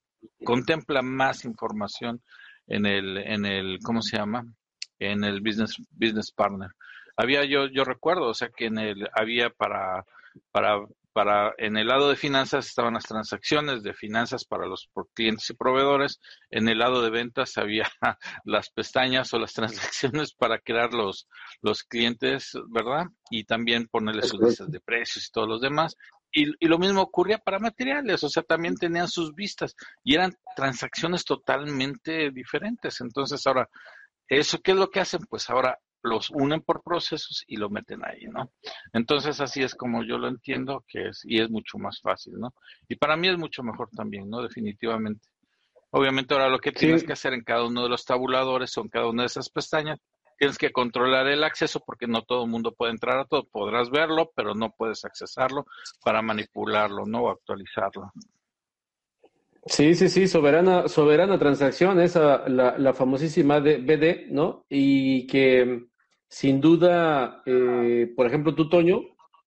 contempla 0.45 1.03
más 1.03 1.45
información 1.45 2.21
en 2.67 2.87
el, 2.87 3.19
en 3.19 3.45
el, 3.47 3.79
¿cómo 3.83 4.03
se 4.03 4.17
llama? 4.17 4.45
En 4.99 5.25
el 5.25 5.41
business, 5.41 5.77
business 5.91 6.33
partner. 6.33 6.71
Había 7.17 7.45
yo, 7.45 7.67
yo 7.67 7.85
recuerdo, 7.85 8.27
o 8.29 8.35
sea, 8.35 8.49
que 8.49 8.67
en 8.67 8.79
el, 8.79 9.09
había 9.13 9.51
para, 9.51 10.05
para 10.51 10.81
para 11.19 11.53
en 11.59 11.77
el 11.77 11.89
lado 11.89 12.09
de 12.09 12.15
finanzas 12.15 12.69
estaban 12.69 12.95
las 12.95 13.03
transacciones 13.03 13.83
de 13.83 13.93
finanzas 13.93 14.45
para 14.45 14.67
los 14.67 14.89
clientes 15.15 15.51
y 15.51 15.55
proveedores, 15.55 16.21
en 16.49 16.69
el 16.69 16.79
lado 16.79 17.03
de 17.03 17.11
ventas 17.11 17.59
había 17.59 17.91
las 18.45 18.71
pestañas 18.71 19.35
o 19.35 19.41
las 19.41 19.53
transacciones 19.53 20.33
para 20.33 20.61
crear 20.61 20.95
los, 20.95 21.27
los 21.61 21.83
clientes, 21.83 22.53
¿verdad? 22.69 23.07
Y 23.33 23.43
también 23.43 23.89
ponerle 23.89 24.23
sus 24.23 24.41
listas 24.41 24.71
de 24.71 24.79
precios 24.79 25.27
y 25.27 25.33
todos 25.33 25.49
los 25.49 25.61
demás. 25.61 25.97
Y, 26.31 26.53
y, 26.65 26.69
lo 26.69 26.79
mismo 26.79 27.03
ocurría 27.03 27.39
para 27.39 27.59
materiales, 27.59 28.23
o 28.23 28.29
sea, 28.29 28.45
también 28.45 28.77
tenían 28.77 29.09
sus 29.09 29.35
vistas 29.35 29.75
y 30.05 30.15
eran 30.15 30.37
transacciones 30.55 31.25
totalmente 31.25 32.31
diferentes. 32.31 33.01
Entonces, 33.01 33.45
ahora, 33.45 33.69
¿eso 34.29 34.61
qué 34.61 34.71
es 34.71 34.77
lo 34.77 34.89
que 34.89 35.01
hacen? 35.01 35.23
Pues 35.29 35.51
ahora 35.51 35.81
los 36.03 36.31
unen 36.31 36.61
por 36.63 36.83
procesos 36.83 37.45
y 37.47 37.57
lo 37.57 37.71
meten 37.71 38.05
ahí, 38.05 38.25
¿no? 38.27 38.51
Entonces 38.93 39.41
así 39.41 39.63
es 39.63 39.75
como 39.75 40.05
yo 40.05 40.19
lo 40.19 40.29
entiendo 40.29 40.85
que 40.87 41.09
es 41.09 41.23
y 41.25 41.41
es 41.41 41.51
mucho 41.51 41.79
más 41.79 42.01
fácil, 42.01 42.35
¿no? 42.39 42.55
Y 42.89 42.97
para 42.97 43.17
mí 43.17 43.29
es 43.29 43.39
mucho 43.39 43.63
mejor 43.63 43.89
también, 43.91 44.29
¿no? 44.29 44.43
Definitivamente. 44.43 45.29
Obviamente 45.91 46.35
ahora 46.35 46.49
lo 46.49 46.59
que 46.59 46.73
tienes 46.73 47.03
que 47.03 47.15
hacer 47.15 47.33
en 47.33 47.43
cada 47.43 47.65
uno 47.65 47.83
de 47.83 47.89
los 47.89 48.05
tabuladores 48.05 48.77
o 48.77 48.83
en 48.83 48.89
cada 48.89 49.09
una 49.09 49.23
de 49.23 49.29
esas 49.29 49.49
pestañas, 49.49 49.99
tienes 50.37 50.59
que 50.59 50.71
controlar 50.71 51.27
el 51.27 51.43
acceso 51.43 51.81
porque 51.81 52.07
no 52.07 52.23
todo 52.23 52.45
el 52.45 52.51
mundo 52.51 52.73
puede 52.73 52.93
entrar 52.93 53.19
a 53.19 53.25
todo. 53.25 53.45
Podrás 53.45 53.91
verlo, 53.91 54.31
pero 54.37 54.55
no 54.55 54.71
puedes 54.71 55.05
accesarlo 55.05 55.67
para 56.05 56.23
manipularlo, 56.23 57.07
¿no? 57.07 57.23
O 57.23 57.31
actualizarlo. 57.31 58.13
Sí, 59.69 59.95
sí, 59.95 60.09
sí, 60.09 60.27
soberana, 60.27 60.89
soberana 60.89 61.39
transacción, 61.39 62.01
esa, 62.01 62.49
la, 62.49 62.79
la 62.79 62.95
famosísima 62.95 63.61
de 63.61 63.77
BD, 63.77 64.31
¿no? 64.33 64.65
Y 64.69 65.27
que 65.27 65.89
sin 66.27 66.61
duda, 66.61 67.43
eh, 67.45 68.11
por 68.17 68.27
ejemplo, 68.27 68.55
tú, 68.55 68.69
Toño, 68.71 69.03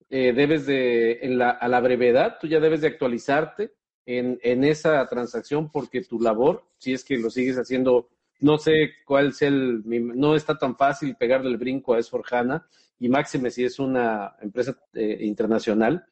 eh, 0.10 0.32
debes 0.34 0.68
de, 0.68 1.20
en 1.24 1.40
la, 1.40 1.50
a 1.50 1.68
la 1.68 1.80
brevedad, 1.80 2.38
tú 2.40 2.48
ya 2.48 2.60
debes 2.60 2.82
de 2.82 2.88
actualizarte 2.88 3.74
en, 4.06 4.40
en 4.44 4.64
esa 4.64 5.08
transacción 5.08 5.72
porque 5.72 6.04
tu 6.04 6.20
labor, 6.20 6.66
si 6.78 6.94
es 6.94 7.04
que 7.04 7.18
lo 7.18 7.32
sigues 7.32 7.58
haciendo, 7.58 8.10
no 8.42 8.60
sé 8.60 8.92
cuál 9.06 9.30
es 9.30 9.42
el, 9.42 9.82
no 9.86 10.36
está 10.36 10.56
tan 10.58 10.76
fácil 10.78 11.16
pegarle 11.16 11.50
el 11.50 11.58
brinco 11.58 11.96
a 11.96 12.00
Esforjana 12.00 12.68
y 13.00 13.10
máxime 13.10 13.50
si 13.50 13.64
es 13.64 13.80
una 13.80 14.36
empresa 14.40 14.78
eh, 14.94 15.18
internacional. 15.22 16.06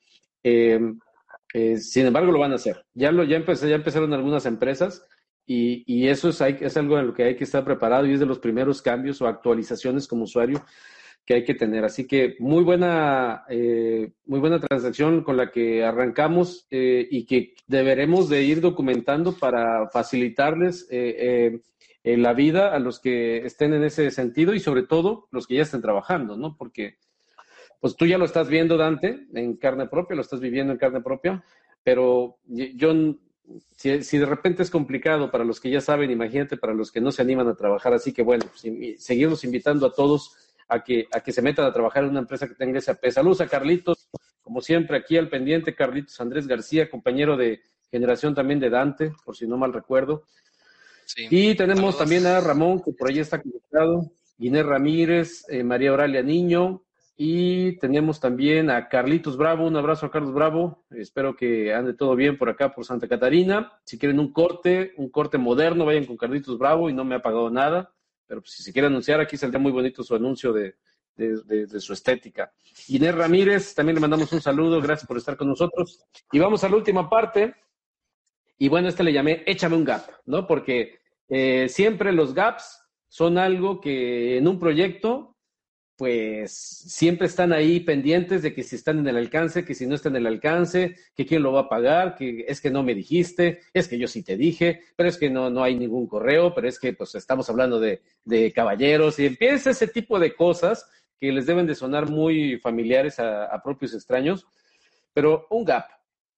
Eh, 1.53 1.73
eh, 1.73 1.77
sin 1.77 2.05
embargo, 2.05 2.31
lo 2.31 2.39
van 2.39 2.51
a 2.51 2.55
hacer. 2.55 2.85
Ya, 2.93 3.11
lo, 3.11 3.23
ya, 3.23 3.37
empecé, 3.37 3.69
ya 3.69 3.75
empezaron 3.75 4.13
algunas 4.13 4.45
empresas 4.45 5.05
y, 5.45 5.83
y 5.87 6.07
eso 6.07 6.29
es, 6.29 6.41
algo 6.77 6.99
en 6.99 7.07
lo 7.07 7.13
que 7.13 7.23
hay 7.23 7.35
que 7.35 7.43
estar 7.43 7.63
preparado 7.63 8.05
y 8.05 8.13
es 8.13 8.19
de 8.19 8.25
los 8.25 8.39
primeros 8.39 8.81
cambios 8.81 9.21
o 9.21 9.27
actualizaciones 9.27 10.07
como 10.07 10.23
usuario 10.23 10.63
que 11.25 11.35
hay 11.35 11.43
que 11.43 11.53
tener. 11.53 11.85
Así 11.85 12.07
que 12.07 12.35
muy 12.39 12.63
buena, 12.63 13.43
eh, 13.49 14.11
muy 14.25 14.39
buena 14.39 14.59
transacción 14.59 15.23
con 15.23 15.37
la 15.37 15.51
que 15.51 15.83
arrancamos 15.83 16.67
eh, 16.71 17.07
y 17.09 17.25
que 17.25 17.53
deberemos 17.67 18.29
de 18.29 18.43
ir 18.43 18.61
documentando 18.61 19.33
para 19.37 19.89
facilitarles 19.89 20.87
la 22.03 22.33
vida 22.33 22.73
a 22.73 22.79
los 22.79 22.99
que 22.99 23.45
estén 23.45 23.73
en 23.73 23.83
ese 23.83 24.09
sentido 24.09 24.55
y 24.55 24.59
sobre 24.59 24.83
todo 24.83 25.27
los 25.31 25.45
que 25.45 25.55
ya 25.55 25.61
estén 25.61 25.81
trabajando, 25.81 26.35
¿no? 26.35 26.55
Porque 26.57 26.97
pues 27.79 27.95
tú 27.95 28.05
ya 28.05 28.17
lo 28.17 28.25
estás 28.25 28.47
viendo, 28.49 28.77
Dante, 28.77 29.27
en 29.33 29.55
carne 29.57 29.87
propia, 29.87 30.15
lo 30.15 30.21
estás 30.21 30.39
viviendo 30.39 30.73
en 30.73 30.79
carne 30.79 31.01
propia, 31.01 31.43
pero 31.83 32.37
yo, 32.45 32.93
si, 33.75 34.17
de 34.17 34.25
repente 34.25 34.63
es 34.63 34.69
complicado 34.69 35.31
para 35.31 35.43
los 35.43 35.59
que 35.59 35.69
ya 35.69 35.81
saben, 35.81 36.11
imagínate 36.11 36.57
para 36.57 36.73
los 36.73 36.91
que 36.91 37.01
no 37.01 37.11
se 37.11 37.21
animan 37.21 37.47
a 37.47 37.55
trabajar, 37.55 37.93
así 37.93 38.13
que 38.13 38.21
bueno, 38.21 38.45
pues, 38.47 39.01
seguimos 39.03 39.43
invitando 39.43 39.87
a 39.87 39.93
todos 39.93 40.35
a 40.67 40.83
que, 40.83 41.07
a 41.11 41.21
que 41.21 41.31
se 41.31 41.41
metan 41.41 41.65
a 41.65 41.73
trabajar 41.73 42.03
en 42.03 42.11
una 42.11 42.19
empresa 42.19 42.47
que 42.47 42.53
tenga 42.53 42.79
ese 42.79 42.91
AP. 42.91 43.09
Saludos 43.09 43.41
a 43.41 43.47
Carlitos, 43.47 44.09
como 44.41 44.61
siempre, 44.61 44.97
aquí 44.97 45.17
al 45.17 45.29
pendiente, 45.29 45.73
Carlitos 45.73 46.19
Andrés 46.21 46.47
García, 46.47 46.89
compañero 46.89 47.37
de 47.37 47.61
generación 47.89 48.35
también 48.35 48.59
de 48.59 48.69
Dante, 48.69 49.13
por 49.25 49.35
si 49.35 49.47
no 49.47 49.57
mal 49.57 49.73
recuerdo. 49.73 50.23
Y 51.17 51.55
tenemos 51.55 51.97
también 51.97 52.27
a 52.27 52.39
Ramón, 52.39 52.83
que 52.83 52.91
por 52.91 53.09
ahí 53.09 53.19
está 53.19 53.41
conectado, 53.41 54.11
Inés 54.37 54.65
Ramírez, 54.65 55.45
eh, 55.49 55.63
María 55.63 55.91
Oralia 55.91 56.21
Niño, 56.21 56.83
y 57.21 57.73
tenemos 57.79 58.21
también 58.21 58.69
a 58.69 58.87
Carlitos 58.87 59.35
Bravo, 59.35 59.67
un 59.67 59.75
abrazo 59.75 60.05
a 60.05 60.09
Carlos 60.09 60.33
Bravo, 60.33 60.85
espero 60.89 61.35
que 61.35 61.73
ande 61.73 61.93
todo 61.93 62.15
bien 62.15 62.37
por 62.37 62.47
acá, 62.47 62.73
por 62.73 62.85
Santa 62.85 63.09
Catarina. 63.09 63.73
Si 63.83 63.99
quieren 63.99 64.21
un 64.21 64.31
corte, 64.31 64.93
un 64.95 65.09
corte 65.09 65.37
moderno, 65.37 65.83
vayan 65.83 66.05
con 66.05 66.15
Carlitos 66.15 66.57
Bravo 66.57 66.89
y 66.89 66.93
no 66.93 67.03
me 67.03 67.15
ha 67.15 67.21
pagado 67.21 67.49
nada, 67.49 67.93
pero 68.25 68.39
pues, 68.39 68.53
si 68.53 68.63
se 68.63 68.71
quiere 68.71 68.87
anunciar, 68.87 69.19
aquí 69.19 69.35
saldría 69.35 69.59
muy 69.59 69.73
bonito 69.73 70.01
su 70.01 70.15
anuncio 70.15 70.53
de, 70.53 70.75
de, 71.17 71.67
su 71.81 71.91
estética. 71.91 72.53
Inés 72.87 73.13
Ramírez, 73.13 73.75
también 73.75 73.95
le 73.95 73.99
mandamos 74.01 74.31
un 74.31 74.39
saludo, 74.39 74.79
gracias 74.79 75.05
por 75.05 75.17
estar 75.17 75.35
con 75.35 75.49
nosotros. 75.49 76.01
Y 76.31 76.39
vamos 76.39 76.63
a 76.63 76.69
la 76.69 76.77
última 76.77 77.09
parte, 77.09 77.53
y 78.57 78.69
bueno, 78.69 78.87
este 78.87 79.03
le 79.03 79.11
llamé 79.11 79.43
Échame 79.45 79.75
un 79.75 79.83
gap, 79.83 80.09
¿no? 80.25 80.47
Porque 80.47 80.99
eh, 81.27 81.67
siempre 81.67 82.13
los 82.13 82.33
gaps 82.33 82.81
son 83.09 83.37
algo 83.37 83.81
que 83.81 84.37
en 84.37 84.47
un 84.47 84.57
proyecto, 84.57 85.28
pues 85.99 86.53
siempre 86.53 87.27
están 87.27 87.51
ahí 87.51 87.81
pendientes 87.81 88.41
de 88.41 88.53
que 88.53 88.63
si 88.63 88.77
están 88.77 88.99
en 88.99 89.07
el 89.09 89.17
alcance, 89.17 89.65
que 89.65 89.75
si 89.75 89.85
no 89.85 89.95
están 89.95 90.15
en 90.15 90.21
el 90.21 90.27
alcance, 90.27 90.95
que 91.13 91.25
quién 91.25 91.43
lo 91.43 91.51
va 91.51 91.59
a 91.59 91.69
pagar, 91.69 92.15
que 92.15 92.45
es 92.47 92.61
que 92.61 92.71
no 92.71 92.83
me 92.83 92.95
dijiste, 92.95 93.59
es 93.73 93.89
que 93.89 93.99
yo 93.99 94.07
sí 94.07 94.23
te 94.23 94.37
dije, 94.37 94.81
pero 94.95 95.09
es 95.09 95.17
que 95.17 95.29
no, 95.29 95.49
no 95.49 95.61
hay 95.61 95.75
ningún 95.75 96.07
correo, 96.07 96.55
pero 96.55 96.69
es 96.69 96.79
que 96.79 96.93
pues 96.93 97.15
estamos 97.15 97.49
hablando 97.49 97.81
de, 97.81 98.01
de 98.23 98.53
caballeros 98.53 99.19
y 99.19 99.25
empieza 99.25 99.71
ese 99.71 99.87
tipo 99.87 100.17
de 100.19 100.33
cosas 100.33 100.89
que 101.19 101.33
les 101.33 101.45
deben 101.45 101.67
de 101.67 101.75
sonar 101.75 102.09
muy 102.09 102.57
familiares 102.59 103.19
a, 103.19 103.61
propios 103.61 103.93
extraños, 103.93 104.47
pero 105.11 105.47
un 105.49 105.65
gap. 105.65 105.85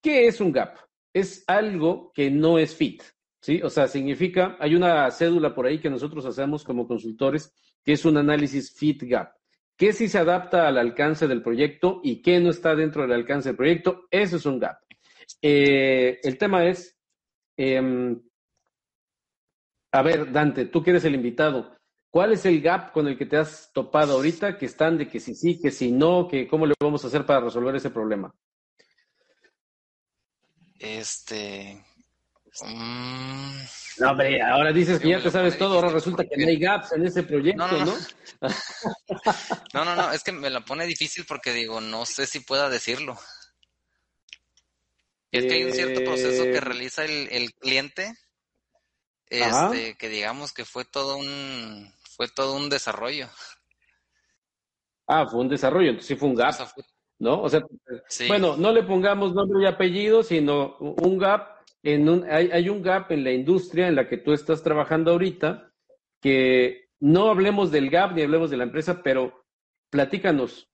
¿Qué 0.01 0.25
es 0.25 0.41
un 0.41 0.51
gap? 0.51 0.75
Es 1.13 1.43
algo 1.45 2.11
que 2.15 2.31
no 2.31 2.57
es 2.57 2.75
fit, 2.75 3.03
¿sí? 3.39 3.61
O 3.61 3.69
sea, 3.69 3.87
significa, 3.87 4.57
hay 4.59 4.73
una 4.73 5.11
cédula 5.11 5.53
por 5.53 5.67
ahí 5.67 5.79
que 5.79 5.91
nosotros 5.91 6.25
hacemos 6.25 6.63
como 6.63 6.87
consultores, 6.87 7.53
que 7.83 7.93
es 7.93 8.05
un 8.05 8.17
análisis 8.17 8.73
fit 8.73 9.03
gap. 9.03 9.40
¿Qué 9.81 9.93
sí 9.93 10.07
se 10.07 10.19
adapta 10.19 10.67
al 10.67 10.77
alcance 10.77 11.27
del 11.27 11.41
proyecto 11.41 12.01
y 12.03 12.21
qué 12.21 12.39
no 12.39 12.51
está 12.51 12.75
dentro 12.75 13.01
del 13.01 13.13
alcance 13.13 13.49
del 13.49 13.55
proyecto? 13.55 14.05
Eso 14.11 14.35
es 14.35 14.45
un 14.45 14.59
gap. 14.59 14.77
Eh, 15.41 16.19
el 16.21 16.37
tema 16.37 16.67
es, 16.67 16.99
em, 17.57 18.21
a 19.91 20.03
ver, 20.03 20.31
Dante, 20.31 20.67
tú 20.67 20.83
que 20.83 20.91
eres 20.91 21.03
el 21.05 21.15
invitado, 21.15 21.75
¿Cuál 22.11 22.33
es 22.33 22.45
el 22.45 22.61
gap 22.61 22.91
con 22.91 23.07
el 23.07 23.17
que 23.17 23.25
te 23.25 23.37
has 23.37 23.71
topado 23.73 24.13
ahorita? 24.13 24.57
Que 24.57 24.65
están 24.65 24.99
de 24.99 25.07
que 25.07 25.19
si 25.19 25.33
sí, 25.33 25.59
que 25.59 25.71
si 25.71 25.91
no, 25.91 26.27
que 26.27 26.45
cómo 26.45 26.67
le 26.67 26.73
vamos 26.79 27.03
a 27.03 27.07
hacer 27.07 27.25
para 27.25 27.39
resolver 27.39 27.73
ese 27.73 27.89
problema. 27.89 28.35
Este. 30.77 31.81
Um, 32.59 33.57
no, 33.99 34.11
hombre, 34.11 34.41
ahora 34.41 34.73
dices 34.73 34.99
que 34.99 35.09
ya 35.09 35.21
te 35.21 35.31
sabes 35.31 35.57
todo, 35.57 35.75
ahora 35.75 35.89
resulta 35.89 36.25
que 36.25 36.35
no 36.37 36.47
hay 36.47 36.59
gaps 36.59 36.91
en 36.91 37.05
ese 37.05 37.23
proyecto, 37.23 37.65
¿no? 37.65 37.85
No, 37.85 37.95
no, 39.73 39.85
no, 39.85 39.95
no, 39.95 40.11
es 40.11 40.23
que 40.23 40.31
me 40.33 40.49
la 40.49 40.61
pone 40.61 40.85
difícil 40.85 41.25
porque 41.25 41.53
digo, 41.53 41.79
no 41.79 42.05
sé 42.05 42.25
si 42.25 42.41
pueda 42.41 42.69
decirlo. 42.69 43.17
Es 45.31 45.45
que 45.45 45.53
hay 45.53 45.63
un 45.63 45.71
cierto 45.71 46.03
proceso 46.03 46.43
que 46.43 46.57
eh, 46.57 46.61
realiza 46.61 47.05
el, 47.05 47.29
el 47.31 47.53
cliente, 47.53 48.13
este, 49.27 49.95
que 49.95 50.09
digamos 50.09 50.51
que 50.51 50.65
fue 50.65 50.83
todo 50.83 51.15
un, 51.15 51.93
fue 52.17 52.27
todo 52.27 52.55
un 52.55 52.69
desarrollo. 52.69 53.29
Ah, 55.07 55.25
fue 55.25 55.39
un 55.39 55.49
desarrollo, 55.49 55.89
entonces 55.91 56.07
sí 56.07 56.15
fue 56.17 56.27
un 56.27 56.35
gap, 56.35 56.53
¿no? 57.19 57.41
O 57.41 57.49
sea, 57.49 57.61
bueno, 58.27 58.57
no 58.57 58.73
le 58.73 58.83
pongamos 58.83 59.33
nombre 59.33 59.63
y 59.63 59.67
apellido, 59.67 60.21
sino 60.21 60.75
un 60.79 61.17
gap, 61.17 61.60
en 61.83 62.07
un, 62.07 62.25
hay, 62.29 62.49
hay 62.51 62.69
un 62.69 62.81
gap 62.81 63.11
en 63.11 63.23
la 63.23 63.31
industria 63.31 63.87
en 63.87 63.95
la 63.95 64.07
que 64.07 64.17
tú 64.17 64.33
estás 64.33 64.63
trabajando 64.63 65.11
ahorita, 65.11 65.73
que 66.21 66.89
no 66.99 67.29
hablemos 67.29 67.71
del 67.71 67.89
gap 67.89 68.13
ni 68.13 68.21
hablemos 68.21 68.49
de 68.49 68.57
la 68.57 68.63
empresa, 68.63 69.01
pero 69.03 69.45
platícanos, 69.89 70.71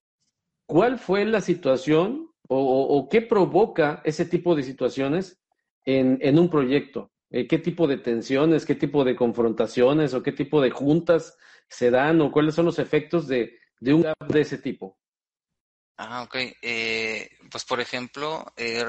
¿cuál 0.65 0.99
fue 0.99 1.25
la 1.25 1.41
situación 1.41 2.31
o, 2.49 3.07
qué 3.11 3.21
provoca 3.21 4.01
ese 4.05 4.25
tipo 4.25 4.55
de 4.55 4.63
situaciones 4.63 5.41
en, 5.85 6.17
en 6.21 6.39
un 6.39 6.49
proyecto? 6.49 7.11
Eh, 7.29 7.47
qué 7.47 7.57
tipo 7.57 7.87
de 7.87 7.97
tensiones, 7.97 8.65
qué 8.65 8.75
tipo 8.75 9.03
de 9.03 9.15
confrontaciones 9.15 10.13
o 10.13 10.23
qué 10.23 10.31
tipo 10.31 10.61
de 10.61 10.71
juntas 10.71 11.37
se 11.67 11.91
dan 11.91 12.21
o 12.21 12.31
cuáles 12.31 12.55
son 12.55 12.65
los 12.65 12.79
efectos 12.79 13.27
de, 13.27 13.59
un 13.81 14.01
gap 14.01 14.17
de 14.27 14.41
ese 14.41 14.57
tipo. 14.57 14.97
Ah, 15.97 16.23
ok. 16.23 16.35
Eh, 16.61 17.29
pues 17.51 17.65
por 17.65 17.81
ejemplo, 17.81 18.45
eh, 18.55 18.85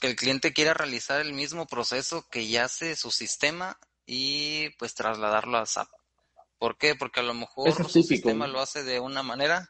que 0.00 0.06
el 0.06 0.16
cliente 0.16 0.52
quiera 0.52 0.74
realizar 0.74 1.20
el 1.20 1.32
mismo 1.32 1.66
proceso 1.66 2.26
que 2.30 2.46
ya 2.48 2.64
hace 2.64 2.96
su 2.96 3.10
sistema 3.10 3.78
y 4.06 4.70
pues 4.78 4.94
trasladarlo 4.94 5.58
a 5.58 5.66
SAP. 5.66 5.88
¿Por 6.58 6.78
qué? 6.78 6.94
Porque 6.94 7.20
a 7.20 7.24
lo 7.24 7.34
mejor 7.34 7.72
su 7.88 8.02
sistema 8.02 8.46
lo 8.46 8.60
hace 8.60 8.82
de 8.82 9.00
una 9.00 9.22
manera 9.22 9.68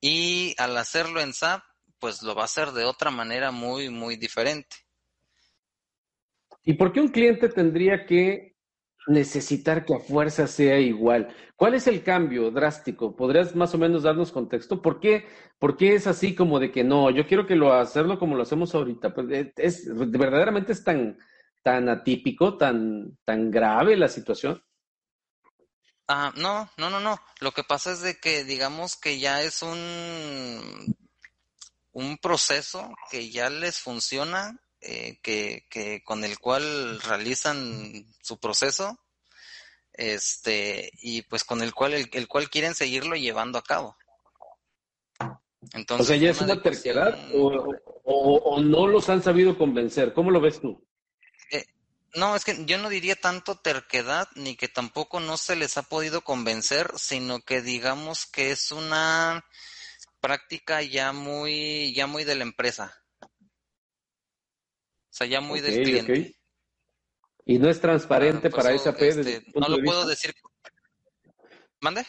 y 0.00 0.54
al 0.58 0.76
hacerlo 0.76 1.20
en 1.20 1.32
SAP, 1.32 1.62
pues 1.98 2.22
lo 2.22 2.34
va 2.34 2.42
a 2.42 2.46
hacer 2.46 2.72
de 2.72 2.84
otra 2.84 3.10
manera 3.10 3.50
muy, 3.50 3.90
muy 3.90 4.16
diferente. 4.16 4.76
¿Y 6.62 6.74
por 6.74 6.92
qué 6.92 7.00
un 7.00 7.08
cliente 7.08 7.48
tendría 7.48 8.06
que 8.06 8.55
necesitar 9.06 9.84
que 9.84 9.94
a 9.94 9.98
fuerza 9.98 10.46
sea 10.46 10.78
igual? 10.78 11.28
¿Cuál 11.56 11.74
es 11.74 11.86
el 11.86 12.02
cambio 12.02 12.50
drástico? 12.50 13.16
¿Podrías 13.16 13.54
más 13.54 13.74
o 13.74 13.78
menos 13.78 14.02
darnos 14.02 14.32
contexto? 14.32 14.82
¿Por 14.82 15.00
qué, 15.00 15.26
por 15.58 15.76
qué 15.76 15.94
es 15.94 16.06
así 16.06 16.34
como 16.34 16.58
de 16.58 16.70
que 16.70 16.84
no, 16.84 17.10
yo 17.10 17.26
quiero 17.26 17.46
que 17.46 17.56
lo 17.56 17.72
hacerlo 17.72 18.18
como 18.18 18.36
lo 18.36 18.42
hacemos 18.42 18.74
ahorita? 18.74 19.14
Pues 19.14 19.26
eh, 19.30 19.52
es, 19.56 19.88
verdaderamente 19.94 20.72
es 20.72 20.84
tan, 20.84 21.18
tan 21.62 21.88
atípico, 21.88 22.56
tan, 22.56 23.16
tan 23.24 23.50
grave 23.50 23.96
la 23.96 24.08
situación. 24.08 24.62
Ah, 26.08 26.32
no, 26.36 26.70
no, 26.76 26.90
no, 26.90 27.00
no. 27.00 27.18
Lo 27.40 27.52
que 27.52 27.64
pasa 27.64 27.92
es 27.92 28.02
de 28.02 28.20
que 28.20 28.44
digamos 28.44 28.96
que 28.96 29.18
ya 29.18 29.42
es 29.42 29.62
un, 29.62 30.94
un 31.92 32.18
proceso 32.18 32.94
que 33.10 33.30
ya 33.30 33.50
les 33.50 33.80
funciona 33.80 34.60
eh, 34.80 35.18
que, 35.22 36.02
con 36.04 36.24
el 36.24 36.38
cual 36.38 37.00
realizan 37.00 38.06
su 38.22 38.38
proceso 38.38 38.98
este 39.92 40.90
y 41.00 41.22
pues 41.22 41.44
con 41.44 41.62
el 41.62 41.72
cual 41.72 41.94
el, 41.94 42.28
cual 42.28 42.50
quieren 42.50 42.74
seguirlo 42.74 43.16
llevando 43.16 43.58
a 43.58 43.64
cabo. 43.64 43.96
Entonces 45.72 46.06
o 46.06 46.08
sea 46.08 46.16
ya 46.16 46.30
es 46.30 46.40
una 46.40 46.60
terquedad 46.60 47.18
o, 47.34 48.60
no 48.60 48.86
los 48.86 49.08
han 49.08 49.22
sabido 49.22 49.56
convencer 49.58 50.12
cómo 50.12 50.30
lo 50.30 50.40
ves 50.40 50.60
tú 50.60 50.86
eh, 51.50 51.64
no 52.14 52.36
es 52.36 52.44
que 52.44 52.64
yo 52.66 52.78
no 52.78 52.88
diría 52.88 53.16
tanto 53.16 53.56
terquedad 53.56 54.28
ni 54.36 54.56
que 54.56 54.68
tampoco 54.68 55.18
no 55.18 55.36
se 55.36 55.56
les 55.56 55.76
ha 55.76 55.82
podido 55.82 56.20
convencer 56.22 56.92
sino 56.96 57.40
que 57.40 57.62
digamos 57.62 58.26
que 58.26 58.52
es 58.52 58.70
una 58.70 59.44
práctica 60.20 60.82
ya 60.82 61.12
muy 61.12 61.92
ya 61.94 62.06
muy 62.06 62.24
de 62.24 62.36
la 62.36 62.44
empresa. 62.44 62.94
o 63.02 63.05
sea, 65.16 65.26
ya 65.26 65.40
muy 65.40 65.60
del 65.60 65.82
cliente. 65.82 66.36
Y 67.44 67.58
no 67.58 67.70
es 67.70 67.80
transparente 67.80 68.50
para 68.50 68.72
esa 68.72 68.90
Este, 68.90 69.42
no 69.54 69.68
lo 69.68 69.82
puedo 69.82 70.06
decir. 70.06 70.34
¿Mande? 71.80 72.04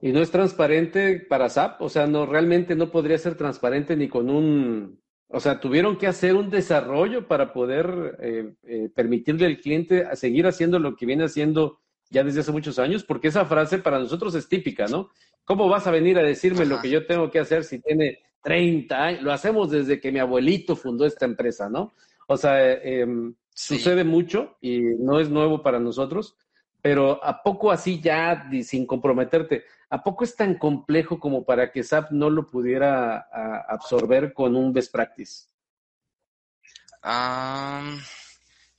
Y 0.00 0.12
no 0.12 0.20
es 0.20 0.30
transparente 0.30 1.18
para 1.20 1.48
SAP, 1.48 1.80
o 1.82 1.88
sea, 1.88 2.06
no 2.06 2.26
realmente 2.26 2.76
no 2.76 2.90
podría 2.90 3.18
ser 3.18 3.36
transparente 3.36 3.96
ni 3.96 4.08
con 4.08 4.30
un, 4.30 5.02
o 5.28 5.40
sea, 5.40 5.60
tuvieron 5.60 5.98
que 5.98 6.06
hacer 6.06 6.34
un 6.36 6.50
desarrollo 6.50 7.26
para 7.26 7.52
poder 7.52 8.16
eh, 8.20 8.54
eh, 8.62 8.90
permitirle 8.94 9.46
al 9.46 9.58
cliente 9.58 10.04
a 10.04 10.14
seguir 10.14 10.46
haciendo 10.46 10.78
lo 10.78 10.94
que 10.94 11.06
viene 11.06 11.24
haciendo 11.24 11.80
ya 12.10 12.24
desde 12.24 12.40
hace 12.40 12.52
muchos 12.52 12.78
años, 12.78 13.04
porque 13.04 13.28
esa 13.28 13.44
frase 13.44 13.78
para 13.78 13.98
nosotros 13.98 14.34
es 14.34 14.48
típica, 14.48 14.86
¿no? 14.86 15.10
¿Cómo 15.44 15.68
vas 15.68 15.86
a 15.86 15.90
venir 15.90 16.18
a 16.18 16.22
decirme 16.22 16.66
lo 16.66 16.80
que 16.80 16.90
yo 16.90 17.06
tengo 17.06 17.30
que 17.30 17.38
hacer 17.38 17.64
si 17.64 17.80
tiene 17.80 18.18
30 18.42 19.04
años, 19.04 19.22
lo 19.22 19.32
hacemos 19.32 19.70
desde 19.70 20.00
que 20.00 20.12
mi 20.12 20.18
abuelito 20.18 20.76
fundó 20.76 21.04
esta 21.04 21.24
empresa, 21.24 21.68
¿no? 21.68 21.92
O 22.26 22.36
sea, 22.36 22.72
em, 22.72 23.34
sucede 23.54 24.04
mucho 24.04 24.56
y 24.60 24.80
no 24.80 25.18
es 25.20 25.30
nuevo 25.30 25.62
para 25.62 25.80
nosotros, 25.80 26.36
pero 26.80 27.22
¿a 27.24 27.42
poco 27.42 27.72
así 27.72 28.00
ya, 28.00 28.48
sin 28.62 28.86
comprometerte, 28.86 29.64
¿a 29.90 30.02
poco 30.02 30.24
es 30.24 30.36
tan 30.36 30.56
complejo 30.56 31.18
como 31.18 31.44
para 31.44 31.72
que 31.72 31.82
SAP 31.82 32.12
no 32.12 32.30
lo 32.30 32.46
pudiera 32.46 33.28
absorber 33.68 34.32
con 34.32 34.54
un 34.54 34.72
best 34.72 34.92
practice? 34.92 35.48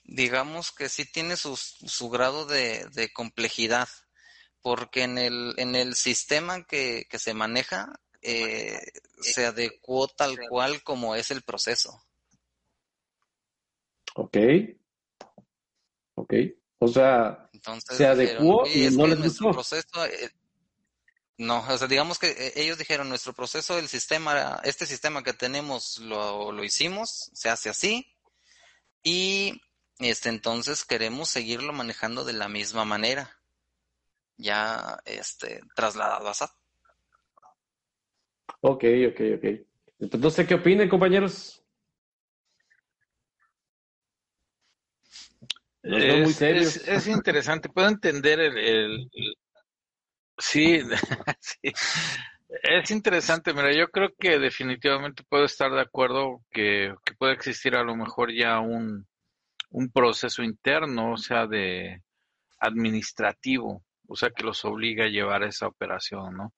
Digamos 0.09 0.71
que 0.71 0.89
sí 0.89 1.05
tiene 1.05 1.37
su, 1.37 1.55
su 1.55 2.09
grado 2.09 2.45
de, 2.45 2.85
de, 2.93 3.11
complejidad, 3.11 3.87
porque 4.61 5.03
en 5.03 5.17
el, 5.17 5.53
en 5.57 5.75
el 5.75 5.95
sistema 5.95 6.63
que, 6.65 7.05
que 7.09 7.19
se 7.19 7.33
maneja, 7.33 7.99
eh, 8.21 8.79
se 9.21 9.45
adecuó 9.45 10.07
tal 10.07 10.37
cual 10.49 10.83
como 10.83 11.15
es 11.15 11.31
el 11.31 11.41
proceso. 11.41 12.03
Ok. 14.15 14.37
Ok. 16.15 16.33
O 16.79 16.87
sea, 16.87 17.49
se 17.89 18.05
adecuó 18.05 18.65
y 18.67 18.89
no 18.91 19.07
les 19.07 19.37
proceso, 19.37 20.05
eh, 20.05 20.31
no, 21.37 21.65
o 21.67 21.77
sea, 21.77 21.87
digamos 21.87 22.19
que 22.19 22.29
eh, 22.31 22.53
ellos 22.55 22.77
dijeron, 22.77 23.09
nuestro 23.09 23.33
proceso 23.33 23.75
del 23.75 23.87
sistema, 23.87 24.61
este 24.63 24.85
sistema 24.85 25.23
que 25.23 25.33
tenemos 25.33 25.99
lo, 25.99 26.51
lo 26.51 26.63
hicimos, 26.63 27.31
se 27.33 27.49
hace 27.49 27.69
así, 27.69 28.13
y 29.03 29.61
este 29.99 30.29
entonces 30.29 30.85
queremos 30.85 31.29
seguirlo 31.29 31.73
manejando 31.73 32.23
de 32.23 32.33
la 32.33 32.47
misma 32.47 32.85
manera, 32.85 33.37
ya 34.37 34.99
este 35.05 35.61
trasladado 35.75 36.29
a 36.29 36.33
SAP. 36.33 36.51
Ok, 38.61 38.83
ok, 39.09 39.21
ok. 39.37 39.45
Entonces, 39.99 40.19
no 40.21 40.29
sé 40.29 40.47
qué 40.47 40.55
opinen, 40.55 40.89
compañeros. 40.89 41.61
Es, 45.81 46.41
es, 46.87 47.07
interesante, 47.07 47.69
puedo 47.69 47.87
entender 47.87 48.39
el, 48.39 49.09
Sí, 50.37 50.79
sí, 51.39 51.71
es 52.63 52.91
interesante. 52.91 53.53
Mira, 53.53 53.73
yo 53.73 53.87
creo 53.89 54.09
que 54.17 54.39
definitivamente 54.39 55.23
puedo 55.27 55.45
estar 55.45 55.71
de 55.71 55.81
acuerdo 55.81 56.41
que, 56.51 56.93
que 57.05 57.13
puede 57.15 57.33
existir 57.33 57.75
a 57.75 57.83
lo 57.83 57.95
mejor 57.95 58.33
ya 58.33 58.59
un, 58.59 59.05
un 59.71 59.91
proceso 59.91 60.43
interno, 60.43 61.13
o 61.13 61.17
sea, 61.17 61.47
de, 61.47 62.01
administrativo, 62.59 63.83
o 64.07 64.15
sea, 64.15 64.29
que 64.31 64.43
los 64.43 64.65
obliga 64.65 65.05
a 65.05 65.09
llevar 65.09 65.43
esa 65.43 65.67
operación, 65.67 66.37
¿no? 66.37 66.53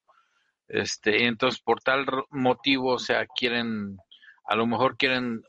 Este, 0.68 1.26
entonces, 1.26 1.60
por 1.60 1.80
tal 1.80 2.06
motivo, 2.30 2.94
o 2.94 2.98
sea, 2.98 3.26
quieren, 3.26 3.98
a 4.46 4.56
lo 4.56 4.66
mejor 4.66 4.96
quieren 4.96 5.42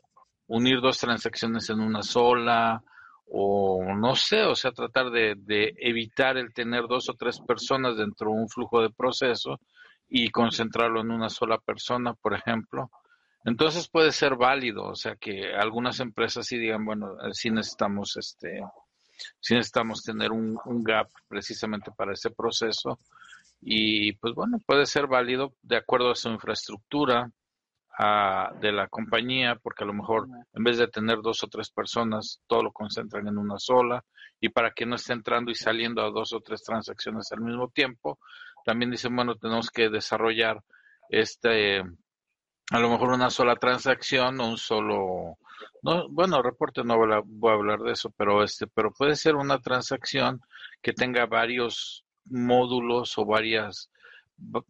unir 0.46 0.80
dos 0.80 0.98
transacciones 0.98 1.70
en 1.70 1.80
una 1.80 2.02
sola, 2.02 2.82
o 3.26 3.82
no 3.96 4.14
sé, 4.16 4.42
o 4.42 4.54
sea, 4.54 4.72
tratar 4.72 5.10
de, 5.10 5.34
de, 5.36 5.74
evitar 5.78 6.36
el 6.36 6.52
tener 6.52 6.86
dos 6.86 7.08
o 7.08 7.14
tres 7.14 7.40
personas 7.40 7.96
dentro 7.96 8.30
de 8.30 8.36
un 8.36 8.48
flujo 8.48 8.82
de 8.82 8.90
proceso 8.90 9.58
y 10.08 10.30
concentrarlo 10.30 11.00
en 11.00 11.10
una 11.10 11.30
sola 11.30 11.58
persona, 11.58 12.12
por 12.14 12.34
ejemplo. 12.34 12.90
Entonces 13.44 13.88
puede 13.88 14.12
ser 14.12 14.36
válido, 14.36 14.84
o 14.84 14.94
sea, 14.94 15.16
que 15.16 15.54
algunas 15.54 16.00
empresas 16.00 16.46
sí 16.46 16.58
digan, 16.58 16.84
bueno, 16.84 17.12
eh, 17.20 17.30
sí 17.32 17.50
necesitamos 17.50 18.16
este, 18.16 18.62
sí 19.40 19.54
necesitamos 19.54 20.02
tener 20.02 20.32
un, 20.32 20.58
un 20.64 20.82
gap 20.82 21.08
precisamente 21.28 21.90
para 21.96 22.14
ese 22.14 22.30
proceso 22.30 22.98
y 23.60 24.12
pues 24.14 24.34
bueno, 24.34 24.58
puede 24.66 24.86
ser 24.86 25.06
válido 25.06 25.54
de 25.62 25.76
acuerdo 25.76 26.10
a 26.10 26.14
su 26.14 26.30
infraestructura, 26.30 27.30
de 28.60 28.72
la 28.72 28.88
compañía, 28.88 29.56
porque 29.62 29.84
a 29.84 29.86
lo 29.86 29.94
mejor 29.94 30.26
en 30.52 30.64
vez 30.64 30.78
de 30.78 30.88
tener 30.88 31.18
dos 31.22 31.44
o 31.44 31.46
tres 31.46 31.70
personas, 31.70 32.40
todo 32.48 32.62
lo 32.64 32.72
concentran 32.72 33.28
en 33.28 33.38
una 33.38 33.58
sola, 33.58 34.04
y 34.40 34.48
para 34.48 34.72
que 34.72 34.84
no 34.84 34.96
esté 34.96 35.12
entrando 35.12 35.50
y 35.52 35.54
saliendo 35.54 36.02
a 36.02 36.10
dos 36.10 36.32
o 36.32 36.40
tres 36.40 36.62
transacciones 36.64 37.30
al 37.30 37.40
mismo 37.40 37.68
tiempo, 37.68 38.18
también 38.64 38.90
dicen, 38.90 39.14
bueno, 39.14 39.36
tenemos 39.36 39.70
que 39.70 39.90
desarrollar 39.90 40.60
este, 41.08 41.82
a 42.74 42.80
lo 42.80 42.90
mejor 42.90 43.10
una 43.10 43.30
sola 43.30 43.54
transacción 43.54 44.40
un 44.40 44.58
solo, 44.58 45.38
no, 45.82 46.08
bueno, 46.08 46.42
reporte 46.42 46.82
no 46.82 46.98
voy 47.24 47.50
a 47.50 47.54
hablar 47.54 47.78
de 47.78 47.92
eso, 47.92 48.12
pero 48.16 48.42
este, 48.42 48.66
pero 48.66 48.92
puede 48.92 49.14
ser 49.14 49.36
una 49.36 49.60
transacción 49.60 50.40
que 50.82 50.92
tenga 50.92 51.26
varios 51.26 52.04
módulos 52.24 53.16
o 53.16 53.24
varias 53.24 53.90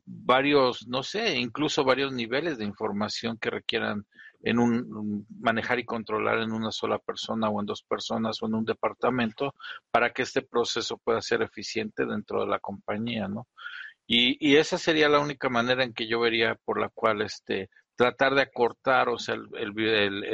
varios, 0.04 0.86
no 0.86 1.02
sé, 1.02 1.38
incluso 1.38 1.82
varios 1.82 2.12
niveles 2.12 2.58
de 2.58 2.66
información 2.66 3.38
que 3.38 3.48
requieran 3.48 4.04
en 4.42 4.58
un 4.58 5.26
manejar 5.40 5.78
y 5.78 5.86
controlar 5.86 6.40
en 6.40 6.52
una 6.52 6.70
sola 6.72 6.98
persona 6.98 7.48
o 7.48 7.58
en 7.58 7.66
dos 7.66 7.82
personas 7.82 8.42
o 8.42 8.46
en 8.46 8.54
un 8.54 8.66
departamento 8.66 9.54
para 9.90 10.10
que 10.10 10.20
este 10.20 10.42
proceso 10.42 10.98
pueda 10.98 11.22
ser 11.22 11.40
eficiente 11.40 12.04
dentro 12.04 12.42
de 12.42 12.48
la 12.48 12.58
compañía, 12.58 13.28
¿no? 13.28 13.46
Y, 14.06 14.36
y 14.46 14.56
esa 14.56 14.76
sería 14.76 15.08
la 15.08 15.20
única 15.20 15.48
manera 15.48 15.82
en 15.82 15.94
que 15.94 16.06
yo 16.06 16.20
vería 16.20 16.56
por 16.66 16.78
la 16.78 16.90
cual 16.90 17.22
este 17.22 17.70
tratar 17.96 18.34
de 18.34 18.42
acortar, 18.42 19.08
o 19.08 19.18
sea, 19.18 19.34
el, 19.34 19.48
el, 19.78 20.24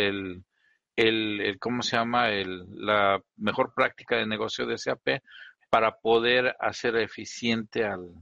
el, 0.96 1.40
el, 1.40 1.58
¿cómo 1.58 1.82
se 1.82 1.96
llama? 1.96 2.30
El, 2.30 2.64
la 2.70 3.20
mejor 3.36 3.72
práctica 3.74 4.16
de 4.16 4.26
negocio 4.26 4.66
de 4.66 4.78
SAP 4.78 5.20
para 5.70 5.98
poder 5.98 6.56
hacer 6.58 6.96
eficiente 6.96 7.84
al, 7.84 8.12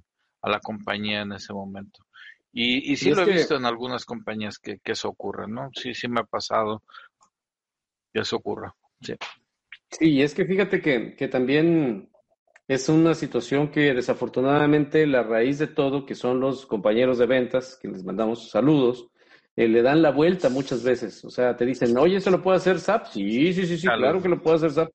a 0.42 0.50
la 0.50 0.60
compañía 0.60 1.22
en 1.22 1.32
ese 1.32 1.52
momento. 1.52 2.04
Y, 2.52 2.92
y 2.92 2.96
sí 2.96 3.10
lo 3.10 3.22
he 3.22 3.32
visto 3.32 3.56
en 3.56 3.66
algunas 3.66 4.04
compañías 4.04 4.58
que, 4.58 4.78
que, 4.78 4.92
eso 4.92 5.08
ocurre, 5.08 5.46
¿no? 5.48 5.70
Sí, 5.74 5.94
sí 5.94 6.08
me 6.08 6.20
ha 6.20 6.24
pasado 6.24 6.82
que 8.12 8.20
eso 8.20 8.36
ocurra. 8.36 8.74
Sí, 9.00 9.14
sí 9.90 10.10
y 10.12 10.22
es 10.22 10.34
que 10.34 10.44
fíjate 10.44 10.80
que, 10.80 11.14
que 11.14 11.28
también 11.28 12.10
es 12.66 12.88
una 12.88 13.14
situación 13.14 13.70
que 13.70 13.94
desafortunadamente 13.94 15.06
la 15.06 15.22
raíz 15.22 15.58
de 15.58 15.68
todo, 15.68 16.04
que 16.04 16.14
son 16.14 16.40
los 16.40 16.66
compañeros 16.66 17.18
de 17.18 17.26
ventas, 17.26 17.78
que 17.80 17.88
les 17.88 18.04
mandamos 18.04 18.50
saludos, 18.50 19.08
eh, 19.58 19.66
le 19.66 19.82
dan 19.82 20.02
la 20.02 20.12
vuelta 20.12 20.48
muchas 20.48 20.84
veces. 20.84 21.24
O 21.24 21.30
sea, 21.30 21.56
te 21.56 21.66
dicen, 21.66 21.98
oye, 21.98 22.20
¿se 22.20 22.30
lo 22.30 22.40
puede 22.40 22.58
hacer 22.58 22.78
SAP? 22.78 23.06
Sí, 23.06 23.52
sí, 23.52 23.66
sí, 23.66 23.76
sí, 23.76 23.88
claro 23.88 24.22
que 24.22 24.28
lo 24.28 24.40
puede 24.40 24.56
hacer 24.56 24.70
SAP. 24.70 24.90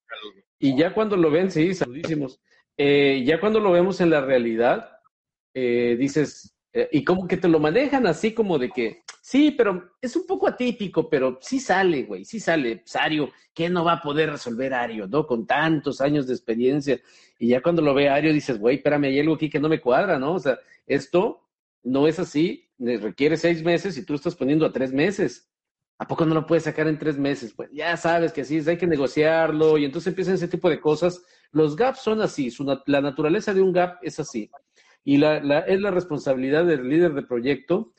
Y 0.57 0.77
ya 0.77 0.93
cuando 0.93 1.17
lo 1.17 1.29
ven, 1.29 1.51
sí, 1.51 1.73
saludísimos. 1.73 2.39
Eh, 2.77 3.23
ya 3.25 3.41
cuando 3.41 3.59
lo 3.59 3.73
vemos 3.73 3.99
en 3.99 4.09
la 4.09 4.21
realidad, 4.21 4.89
eh, 5.53 5.97
dices, 5.99 6.55
y 6.91 7.03
como 7.03 7.27
que 7.27 7.35
te 7.35 7.49
lo 7.49 7.59
manejan 7.59 8.07
así 8.07 8.33
como 8.33 8.57
de 8.57 8.69
que, 8.69 9.03
sí, 9.21 9.51
pero 9.51 9.95
es 10.01 10.15
un 10.15 10.25
poco 10.25 10.47
atípico, 10.47 11.09
pero 11.09 11.39
sí 11.41 11.59
sale, 11.59 12.03
güey, 12.03 12.23
sí 12.23 12.39
sale. 12.39 12.77
Pues, 12.77 12.95
Ario, 12.95 13.31
¿qué 13.53 13.69
no 13.69 13.83
va 13.83 13.95
a 13.95 14.01
poder 14.01 14.31
resolver 14.31 14.73
Ario, 14.73 15.07
no? 15.07 15.27
Con 15.27 15.45
tantos 15.45 15.99
años 15.99 16.25
de 16.25 16.35
experiencia. 16.35 17.01
Y 17.37 17.49
ya 17.49 17.61
cuando 17.61 17.81
lo 17.81 17.93
ve 17.93 18.07
Ario 18.07 18.31
dices, 18.31 18.57
güey, 18.57 18.77
espérame, 18.77 19.07
hay 19.07 19.19
algo 19.19 19.35
aquí 19.35 19.49
que 19.49 19.59
no 19.59 19.67
me 19.67 19.81
cuadra, 19.81 20.17
¿no? 20.17 20.35
O 20.35 20.39
sea, 20.39 20.57
esto 20.87 21.42
no 21.83 22.07
es 22.07 22.19
así, 22.19 22.69
requiere 22.79 23.37
seis 23.37 23.63
meses 23.63 23.97
y 23.97 24.05
tú 24.05 24.15
estás 24.15 24.35
poniendo 24.35 24.65
a 24.65 24.71
tres 24.71 24.93
meses. 24.93 25.49
¿A 25.99 26.07
poco 26.07 26.25
no 26.25 26.33
lo 26.33 26.45
puedes 26.45 26.63
sacar 26.63 26.87
en 26.87 26.97
tres 26.97 27.17
meses? 27.17 27.53
Pues 27.53 27.69
ya 27.71 27.95
sabes 27.97 28.33
que 28.33 28.41
así 28.41 28.57
es, 28.57 28.67
hay 28.67 28.77
que 28.77 28.87
negociarlo 28.87 29.77
y 29.77 29.85
entonces 29.85 30.07
empiezan 30.07 30.35
ese 30.35 30.47
tipo 30.47 30.69
de 30.69 30.79
cosas. 30.79 31.23
Los 31.51 31.75
gaps 31.75 31.99
son 31.99 32.21
así, 32.21 32.49
la 32.87 33.01
naturaleza 33.01 33.53
de 33.53 33.61
un 33.61 33.71
gap 33.71 33.97
es 34.01 34.19
así. 34.19 34.49
Y 35.03 35.17
la, 35.17 35.39
la, 35.41 35.59
es 35.59 35.79
la 35.79 35.91
responsabilidad 35.91 36.65
del 36.65 36.89
líder 36.89 37.13
de 37.13 37.23
proyecto, 37.23 37.93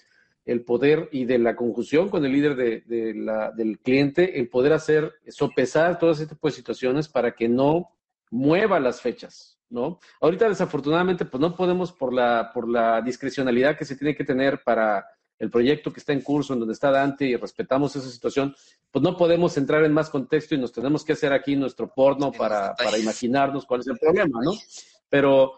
el 0.44 0.65
poder 0.65 1.09
y 1.12 1.24
de 1.24 1.39
la 1.39 1.56
conjunción 1.56 2.09
con 2.09 2.24
el 2.24 2.32
líder 2.32 2.56
de, 2.56 3.15
la, 3.15 3.51
del 3.52 3.78
cliente, 3.78 4.39
el 4.39 4.48
poder 4.48 4.73
hacer, 4.73 5.12
sopesar 5.28 5.98
todo 5.98 6.11
ese 6.11 6.27
tipo 6.27 6.48
de 6.48 6.55
situaciones 6.55 7.09
para 7.09 7.35
que 7.35 7.48
no 7.48 7.90
mueva 8.31 8.81
las 8.81 9.01
fechas, 9.01 9.53
¿no? 9.75 9.99
Ahorita 10.21 10.49
desafortunadamente 10.49 11.27
pues 11.27 11.41
no 11.41 11.55
podemos 11.55 11.93
por 11.93 12.15
la, 12.15 12.51
por 12.55 12.69
la 12.69 13.03
discrecionalidad 13.03 13.77
que 13.77 13.85
se 13.85 13.97
tiene 13.97 14.15
que 14.15 14.25
tener 14.25 14.63
para 14.63 15.05
el 15.39 15.51
proyecto 15.51 15.93
que 15.93 16.01
está 16.01 16.13
en 16.13 16.23
curso, 16.23 16.55
en 16.55 16.61
donde 16.61 16.73
está 16.73 16.91
Dante 16.91 17.27
y 17.27 17.37
respetamos 17.37 17.95
esa 17.97 18.09
situación, 18.09 18.55
pues 18.91 19.03
no 19.03 19.17
podemos 19.17 19.57
entrar 19.59 19.85
en 19.85 19.93
más 19.93 20.09
contexto 20.09 20.55
y 20.55 20.59
nos 20.59 20.73
tenemos 20.73 21.05
que 21.05 21.13
hacer 21.13 21.33
aquí 21.33 21.57
nuestro 21.57 21.93
porno 21.93 22.31
para, 22.33 22.75
para 22.75 22.97
imaginarnos 22.97 23.67
cuál 23.67 23.81
es 23.81 23.89
el 23.89 23.99
problema, 23.99 24.41
¿no? 24.43 24.53
Pero 25.11 25.55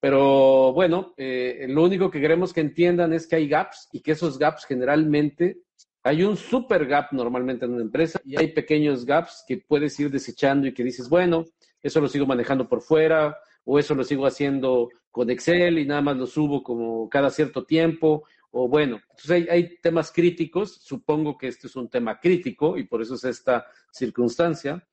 pero 0.00 0.72
bueno, 0.72 1.12
eh, 1.16 1.66
lo 1.68 1.82
único 1.82 2.08
que 2.10 2.20
queremos 2.20 2.52
que 2.52 2.60
entiendan 2.60 3.12
es 3.12 3.26
que 3.26 3.36
hay 3.36 3.48
gaps 3.48 3.88
y 3.92 4.00
que 4.00 4.12
esos 4.12 4.38
gaps 4.38 4.64
generalmente, 4.64 5.62
hay 6.04 6.22
un 6.22 6.36
super 6.36 6.86
gap 6.86 7.12
normalmente 7.12 7.64
en 7.64 7.72
una 7.72 7.82
empresa 7.82 8.20
y 8.24 8.38
hay 8.38 8.52
pequeños 8.52 9.04
gaps 9.04 9.44
que 9.46 9.58
puedes 9.58 9.98
ir 9.98 10.10
desechando 10.10 10.68
y 10.68 10.72
que 10.72 10.84
dices, 10.84 11.08
bueno, 11.08 11.46
eso 11.82 12.00
lo 12.00 12.08
sigo 12.08 12.26
manejando 12.26 12.68
por 12.68 12.80
fuera 12.80 13.36
o 13.70 13.78
eso 13.78 13.94
lo 13.94 14.02
sigo 14.02 14.24
haciendo 14.24 14.88
con 15.10 15.28
Excel 15.28 15.78
y 15.78 15.84
nada 15.84 16.00
más 16.00 16.16
lo 16.16 16.26
subo 16.26 16.62
como 16.62 17.06
cada 17.10 17.28
cierto 17.28 17.66
tiempo 17.66 18.24
o 18.50 18.66
bueno, 18.66 18.98
entonces 19.10 19.46
hay, 19.50 19.76
temas 19.82 20.10
críticos, 20.10 20.76
supongo 20.82 21.36
que 21.36 21.48
este 21.48 21.66
es 21.66 21.76
un 21.76 21.90
tema 21.90 22.18
crítico 22.18 22.78
y 22.78 22.84
por 22.84 23.02
eso 23.02 23.14
es 23.14 23.24
esta 23.24 23.66
circunstancia 23.92 24.88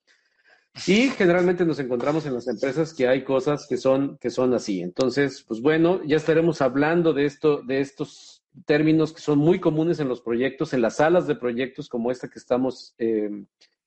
y 0.86 1.10
generalmente 1.12 1.66
nos 1.66 1.80
encontramos 1.80 2.26
en 2.26 2.34
las 2.34 2.50
empresas 2.50 2.94
que 2.94 3.08
hay 3.08 3.24
cosas 3.24 3.66
que 3.66 3.78
son, 3.78 4.18
que 4.18 4.30
son 4.30 4.54
así. 4.54 4.82
Entonces, 4.82 5.46
pues 5.48 5.62
bueno, 5.62 6.02
ya 6.04 6.18
estaremos 6.18 6.62
hablando 6.62 7.14
de 7.14 7.26
esto, 7.26 7.62
de 7.62 7.80
estos 7.80 8.44
términos 8.66 9.14
que 9.14 9.22
son 9.22 9.40
muy 9.40 9.62
comunes 9.62 10.02
en 10.02 10.10
los 10.10 10.20
proyectos, 10.20 10.74
en 10.74 10.82
las 10.82 10.98
salas 10.98 11.28
de 11.28 11.36
proyectos 11.36 11.88
como 11.88 12.12
esta 12.12 12.28
que 12.28 12.40
estamos 12.40 12.94
eh, 12.98 13.30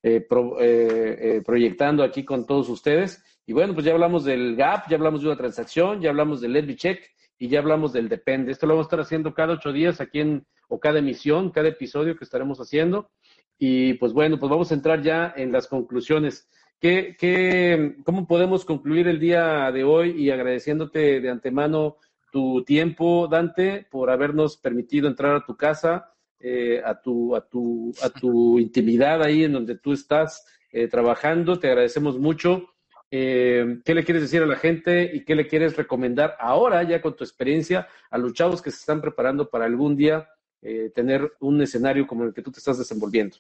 eh, 0.03 0.27
eh 0.31 1.43
proyectando 1.45 2.03
aquí 2.03 2.25
con 2.25 2.47
todos 2.47 2.71
ustedes. 2.71 3.23
Y 3.49 3.55
bueno, 3.55 3.73
pues 3.73 3.87
ya 3.87 3.93
hablamos 3.93 4.27
del 4.27 4.57
gap, 4.57 4.91
ya 4.91 4.97
hablamos 4.97 5.23
de 5.23 5.29
una 5.29 5.39
transacción, 5.39 6.03
ya 6.03 6.11
hablamos 6.11 6.43
del 6.43 6.53
let 6.53 6.67
me 6.67 6.77
check 6.77 7.03
y 7.39 7.49
ya 7.49 7.61
hablamos 7.61 7.95
del 7.95 8.07
depende. 8.07 8.53
Esto 8.53 8.67
lo 8.67 8.75
vamos 8.75 8.85
a 8.85 8.89
estar 8.89 9.01
haciendo 9.01 9.33
cada 9.33 9.55
ocho 9.55 9.73
días 9.73 10.03
aquí 10.03 10.21
en, 10.21 10.47
o 10.69 10.79
cada 10.79 10.99
emisión, 10.99 11.49
cada 11.49 11.69
episodio 11.69 12.15
que 12.15 12.25
estaremos 12.25 12.59
haciendo. 12.59 13.11
Y 13.59 13.95
pues 13.95 14.13
bueno, 14.13 14.39
pues 14.39 14.51
vamos 14.51 14.71
a 14.71 14.75
entrar 14.75 15.01
ya 15.01 15.33
en 15.35 15.51
las 15.51 15.67
conclusiones. 15.67 16.47
¿Qué, 16.79 17.17
qué, 17.19 17.97
cómo 18.05 18.27
podemos 18.27 18.67
concluir 18.67 19.09
el 19.09 19.19
día 19.19 19.73
de 19.73 19.83
hoy 19.83 20.11
y 20.11 20.31
agradeciéndote 20.31 21.23
de 21.23 21.31
antemano 21.31 21.97
tu 22.31 22.63
tiempo, 22.65 23.29
Dante, 23.29 23.87
por 23.91 24.11
habernos 24.11 24.59
permitido 24.59 25.09
entrar 25.09 25.35
a 25.35 25.47
tu 25.47 25.57
casa, 25.57 26.13
eh, 26.39 26.83
a, 26.85 27.01
tu, 27.01 27.35
a, 27.35 27.49
tu, 27.49 27.95
a 28.03 28.11
tu 28.11 28.59
intimidad 28.59 29.23
ahí 29.23 29.45
en 29.45 29.55
donde 29.55 29.79
tú 29.79 29.95
estás 29.95 30.45
eh, 30.71 30.87
trabajando? 30.87 31.59
Te 31.59 31.69
agradecemos 31.69 32.19
mucho. 32.19 32.75
Eh, 33.11 33.81
¿Qué 33.85 33.95
le 33.95 34.05
quieres 34.05 34.23
decir 34.23 34.43
a 34.43 34.47
la 34.47 34.57
gente 34.57 35.11
y 35.15 35.25
qué 35.25 35.35
le 35.35 35.49
quieres 35.49 35.77
recomendar 35.77 36.37
ahora, 36.39 36.83
ya 36.83 37.01
con 37.01 37.17
tu 37.17 37.25
experiencia, 37.25 37.89
a 38.11 38.19
los 38.19 38.35
chavos 38.35 38.61
que 38.61 38.71
se 38.71 38.79
están 38.79 39.01
preparando 39.01 39.49
para 39.49 39.65
algún 39.65 39.97
día 39.97 40.29
eh, 40.61 40.91
tener 40.95 41.33
un 41.41 41.63
escenario 41.63 42.07
como 42.07 42.25
el 42.25 42.35
que 42.35 42.43
tú 42.43 42.53
te 42.53 42.59
estás 42.59 42.79
desenvolviendo? 42.79 43.37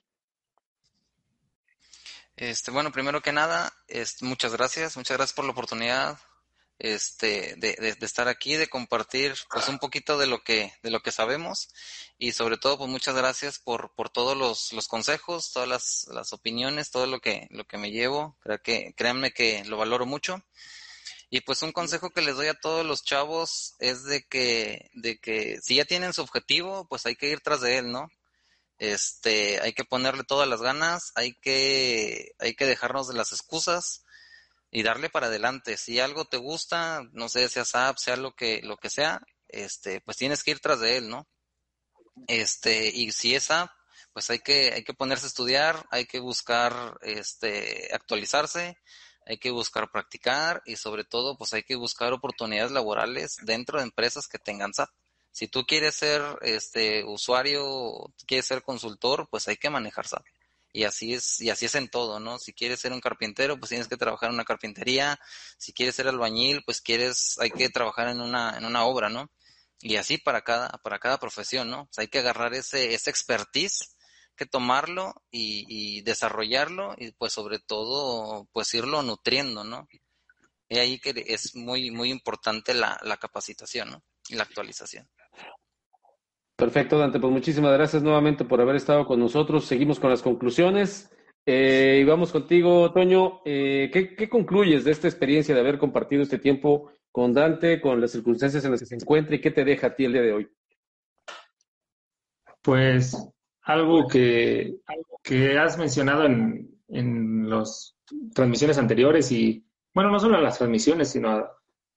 Este, 2.36 2.70
bueno, 2.70 2.92
primero 2.92 3.20
que 3.20 3.32
nada, 3.32 3.72
muchas 4.22 4.52
gracias, 4.52 4.96
muchas 4.96 5.16
gracias 5.16 5.34
por 5.34 5.44
la 5.44 5.50
oportunidad 5.50 6.18
este, 6.78 7.54
de, 7.56 7.74
de, 7.74 8.06
estar 8.06 8.28
aquí, 8.28 8.54
de 8.54 8.68
compartir 8.68 9.34
pues 9.50 9.68
un 9.68 9.78
poquito 9.78 10.16
de 10.16 10.26
lo 10.26 10.42
que, 10.44 10.72
de 10.82 10.90
lo 10.90 11.00
que 11.00 11.10
sabemos 11.10 11.70
y 12.18 12.32
sobre 12.32 12.56
todo 12.56 12.78
pues 12.78 12.88
muchas 12.88 13.16
gracias 13.16 13.58
por, 13.58 13.94
por 13.94 14.10
todos 14.10 14.36
los, 14.36 14.72
los 14.72 14.86
consejos, 14.86 15.52
todas 15.52 15.68
las, 15.68 16.06
las 16.12 16.32
opiniones, 16.32 16.90
todo 16.90 17.06
lo 17.06 17.20
que, 17.20 17.48
lo 17.50 17.66
que 17.66 17.78
me 17.78 17.90
llevo, 17.90 18.36
creo 18.40 18.62
que, 18.62 18.94
créanme 18.96 19.32
que 19.32 19.64
lo 19.64 19.76
valoro 19.76 20.06
mucho. 20.06 20.42
Y 21.30 21.42
pues 21.42 21.62
un 21.62 21.72
consejo 21.72 22.10
que 22.10 22.22
les 22.22 22.36
doy 22.36 22.46
a 22.46 22.58
todos 22.58 22.86
los 22.86 23.04
chavos 23.04 23.74
es 23.80 24.04
de 24.04 24.26
que, 24.26 24.90
de 24.94 25.18
que 25.18 25.58
si 25.60 25.74
ya 25.74 25.84
tienen 25.84 26.14
su 26.14 26.22
objetivo, 26.22 26.86
pues 26.88 27.04
hay 27.04 27.16
que 27.16 27.28
ir 27.28 27.40
tras 27.40 27.60
de 27.60 27.76
él, 27.78 27.92
¿no? 27.92 28.10
Este, 28.78 29.60
hay 29.60 29.74
que 29.74 29.84
ponerle 29.84 30.24
todas 30.24 30.48
las 30.48 30.62
ganas, 30.62 31.12
hay 31.16 31.34
que, 31.34 32.32
hay 32.38 32.54
que 32.54 32.64
dejarnos 32.64 33.08
de 33.08 33.14
las 33.14 33.32
excusas, 33.32 34.04
y 34.70 34.82
darle 34.82 35.10
para 35.10 35.26
adelante. 35.26 35.76
Si 35.76 36.00
algo 36.00 36.26
te 36.26 36.36
gusta, 36.36 37.02
no 37.12 37.28
sé, 37.28 37.48
sea 37.48 37.64
SAP, 37.64 37.98
sea 37.98 38.16
lo 38.16 38.34
que, 38.34 38.60
lo 38.62 38.76
que 38.76 38.90
sea, 38.90 39.20
este, 39.48 40.00
pues 40.02 40.16
tienes 40.16 40.42
que 40.42 40.52
ir 40.52 40.60
tras 40.60 40.80
de 40.80 40.98
él, 40.98 41.08
¿no? 41.08 41.26
Este, 42.26 42.88
y 42.88 43.12
si 43.12 43.34
es 43.34 43.44
SAP, 43.44 43.70
pues 44.12 44.30
hay 44.30 44.40
que, 44.40 44.72
hay 44.74 44.84
que 44.84 44.94
ponerse 44.94 45.26
a 45.26 45.28
estudiar, 45.28 45.86
hay 45.90 46.06
que 46.06 46.20
buscar, 46.20 46.98
este, 47.02 47.88
actualizarse, 47.94 48.76
hay 49.26 49.38
que 49.38 49.50
buscar 49.50 49.90
practicar 49.90 50.62
y 50.64 50.76
sobre 50.76 51.04
todo, 51.04 51.36
pues 51.36 51.52
hay 51.54 51.62
que 51.62 51.76
buscar 51.76 52.12
oportunidades 52.12 52.72
laborales 52.72 53.36
dentro 53.42 53.78
de 53.78 53.84
empresas 53.84 54.26
que 54.26 54.38
tengan 54.38 54.74
SAP. 54.74 54.90
Si 55.30 55.48
tú 55.48 55.64
quieres 55.64 55.94
ser, 55.94 56.22
este, 56.42 57.04
usuario, 57.04 58.12
quieres 58.26 58.46
ser 58.46 58.62
consultor, 58.62 59.28
pues 59.30 59.46
hay 59.48 59.56
que 59.56 59.70
manejar 59.70 60.08
SAP 60.08 60.24
y 60.72 60.84
así 60.84 61.14
es 61.14 61.40
y 61.40 61.50
así 61.50 61.66
es 61.66 61.74
en 61.74 61.88
todo, 61.88 62.20
¿no? 62.20 62.38
Si 62.38 62.52
quieres 62.52 62.80
ser 62.80 62.92
un 62.92 63.00
carpintero, 63.00 63.58
pues 63.58 63.70
tienes 63.70 63.88
que 63.88 63.96
trabajar 63.96 64.28
en 64.30 64.34
una 64.34 64.44
carpintería, 64.44 65.18
si 65.58 65.72
quieres 65.72 65.94
ser 65.96 66.08
albañil, 66.08 66.62
pues 66.64 66.80
quieres 66.80 67.38
hay 67.40 67.50
que 67.50 67.68
trabajar 67.70 68.08
en 68.08 68.20
una 68.20 68.56
en 68.56 68.64
una 68.64 68.84
obra, 68.84 69.08
¿no? 69.08 69.30
Y 69.80 69.96
así 69.96 70.18
para 70.18 70.42
cada 70.42 70.68
para 70.82 70.98
cada 70.98 71.18
profesión, 71.18 71.70
¿no? 71.70 71.88
Sea, 71.92 72.02
hay 72.02 72.08
que 72.08 72.18
agarrar 72.20 72.54
ese 72.54 72.94
ese 72.94 73.10
expertise 73.10 73.96
que 74.36 74.46
tomarlo 74.46 75.14
y, 75.30 75.66
y 75.68 76.02
desarrollarlo 76.02 76.94
y 76.96 77.12
pues 77.12 77.32
sobre 77.32 77.58
todo 77.58 78.48
pues 78.52 78.72
irlo 78.74 79.02
nutriendo, 79.02 79.64
¿no? 79.64 79.88
Y 80.68 80.78
ahí 80.78 80.98
que 81.00 81.12
es 81.28 81.56
muy 81.56 81.90
muy 81.90 82.10
importante 82.10 82.74
la, 82.74 82.98
la 83.02 83.16
capacitación, 83.16 83.90
¿no? 83.90 84.04
Y 84.28 84.36
la 84.36 84.44
actualización. 84.44 85.08
Perfecto, 86.58 86.98
Dante. 86.98 87.20
Pues 87.20 87.32
muchísimas 87.32 87.72
gracias 87.72 88.02
nuevamente 88.02 88.44
por 88.44 88.60
haber 88.60 88.74
estado 88.74 89.06
con 89.06 89.20
nosotros. 89.20 89.64
Seguimos 89.64 90.00
con 90.00 90.10
las 90.10 90.22
conclusiones. 90.22 91.08
Eh, 91.46 92.00
y 92.02 92.04
vamos 92.04 92.32
contigo, 92.32 92.92
Toño. 92.92 93.42
Eh, 93.44 93.90
¿qué, 93.92 94.28
concluyes 94.28 94.82
de 94.82 94.90
esta 94.90 95.06
experiencia 95.06 95.54
de 95.54 95.60
haber 95.60 95.78
compartido 95.78 96.20
este 96.20 96.40
tiempo 96.40 96.90
con 97.12 97.32
Dante, 97.32 97.80
con 97.80 98.00
las 98.00 98.10
circunstancias 98.10 98.64
en 98.64 98.72
las 98.72 98.80
que 98.80 98.86
se 98.86 98.96
encuentra 98.96 99.36
y 99.36 99.40
qué 99.40 99.52
te 99.52 99.64
deja 99.64 99.86
a 99.86 99.94
ti 99.94 100.04
el 100.04 100.14
día 100.14 100.22
de 100.22 100.32
hoy? 100.32 100.48
Pues 102.60 103.16
algo 103.62 104.08
que, 104.08 104.78
que 105.22 105.56
has 105.56 105.78
mencionado 105.78 106.24
en, 106.24 106.76
en 106.88 107.48
las 107.48 107.94
transmisiones 108.34 108.78
anteriores 108.78 109.30
y, 109.30 109.64
bueno, 109.94 110.10
no 110.10 110.18
solo 110.18 110.36
en 110.38 110.42
las 110.42 110.58
transmisiones, 110.58 111.08
sino 111.08 111.30
a, 111.30 111.52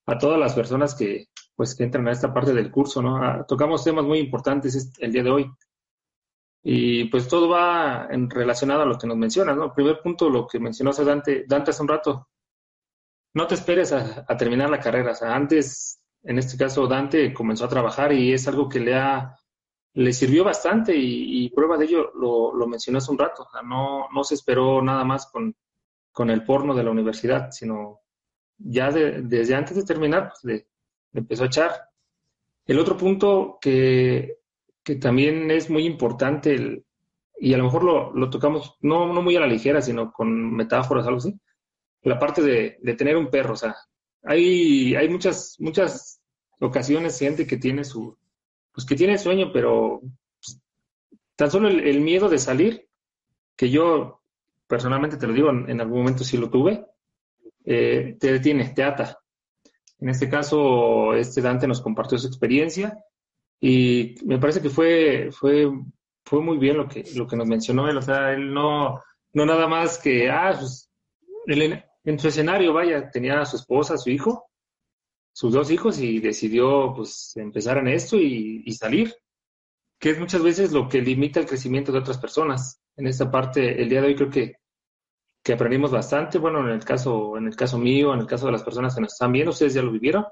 a 0.05 0.17
todas 0.19 0.39
las 0.39 0.53
personas 0.53 0.93
que, 0.93 1.29
pues, 1.61 1.75
que 1.75 1.83
entran 1.83 2.07
a 2.07 2.11
esta 2.11 2.33
parte 2.33 2.55
del 2.55 2.71
curso, 2.71 3.03
¿no? 3.03 3.17
Ah, 3.17 3.45
tocamos 3.47 3.83
temas 3.83 4.03
muy 4.03 4.17
importantes 4.17 4.91
el 4.97 5.11
día 5.11 5.21
de 5.21 5.29
hoy. 5.29 5.51
Y 6.63 7.03
pues 7.05 7.27
todo 7.27 7.49
va 7.49 8.07
en 8.09 8.31
relacionado 8.31 8.81
a 8.81 8.85
lo 8.88 8.97
que 8.97 9.05
nos 9.05 9.15
mencionas, 9.15 9.55
¿no? 9.55 9.71
Primer 9.71 10.01
punto, 10.01 10.27
lo 10.27 10.47
que 10.47 10.59
mencionó 10.59 10.91
Dante, 10.91 11.45
Dante 11.47 11.69
hace 11.69 11.83
un 11.83 11.88
rato, 11.88 12.29
no 13.35 13.45
te 13.45 13.53
esperes 13.53 13.93
a, 13.93 14.25
terminar 14.38 14.71
la 14.71 14.79
carrera. 14.79 15.11
O 15.11 15.15
sea, 15.15 15.35
antes, 15.35 16.01
en 16.23 16.39
este 16.39 16.57
caso, 16.57 16.88
Dante 16.88 17.31
comenzó 17.31 17.65
a 17.65 17.69
trabajar 17.69 18.11
y 18.11 18.33
es 18.33 18.47
algo 18.47 18.67
que 18.67 18.79
le 18.79 18.95
ha, 18.95 19.38
le 19.93 20.13
sirvió 20.13 20.43
bastante 20.43 20.95
y, 20.95 21.47
prueba 21.51 21.77
de 21.77 21.85
ello 21.85 22.11
lo, 22.15 22.55
lo, 22.55 22.65
mencionó 22.65 22.97
hace 22.97 23.11
un 23.11 23.19
rato. 23.19 23.43
O 23.43 23.51
sea, 23.51 23.61
no, 23.61 24.07
no 24.11 24.23
se 24.23 24.33
esperó 24.33 24.81
nada 24.81 25.03
más 25.03 25.27
con, 25.31 25.55
con 26.11 26.31
el 26.31 26.43
porno 26.43 26.73
de 26.73 26.83
la 26.83 26.89
universidad, 26.89 27.51
sino 27.51 27.99
ya 28.57 28.89
desde 28.91 29.53
antes 29.53 29.77
de 29.77 29.85
terminar, 29.85 30.29
pues 30.41 30.65
empezó 31.13 31.43
a 31.43 31.47
echar. 31.47 31.71
El 32.65 32.79
otro 32.79 32.97
punto 32.97 33.57
que, 33.61 34.38
que 34.83 34.95
también 34.95 35.49
es 35.51 35.69
muy 35.69 35.85
importante, 35.85 36.53
el, 36.53 36.85
y 37.38 37.53
a 37.53 37.57
lo 37.57 37.65
mejor 37.65 37.83
lo, 37.83 38.13
lo, 38.13 38.29
tocamos 38.29 38.77
no, 38.81 39.11
no 39.11 39.21
muy 39.21 39.35
a 39.35 39.39
la 39.39 39.47
ligera, 39.47 39.81
sino 39.81 40.11
con 40.11 40.55
metáforas, 40.55 41.07
algo 41.07 41.17
así, 41.17 41.39
la 42.03 42.19
parte 42.19 42.41
de, 42.41 42.77
de 42.81 42.93
tener 42.93 43.17
un 43.17 43.29
perro. 43.29 43.53
O 43.53 43.57
sea, 43.57 43.75
hay, 44.23 44.95
hay 44.95 45.09
muchas, 45.09 45.55
muchas 45.59 46.21
ocasiones, 46.59 47.17
gente 47.17 47.47
que 47.47 47.57
tiene 47.57 47.83
su, 47.83 48.17
pues 48.71 48.85
que 48.85 48.95
tiene 48.95 49.17
sueño, 49.17 49.51
pero 49.51 50.01
pues, 50.39 50.61
tan 51.35 51.51
solo 51.51 51.67
el, 51.67 52.01
miedo 52.01 52.29
de 52.29 52.38
salir, 52.38 52.88
que 53.55 53.69
yo 53.69 54.21
personalmente 54.67 55.17
te 55.17 55.27
lo 55.27 55.33
digo, 55.33 55.49
en, 55.49 55.81
algún 55.81 55.99
momento 55.99 56.23
sí 56.23 56.38
lo 56.38 56.49
tuve, 56.49 56.85
eh, 57.65 58.17
te 58.19 58.31
detiene, 58.31 58.69
te 58.69 58.83
ata. 58.83 59.20
En 60.02 60.10
este 60.10 60.28
caso, 60.28 61.14
este 61.14 61.41
Dante 61.41 61.68
nos 61.68 61.82
compartió 61.82 62.18
su 62.18 62.28
experiencia 62.28 62.98
y 63.60 64.15
me 64.26 64.40
parece 64.40 64.60
que 64.60 64.72
fue, 64.72 65.30
fue, 65.32 65.72
fue 66.26 66.41
muy 66.41 66.57
bien 66.57 66.78
lo 66.78 66.88
que, 66.88 67.03
lo 67.15 67.28
que 67.28 67.36
nos 67.36 67.48
mencionó 67.48 67.88
él. 67.88 67.98
O 67.98 68.02
sea, 68.02 68.34
él 68.34 68.52
no, 68.52 68.99
no 69.34 69.45
nada 69.45 69.68
más 69.68 69.99
que, 69.99 70.30
ah, 70.30 70.56
pues, 70.57 70.91
en 71.45 72.19
su 72.19 72.28
escenario, 72.28 72.73
vaya, 72.73 73.11
tenía 73.11 73.40
a 73.40 73.45
su 73.45 73.57
esposa, 73.57 73.94
a 73.94 73.98
su 73.98 74.10
hijo, 74.10 74.49
sus 75.34 75.53
dos 75.53 75.69
hijos 75.69 75.99
y 75.99 76.19
decidió 76.19 76.94
pues 76.95 77.38
empezar 77.38 77.78
en 77.78 77.88
esto 77.88 78.18
y, 78.18 78.64
y 78.65 78.73
salir, 78.73 79.14
que 79.99 80.10
es 80.10 80.19
muchas 80.19 80.41
veces 80.41 80.72
lo 80.72 80.90
que 80.90 81.02
limita 81.02 81.40
el 81.40 81.45
crecimiento 81.45 81.91
de 81.91 81.99
otras 81.99 82.18
personas. 82.18 82.82
En 82.98 83.06
esta 83.06 83.30
parte, 83.30 83.80
el 83.82 83.88
día 83.88 84.02
de 84.02 84.07
hoy 84.07 84.15
creo 84.15 84.30
que 84.32 84.56
que 85.43 85.53
aprendimos 85.53 85.91
bastante. 85.91 86.38
Bueno, 86.38 86.59
en 86.59 86.69
el 86.69 86.84
caso, 86.84 87.38
en 87.38 87.47
el 87.47 87.55
caso 87.55 87.77
mío, 87.77 88.13
en 88.13 88.19
el 88.19 88.27
caso 88.27 88.45
de 88.45 88.51
las 88.51 88.63
personas 88.63 88.95
que 88.95 89.01
nos 89.01 89.13
están 89.13 89.31
viendo, 89.31 89.51
ustedes 89.51 89.73
ya 89.73 89.81
lo 89.81 89.91
vivieron. 89.91 90.26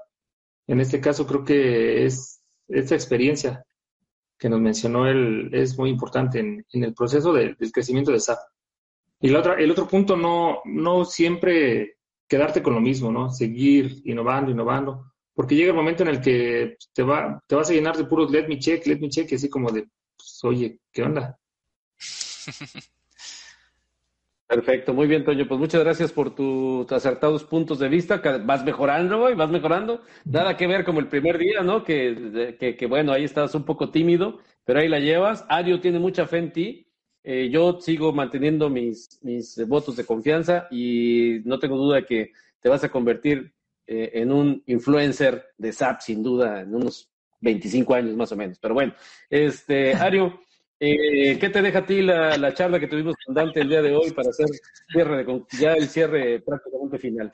En 0.66 0.80
este 0.80 1.00
caso 1.00 1.26
creo 1.26 1.44
que 1.44 2.04
es 2.04 2.42
esta 2.68 2.94
experiencia 2.94 3.64
que 4.38 4.48
nos 4.48 4.60
mencionó 4.60 5.06
él 5.06 5.50
es 5.52 5.76
muy 5.76 5.90
importante 5.90 6.38
en, 6.38 6.64
el 6.70 6.94
proceso 6.94 7.32
del 7.32 7.56
crecimiento 7.72 8.10
de 8.10 8.20
SAP. 8.20 8.38
Y 9.20 9.28
la 9.28 9.40
otra, 9.40 9.54
el 9.54 9.70
otro 9.70 9.86
punto, 9.86 10.16
no, 10.16 10.62
no 10.64 11.04
siempre 11.04 11.98
quedarte 12.26 12.62
con 12.62 12.74
lo 12.74 12.80
mismo, 12.80 13.12
¿no? 13.12 13.28
Seguir 13.28 14.00
innovando, 14.04 14.50
innovando, 14.50 15.12
porque 15.34 15.56
llega 15.56 15.70
el 15.70 15.76
momento 15.76 16.04
en 16.04 16.08
el 16.08 16.20
que 16.22 16.76
te, 16.94 17.02
va, 17.02 17.38
te 17.46 17.54
vas 17.54 17.68
a 17.68 17.74
llenar 17.74 17.96
de 17.96 18.04
puros 18.04 18.30
let 18.30 18.48
me 18.48 18.58
check, 18.58 18.86
let 18.86 18.98
me 18.98 19.10
check, 19.10 19.30
así 19.32 19.50
como 19.50 19.70
de, 19.70 19.88
pues, 20.16 20.40
oye, 20.44 20.78
¿qué 20.90 21.02
onda? 21.02 21.38
Perfecto, 24.50 24.92
muy 24.92 25.06
bien, 25.06 25.22
Toño. 25.22 25.46
Pues 25.46 25.60
muchas 25.60 25.80
gracias 25.84 26.10
por 26.10 26.34
tus 26.34 26.90
acertados 26.90 27.44
puntos 27.44 27.78
de 27.78 27.88
vista. 27.88 28.20
Vas 28.44 28.64
mejorando, 28.64 29.20
hoy, 29.20 29.34
vas 29.36 29.48
mejorando. 29.48 30.02
Nada 30.24 30.56
que 30.56 30.66
ver 30.66 30.84
como 30.84 30.98
el 30.98 31.06
primer 31.06 31.38
día, 31.38 31.62
¿no? 31.62 31.84
Que, 31.84 32.56
que, 32.76 32.86
bueno, 32.86 33.12
ahí 33.12 33.22
estás 33.22 33.54
un 33.54 33.64
poco 33.64 33.92
tímido, 33.92 34.40
pero 34.64 34.80
ahí 34.80 34.88
la 34.88 34.98
llevas. 34.98 35.44
Ario 35.48 35.78
tiene 35.78 36.00
mucha 36.00 36.26
fe 36.26 36.38
en 36.38 36.52
ti. 36.52 36.88
Eh, 37.22 37.48
yo 37.48 37.78
sigo 37.80 38.12
manteniendo 38.12 38.68
mis, 38.68 39.20
mis 39.22 39.56
votos 39.68 39.94
de 39.94 40.04
confianza 40.04 40.66
y 40.68 41.42
no 41.44 41.60
tengo 41.60 41.76
duda 41.76 42.04
que 42.04 42.32
te 42.58 42.68
vas 42.68 42.82
a 42.82 42.88
convertir 42.90 43.54
eh, 43.86 44.10
en 44.14 44.32
un 44.32 44.64
influencer 44.66 45.44
de 45.58 45.72
SAP, 45.72 46.00
sin 46.00 46.24
duda, 46.24 46.62
en 46.62 46.74
unos 46.74 47.08
25 47.40 47.94
años 47.94 48.16
más 48.16 48.32
o 48.32 48.36
menos. 48.36 48.58
Pero 48.58 48.74
bueno, 48.74 48.94
este, 49.30 49.94
Ario. 49.94 50.40
Eh, 50.82 51.38
¿Qué 51.38 51.50
te 51.50 51.60
deja 51.60 51.80
a 51.80 51.86
ti 51.86 52.00
la, 52.00 52.54
charla 52.54 52.80
que 52.80 52.86
tuvimos 52.86 53.14
con 53.26 53.34
Dante 53.34 53.60
el 53.60 53.68
día 53.68 53.82
de 53.82 53.94
hoy 53.94 54.12
para 54.12 54.30
hacer 54.30 54.46
cierre 54.90 55.24
de, 55.24 55.44
ya 55.58 55.74
el 55.74 55.86
cierre 55.86 56.40
prácticamente 56.40 56.98
final? 56.98 57.30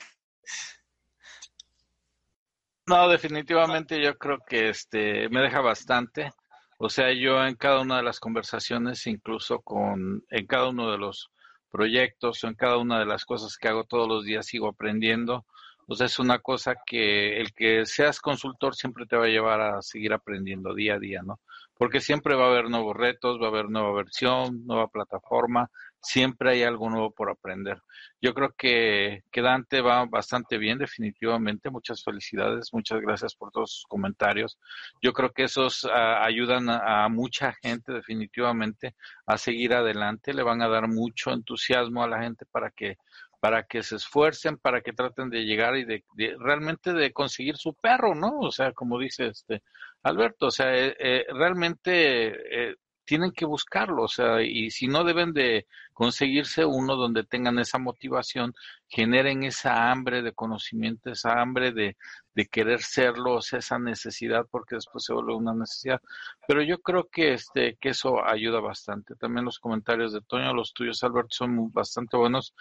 No, 2.85 3.07
definitivamente 3.07 4.01
yo 4.01 4.17
creo 4.17 4.39
que 4.45 4.67
este 4.67 5.29
me 5.29 5.39
deja 5.39 5.61
bastante. 5.61 6.29
O 6.77 6.89
sea, 6.89 7.13
yo 7.13 7.41
en 7.45 7.55
cada 7.55 7.79
una 7.79 7.97
de 7.97 8.03
las 8.03 8.19
conversaciones, 8.19 9.07
incluso 9.07 9.61
con 9.61 10.25
en 10.29 10.45
cada 10.45 10.67
uno 10.67 10.91
de 10.91 10.97
los 10.97 11.31
proyectos 11.71 12.43
o 12.43 12.47
en 12.47 12.55
cada 12.55 12.77
una 12.77 12.99
de 12.99 13.05
las 13.05 13.23
cosas 13.23 13.57
que 13.57 13.69
hago 13.69 13.85
todos 13.85 14.09
los 14.09 14.25
días 14.25 14.45
sigo 14.45 14.67
aprendiendo. 14.67 15.45
O 15.87 15.95
sea, 15.95 16.07
es 16.07 16.19
una 16.19 16.39
cosa 16.39 16.75
que 16.85 17.39
el 17.39 17.53
que 17.53 17.85
seas 17.85 18.19
consultor 18.19 18.75
siempre 18.75 19.05
te 19.05 19.15
va 19.15 19.25
a 19.25 19.29
llevar 19.29 19.61
a 19.61 19.81
seguir 19.81 20.11
aprendiendo 20.11 20.73
día 20.73 20.95
a 20.95 20.99
día, 20.99 21.21
¿no? 21.23 21.39
Porque 21.77 22.01
siempre 22.01 22.35
va 22.35 22.45
a 22.45 22.49
haber 22.49 22.69
nuevos 22.69 22.95
retos, 22.95 23.39
va 23.41 23.45
a 23.45 23.49
haber 23.49 23.69
nueva 23.69 23.93
versión, 23.93 24.65
nueva 24.65 24.87
plataforma, 24.87 25.69
siempre 26.01 26.51
hay 26.51 26.63
algo 26.63 26.89
nuevo 26.89 27.11
por 27.11 27.29
aprender. 27.29 27.81
Yo 28.21 28.33
creo 28.33 28.53
que, 28.57 29.23
Dante 29.33 29.81
va 29.81 30.05
bastante 30.05 30.57
bien, 30.57 30.77
definitivamente. 30.77 31.69
Muchas 31.69 32.03
felicidades, 32.03 32.73
muchas 32.73 33.01
gracias 33.01 33.35
por 33.35 33.51
todos 33.51 33.71
sus 33.71 33.85
comentarios. 33.85 34.57
Yo 35.01 35.13
creo 35.13 35.31
que 35.31 35.43
esos 35.43 35.85
ah, 35.85 36.23
ayudan 36.23 36.69
a, 36.69 37.07
mucha 37.09 37.53
gente, 37.61 37.91
definitivamente, 37.91 38.95
a 39.25 39.37
seguir 39.37 39.73
adelante. 39.73 40.33
Le 40.33 40.43
van 40.43 40.61
a 40.61 40.69
dar 40.69 40.87
mucho 40.87 41.31
entusiasmo 41.31 42.03
a 42.03 42.07
la 42.07 42.21
gente 42.21 42.45
para 42.45 42.71
que 42.71 42.97
para 43.39 43.63
que 43.63 43.83
se 43.83 43.95
esfuercen, 43.97 44.57
para 44.57 44.81
que 44.81 44.93
traten 44.93 45.29
de 45.29 45.45
llegar 45.45 45.75
y 45.77 45.85
de, 45.85 46.03
realmente 46.39 46.93
de 46.93 47.11
conseguir 47.11 47.57
su 47.57 47.73
perro, 47.73 48.15
¿no? 48.15 48.39
O 48.39 48.51
sea, 48.51 48.71
como 48.73 48.99
dice 48.99 49.27
este 49.27 49.63
Alberto, 50.03 50.47
o 50.47 50.51
sea, 50.51 50.73
eh, 50.75 50.95
eh, 50.99 51.25
realmente 51.29 52.69
eh, 52.69 52.75
tienen 53.07 53.31
que 53.31 53.45
buscarlo, 53.45 54.03
o 54.03 54.07
sea, 54.09 54.41
y 54.41 54.69
si 54.69 54.87
no 54.87 55.05
deben 55.05 55.31
de 55.31 55.65
conseguirse 55.93 56.65
uno 56.65 56.97
donde 56.97 57.23
tengan 57.23 57.57
esa 57.57 57.77
motivación, 57.79 58.53
generen 58.89 59.43
esa 59.43 59.89
hambre 59.89 60.21
de 60.21 60.33
conocimiento, 60.33 61.09
esa 61.09 61.41
hambre 61.41 61.71
de, 61.71 61.95
de 62.35 62.45
querer 62.47 62.81
serlo, 62.81 63.35
o 63.35 63.41
sea, 63.41 63.59
esa 63.59 63.79
necesidad, 63.79 64.45
porque 64.51 64.75
después 64.75 65.05
se 65.05 65.13
vuelve 65.13 65.35
una 65.35 65.53
necesidad. 65.53 66.01
Pero 66.49 66.61
yo 66.61 66.81
creo 66.81 67.07
que 67.09 67.33
este, 67.33 67.77
que 67.79 67.89
eso 67.89 68.23
ayuda 68.25 68.59
bastante. 68.59 69.15
También 69.15 69.45
los 69.45 69.59
comentarios 69.59 70.11
de 70.11 70.19
Toño, 70.21 70.53
los 70.53 70.73
tuyos, 70.73 71.01
Albert, 71.01 71.29
son 71.31 71.71
bastante 71.71 72.17
buenos. 72.17 72.53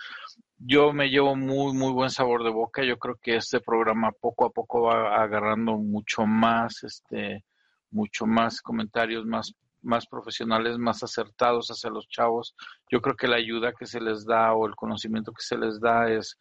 Yo 0.59 0.93
me 0.93 1.11
llevo 1.11 1.35
muy, 1.35 1.75
muy 1.75 1.93
buen 1.93 2.11
sabor 2.11 2.45
de 2.45 2.51
boca. 2.51 2.85
Yo 2.85 2.99
creo 2.99 3.17
que 3.21 3.35
este 3.35 3.59
programa 3.61 4.13
poco 4.13 4.47
a 4.47 4.51
poco 4.51 4.83
va 4.83 5.21
agarrando 5.21 5.77
mucho 5.77 6.25
más, 6.25 6.85
este, 6.85 7.45
mucho 7.91 8.27
más 8.27 8.63
comentarios, 8.63 9.27
más 9.27 9.53
más 9.87 10.07
profesionales, 10.07 10.79
más 10.79 11.03
acertados 11.03 11.69
hacia 11.69 11.91
los 11.91 12.09
chavos. 12.09 12.55
Yo 12.91 13.01
creo 13.01 13.17
que 13.17 13.29
la 13.29 13.37
ayuda 13.37 13.73
que 13.73 13.87
se 13.87 14.01
les 14.01 14.27
da 14.27 14.53
o 14.53 14.67
el 14.67 14.75
conocimiento 14.75 15.33
que 15.33 15.43
se 15.43 15.57
les 15.57 15.81
da 15.81 16.11
es 16.11 16.37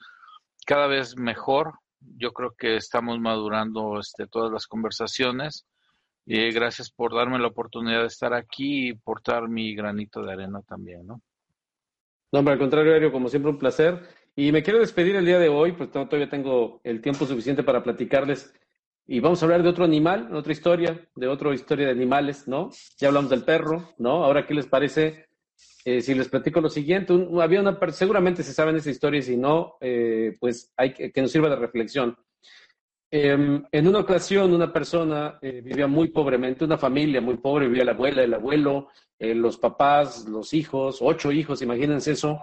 cada 0.66 0.88
vez 0.88 1.16
mejor. 1.16 1.74
Yo 2.00 2.34
creo 2.34 2.54
que 2.58 2.76
estamos 2.76 3.20
madurando 3.20 4.00
este, 4.00 4.28
todas 4.28 4.52
las 4.52 4.68
conversaciones. 4.68 5.66
Y 6.26 6.52
gracias 6.52 6.90
por 6.90 7.14
darme 7.14 7.38
la 7.38 7.48
oportunidad 7.48 8.02
de 8.02 8.08
estar 8.08 8.34
aquí 8.34 8.90
y 8.90 8.94
portar 8.94 9.48
mi 9.48 9.76
granito 9.76 10.24
de 10.24 10.34
arena 10.34 10.62
también, 10.64 11.06
¿no? 11.06 11.22
No, 12.32 12.40
al 12.50 12.58
contrario, 12.58 12.96
Ario, 12.96 13.12
como 13.12 13.30
siempre, 13.30 13.52
un 13.52 13.60
placer. 13.60 14.02
Y 14.36 14.52
me 14.52 14.64
quiero 14.64 14.80
despedir 14.80 15.16
el 15.16 15.26
día 15.26 15.40
de 15.40 15.50
hoy, 15.50 15.72
pues 15.72 15.92
todavía 15.92 16.30
tengo 16.30 16.82
el 16.84 17.00
tiempo 17.00 17.26
suficiente 17.26 17.64
para 17.64 17.84
platicarles 17.84 18.54
y 19.08 19.20
vamos 19.20 19.42
a 19.42 19.46
hablar 19.46 19.62
de 19.62 19.70
otro 19.70 19.86
animal, 19.86 20.34
otra 20.34 20.52
historia, 20.52 21.08
de 21.16 21.28
otra 21.28 21.54
historia 21.54 21.86
de 21.86 21.92
animales, 21.92 22.48
¿no? 22.48 22.72
Ya 22.98 23.10
hablamos 23.10 23.30
del 23.30 23.44
perro, 23.44 23.94
¿no? 24.00 24.24
Ahora, 24.24 24.48
¿qué 24.48 24.56
les 24.56 24.66
parece 24.66 25.28
eh, 25.84 26.02
si 26.02 26.16
les 26.16 26.28
platico 26.28 26.60
lo 26.60 26.70
siguiente? 26.70 27.14
había 27.40 27.62
una, 27.62 27.78
seguramente 27.92 28.42
se 28.42 28.54
saben 28.54 28.76
esa 28.76 28.90
historia 28.90 29.20
y 29.20 29.24
si 29.24 29.38
no, 29.38 29.76
eh, 29.80 30.36
pues 30.40 30.74
hay 30.76 30.94
que, 30.94 31.12
que, 31.12 31.22
nos 31.22 31.32
sirva 31.32 31.50
de 31.50 31.56
reflexión. 31.56 32.18
Em, 33.12 33.64
en 33.72 33.88
una 33.88 34.00
ocasión, 34.00 34.52
una 34.52 34.74
persona 34.74 35.38
eh, 35.40 35.62
vivía 35.62 35.86
muy 35.86 36.08
pobremente, 36.08 36.66
una 36.66 36.78
familia 36.78 37.22
muy 37.22 37.38
pobre, 37.38 37.68
vivía 37.68 37.86
la 37.86 37.92
abuela, 37.92 38.24
el 38.24 38.34
abuelo, 38.34 38.90
los 39.20 39.58
papás, 39.58 40.28
los 40.28 40.54
hijos, 40.54 40.98
ocho 41.02 41.32
hijos, 41.32 41.62
imagínense 41.62 42.12
eso. 42.12 42.40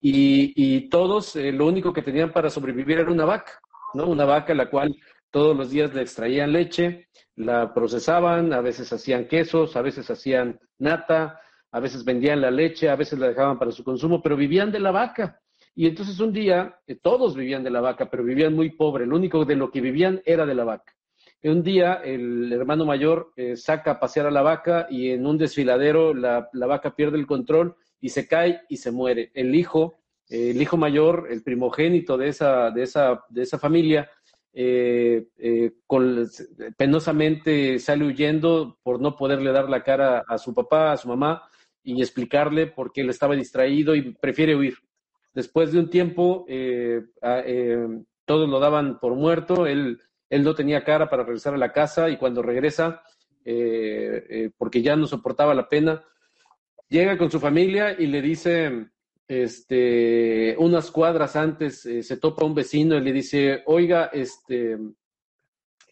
Y, 0.00 0.52
y 0.56 0.88
todos, 0.88 1.34
lo 1.36 1.66
único 1.66 1.92
que 1.92 2.02
tenían 2.02 2.32
para 2.32 2.48
sobrevivir 2.48 2.98
era 3.00 3.10
una 3.10 3.24
vaca, 3.24 3.60
¿no? 3.94 4.06
Una 4.06 4.24
vaca 4.24 4.54
la 4.54 4.70
cual 4.70 4.96
todos 5.34 5.56
los 5.56 5.70
días 5.70 5.92
le 5.92 6.02
extraían 6.02 6.52
leche, 6.52 7.08
la 7.34 7.74
procesaban, 7.74 8.52
a 8.52 8.60
veces 8.60 8.92
hacían 8.92 9.26
quesos, 9.26 9.74
a 9.74 9.82
veces 9.82 10.08
hacían 10.08 10.60
nata, 10.78 11.40
a 11.72 11.80
veces 11.80 12.04
vendían 12.04 12.40
la 12.40 12.52
leche, 12.52 12.88
a 12.88 12.94
veces 12.94 13.18
la 13.18 13.26
dejaban 13.26 13.58
para 13.58 13.72
su 13.72 13.82
consumo, 13.82 14.22
pero 14.22 14.36
vivían 14.36 14.70
de 14.70 14.78
la 14.78 14.92
vaca. 14.92 15.40
Y 15.74 15.88
entonces 15.88 16.20
un 16.20 16.32
día, 16.32 16.78
eh, 16.86 16.94
todos 16.94 17.34
vivían 17.34 17.64
de 17.64 17.70
la 17.70 17.80
vaca, 17.80 18.08
pero 18.08 18.22
vivían 18.22 18.54
muy 18.54 18.70
pobre, 18.70 19.06
lo 19.06 19.16
único 19.16 19.44
de 19.44 19.56
lo 19.56 19.72
que 19.72 19.80
vivían 19.80 20.22
era 20.24 20.46
de 20.46 20.54
la 20.54 20.62
vaca. 20.62 20.94
Y 21.42 21.48
un 21.48 21.64
día 21.64 21.94
el 21.94 22.52
hermano 22.52 22.84
mayor 22.84 23.32
eh, 23.34 23.56
saca 23.56 23.90
a 23.90 23.98
pasear 23.98 24.26
a 24.26 24.30
la 24.30 24.42
vaca 24.42 24.86
y 24.88 25.10
en 25.10 25.26
un 25.26 25.36
desfiladero 25.36 26.14
la, 26.14 26.48
vaca 26.52 26.94
pierde 26.94 27.18
el 27.18 27.26
control 27.26 27.74
y 28.00 28.10
se 28.10 28.28
cae 28.28 28.60
y 28.68 28.76
se 28.76 28.92
muere. 28.92 29.32
El 29.34 29.52
hijo, 29.56 29.98
el 30.28 30.62
hijo 30.62 30.76
mayor, 30.76 31.26
el 31.28 31.42
primogénito 31.42 32.16
de 32.16 32.28
esa, 32.28 32.70
de 32.70 32.84
esa, 32.84 33.24
de 33.30 33.42
esa 33.42 33.58
familia, 33.58 34.08
eh, 34.56 35.26
eh, 35.36 35.72
penosamente 36.76 37.80
sale 37.80 38.06
huyendo 38.06 38.78
por 38.84 39.00
no 39.00 39.16
poderle 39.16 39.50
dar 39.50 39.68
la 39.68 39.82
cara 39.82 40.24
a 40.28 40.38
su 40.38 40.54
papá, 40.54 40.92
a 40.92 40.96
su 40.96 41.08
mamá 41.08 41.42
y 41.82 42.00
explicarle 42.00 42.68
por 42.68 42.92
qué 42.92 43.00
él 43.00 43.10
estaba 43.10 43.34
distraído 43.34 43.96
y 43.96 44.12
prefiere 44.14 44.54
huir. 44.54 44.76
Después 45.32 45.72
de 45.72 45.80
un 45.80 45.90
tiempo, 45.90 46.44
eh, 46.48 47.02
todos 48.24 48.48
lo 48.48 48.60
daban 48.60 49.00
por 49.00 49.14
muerto, 49.16 49.66
él, 49.66 50.00
él 50.30 50.44
no 50.44 50.54
tenía 50.54 50.84
cara 50.84 51.10
para 51.10 51.24
regresar 51.24 51.54
a 51.54 51.58
la 51.58 51.72
casa 51.72 52.08
y 52.08 52.16
cuando 52.16 52.40
regresa, 52.40 53.02
porque 54.56 54.82
ya 54.82 54.94
no 54.94 55.08
soportaba 55.08 55.52
la 55.52 55.68
pena, 55.68 56.04
llega 56.88 57.18
con 57.18 57.28
su 57.28 57.40
familia 57.40 57.96
y 57.98 58.06
le 58.06 58.22
dice, 58.22 58.86
este, 59.26 60.54
unas 60.58 60.90
cuadras 60.90 61.36
antes 61.36 61.86
eh, 61.86 62.02
se 62.02 62.16
topa 62.18 62.44
un 62.44 62.54
vecino 62.54 62.96
y 62.96 63.00
le 63.00 63.12
dice, 63.12 63.62
oiga, 63.66 64.10
este, 64.12 64.78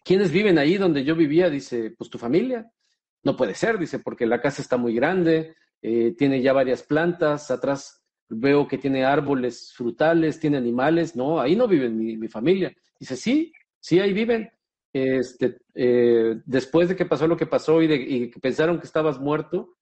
¿quiénes 0.03 0.31
viven 0.31 0.57
ahí 0.57 0.77
donde 0.77 1.03
yo 1.03 1.15
vivía? 1.15 1.49
Dice, 1.49 1.93
pues 1.97 2.09
tu 2.09 2.17
familia. 2.17 2.71
No 3.23 3.35
puede 3.35 3.55
ser, 3.55 3.79
dice, 3.79 3.99
porque 3.99 4.25
la 4.25 4.41
casa 4.41 4.61
está 4.61 4.77
muy 4.77 4.93
grande, 4.93 5.55
eh, 5.81 6.13
tiene 6.17 6.41
ya 6.41 6.53
varias 6.53 6.83
plantas, 6.83 7.49
atrás 7.51 8.03
veo 8.29 8.67
que 8.67 8.77
tiene 8.77 9.05
árboles 9.05 9.73
frutales, 9.75 10.39
tiene 10.39 10.57
animales, 10.57 11.15
no, 11.15 11.39
ahí 11.39 11.55
no 11.55 11.67
vive 11.67 11.89
mi, 11.89 12.27
familia. 12.27 12.73
Dice, 12.99 13.15
sí, 13.15 13.51
sí, 13.79 13.99
ahí 13.99 14.13
viven. 14.13 14.51
Este, 14.91 15.57
eh, 15.73 16.35
después 16.45 16.89
de 16.89 16.95
que 16.95 17.05
pasó 17.05 17.25
lo 17.25 17.37
que 17.37 17.47
pasó 17.47 17.81
y, 17.81 17.87
de, 17.87 18.29
que 18.29 18.39
pensaron 18.39 18.79
que 18.79 18.85
estabas 18.85 19.19
muerto, 19.19 19.75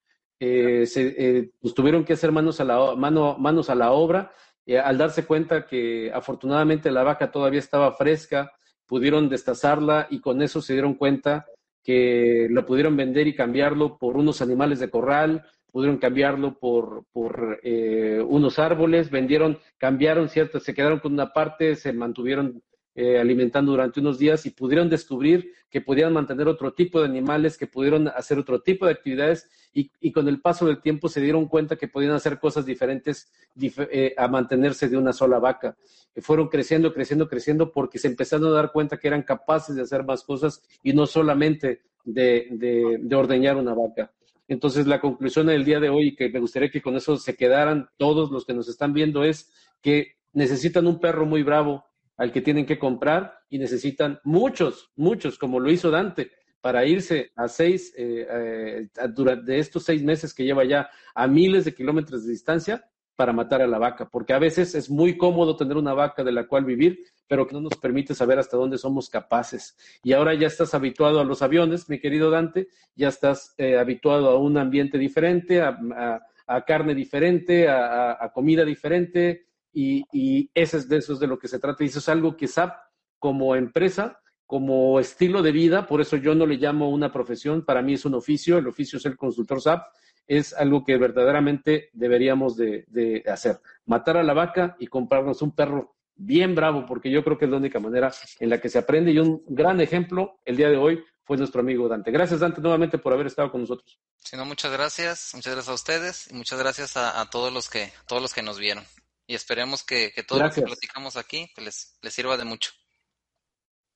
eh, 0.43 0.87
se, 0.87 1.13
eh, 1.19 1.51
pues 1.61 1.75
tuvieron 1.75 2.03
que 2.03 2.13
hacer 2.13 2.31
manos 2.31 2.59
a 2.59 2.63
la, 2.63 2.95
mano, 2.95 3.37
manos 3.37 3.69
a 3.69 3.75
la 3.75 3.91
obra. 3.91 4.31
Eh, 4.65 4.79
al 4.79 4.97
darse 4.97 5.23
cuenta 5.23 5.67
que 5.67 6.11
afortunadamente 6.11 6.89
la 6.89 7.03
vaca 7.03 7.29
todavía 7.29 7.59
estaba 7.59 7.91
fresca, 7.93 8.51
pudieron 8.87 9.29
destazarla 9.29 10.07
y 10.09 10.19
con 10.19 10.41
eso 10.41 10.59
se 10.59 10.73
dieron 10.73 10.95
cuenta 10.95 11.45
que 11.83 12.47
la 12.49 12.65
pudieron 12.65 12.97
vender 12.97 13.27
y 13.27 13.35
cambiarlo 13.35 13.99
por 13.99 14.17
unos 14.17 14.41
animales 14.41 14.79
de 14.79 14.89
corral, 14.89 15.45
pudieron 15.71 15.99
cambiarlo 15.99 16.57
por, 16.57 17.05
por 17.11 17.59
unos 17.63 18.57
árboles, 18.57 19.11
vendieron, 19.11 19.59
cambiaron 19.77 20.27
ciertas, 20.27 20.63
se 20.63 20.73
quedaron 20.73 20.99
con 20.99 21.13
una 21.13 21.33
parte, 21.33 21.75
se 21.75 21.93
mantuvieron 21.93 22.63
eh, 22.93 23.19
alimentando 23.19 23.71
durante 23.71 23.99
unos 23.99 24.19
días 24.19 24.45
y 24.45 24.49
pudieron 24.49 24.89
descubrir 24.89 25.53
que 25.69 25.79
podían 25.79 26.11
mantener 26.11 26.47
otro 26.47 26.73
tipo 26.73 26.99
de 26.99 27.05
animales, 27.05 27.57
que 27.57 27.67
pudieron 27.67 28.09
hacer 28.09 28.37
otro 28.37 28.61
tipo 28.61 28.85
de 28.85 28.91
actividades 28.91 29.49
y, 29.73 30.11
con 30.11 30.27
el 30.27 30.41
paso 30.41 30.65
del 30.65 30.81
tiempo 30.81 31.07
se 31.07 31.21
dieron 31.21 31.47
cuenta 31.47 31.77
que 31.77 31.87
podían 31.87 32.11
hacer 32.11 32.39
cosas 32.39 32.65
diferentes 32.65 33.31
eh, 33.61 34.13
a 34.17 34.27
mantenerse 34.27 34.89
de 34.89 34.97
una 34.97 35.13
sola 35.13 35.39
vaca. 35.39 35.77
fueron 36.17 36.49
creciendo, 36.49 36.93
creciendo, 36.93 37.29
creciendo 37.29 37.71
porque 37.71 37.97
se 37.97 38.07
empezaron 38.07 38.47
a 38.47 38.51
dar 38.51 38.73
cuenta 38.73 38.97
que 38.97 39.07
eran 39.07 39.23
capaces 39.23 39.75
de 39.75 39.83
hacer 39.83 40.03
más 40.03 40.23
cosas 40.23 40.61
y 40.83 40.91
no 40.91 41.05
solamente 41.05 41.83
de, 42.03 42.97
de 42.99 43.15
ordeñar 43.15 43.55
una 43.55 43.73
vaca. 43.73 44.11
Entonces, 44.51 44.85
la 44.85 44.99
conclusión 44.99 45.47
del 45.47 45.63
día 45.63 45.79
de 45.79 45.87
hoy, 45.87 46.13
que 46.13 46.27
me 46.27 46.41
gustaría 46.41 46.69
que 46.69 46.81
con 46.81 46.97
eso 46.97 47.15
se 47.15 47.37
quedaran 47.37 47.87
todos 47.95 48.31
los 48.31 48.45
que 48.45 48.53
nos 48.53 48.67
están 48.67 48.91
viendo, 48.91 49.23
es 49.23 49.49
que 49.81 50.17
necesitan 50.33 50.87
un 50.87 50.99
perro 50.99 51.25
muy 51.25 51.41
bravo, 51.41 51.85
al 52.21 52.31
que 52.31 52.41
tienen 52.41 52.67
que 52.67 52.77
comprar 52.77 53.33
y 53.49 53.57
necesitan 53.57 54.19
muchos, 54.23 54.91
muchos, 54.95 55.39
como 55.39 55.59
lo 55.59 55.71
hizo 55.71 55.89
Dante, 55.89 56.29
para 56.61 56.85
irse 56.85 57.31
a 57.35 57.47
seis, 57.47 57.91
eh, 57.97 58.27
eh, 58.29 58.87
durante 59.09 59.57
estos 59.57 59.85
seis 59.85 60.03
meses 60.03 60.31
que 60.31 60.43
lleva 60.43 60.63
ya 60.63 60.87
a 61.15 61.25
miles 61.25 61.65
de 61.65 61.73
kilómetros 61.73 62.23
de 62.23 62.33
distancia 62.33 62.85
para 63.15 63.33
matar 63.33 63.63
a 63.63 63.67
la 63.67 63.79
vaca, 63.79 64.07
porque 64.07 64.33
a 64.33 64.37
veces 64.39 64.75
es 64.75 64.87
muy 64.87 65.17
cómodo 65.17 65.55
tener 65.55 65.77
una 65.77 65.95
vaca 65.95 66.23
de 66.23 66.31
la 66.31 66.45
cual 66.45 66.63
vivir, 66.63 66.99
pero 67.25 67.47
que 67.47 67.55
no 67.55 67.61
nos 67.61 67.75
permite 67.77 68.13
saber 68.13 68.37
hasta 68.37 68.55
dónde 68.55 68.77
somos 68.77 69.09
capaces. 69.09 69.75
Y 70.03 70.13
ahora 70.13 70.35
ya 70.35 70.45
estás 70.45 70.75
habituado 70.75 71.21
a 71.21 71.25
los 71.25 71.41
aviones, 71.41 71.89
mi 71.89 71.99
querido 71.99 72.29
Dante, 72.29 72.67
ya 72.93 73.07
estás 73.07 73.55
eh, 73.57 73.79
habituado 73.79 74.29
a 74.29 74.37
un 74.37 74.59
ambiente 74.59 74.99
diferente, 74.99 75.59
a, 75.59 76.21
carne 76.67 76.93
diferente, 76.93 77.67
a 77.67 78.29
comida 78.31 78.65
diferente, 78.65 79.47
y, 79.73 80.03
y 80.11 80.49
ese 80.53 80.77
es 80.77 80.89
de 80.89 80.97
eso 80.97 81.13
es 81.13 81.19
de 81.19 81.27
lo 81.27 81.39
que 81.39 81.47
se 81.47 81.59
trata. 81.59 81.83
Y 81.83 81.87
eso 81.87 81.99
es 81.99 82.09
algo 82.09 82.35
que 82.35 82.47
SAP 82.47 82.73
como 83.19 83.55
empresa, 83.55 84.19
como 84.51 84.99
estilo 84.99 85.41
de 85.41 85.53
vida, 85.53 85.87
por 85.87 86.01
eso 86.01 86.17
yo 86.17 86.35
no 86.35 86.45
le 86.45 86.57
llamo 86.57 86.89
una 86.89 87.13
profesión, 87.13 87.63
para 87.63 87.81
mí 87.81 87.93
es 87.93 88.03
un 88.03 88.15
oficio, 88.15 88.57
el 88.57 88.67
oficio 88.67 88.97
es 88.97 89.05
el 89.05 89.15
consultor 89.15 89.61
SAP, 89.61 89.83
es 90.27 90.53
algo 90.53 90.83
que 90.83 90.97
verdaderamente 90.97 91.89
deberíamos 91.93 92.57
de, 92.57 93.23
hacer. 93.31 93.61
Matar 93.85 94.17
a 94.17 94.23
la 94.23 94.33
vaca 94.33 94.75
y 94.79 94.87
comprarnos 94.87 95.41
un 95.41 95.55
perro 95.55 95.95
bien 96.15 96.55
bravo, 96.55 96.85
porque 96.85 97.09
yo 97.09 97.23
creo 97.23 97.37
que 97.37 97.45
es 97.45 97.51
la 97.51 97.57
única 97.57 97.79
manera 97.79 98.11
en 98.39 98.49
la 98.49 98.59
que 98.59 98.69
se 98.69 98.79
aprende 98.79 99.11
y 99.11 99.19
un 99.19 99.43
gran 99.47 99.79
ejemplo 99.81 100.39
el 100.43 100.57
día 100.57 100.69
de 100.69 100.77
hoy 100.77 101.03
fue 101.23 101.37
nuestro 101.37 101.61
amigo 101.61 101.87
Dante. 101.87 102.11
Gracias, 102.11 102.39
Dante, 102.39 102.59
nuevamente 102.59 102.97
por 102.97 103.13
haber 103.13 103.27
estado 103.27 103.51
con 103.51 103.61
nosotros. 103.61 103.99
Sí, 104.17 104.35
no, 104.35 104.45
muchas 104.45 104.71
gracias, 104.71 105.31
muchas 105.33 105.53
gracias 105.53 105.69
a 105.69 105.75
ustedes 105.75 106.31
y 106.31 106.33
muchas 106.33 106.59
gracias 106.59 106.97
a, 106.97 107.21
a 107.21 107.29
todos 107.29 107.53
los 107.53 107.69
que 107.69 107.91
todos 108.07 108.21
los 108.21 108.33
que 108.33 108.41
nos 108.41 108.59
vieron 108.59 108.83
y 109.31 109.35
esperemos 109.35 109.81
que, 109.81 110.11
que 110.13 110.23
todo 110.23 110.43
lo 110.43 110.51
que 110.51 110.61
platicamos 110.61 111.15
aquí 111.15 111.49
pues, 111.55 111.65
les, 111.65 111.97
les 112.01 112.13
sirva 112.13 112.35
de 112.35 112.43
mucho. 112.43 112.71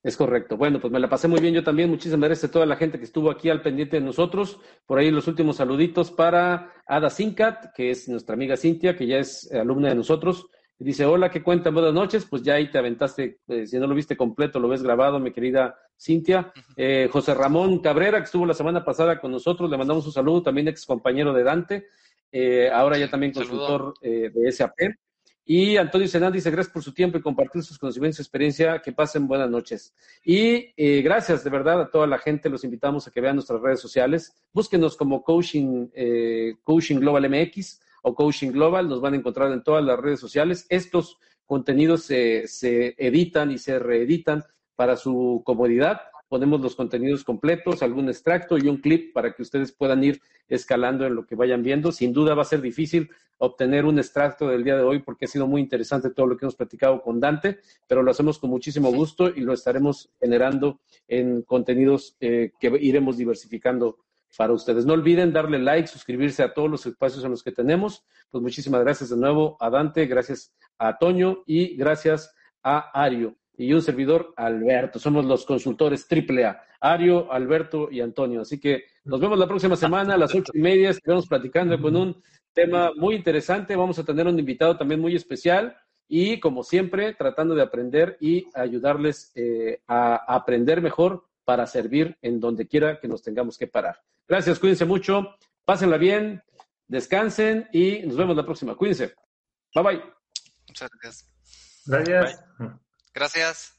Es 0.01 0.15
correcto. 0.15 0.55
Bueno, 0.55 0.79
pues 0.79 0.93
me 0.93 0.99
la 0.99 1.09
pasé 1.09 1.27
muy 1.27 1.41
bien 1.41 1.53
yo 1.53 1.61
también. 1.61 1.89
Muchísimas 1.89 2.29
gracias 2.29 2.49
a 2.49 2.53
toda 2.53 2.65
la 2.65 2.77
gente 2.77 2.97
que 2.99 3.03
estuvo 3.03 3.29
aquí 3.29 3.49
al 3.49 3.61
pendiente 3.61 3.97
de 3.97 4.05
nosotros. 4.05 4.59
Por 4.85 4.97
ahí 4.97 5.11
los 5.11 5.27
últimos 5.27 5.57
saluditos 5.57 6.09
para 6.09 6.71
Ada 6.87 7.09
Sincat, 7.09 7.73
que 7.73 7.89
es 7.89 8.07
nuestra 8.07 8.35
amiga 8.35 8.55
Cintia, 8.55 8.95
que 8.95 9.07
ya 9.07 9.17
es 9.17 9.51
alumna 9.51 9.89
de 9.89 9.95
nosotros. 9.95 10.47
Dice, 10.77 11.05
hola, 11.05 11.29
¿qué 11.29 11.43
cuentan? 11.43 11.73
Buenas 11.73 11.93
noches. 11.93 12.25
Pues 12.29 12.41
ya 12.41 12.53
ahí 12.53 12.71
te 12.71 12.77
aventaste, 12.77 13.39
eh, 13.49 13.67
si 13.67 13.77
no 13.77 13.87
lo 13.87 13.95
viste 13.95 14.15
completo, 14.15 14.57
lo 14.59 14.69
ves 14.69 14.83
grabado, 14.83 15.19
mi 15.19 15.33
querida 15.33 15.77
Cintia. 15.99 16.53
Eh, 16.77 17.09
José 17.11 17.33
Ramón 17.33 17.79
Cabrera, 17.79 18.19
que 18.19 18.25
estuvo 18.25 18.45
la 18.45 18.53
semana 18.53 18.85
pasada 18.85 19.19
con 19.19 19.31
nosotros, 19.31 19.69
le 19.69 19.77
mandamos 19.77 20.05
un 20.05 20.13
saludo, 20.13 20.43
también 20.43 20.69
ex 20.69 20.85
compañero 20.85 21.33
de 21.33 21.43
Dante, 21.43 21.87
eh, 22.37 22.69
ahora 22.69 22.97
ya 22.97 23.09
también 23.09 23.31
consultor 23.31 23.93
eh, 24.01 24.29
de 24.33 24.51
SAP. 24.51 24.77
Y 25.47 25.77
Antonio 25.77 26.07
Senán 26.07 26.33
dice, 26.33 26.49
gracias 26.49 26.73
por 26.73 26.81
su 26.81 26.91
tiempo 26.91 27.19
y 27.19 27.21
compartir 27.21 27.61
sus 27.61 27.77
conocimientos 27.77 28.19
y 28.19 28.23
experiencia. 28.23 28.81
Que 28.81 28.91
pasen 28.91 29.27
buenas 29.27 29.49
noches. 29.49 29.93
Y 30.23 30.73
gracias 31.03 31.43
de 31.43 31.51
verdad 31.51 31.81
a 31.81 31.89
toda 31.91 32.07
la 32.07 32.17
gente. 32.17 32.49
Los 32.49 32.63
invitamos 32.63 33.07
a 33.07 33.11
que 33.11 33.21
vean 33.21 33.35
nuestras 33.35 33.61
redes 33.61 33.79
sociales. 33.79 34.33
Búsquenos 34.51 34.97
como 34.97 35.23
Coaching, 35.23 35.89
Coaching 36.63 36.99
Global 36.99 37.29
MX 37.29 37.79
o 38.01 38.15
Coaching 38.15 38.51
Global. 38.51 38.89
Nos 38.89 39.01
van 39.01 39.13
a 39.13 39.17
encontrar 39.17 39.51
en 39.51 39.63
todas 39.63 39.85
las 39.85 39.99
redes 39.99 40.19
sociales. 40.19 40.65
Estos 40.67 41.19
contenidos 41.45 42.01
se, 42.01 42.47
se 42.47 42.95
editan 42.97 43.51
y 43.51 43.59
se 43.59 43.77
reeditan 43.77 44.43
para 44.75 44.97
su 44.97 45.43
comodidad. 45.45 46.01
Ponemos 46.27 46.59
los 46.61 46.75
contenidos 46.75 47.23
completos, 47.23 47.83
algún 47.83 48.09
extracto 48.09 48.57
y 48.57 48.67
un 48.67 48.77
clip 48.77 49.13
para 49.13 49.33
que 49.33 49.43
ustedes 49.43 49.71
puedan 49.71 50.03
ir 50.03 50.21
escalando 50.47 51.05
en 51.05 51.15
lo 51.15 51.25
que 51.25 51.35
vayan 51.35 51.63
viendo. 51.63 51.91
Sin 51.91 52.13
duda 52.13 52.33
va 52.33 52.41
a 52.41 52.45
ser 52.45 52.61
difícil 52.61 53.09
obtener 53.37 53.85
un 53.85 53.99
extracto 53.99 54.47
del 54.47 54.63
día 54.63 54.75
de 54.75 54.83
hoy 54.83 54.99
porque 54.99 55.25
ha 55.25 55.27
sido 55.27 55.47
muy 55.47 55.61
interesante 55.61 56.09
todo 56.09 56.27
lo 56.27 56.37
que 56.37 56.45
hemos 56.45 56.55
platicado 56.55 57.01
con 57.01 57.19
Dante, 57.19 57.59
pero 57.87 58.01
lo 58.01 58.11
hacemos 58.11 58.39
con 58.39 58.49
muchísimo 58.49 58.91
gusto 58.91 59.29
y 59.29 59.41
lo 59.41 59.53
estaremos 59.53 60.09
generando 60.19 60.79
en 61.07 61.41
contenidos 61.43 62.15
eh, 62.19 62.51
que 62.59 62.67
iremos 62.79 63.17
diversificando 63.17 63.99
para 64.37 64.53
ustedes. 64.53 64.85
No 64.85 64.93
olviden 64.93 65.31
darle 65.31 65.59
like, 65.59 65.87
suscribirse 65.87 66.43
a 66.43 66.53
todos 66.53 66.69
los 66.69 66.85
espacios 66.85 67.23
en 67.23 67.31
los 67.31 67.43
que 67.43 67.51
tenemos. 67.51 68.03
Pues 68.31 68.41
muchísimas 68.41 68.81
gracias 68.81 69.09
de 69.09 69.17
nuevo 69.17 69.57
a 69.59 69.69
Dante, 69.69 70.05
gracias 70.07 70.53
a 70.77 70.97
Toño 70.97 71.43
y 71.45 71.75
gracias 71.77 72.33
a 72.63 72.79
Ario 72.99 73.35
y 73.57 73.73
un 73.73 73.81
servidor 73.81 74.33
Alberto. 74.35 74.99
Somos 74.99 75.25
los 75.25 75.45
consultores 75.45 76.07
AAA, 76.09 76.61
Ario, 76.79 77.31
Alberto 77.31 77.89
y 77.91 78.01
Antonio. 78.01 78.41
Así 78.41 78.59
que 78.59 78.85
nos 79.03 79.19
vemos 79.19 79.37
la 79.37 79.47
próxima 79.47 79.75
semana 79.75 80.15
a 80.15 80.17
las 80.17 80.33
ocho 80.33 80.51
y 80.53 80.59
media. 80.59 80.89
Estaremos 80.89 81.27
platicando 81.27 81.79
con 81.79 81.95
un 81.95 82.21
tema 82.53 82.91
muy 82.95 83.15
interesante. 83.15 83.75
Vamos 83.75 83.99
a 83.99 84.03
tener 84.03 84.27
un 84.27 84.39
invitado 84.39 84.77
también 84.77 84.99
muy 84.99 85.15
especial 85.15 85.75
y, 86.07 86.39
como 86.39 86.63
siempre, 86.63 87.13
tratando 87.13 87.55
de 87.55 87.63
aprender 87.63 88.17
y 88.19 88.47
ayudarles 88.53 89.31
eh, 89.35 89.81
a 89.87 90.35
aprender 90.35 90.81
mejor 90.81 91.25
para 91.43 91.67
servir 91.67 92.17
en 92.21 92.39
donde 92.39 92.67
quiera 92.67 92.99
que 92.99 93.07
nos 93.07 93.21
tengamos 93.21 93.57
que 93.57 93.67
parar. 93.67 94.01
Gracias, 94.27 94.59
cuídense 94.59 94.85
mucho, 94.85 95.35
pásenla 95.63 95.97
bien, 95.97 96.41
descansen 96.87 97.67
y 97.71 97.99
nos 97.99 98.17
vemos 98.17 98.35
la 98.35 98.45
próxima. 98.45 98.75
Cuídense. 98.75 99.13
Bye 99.73 99.83
bye. 99.83 100.01
Muchas 100.67 100.89
gracias. 101.01 101.31
Gracias. 101.85 102.43
Gracias. 103.15 103.74